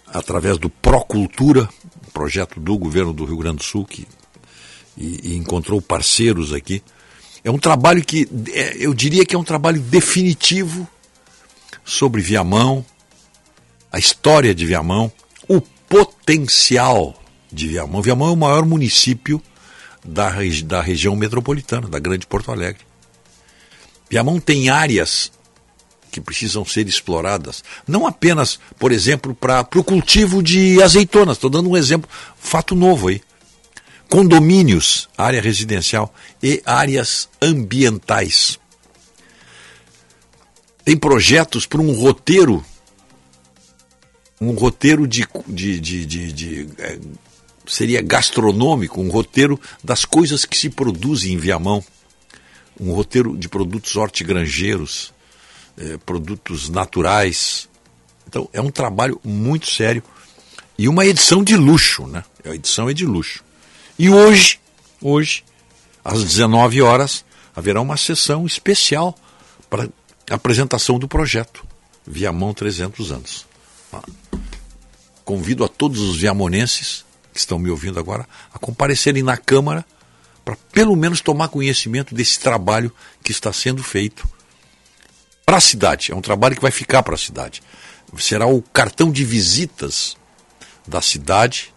[0.09, 1.69] através do Procultura,
[2.05, 4.05] um projeto do governo do Rio Grande do Sul que
[4.99, 6.83] e, e encontrou parceiros aqui.
[7.45, 10.89] É um trabalho que é, eu diria que é um trabalho definitivo
[11.85, 12.85] sobre Viamão,
[13.97, 15.11] a história de Viamão,
[15.49, 17.19] o potencial
[17.51, 18.03] de Viamão.
[18.03, 19.41] Viamão é o maior município
[20.05, 20.31] da,
[20.67, 22.83] da região metropolitana, da Grande Porto Alegre.
[24.11, 25.33] Viamão tem áreas
[26.11, 31.39] que precisam ser exploradas, não apenas, por exemplo, para o cultivo de azeitonas.
[31.39, 32.09] Estou dando um exemplo,
[32.39, 33.23] fato novo aí.
[34.11, 38.59] Condomínios, área residencial e áreas ambientais.
[40.85, 42.63] Tem projetos para um roteiro
[44.41, 46.99] um roteiro de, de, de, de, de é,
[47.67, 51.83] seria gastronômico, um roteiro das coisas que se produzem em Viamão,
[52.79, 55.13] um roteiro de produtos hortigranjeiros,
[55.77, 57.69] é, produtos naturais.
[58.29, 60.03] Então é um trabalho muito sério
[60.79, 62.23] e uma edição de luxo, né?
[62.45, 63.43] A edição é de luxo.
[63.99, 64.61] E hoje,
[65.01, 65.43] hoje,
[66.05, 67.25] às 19 horas,
[67.55, 69.17] haverá uma sessão especial
[69.71, 69.89] para
[70.31, 71.65] apresentação do projeto
[72.07, 73.47] Viamão 300 anos.
[75.25, 79.85] Convido a todos os viamonenses que estão me ouvindo agora a comparecerem na Câmara
[80.45, 82.93] para pelo menos tomar conhecimento desse trabalho
[83.23, 84.29] que está sendo feito
[85.45, 86.13] para a cidade.
[86.13, 87.61] É um trabalho que vai ficar para a cidade.
[88.19, 90.17] Será o cartão de visitas
[90.87, 91.75] da cidade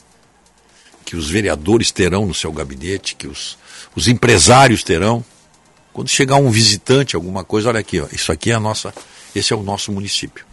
[1.04, 3.58] que os vereadores terão no seu gabinete, que os,
[3.96, 5.26] os empresários terão.
[5.92, 8.94] Quando chegar um visitante, alguma coisa, olha aqui, ó, isso aqui é a nossa,
[9.34, 10.49] esse é o nosso município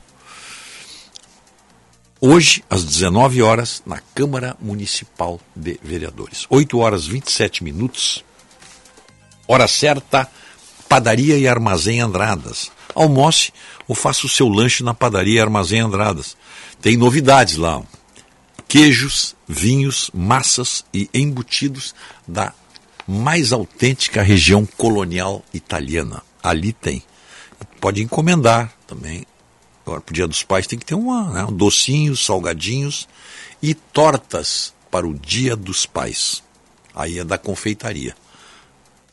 [2.20, 6.46] hoje, às 19 horas, na Câmara Municipal de Vereadores.
[6.48, 8.24] 8 horas 27 minutos.
[9.46, 10.28] Hora certa,
[10.88, 12.70] Padaria e Armazém Andradas.
[12.94, 13.52] Almoce
[13.86, 16.36] ou faça o seu lanche na Padaria e Armazém Andradas.
[16.80, 17.82] Tem novidades lá.
[18.68, 21.94] Queijos, vinhos, massas e embutidos
[22.26, 22.52] da
[23.06, 26.22] mais autêntica região colonial italiana.
[26.42, 27.02] Ali tem.
[27.80, 29.24] Pode encomendar também
[29.86, 33.08] Agora, para o Dia dos Pais tem que ter uma, né, um docinhos, salgadinhos
[33.62, 36.42] e tortas para o Dia dos Pais.
[36.92, 38.16] Aí é da confeitaria.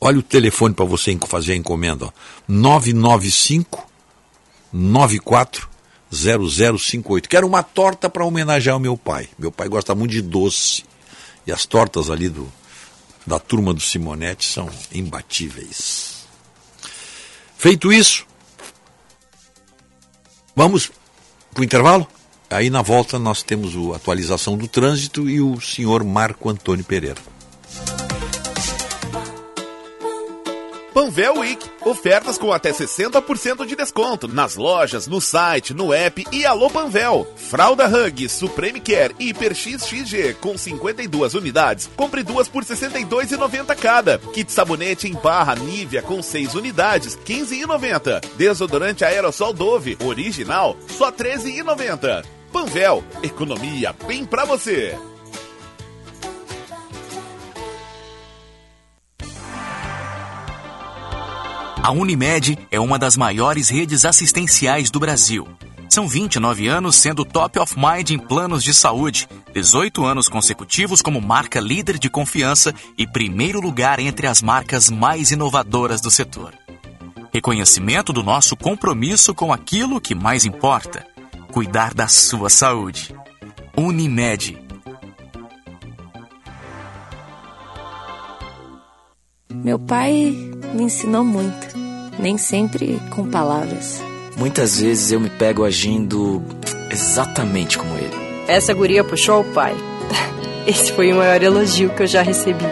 [0.02, 2.06] Olha o telefone para você fazer a encomenda.
[2.06, 2.12] Ó.
[2.48, 3.88] 995
[4.74, 5.70] 94
[6.12, 7.30] 0058.
[7.30, 9.30] Quero uma torta para homenagear o meu pai.
[9.38, 10.84] Meu pai gosta muito de doce.
[11.46, 12.52] E as tortas ali do,
[13.26, 16.26] da turma do Simonetti são imbatíveis.
[17.58, 18.26] Feito isso,
[20.56, 20.92] Vamos
[21.52, 22.08] para o intervalo?
[22.50, 27.33] Aí na volta nós temos a atualização do trânsito e o senhor Marco Antônio Pereira.
[30.94, 31.70] Panvel Week.
[31.82, 37.28] Ofertas com até 60% de desconto nas lojas, no site, no app e Alô Panvel.
[37.36, 41.90] Fralda Hug, Supreme Care e Hiper XXG com 52 unidades.
[41.96, 44.20] Compre duas por R$ 62,90 cada.
[44.20, 48.24] Kit sabonete em barra Nivea com 6 unidades, R$ 15,90.
[48.38, 52.24] Desodorante aerossol Dove, original, só R$ 13,90.
[52.52, 54.96] Panvel, economia bem pra você.
[61.84, 65.46] A Unimed é uma das maiores redes assistenciais do Brasil.
[65.90, 71.20] São 29 anos sendo top of mind em planos de saúde, 18 anos consecutivos como
[71.20, 76.54] marca líder de confiança e primeiro lugar entre as marcas mais inovadoras do setor.
[77.34, 81.06] Reconhecimento do nosso compromisso com aquilo que mais importa:
[81.52, 83.14] cuidar da sua saúde.
[83.76, 84.58] Unimed.
[89.64, 90.36] Meu pai
[90.74, 91.68] me ensinou muito,
[92.20, 94.02] nem sempre com palavras.
[94.36, 96.44] Muitas vezes eu me pego agindo
[96.92, 98.14] exatamente como ele.
[98.48, 99.76] Essa guria puxou o pai.
[100.68, 102.66] Esse foi o maior elogio que eu já recebi.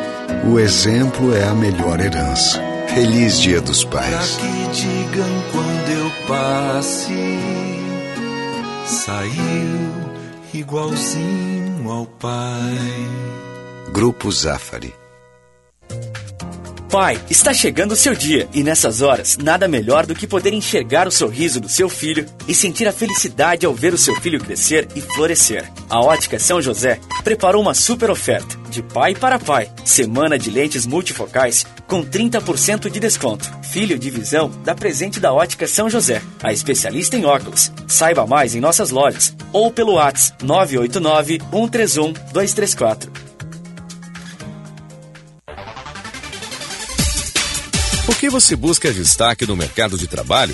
[0.46, 2.62] O exemplo é a melhor herança.
[2.88, 4.38] Feliz Dia dos Pra Pais.
[4.38, 7.40] que digam quando eu passe,
[8.86, 9.32] saiu
[10.54, 13.08] igualzinho ao pai.
[13.94, 14.94] Grupo Zafari.
[16.92, 21.08] Pai, está chegando o seu dia e nessas horas, nada melhor do que poder enxergar
[21.08, 24.90] o sorriso do seu filho e sentir a felicidade ao ver o seu filho crescer
[24.94, 25.72] e florescer.
[25.90, 29.72] A Ótica São José preparou uma super oferta de pai para pai.
[29.86, 33.50] Semana de lentes multifocais com 30% de desconto.
[33.64, 37.72] Filho de visão dá presente da Ótica São José, a especialista em óculos.
[37.88, 43.31] Saiba mais em nossas lojas ou pelo WhatsApp 989 131 234.
[48.12, 50.54] O que você busca destaque no mercado de trabalho?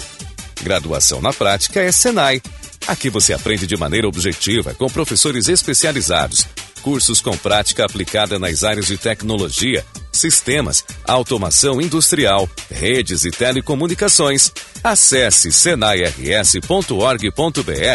[0.62, 2.40] Graduação na prática é Senai.
[2.86, 6.46] Aqui você aprende de maneira objetiva, com professores especializados,
[6.84, 14.52] cursos com prática aplicada nas áreas de tecnologia, sistemas, automação industrial, redes e telecomunicações.
[14.84, 16.62] Acesse senairs.org.br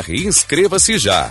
[0.08, 1.30] e inscreva-se já.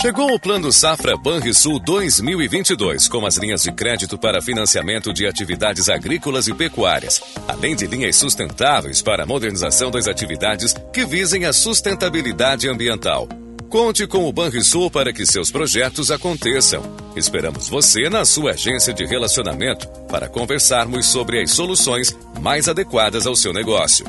[0.00, 5.88] Chegou o Plano Safra Banrisul 2022, com as linhas de crédito para financiamento de atividades
[5.88, 11.52] agrícolas e pecuárias, além de linhas sustentáveis para a modernização das atividades que visem a
[11.52, 13.28] sustentabilidade ambiental.
[13.68, 16.80] Conte com o Banrisul para que seus projetos aconteçam.
[17.16, 23.34] Esperamos você na sua agência de relacionamento para conversarmos sobre as soluções mais adequadas ao
[23.34, 24.06] seu negócio.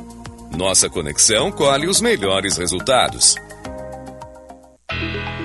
[0.56, 3.36] Nossa conexão colhe os melhores resultados.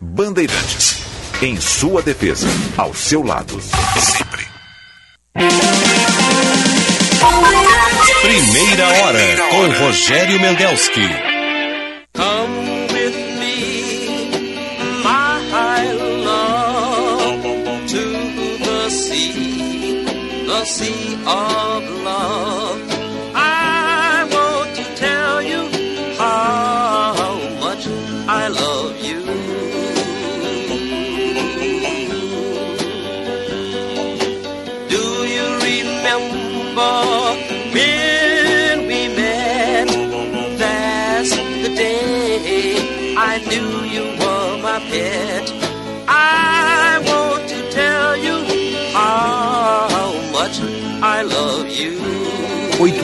[0.00, 1.02] Bandeirantes.
[1.42, 2.48] Em sua defesa.
[2.76, 3.60] Ao seu lado.
[3.60, 4.46] Sempre.
[8.22, 11.08] Primeira hora com Rogério Mendelski.
[12.14, 13.94] Come with me,
[15.04, 15.92] my
[16.24, 17.42] love,
[17.88, 18.04] to
[18.64, 20.04] the sea,
[20.46, 21.99] the sea of love.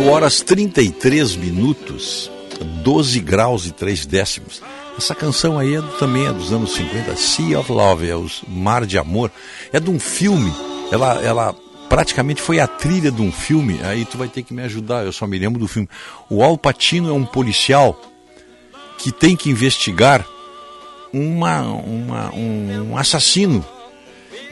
[0.06, 2.30] 8 horas 33 minutos,
[2.82, 4.62] 12 graus e 3 décimos.
[4.96, 8.26] Essa canção aí é do- também é dos anos 50, Sea of Love, é o
[8.48, 9.30] Mar de Amor.
[9.72, 10.52] É de um filme,
[10.92, 11.54] ela, ela
[11.88, 15.12] praticamente foi a trilha de um filme, aí tu vai ter que me ajudar, eu
[15.12, 15.88] só me lembro do filme.
[16.30, 18.00] O Al Pacino é um policial
[18.98, 20.24] que tem que investigar
[21.12, 23.64] uma, uma- um, um assassino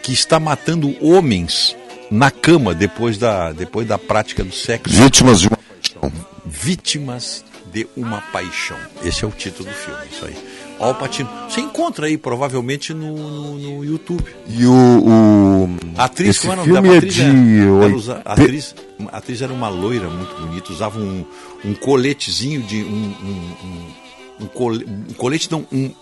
[0.02, 1.74] que está matando homens
[2.10, 4.92] na cama depois da, depois da prática do sexo.
[4.94, 6.12] Vítimas de uma paixão.
[6.46, 8.76] Vítimas de uma paixão.
[9.04, 10.36] Esse é o título do filme, isso aí.
[10.78, 11.30] Al Pacino.
[11.48, 14.24] Você encontra aí provavelmente no, no, no YouTube.
[14.48, 14.72] E o.
[14.72, 17.14] o A atriz, esse qual era o nome filme é atriz?
[17.14, 17.22] de.
[17.60, 18.74] Ela oi- usa- atriz,
[19.12, 21.24] atriz era uma loira muito bonita, usava um,
[21.64, 22.82] um coletezinho de.
[22.82, 25.92] Um, um, um, um cole- um colete, não, um,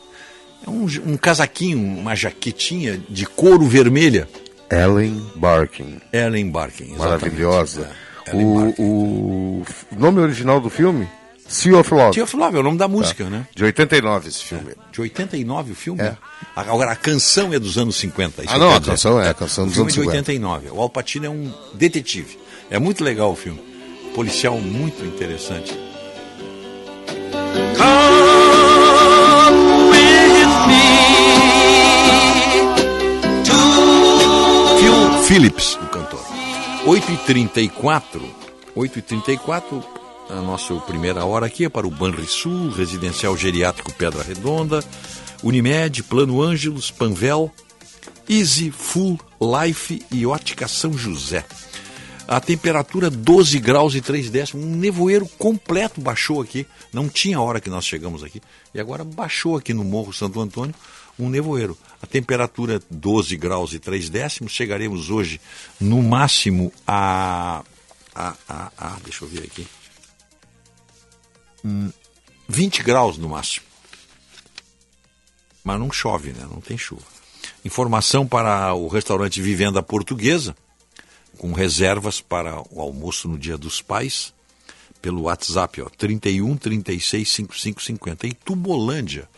[0.66, 4.26] é um, um casaquinho, uma jaquetinha de couro vermelha.
[4.72, 6.00] Ellen Barkin.
[6.12, 6.98] Ellen Barkin, exatamente.
[7.22, 7.90] Maravilhosa.
[8.26, 8.46] É, Ellen
[8.78, 11.06] O, o f- nome original do filme?
[11.46, 12.14] Sea of Love.
[12.14, 13.30] Sea of Love é o nome da música, Tá.
[13.30, 13.46] né?
[13.54, 14.72] De 89 esse filme.
[14.90, 16.00] De 89 o filme?
[16.56, 18.42] Agora, a canção é dos anos 50.
[18.44, 20.32] isso Ah, não, a canção é a canção O dos filme anos é de 50.
[20.32, 20.70] 89.
[20.70, 22.38] O Al Pacino é um detetive.
[22.70, 23.60] É muito legal o filme.
[24.14, 25.76] Policial muito interessante.
[27.76, 28.51] Phil
[35.26, 36.20] Phillips, o cantor.
[36.84, 38.20] 8h34.
[38.76, 39.84] 8h34,
[40.28, 44.82] a nossa primeira hora aqui é para o Banrisul, Residencial Geriátrico Pedra Redonda,
[45.42, 47.50] Unimed, Plano Ângelos, Panvel,
[48.28, 51.44] Easy Full Life e Ótica São José.
[52.26, 56.66] A temperatura 12 graus e 3 décimos, um nevoeiro completo baixou aqui.
[56.92, 58.40] Não tinha hora que nós chegamos aqui.
[58.74, 60.74] E agora baixou aqui no Morro Santo Antônio
[61.18, 61.76] um nevoeiro.
[62.00, 64.52] A temperatura 12 graus e 3 décimos.
[64.52, 65.40] Chegaremos hoje
[65.80, 67.62] no máximo a.
[68.14, 69.66] a, a, a deixa eu ver aqui.
[71.64, 71.90] Hum,
[72.48, 73.66] 20 graus no máximo.
[75.62, 76.46] Mas não chove, né?
[76.50, 77.06] Não tem chuva.
[77.64, 80.56] Informação para o restaurante Vivenda Portuguesa,
[81.38, 84.34] com reservas para o almoço no Dia dos Pais,
[85.00, 88.26] pelo WhatsApp, ó, 31 36 55 50.
[88.26, 89.28] Em Tubolândia,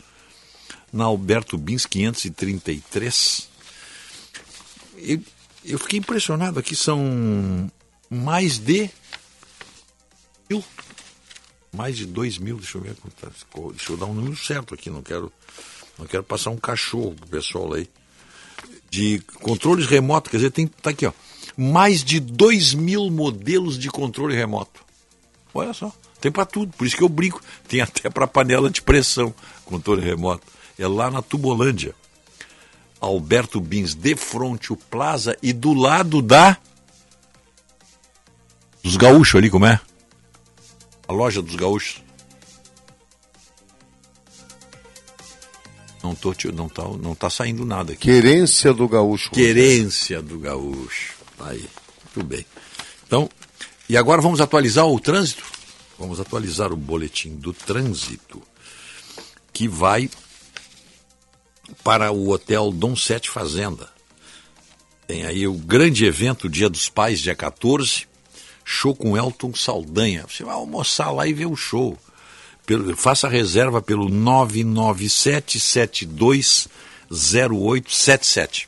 [0.95, 3.49] na Alberto Bins 533.
[4.97, 5.21] Eu,
[5.65, 7.69] eu fiquei impressionado aqui, são
[8.09, 8.89] mais de
[10.49, 10.65] mil,
[11.73, 12.97] mais de dois mil, deixa eu ver,
[13.73, 15.33] deixa eu dar um número certo aqui, não quero,
[15.99, 17.91] não quero passar um cachorro pro pessoal aí
[18.89, 21.13] de controles remotos, quer dizer, tem, tá aqui, ó,
[21.57, 24.85] mais de 2 mil modelos de controle remoto.
[25.53, 28.81] Olha só, tem para tudo, por isso que eu brinco, tem até para panela de
[28.81, 30.54] pressão, controle remoto.
[30.79, 31.95] É lá na Tubolândia.
[33.01, 36.57] Alberto Bins, de frente o Plaza e do lado da
[38.83, 39.81] dos gaúchos ali, como é?
[41.09, 42.03] A loja dos gaúchos.
[46.03, 48.03] Não, tô, não, tá, não tá saindo nada aqui.
[48.03, 49.31] Querência do gaúcho.
[49.31, 51.15] Querência do gaúcho.
[51.41, 51.67] Aí,
[52.15, 52.45] muito bem.
[53.07, 53.29] Então,
[53.89, 55.45] e agora vamos atualizar o trânsito?
[55.99, 58.43] Vamos atualizar o boletim do trânsito,
[59.53, 60.11] que vai
[61.83, 63.89] para o Hotel Dom Sete Fazenda.
[65.07, 68.07] Tem aí o grande evento, Dia dos Pais, dia 14,
[68.65, 70.25] show com Elton Saldanha.
[70.29, 71.99] Você vai almoçar lá e ver o show.
[72.65, 74.09] Pelo- faça reserva pelo
[77.11, 78.67] 997720877.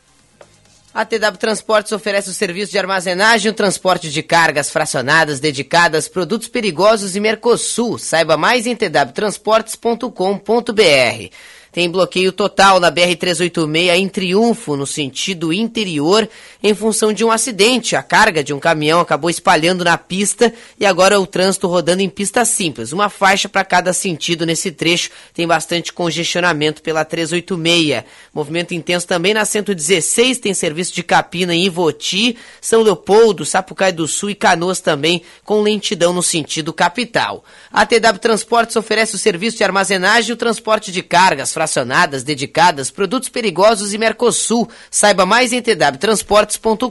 [0.93, 6.09] A TW Transportes oferece o serviço de armazenagem e o transporte de cargas fracionadas dedicadas,
[6.09, 7.99] produtos perigosos e Mercosul.
[7.99, 11.31] Saiba mais em twtransportes.com.br.
[11.77, 16.27] Tem bloqueio total na BR-386 em Triunfo, no sentido interior,
[16.63, 17.95] em função de um acidente.
[17.95, 22.09] A carga de um caminhão acabou espalhando na pista e agora o trânsito rodando em
[22.09, 22.93] pista simples.
[22.93, 25.11] Uma faixa para cada sentido nesse trecho.
[25.35, 28.05] Tem bastante congestionamento pela 386.
[28.33, 30.39] Movimento intenso também na 116.
[30.39, 35.61] Tem serviço de capina em Ivoti, São Leopoldo, Sapucaí do Sul e Canoas também, com
[35.61, 37.45] lentidão no sentido capital.
[37.71, 42.93] A TW Transportes oferece o serviço de armazenagem e o transporte de cargas fracionadas, dedicadas,
[42.93, 44.70] produtos perigosos e Mercosul.
[44.89, 46.86] Saiba mais em twtransportes.com.br.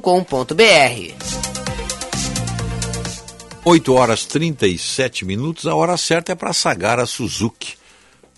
[3.63, 7.77] 8 horas 37 minutos, a hora certa é para Sagara Suzuki.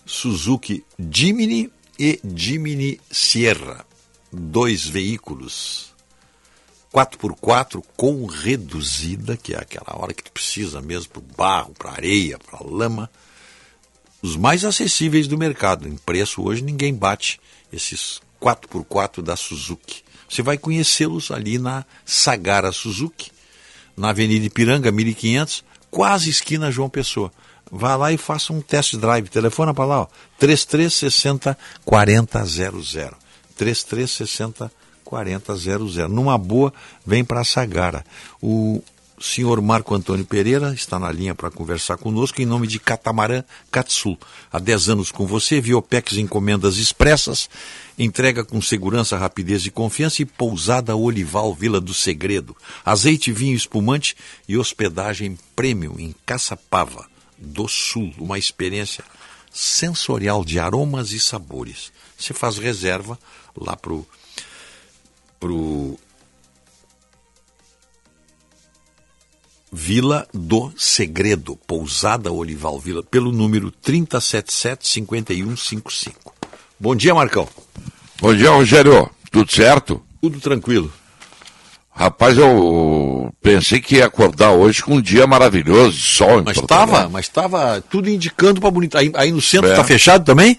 [0.06, 3.84] Suzuki Jimny e Jimny Sierra.
[4.32, 5.92] Dois veículos.
[6.94, 12.38] 4x4 com reduzida, que é aquela hora que tu precisa mesmo para barro, para areia,
[12.38, 13.10] para lama.
[14.28, 15.88] Os mais acessíveis do mercado.
[15.88, 17.40] Em preço hoje ninguém bate
[17.72, 20.02] esses 4x4 da Suzuki.
[20.28, 23.30] Você vai conhecê-los ali na Sagara Suzuki,
[23.96, 27.32] na Avenida Ipiranga, 1500, quase esquina João Pessoa.
[27.72, 29.30] Vá lá e faça um test drive.
[29.30, 30.06] Telefona para lá, ó.
[30.38, 33.14] 3360 4000.
[33.56, 34.70] 3360
[35.04, 36.06] 4000.
[36.06, 36.70] Numa boa,
[37.06, 38.04] vem para a Sagara.
[38.42, 38.82] O
[39.20, 44.18] senhor Marco Antônio Pereira está na linha para conversar conosco em nome de Catamarã Catsul.
[44.52, 47.48] Há 10 anos com você, Viopex Encomendas Expressas,
[47.98, 52.56] entrega com segurança, rapidez e confiança e pousada Olival Vila do Segredo.
[52.84, 54.16] Azeite, vinho espumante
[54.48, 57.06] e hospedagem premium em Caçapava
[57.36, 58.12] do Sul.
[58.18, 59.04] Uma experiência
[59.52, 61.92] sensorial de aromas e sabores.
[62.16, 63.18] Você faz reserva
[63.56, 64.06] lá pro
[65.40, 65.98] pro
[69.70, 76.12] Vila do Segredo, Pousada Olival Vila, pelo número 3077-5155.
[76.80, 77.46] Bom dia, Marcão.
[78.20, 79.10] Bom dia, Rogério.
[79.30, 80.02] Tudo certo?
[80.20, 80.92] Tudo tranquilo.
[81.90, 86.42] Rapaz, eu pensei que ia acordar hoje com um dia maravilhoso, sol.
[86.44, 88.96] Mas estava, mas estava tudo indicando para bonito.
[88.96, 89.72] Aí, aí no centro É.
[89.72, 90.58] está fechado também?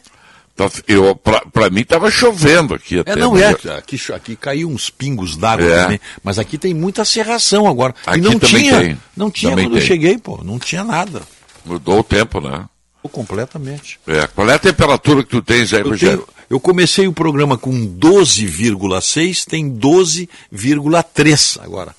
[0.68, 3.12] Tá- Eu, pra, pra mim estava chovendo aqui até.
[3.14, 3.52] É, não mas é.
[3.52, 5.84] eu- Aqui, aqui caiu uns pingos d'água É.
[5.84, 6.00] também.
[6.22, 7.96] Mas aqui tem muita serração agora.
[8.06, 8.80] Aqui e não tinha.
[8.80, 8.98] tem.
[9.16, 9.88] Não tinha Também quando eu tem.
[9.88, 10.42] cheguei, pô.
[10.44, 11.22] Não tinha nada.
[11.66, 12.66] Mudou o tempo, né?
[13.02, 14.00] Mudou completamente.
[14.06, 14.28] É.
[14.28, 17.72] Qual é a temperatura que tu tens aí, Eu, tenho- eu comecei o programa com
[17.86, 21.96] 12,6, tem 12,3 agora.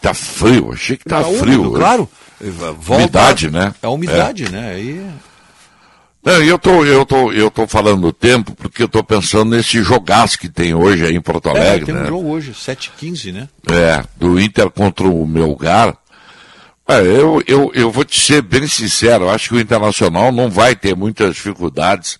[0.00, 1.60] Tá frio, achei que tá, Tá frio.
[1.62, 2.08] úmido, claro.
[2.78, 3.74] Volta- Umidade, né?
[3.82, 4.74] É a umidade, né?
[4.74, 5.04] Aí...
[6.26, 9.80] Não, eu tô, eu tô, eu tô falando do tempo porque eu tô pensando nesse
[9.80, 12.08] jogaço que tem hoje aí em Porto É, Alegre, tem um né?
[12.08, 13.48] jogo hoje, 7h15, né?
[13.70, 15.96] É, do Inter contra o Melgar.
[16.88, 20.50] É, eu, eu, eu vou te ser bem sincero, eu acho que o Internacional não
[20.50, 22.18] vai ter muitas dificuldades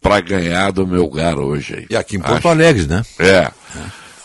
[0.00, 1.74] para ganhar do Melgar hoje.
[1.76, 1.86] aí.
[1.90, 3.02] E aqui em Porto Acho- Alegre, né?
[3.20, 3.48] É.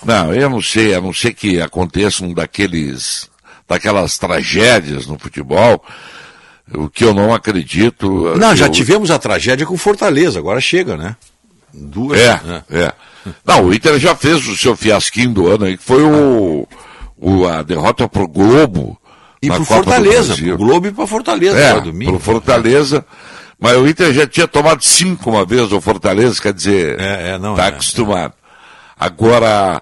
[0.04, 3.30] Não, eu não sei, a não ser que aconteça um daqueles,
[3.70, 5.84] daquelas tragédias no futebol,
[6.74, 8.34] o que eu não acredito.
[8.38, 11.16] Não, já eu- tivemos a tragédia com Fortaleza, agora chega, né?
[11.74, 12.20] Duas.
[12.20, 12.64] É, né?
[12.70, 12.92] é.
[13.46, 16.68] Não, o Inter já fez o seu fiasquinho do ano aí, que foi o,
[17.18, 18.98] o- a derrota pro Globo.
[19.42, 22.12] E pro Copa Fortaleza, pro Globo e pra Fortaleza, É, domingo.
[22.14, 23.06] pro Fortaleza.
[23.60, 27.38] Mas o Inter já tinha tomado cinco uma vez o Fortaleza, quer dizer, É, é,
[27.40, 28.34] não, tá é, acostumado.
[29.00, 29.82] Agora,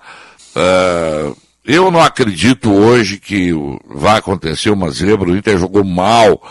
[0.55, 1.31] ah,
[1.65, 3.51] eu não acredito hoje que
[3.87, 5.29] vai acontecer uma zebra.
[5.29, 6.41] O Inter jogou mal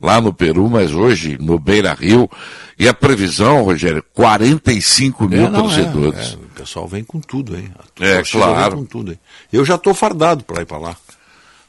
[0.00, 2.28] lá no Peru, mas hoje no Beira Rio.
[2.78, 6.32] E a previsão, Rogério, 45 mil É, não, é, torcedores.
[6.32, 7.54] é, o pessoal vem com tudo.
[7.54, 8.78] A É, claro.
[8.78, 9.18] Com tudo aí.
[9.52, 10.96] Eu já tô fardado para ir para lá.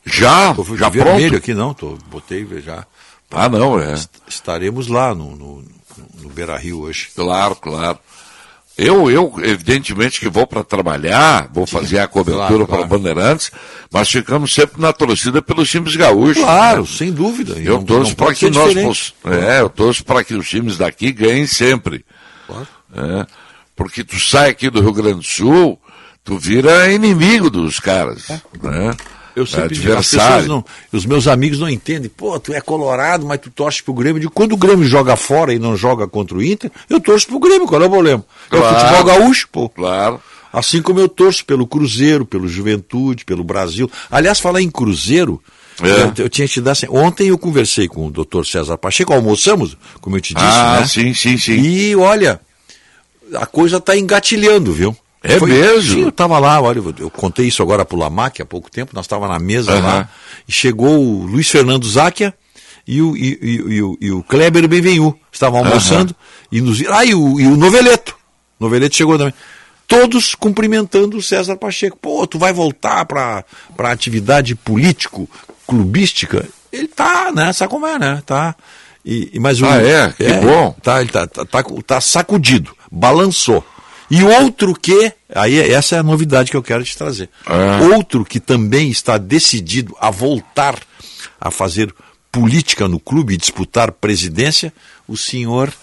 [0.06, 0.54] Já?
[0.54, 1.36] Tô já vermelho pronto?
[1.38, 2.86] aqui não, tô, botei já.
[3.30, 3.96] Ah, não, é.
[4.28, 5.64] Estaremos lá no, no,
[6.22, 7.10] no Beira Rio hoje.
[7.16, 8.00] Claro, claro.
[8.78, 12.90] Eu, eu, evidentemente que vou para trabalhar, vou fazer a cobertura Claro, para claro.
[12.90, 13.52] Bandeirantes,
[13.92, 16.42] mas ficamos sempre na torcida pelos times gaúchos.
[16.42, 16.88] Claro, né?
[16.88, 17.60] sem dúvida.
[17.60, 21.12] Eu não- torço para que nós poss- É, eu torço para que os times daqui
[21.12, 22.04] ganhem sempre.
[22.48, 22.68] Claro.
[22.96, 23.28] É,
[23.76, 25.80] porque tu sai aqui do Rio Grande do Sul,
[26.24, 28.30] tu vira inimigo dos caras.
[28.62, 28.96] Né?
[29.42, 32.10] Eu sempre digo, as pessoas não, os meus amigos não entendem.
[32.16, 34.20] Pô, tu é colorado, mas tu torce pro Grêmio.
[34.20, 37.40] Digo, quando o Grêmio joga fora e não joga contra o Inter, eu torço pro
[37.40, 38.26] Grêmio, qual é o problema?
[38.52, 38.80] É o Claro.
[38.80, 39.70] futebol gaúcho, pô.
[39.70, 40.22] Claro.
[40.54, 43.90] Assim como eu torço pelo Cruzeiro, pelo Juventude, pelo Brasil.
[44.10, 45.42] Aliás, falar em Cruzeiro,
[45.82, 46.22] É.
[46.22, 46.88] eu, tinha te dar assim.
[46.90, 50.88] Ontem eu conversei com o doutor César Pacheco, almoçamos, como eu te disse, Ah, né?
[50.88, 51.54] sim, sim, sim.
[51.54, 52.40] E olha,
[53.34, 54.96] a coisa está engatilhando, viu?
[55.24, 55.94] É mesmo?
[55.94, 58.92] Sim, eu estava lá, olha, eu- eu contei isso agora pro Lamac há pouco tempo,
[58.96, 59.82] nós estávamos na mesa Aham.
[59.82, 60.10] lá,
[60.48, 62.34] e chegou o Luiz Fernando Záquia
[62.88, 66.16] e o, e, e- e o, e o Kleber Benvenu, estavam almoçando,
[66.52, 68.16] e nos ah, e o, e o Noveleto,
[68.60, 69.34] Noveleto chegou também.
[69.88, 71.98] Todos cumprimentando o César Pacheco.
[72.02, 73.44] Pô, tu vai voltar para
[73.78, 75.30] a atividade político,
[75.68, 76.48] clubística?
[76.72, 77.52] Ele tá, né?
[77.54, 78.24] Sabe como é, né?
[78.26, 78.56] Tá.
[79.06, 80.14] E, mas o, Ah, é?
[80.14, 80.76] Que bom.
[80.82, 83.66] Tá, ele tá, tá, tá, tá sacudido, balançou.
[84.12, 87.30] E outro que, aí essa é a novidade que eu quero te trazer.
[87.46, 87.80] Ah.
[87.96, 90.78] Outro que também está decidido a voltar
[91.40, 91.96] a fazer
[92.30, 94.74] política no clube e disputar presidência,
[95.08, 95.74] o senhor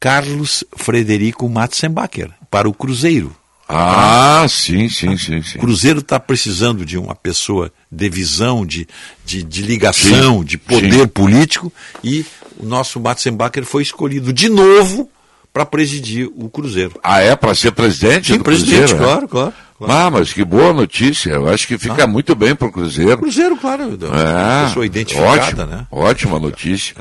[0.00, 3.34] Carlos Frederico Matzenbacher, para o Cruzeiro.
[3.68, 5.56] Ah, sim, sim, sim, sim.
[5.56, 8.86] O Cruzeiro está precisando de uma pessoa de visão, de,
[9.24, 11.06] de, de ligação, Sim, de poder sim.
[11.06, 12.26] político, e
[12.58, 15.08] o nosso Matzenbacher foi escolhido de novo
[15.54, 16.98] para presidir o Cruzeiro.
[17.00, 19.04] Ah, é para ser presidente Sim, do presidente, Cruzeiro?
[19.04, 19.06] é?
[19.06, 21.30] claro, claro, Ah, mas que boa notícia.
[21.30, 23.16] Eu acho que fica muito bem pro Cruzeiro.
[23.18, 25.86] Cruzeiro, claro, É, pessoa identificada, ótimo, né?
[25.92, 26.96] Ótima notícia.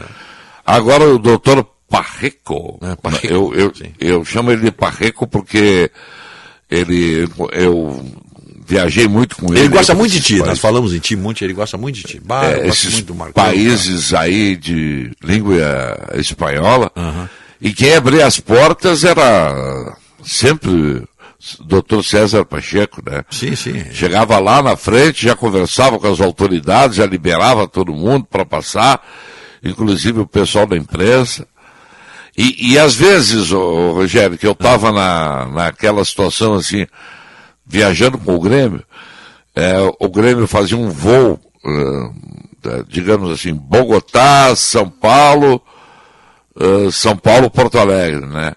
[0.64, 2.80] Agora o doutor Parreco.
[2.84, 3.92] É, Parreco, eu, eu, sim.
[4.00, 5.90] eu chamo ele de Parreco porque
[6.70, 8.06] ele, eu
[8.68, 9.62] viajei muito com ele.
[9.62, 12.04] Ele gosta para muito de ti, nós falamos em ti muito, ele gosta muito de
[12.04, 12.22] ti.
[12.24, 15.58] Bah, É, esses muito do países aí de língua
[16.14, 16.92] espanhola.
[17.64, 23.24] E quem abria as portas era sempre o doutor César Pacheco, né?
[23.32, 23.86] Sim, sim.
[23.94, 29.02] Chegava lá na frente, já conversava com as autoridades, já liberava todo mundo para passar,
[29.64, 31.48] inclusive o pessoal da imprensa.
[32.38, 36.86] E, e às vezes, ô, Rogério, que eu estava na, naquela situação assim,
[37.66, 38.84] viajando com o Grêmio,
[39.56, 41.40] é, o Grêmio fazia um voo,
[42.90, 45.62] digamos assim, Bogotá, São Paulo,
[46.60, 48.54] eh, São Paulo, Porto Alegre, né?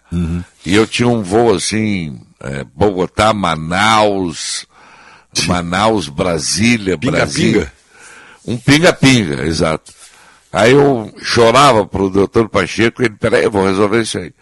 [0.65, 4.66] E eu tinha um voo assim, eh, Bogotá, Manaus,
[5.47, 7.73] Manaus, Brasília, Brasília.
[8.47, 9.92] Um pinga-pinga, exato.
[10.52, 14.33] Aí eu chorava pro doutor Pacheco, ele, peraí, eu vou resolver isso aí.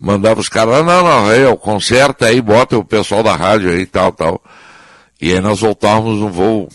[0.00, 3.86] Mandava os caras, "Ah, não, não, ó, conserta aí, bota o pessoal da rádio aí,
[3.86, 4.42] tal, tal.
[5.20, 6.68] E aí nós voltávamos no voo.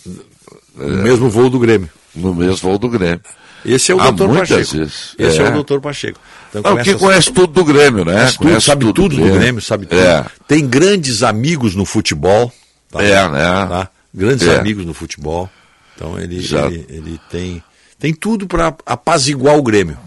[0.75, 1.89] No mesmo voo do Grêmio.
[2.15, 3.19] No mesmo voo do Grêmio.
[3.65, 4.59] Esse é o Há doutor Pacheco.
[4.77, 5.15] vezes.
[5.17, 5.43] Esse é.
[5.45, 5.49] É.
[5.49, 6.19] o doutor Pacheco.
[6.49, 8.13] Então, Não, começa que conhece tudo do Grêmio, né?
[8.13, 9.39] Conhece tudo, Conhece sabe tudo tudo, do Grêmio.
[9.39, 9.99] Grêmio, sabe tudo.
[10.01, 10.25] É.
[10.47, 12.51] Tem grandes amigos no futebol.
[12.91, 13.03] tá?
[13.03, 13.39] É, né?
[13.67, 13.89] Tá?
[14.13, 14.57] Grandes É.
[14.59, 15.49] amigos no futebol.
[15.95, 17.61] Então ele, ele, ele tem,
[17.99, 19.97] tem tudo para apaziguar o Grêmio.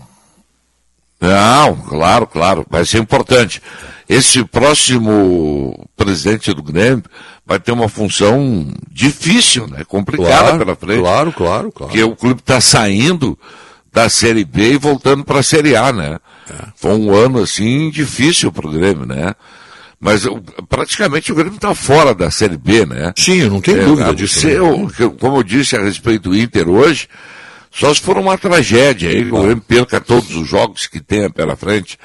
[1.21, 3.61] Não, claro, claro, vai ser importante.
[4.09, 7.05] Esse próximo presidente do Grêmio
[7.47, 9.85] vai ter uma função difícil, né?
[9.87, 11.01] Complicada Claro, pela frente.
[11.01, 11.91] claro, claro, claro.
[11.93, 13.39] Porque o clube está saindo
[13.93, 16.19] da Série B e voltando para a Série A, né?
[16.49, 16.55] É.
[16.75, 19.35] Foi um ano, assim, difícil para o Grêmio, né?
[20.01, 20.27] Mas
[20.69, 23.13] praticamente o Grêmio está fora da Série B, né?
[23.17, 24.55] Sim, eu não tenho dúvida a disso, né?
[24.55, 24.91] eu-
[25.21, 27.07] como eu disse a respeito do Inter hoje,
[27.71, 31.31] só se for uma tragédia aí, que o Grêmio perca todos os jogos que tenha
[31.31, 31.99] pela frente,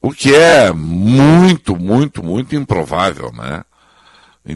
[0.00, 3.62] o que é muito, muito, muito improvável, né?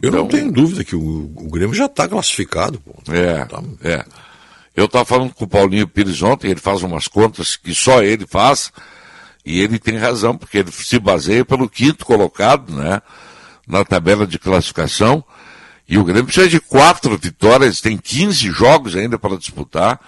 [0.03, 2.81] Eu não tenho dúvida que o, o Grêmio já está classificado.
[2.81, 2.93] Pô.
[3.13, 4.05] É, é.
[4.75, 8.27] Eu estava falando com o Paulinho Pires ontem, ele faz umas contas que só ele
[8.27, 8.71] faz,
[9.45, 13.01] e ele tem razão, porque ele se baseia pelo quinto colocado, né,
[13.67, 15.25] na tabela de classificação,
[15.89, 19.99] e o Grêmio precisa de quatro vitórias, tem 15 jogos ainda para disputar,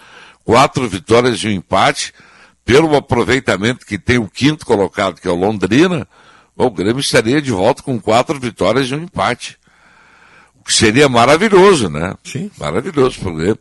[0.49, 2.15] quatro vitórias e um empate,
[2.65, 6.09] pelo aproveitamento que tem o quinto colocado, que é o Londrina,
[6.57, 9.59] o Grêmio estaria de volta com quatro vitórias e um empate.
[10.59, 12.15] O que seria maravilhoso, né?
[12.25, 12.51] Sim.
[12.59, 13.59] Maravilhoso pro Grêmio.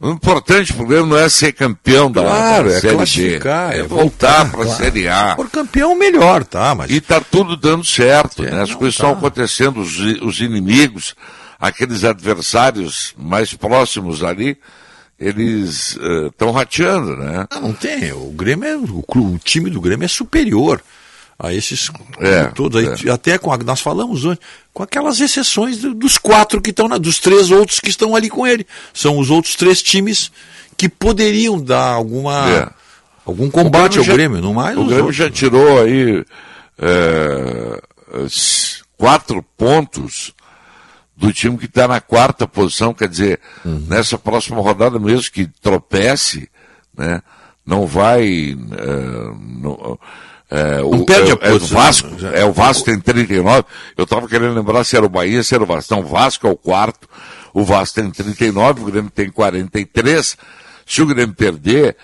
[0.00, 3.76] O importante pro Grêmio não é ser campeão da, Claro, da é Série classificar, B.
[3.76, 4.82] é É voltar para a claro.
[4.82, 5.36] Série A.
[5.36, 6.74] For campeão, melhor, tá?
[6.74, 6.90] Mas...
[6.90, 8.62] E está tudo dando certo, né?
[8.62, 9.04] As não, coisas tá.
[9.04, 11.14] estão acontecendo, os, os inimigos,
[11.60, 14.58] aqueles adversários mais próximos ali,
[15.20, 15.96] eles
[16.28, 17.46] estão rateando, né?
[17.52, 18.10] Não, não tem.
[18.12, 20.80] O Grêmio é, o, o time do Grêmio é superior
[21.38, 22.82] a esses É, todos.
[22.82, 23.10] Aí, é.
[23.12, 24.38] Até com a, nós falamos hoje,
[24.72, 28.46] com aquelas exceções do- dos quatro que estão, dos três outros que estão ali com
[28.46, 28.66] ele.
[28.94, 30.32] São os outros três times
[30.76, 32.68] que poderiam dar alguma É.
[33.26, 35.16] algum combate ao já- Grêmio, não mais O Grêmio outros.
[35.16, 36.24] já tirou aí
[38.26, 40.32] s- quatro pontos
[41.20, 43.84] do time que está na quarta posição, quer dizer, Uhum.
[43.88, 46.48] nessa próxima rodada mesmo que tropece,
[46.96, 47.22] né,
[47.64, 48.24] não vai.
[48.52, 49.98] é, não,
[50.50, 52.98] é, Não o, perde é, a é o posição, Vasco, já- é o Vasco tem
[52.98, 53.64] 39.
[53.96, 55.94] Eu estava querendo lembrar se era o Bahia, se era o Vasco.
[55.94, 57.06] Não, o Vasco é o quarto.
[57.52, 60.36] O Vasco tem 39, o Grêmio tem 43.
[60.86, 61.96] Se o Grêmio perder,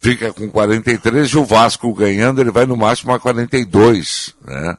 [0.00, 4.76] fica com 43 e o Vasco ganhando, ele vai no máximo a 42, né?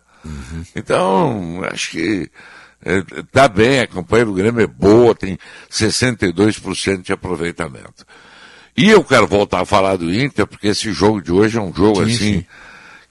[0.75, 2.29] Então, acho que
[2.85, 5.37] está bem, a campanha do Grêmio é boa, tem
[5.69, 8.05] 62% de aproveitamento.
[8.75, 11.73] E eu quero voltar a falar do Inter, porque esse jogo de hoje é um
[11.73, 12.45] jogo Sim, assim sim.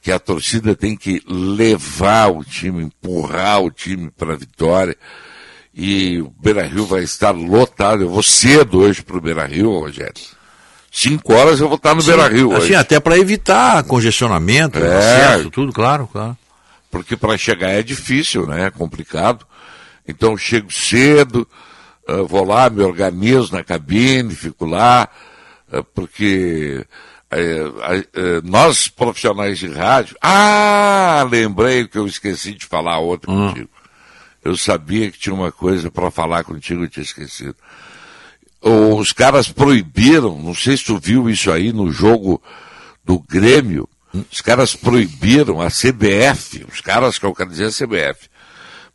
[0.01, 4.97] que a torcida tem que levar o time, empurrar o time para a vitória.
[5.75, 8.03] E o Beira Rio vai estar lotado.
[8.03, 10.15] Eu vou cedo hoje para o Beira Rio, Rogério.
[10.91, 12.75] Cinco horas eu vou estar no Sim, Beira Rio assim, hoje.
[12.77, 14.97] até para evitar congestionamento, É.
[14.97, 16.39] acesso, tudo, claro, claro.
[16.91, 18.67] Porque para chegar é difícil, né?
[18.67, 19.45] É complicado.
[20.07, 21.47] Então eu chego cedo,
[22.07, 25.09] ah, vou lá, me organizo na cabine, fico lá,
[25.73, 26.85] ah, porque
[27.31, 27.65] eh,
[28.15, 30.17] eh, nós profissionais de rádio.
[30.23, 33.71] Ah, lembrei que eu esqueci de falar outra contigo.
[34.45, 37.57] Eu sabia que tinha uma coisa para falar contigo, eu tinha esquecido.
[38.63, 42.41] Os caras proibiram, não sei se tu viu isso aí no jogo
[43.05, 43.89] do Grêmio,
[44.33, 48.29] os caras proibiram a CBF, os caras que eu quero dizer a CBF,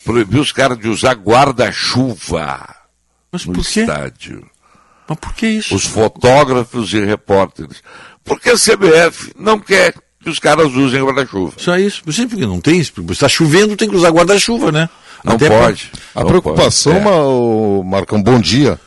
[0.03, 2.75] proibiu os caras de usar guarda-chuva
[3.45, 3.81] no quê?
[3.81, 4.45] estádio.
[5.07, 5.75] Mas por que isso?
[5.75, 7.81] Os fotógrafos e repórteres.
[8.23, 11.53] Porque a CBF não quer que os caras usem guarda-chuva.
[11.57, 12.03] Só isso.
[12.11, 14.89] Sempre que não tem, está chovendo, tem que usar guarda-chuva, né?
[15.23, 15.91] Não Até pode.
[16.15, 17.87] A não preocupação, pode.
[17.87, 17.89] É.
[17.89, 18.79] Marcão, bom dia.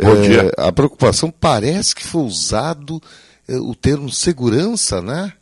[0.00, 0.52] Bom É, dia.
[0.56, 3.00] A preocupação parece que foi usado
[3.48, 5.32] é, o termo segurança, né?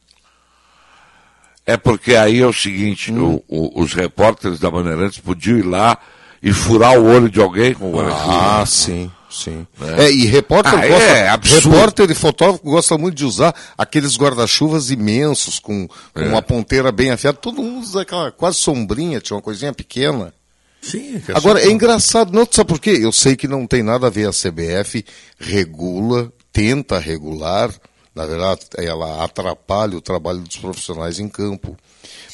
[1.66, 3.40] É porque aí é o seguinte, Hum.
[3.48, 5.98] o- o- os repórteres da Bandeirantes podiam ir lá
[6.42, 8.60] e furar o olho de alguém com o guarda-chuva.
[8.60, 9.66] Ah, sim, sim.
[9.98, 10.04] É.
[10.04, 11.70] É, e repórter Ah, gosta, é absurdo.
[11.70, 16.28] repórter e fotógrafo gosta muito de usar aqueles guarda-chuvas imensos com, com É.
[16.28, 17.36] uma ponteira bem afiada.
[17.38, 20.32] Todo mundo usa aquela quase sombrinha, tinha uma coisinha pequena.
[20.80, 22.96] Sim, Agora, é engraçado, não sabe por quê?
[23.00, 25.04] Eu sei que não tem nada a ver, a CBF
[25.36, 27.70] regula, tenta regular,
[28.16, 31.76] na verdade, ela atrapalha o trabalho dos profissionais em campo.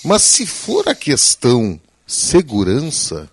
[0.04, 3.28] Mas se for a questão segurança,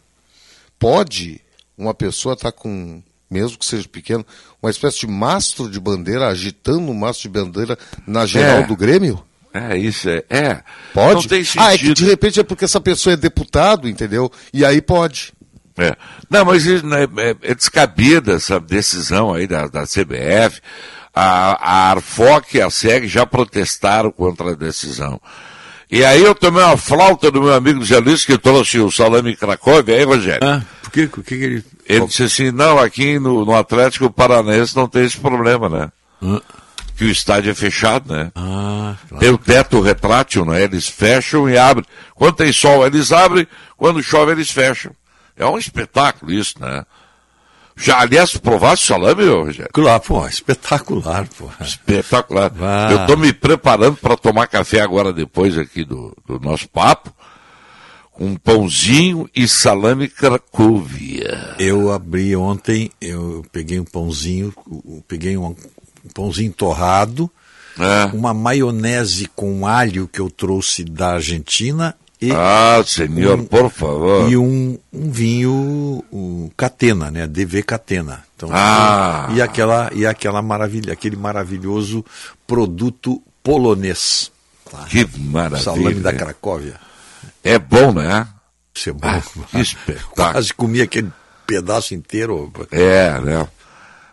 [0.80, 1.40] pode
[1.78, 4.26] uma pessoa estar com, mesmo que seja pequeno,
[4.62, 8.68] uma espécie de mastro de bandeira, agitando um mastro de bandeira na geral É.
[8.68, 9.24] do Grêmio?
[9.54, 10.24] É, isso é.
[10.28, 10.64] é.
[10.92, 11.22] Pode?
[11.22, 11.98] Não tem ah, é que sentido.
[11.98, 14.32] de repente é porque essa pessoa é deputado, entendeu?
[14.52, 15.34] E aí pode.
[15.78, 15.96] É.
[16.30, 20.62] Não, mas isso, né, é, é descabida essa decisão aí da, da CBF.
[21.22, 25.20] A, a Arfoc e a SEG já protestaram contra a decisão.
[25.92, 29.36] E aí eu tomei uma flauta do meu amigo Zé Luiz, que trouxe o salame
[29.36, 30.48] Cracóvia, aí, Rogério?
[30.48, 31.64] Ah, por que, por que, ele...
[31.86, 35.92] Ele disse assim, não, aqui no, no Atlético Paranaense não tem esse problema, né?
[36.96, 38.32] Que o estádio é fechado, né?
[38.36, 40.62] Ah, Tem o teto retrátil, né?
[40.64, 41.86] Eles fecham e abrem.
[42.14, 43.48] Quando tem sol, eles abrem.
[43.76, 44.92] Quando chove, eles fecham.
[45.36, 46.86] É um espetáculo isso, né?
[47.82, 49.72] Já, aliás, provaste o salame, Rogério?
[49.72, 51.50] Claro, pô, espetacular, pô.
[51.62, 52.52] Espetacular.
[52.62, 52.90] Ah.
[52.92, 57.14] Eu estou me preparando para tomar café agora, depois aqui do, do nosso papo,
[58.20, 61.56] um pãozinho e salame Cracóvia.
[61.58, 64.54] Eu abri ontem, eu peguei um pãozinho,
[65.08, 65.46] peguei um,
[66.04, 67.32] um pãozinho torrado,
[67.80, 68.06] É.
[68.14, 74.30] uma maionese com alho que eu trouxe da Argentina e Ah, senhor, um- por favor.
[74.30, 77.26] e um, um vinho o Catena, né?
[77.28, 78.24] DV Catena.
[78.36, 79.30] Então, Ah.
[79.34, 82.04] e aquela e aquela maravilha, aquele maravilhoso
[82.48, 84.32] produto polonês.
[84.70, 84.86] tá?
[84.90, 85.62] Que maravilha.
[85.64, 86.76] Salame da Cracóvia.
[87.44, 88.28] É bom, né?
[88.76, 89.00] Isso é bom.
[89.08, 90.12] Ah, que espetáculo.
[90.16, 91.12] Quase comi aquele
[91.48, 92.52] pedaço inteiro.
[92.72, 93.48] É, né?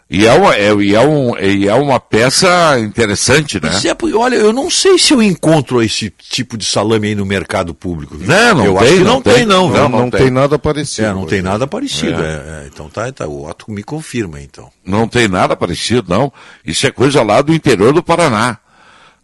[0.09, 3.71] E é uma, é, e é um, e é uma peça interessante, né?
[3.99, 7.27] Pois é, olha, eu não sei se eu encontro esse tipo de salame aí no
[7.27, 8.17] mercado público.
[8.17, 8.29] viu?
[8.29, 9.35] Não, não eu tem, acho que não não, tem.
[9.35, 9.69] tem, não.
[9.69, 9.89] Não, viu?
[9.89, 10.31] não tem.
[10.31, 11.09] nada parecido.
[11.09, 12.23] É, não tem nada parecido.
[12.23, 12.25] É.
[12.25, 14.71] é, é, então tá, tá, o Otto me confirma, então.
[14.85, 16.33] Não tem nada parecido, não.
[16.65, 18.59] Isso é coisa lá do interior do Paraná.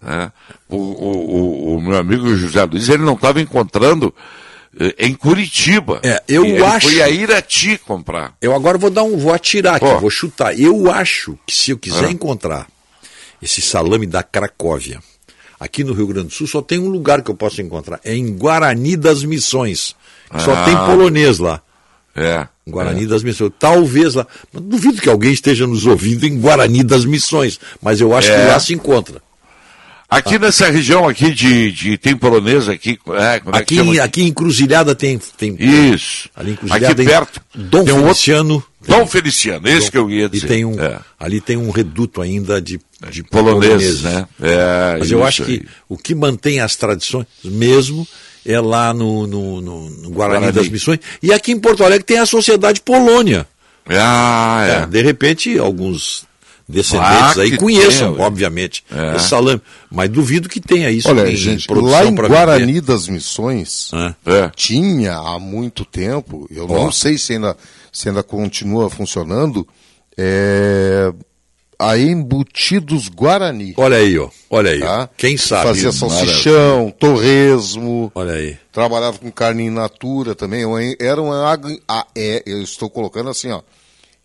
[0.00, 0.32] né?
[0.68, 4.12] O, o, o, o meu amigo José Luiz, ele não estava encontrando
[4.98, 6.00] em Curitiba.
[6.02, 8.34] É, eu ele acho- foi a Irati comprar.
[8.40, 9.98] Eu agora vou dar um, vou atirar aqui, Ó.
[9.98, 10.58] vou chutar.
[10.58, 12.10] Eu acho que se eu quiser Ah.
[12.10, 12.66] encontrar
[13.40, 15.00] esse salame da Cracóvia,
[15.60, 18.00] aqui no Rio Grande do Sul, só tem um lugar que eu posso encontrar.
[18.04, 19.94] É em Guarani das Missões.
[20.30, 20.64] que Só Ah.
[20.64, 21.60] tem polonês lá.
[22.16, 22.46] É.
[22.66, 23.52] Guarani das Missões.
[23.58, 24.26] Talvez lá.
[24.52, 27.60] Duvido que alguém esteja nos ouvindo em Guarani das Missões.
[27.82, 28.40] Mas eu acho É.
[28.46, 29.20] que lá se encontra.
[30.16, 33.98] Aqui nessa região aqui de, de tem polonesa aqui, é, como é que Aqui, em-
[33.98, 35.18] aqui em Encruzilhada tem.
[35.38, 36.28] tem Isso.
[36.36, 37.40] Ali em Encruzilhada Aqui perto.
[37.54, 38.64] Dom tem um outro- Feliciano.
[38.86, 40.46] Dom Feliciano, esse Dom- que eu ia E dizer.
[40.48, 40.98] tem um, É.
[41.18, 44.26] ali tem um reduto ainda de, de Poloneses, né?
[44.42, 45.62] É, Mas eu acho que aí.
[45.88, 48.06] o que mantém as tradições mesmo
[48.44, 50.52] é lá no, no, no- no Guarani, Guarani.
[50.52, 50.98] das Missões.
[51.22, 53.46] E aqui em Porto Alegre tem a Sociedade Polônia.
[53.88, 54.82] Ah, é.
[54.82, 56.24] É, de repente, alguns
[56.68, 59.16] descendentes Ah, aí que conheçam, tem, obviamente, É.
[59.16, 59.60] esse salame.
[59.90, 62.80] Mas duvido que tenha isso Olha, em gente, produção lá em Guarani vender.
[62.82, 63.90] das Missões,
[64.26, 64.50] É.
[64.54, 66.74] tinha há muito tempo, eu Ó.
[66.84, 67.56] não sei se ainda,
[67.92, 69.66] se ainda continua funcionando,
[70.16, 71.12] é,
[71.78, 73.74] a Embutidos Guarani.
[73.76, 74.28] Olha aí, ó.
[74.48, 74.78] Olha aí.
[74.80, 75.08] Tá?
[75.16, 75.66] Quem sabe?
[75.68, 78.12] Fazia salsichão, torresmo.
[78.14, 78.56] Olha aí.
[78.70, 80.62] Trabalhava com carne in natura também.
[81.00, 83.62] Era uma agro, ah, é, eu estou colocando assim, ó.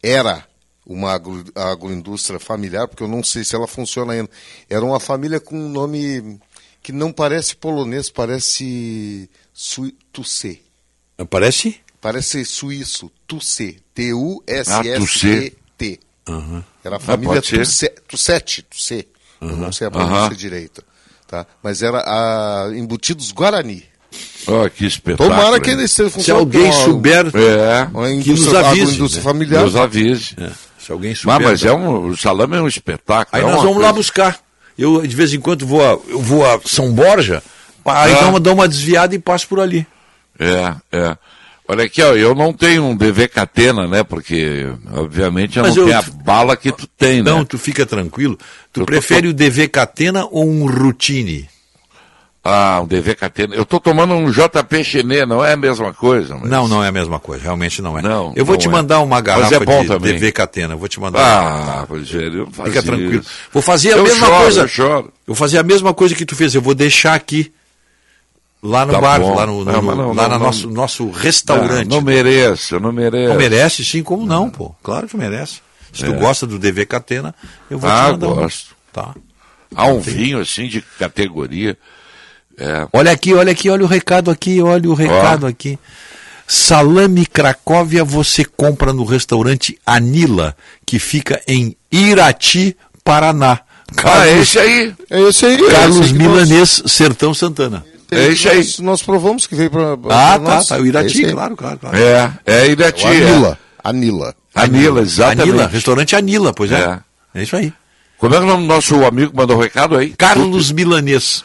[0.04, 0.44] Era
[0.90, 4.30] uma agro, agroindústria familiar, porque eu não sei se ela funciona ainda.
[4.70, 6.40] Era uma família com um nome
[6.82, 10.60] que não parece polonês, parece sui, Tussé.
[11.30, 11.76] Parece?
[12.00, 13.76] Parece suíço, Tussé.
[13.78, 13.82] Ah,
[14.88, 16.00] T-U-S-S-E-T.
[16.28, 16.64] Aham.
[16.84, 17.42] Era a Ah, família.
[17.42, 19.06] Tussé, Tussete, Tussé.
[19.42, 20.84] Eu não sei a pronúncia direita.
[21.28, 21.46] Tá?
[21.62, 23.84] Mas era a Embutidos Guarani.
[24.48, 25.30] Ó, que espetáculo.
[25.30, 26.40] Tomara que ele esteja Se funcionando.
[26.44, 28.22] alguém com a- souber, É.
[28.24, 29.02] que nos avise.
[29.02, 29.10] né?
[29.22, 29.64] familiar.
[29.66, 30.36] Nos avise.
[30.38, 30.52] É,
[30.88, 31.42] Se alguém Mas, souber.
[31.48, 33.28] mas é um, o salame é um espetáculo.
[33.34, 34.40] Aí é nós vamos lá coisa- buscar.
[34.78, 37.44] Eu, de vez em quando, vou a, eu vou a São Borja,
[37.84, 38.22] aí Ah.
[38.22, 39.86] dá, uma, dá uma desviada e passo por ali.
[40.40, 41.18] É, é.
[41.68, 44.02] Olha aqui, ó, eu não tenho um DV Catena, né?
[44.02, 47.30] Porque, obviamente, eu Mas não eu- tenho a bala que tu tem, né?
[47.32, 48.38] Não, tu fica tranquilo.
[48.72, 51.50] Tu Eu tô- prefere o DV Catena ou um Routine?
[52.50, 53.56] Ah, um DV Catena.
[53.56, 56.36] Eu tô tomando um JP Chenê, não é a mesma coisa?
[56.38, 56.50] Mas...
[56.50, 58.02] Não, não é a mesma coisa, realmente não é.
[58.02, 58.72] Não, eu vou não te é.
[58.72, 60.14] mandar uma Mas garrafa é bom de também.
[60.14, 61.20] DV Catena, eu vou te mandar.
[61.20, 63.20] Ah, Rogério, Fica tranquilo.
[63.22, 63.30] isso.
[63.52, 64.62] Vou fazer a Eu mesma choro, coisa.
[64.62, 65.14] eu choro.
[65.26, 66.56] vou fazer a mesma coisa que tu fez.
[66.56, 67.52] Eu vou deixar aqui
[68.64, 69.36] lá no Tá bar, bom.
[69.36, 71.88] lá no, no- Não, não, lá no nosso nosso restaurante.
[71.90, 73.30] Não, não mereço, eu não mereço.
[73.30, 74.74] Não merece, sim, como não, pô?
[74.82, 75.60] Claro que merece.
[75.94, 76.18] Se tu É.
[76.18, 77.34] gosta do DV Catena,
[77.70, 78.28] eu vou Ah, te mandar.
[78.28, 78.36] um.
[78.36, 78.76] gosto.
[78.94, 79.14] Tá.
[79.76, 81.78] Há um vinho assim de categoria.
[82.60, 82.88] É.
[82.92, 85.78] Olha aqui, olha aqui, olha o recado aqui, olha o recado aqui.
[86.48, 90.56] Salame Cracóvia você compra no restaurante Anila,
[90.86, 93.60] que fica em Irati, Paraná.
[94.04, 94.94] Ah, é esse aí.
[95.10, 95.56] É esse aí.
[95.56, 97.86] é Carlos esse que nós- Milanês, Sertão Santana.
[98.10, 98.58] É isso aí.
[98.58, 99.94] Nós, nós provamos que veio para.
[100.10, 101.98] Ah, tá, tá, o Irati, claro, claro, claro.
[101.98, 103.06] É, é Irati.
[103.06, 103.60] O Anila.
[103.84, 104.36] Anila.
[104.56, 105.42] Anila, exatamente.
[105.50, 107.00] Anila, restaurante Anila, pois é.
[107.36, 107.74] É, isso aí.
[108.18, 110.10] Como é que o nome do nosso amigo que mandou o recado aí?
[110.18, 111.44] Carlos Milanês.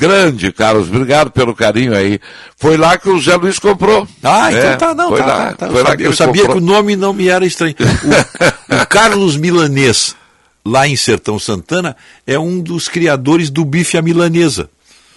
[0.00, 2.18] Grande, Carlos, obrigado pelo carinho aí.
[2.56, 4.08] Foi lá que o Zé Luiz comprou.
[4.22, 5.68] Ah, então É, tá, não, foi tá, lá, tá, tá.
[5.68, 7.74] foi Eu lá sabia, ele eu sabia que o nome não me era estranho.
[7.78, 10.16] O, o Carlos Milanês,
[10.64, 11.94] lá em Sertão Santana,
[12.26, 14.70] é um dos criadores do bife à milanesa.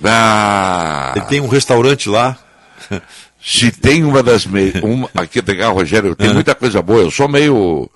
[0.04, 2.38] Ah, Ele tem um restaurante lá.
[3.42, 4.74] se tem uma das me...
[4.84, 5.10] uma...
[5.16, 6.34] aqui legal, Rogério, tem Ah.
[6.34, 7.00] muita coisa boa.
[7.04, 7.90] Eu sou meio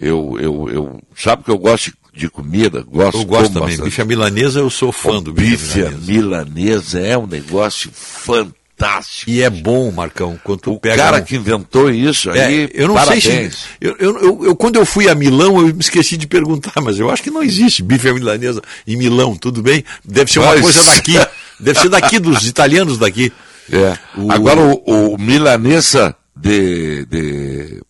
[0.00, 3.68] eu eu, eu sabe que eu gosto de comida, gosto Eu gosto também.
[3.68, 3.84] bastante.
[3.84, 6.12] Bife milanesa, eu sou fã O do bife, bife milanesa.
[6.12, 9.30] milanesa é um negócio fantástico.
[9.30, 12.88] E é bom, Marcão, quando tu O cara um- que inventou isso aí, É, eu
[12.88, 13.22] não parabéns.
[13.24, 13.56] sei se.
[13.80, 17.10] Eu, eu, eu- quando eu fui a Milão, eu me esqueci de perguntar, mas eu
[17.10, 19.84] acho que não existe bife milanesa em Milão, tudo bem?
[20.04, 21.14] Deve ser uma Mas- coisa daqui.
[21.60, 23.30] Deve ser daqui, dos italianos daqui.
[23.70, 23.96] É.
[24.18, 27.82] O- Agora o, o milanesa de, de,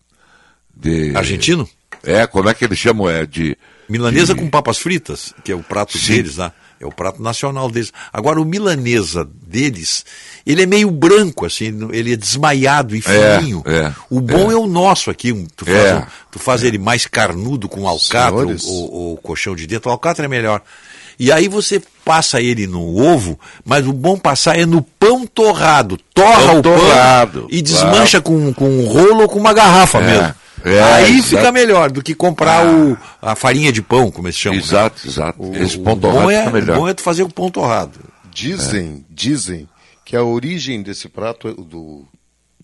[0.76, 1.68] de- Argentino?
[2.04, 3.08] É, como é que eles chamam?
[3.10, 3.56] É de
[3.88, 6.12] Milanesa de- com papas fritas, que é o prato Sim.
[6.14, 6.52] deles lá.
[6.80, 7.92] É o prato nacional deles.
[8.10, 10.02] Agora, o milanesa deles,
[10.46, 13.62] ele é meio branco, assim, ele é desmaiado e É, fininho.
[13.66, 14.54] é, o bom é.
[14.54, 14.56] é.
[14.56, 15.46] o nosso aqui.
[15.54, 16.06] Tu faz, É.
[16.30, 19.90] tu faz ele mais carnudo com alcatra ou, ou- colchão de dentro.
[19.90, 20.62] O alcatra é melhor.
[21.18, 25.98] E aí você passa ele no ovo, mas o bom passar é no pão torrado.
[26.14, 29.98] Torra Pão o pão torrado, e desmancha com, com um rolo ou com uma garrafa
[29.98, 30.34] É, mesmo.
[30.64, 31.28] É, aí exato.
[31.28, 34.58] fica melhor do que comprar o, a farinha de pão, como eles chamam.
[34.58, 34.64] né?
[34.64, 35.54] Exato, exato.
[35.54, 36.76] Esse O pão torrado bom é, fica melhor.
[36.76, 37.98] o bom é tu fazer o pão torrado.
[38.32, 39.68] Dizem, dizem
[40.04, 42.04] que a origem desse prato é do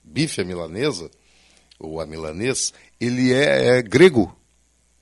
[0.05, 1.11] bife à milanesa,
[1.79, 4.35] ou a milanês, ele é, é grego.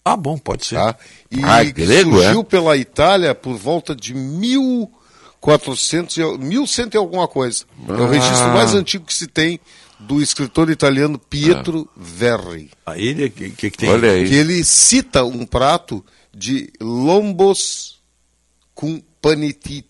[0.04, 0.74] Ah, bom, pode ser.
[0.76, 0.96] Tá?
[1.30, 2.44] E Ah, grego, surgiu é?
[2.44, 7.64] pela Itália por volta de 1400, e- 1100 e alguma coisa.
[7.88, 8.08] É o Ah.
[8.10, 9.58] registro mais antigo que se tem
[9.98, 12.70] do escritor italiano Pietro Verri.
[12.84, 13.88] Aí ele, que, que, que tem?
[13.88, 14.28] Olha aí.
[14.28, 16.04] Que ele cita um prato
[16.36, 18.00] de lombos
[18.74, 19.84] com paniti,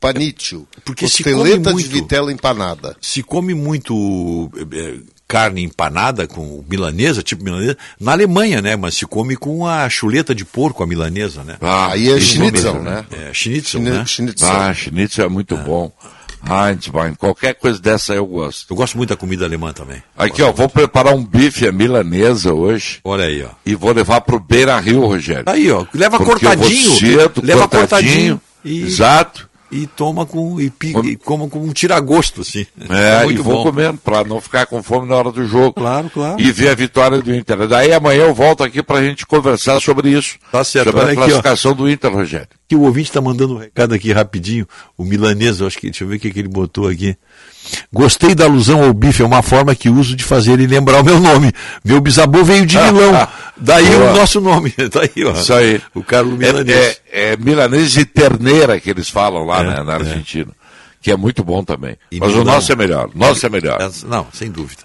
[0.00, 2.02] paniccio, Porque se costeleta come de muito.
[2.02, 2.96] vitela empanada.
[3.00, 8.74] Se come muito eh, carne empanada com milanesa, tipo milanesa, na Alemanha, né?
[8.74, 11.56] Mas se come com a chuleta de porco, a milanesa, né?
[11.60, 13.06] Ah, Aí é schnitzel, mesmo, né?
[13.12, 14.04] É, schnitzel, Schni- né?
[14.06, 14.50] Schnitzel.
[14.50, 15.92] Ah, schnitzel é muito bom.
[16.48, 18.66] Heinzwein, qualquer coisa dessa eu gosto.
[18.72, 20.02] Eu gosto muito da comida alemã também.
[20.16, 23.48] Aqui, ó, vou preparar um bife à milanesa hoje Olha aí, ó.
[23.64, 25.44] e vou levar pro Beira Rio, Rogério.
[25.46, 25.84] Aí, ó.
[25.94, 26.90] Leva Porque cortadinho.
[26.96, 27.88] cedo, leva cortadinho,
[28.38, 28.40] cortadinho.
[28.64, 29.48] E, Exato.
[29.70, 30.60] e toma com.
[30.60, 32.66] E, pi- e coma com um tiragosto, assim.
[32.90, 33.62] É, e muito vou bom.
[33.64, 35.72] comendo pra não ficar com fome na hora do jogo.
[35.74, 36.40] Claro, claro.
[36.40, 37.66] E ver a vitória do Inter.
[37.66, 40.36] Daí amanhã eu volto aqui pra gente conversar sobre isso.
[40.50, 42.48] Tá certo, Sobre olha a aqui, classificação do Inter, Rogério.
[42.72, 44.66] Que o ouvinte está mandando um recado aqui rapidinho.
[44.96, 45.90] O milanês, eu acho que.
[45.90, 47.14] Deixa eu ver o que, que ele botou aqui.
[47.92, 51.04] Gostei da alusão ao bife, é uma forma que uso de fazer ele lembrar o
[51.04, 51.52] meu nome.
[51.84, 53.28] Meu bisavô veio de Milão.
[53.58, 54.72] Daí o nosso nome.
[54.90, 55.32] Daí, ó.
[55.32, 55.80] Isso aí.
[55.94, 57.00] O Carlos É, Milanês.
[57.12, 59.96] é, é milanês de terneira que eles falam lá É, né, na é.
[59.96, 60.50] Argentina.
[61.00, 61.96] Que é muito bom também.
[62.10, 62.54] E Mas o Milão.
[62.54, 63.10] nosso é melhor.
[63.14, 63.80] O nosso é melhor.
[63.82, 64.82] É, Não, sem dúvida.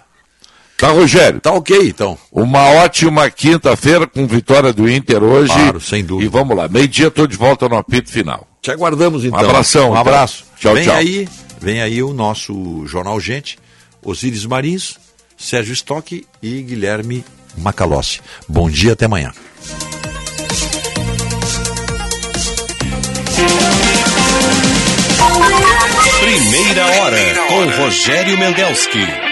[0.78, 1.40] Tá, Rogério?
[1.40, 2.16] Tá ok, então.
[2.30, 5.52] Uma ótima quinta-feira com vitória do Inter hoje.
[5.52, 6.24] Claro, sem dúvida.
[6.24, 6.68] E vamos lá.
[6.68, 8.46] Meio-dia tô de volta no apito final.
[8.62, 9.38] Te aguardamos então.
[9.40, 10.00] abração, Um então.
[10.00, 10.44] abraço.
[10.56, 10.94] Tchau, vem tchau.
[10.94, 11.28] Aí,
[11.60, 13.58] vem aí o nosso Jornal Gente,
[14.04, 14.96] Osíris Marins,
[15.36, 17.24] Sérgio Stock e Guilherme
[17.56, 18.20] Macalossi.
[18.48, 19.32] Bom dia, até amanhã.
[26.20, 29.27] Primeira hora com Rogério Mendelski.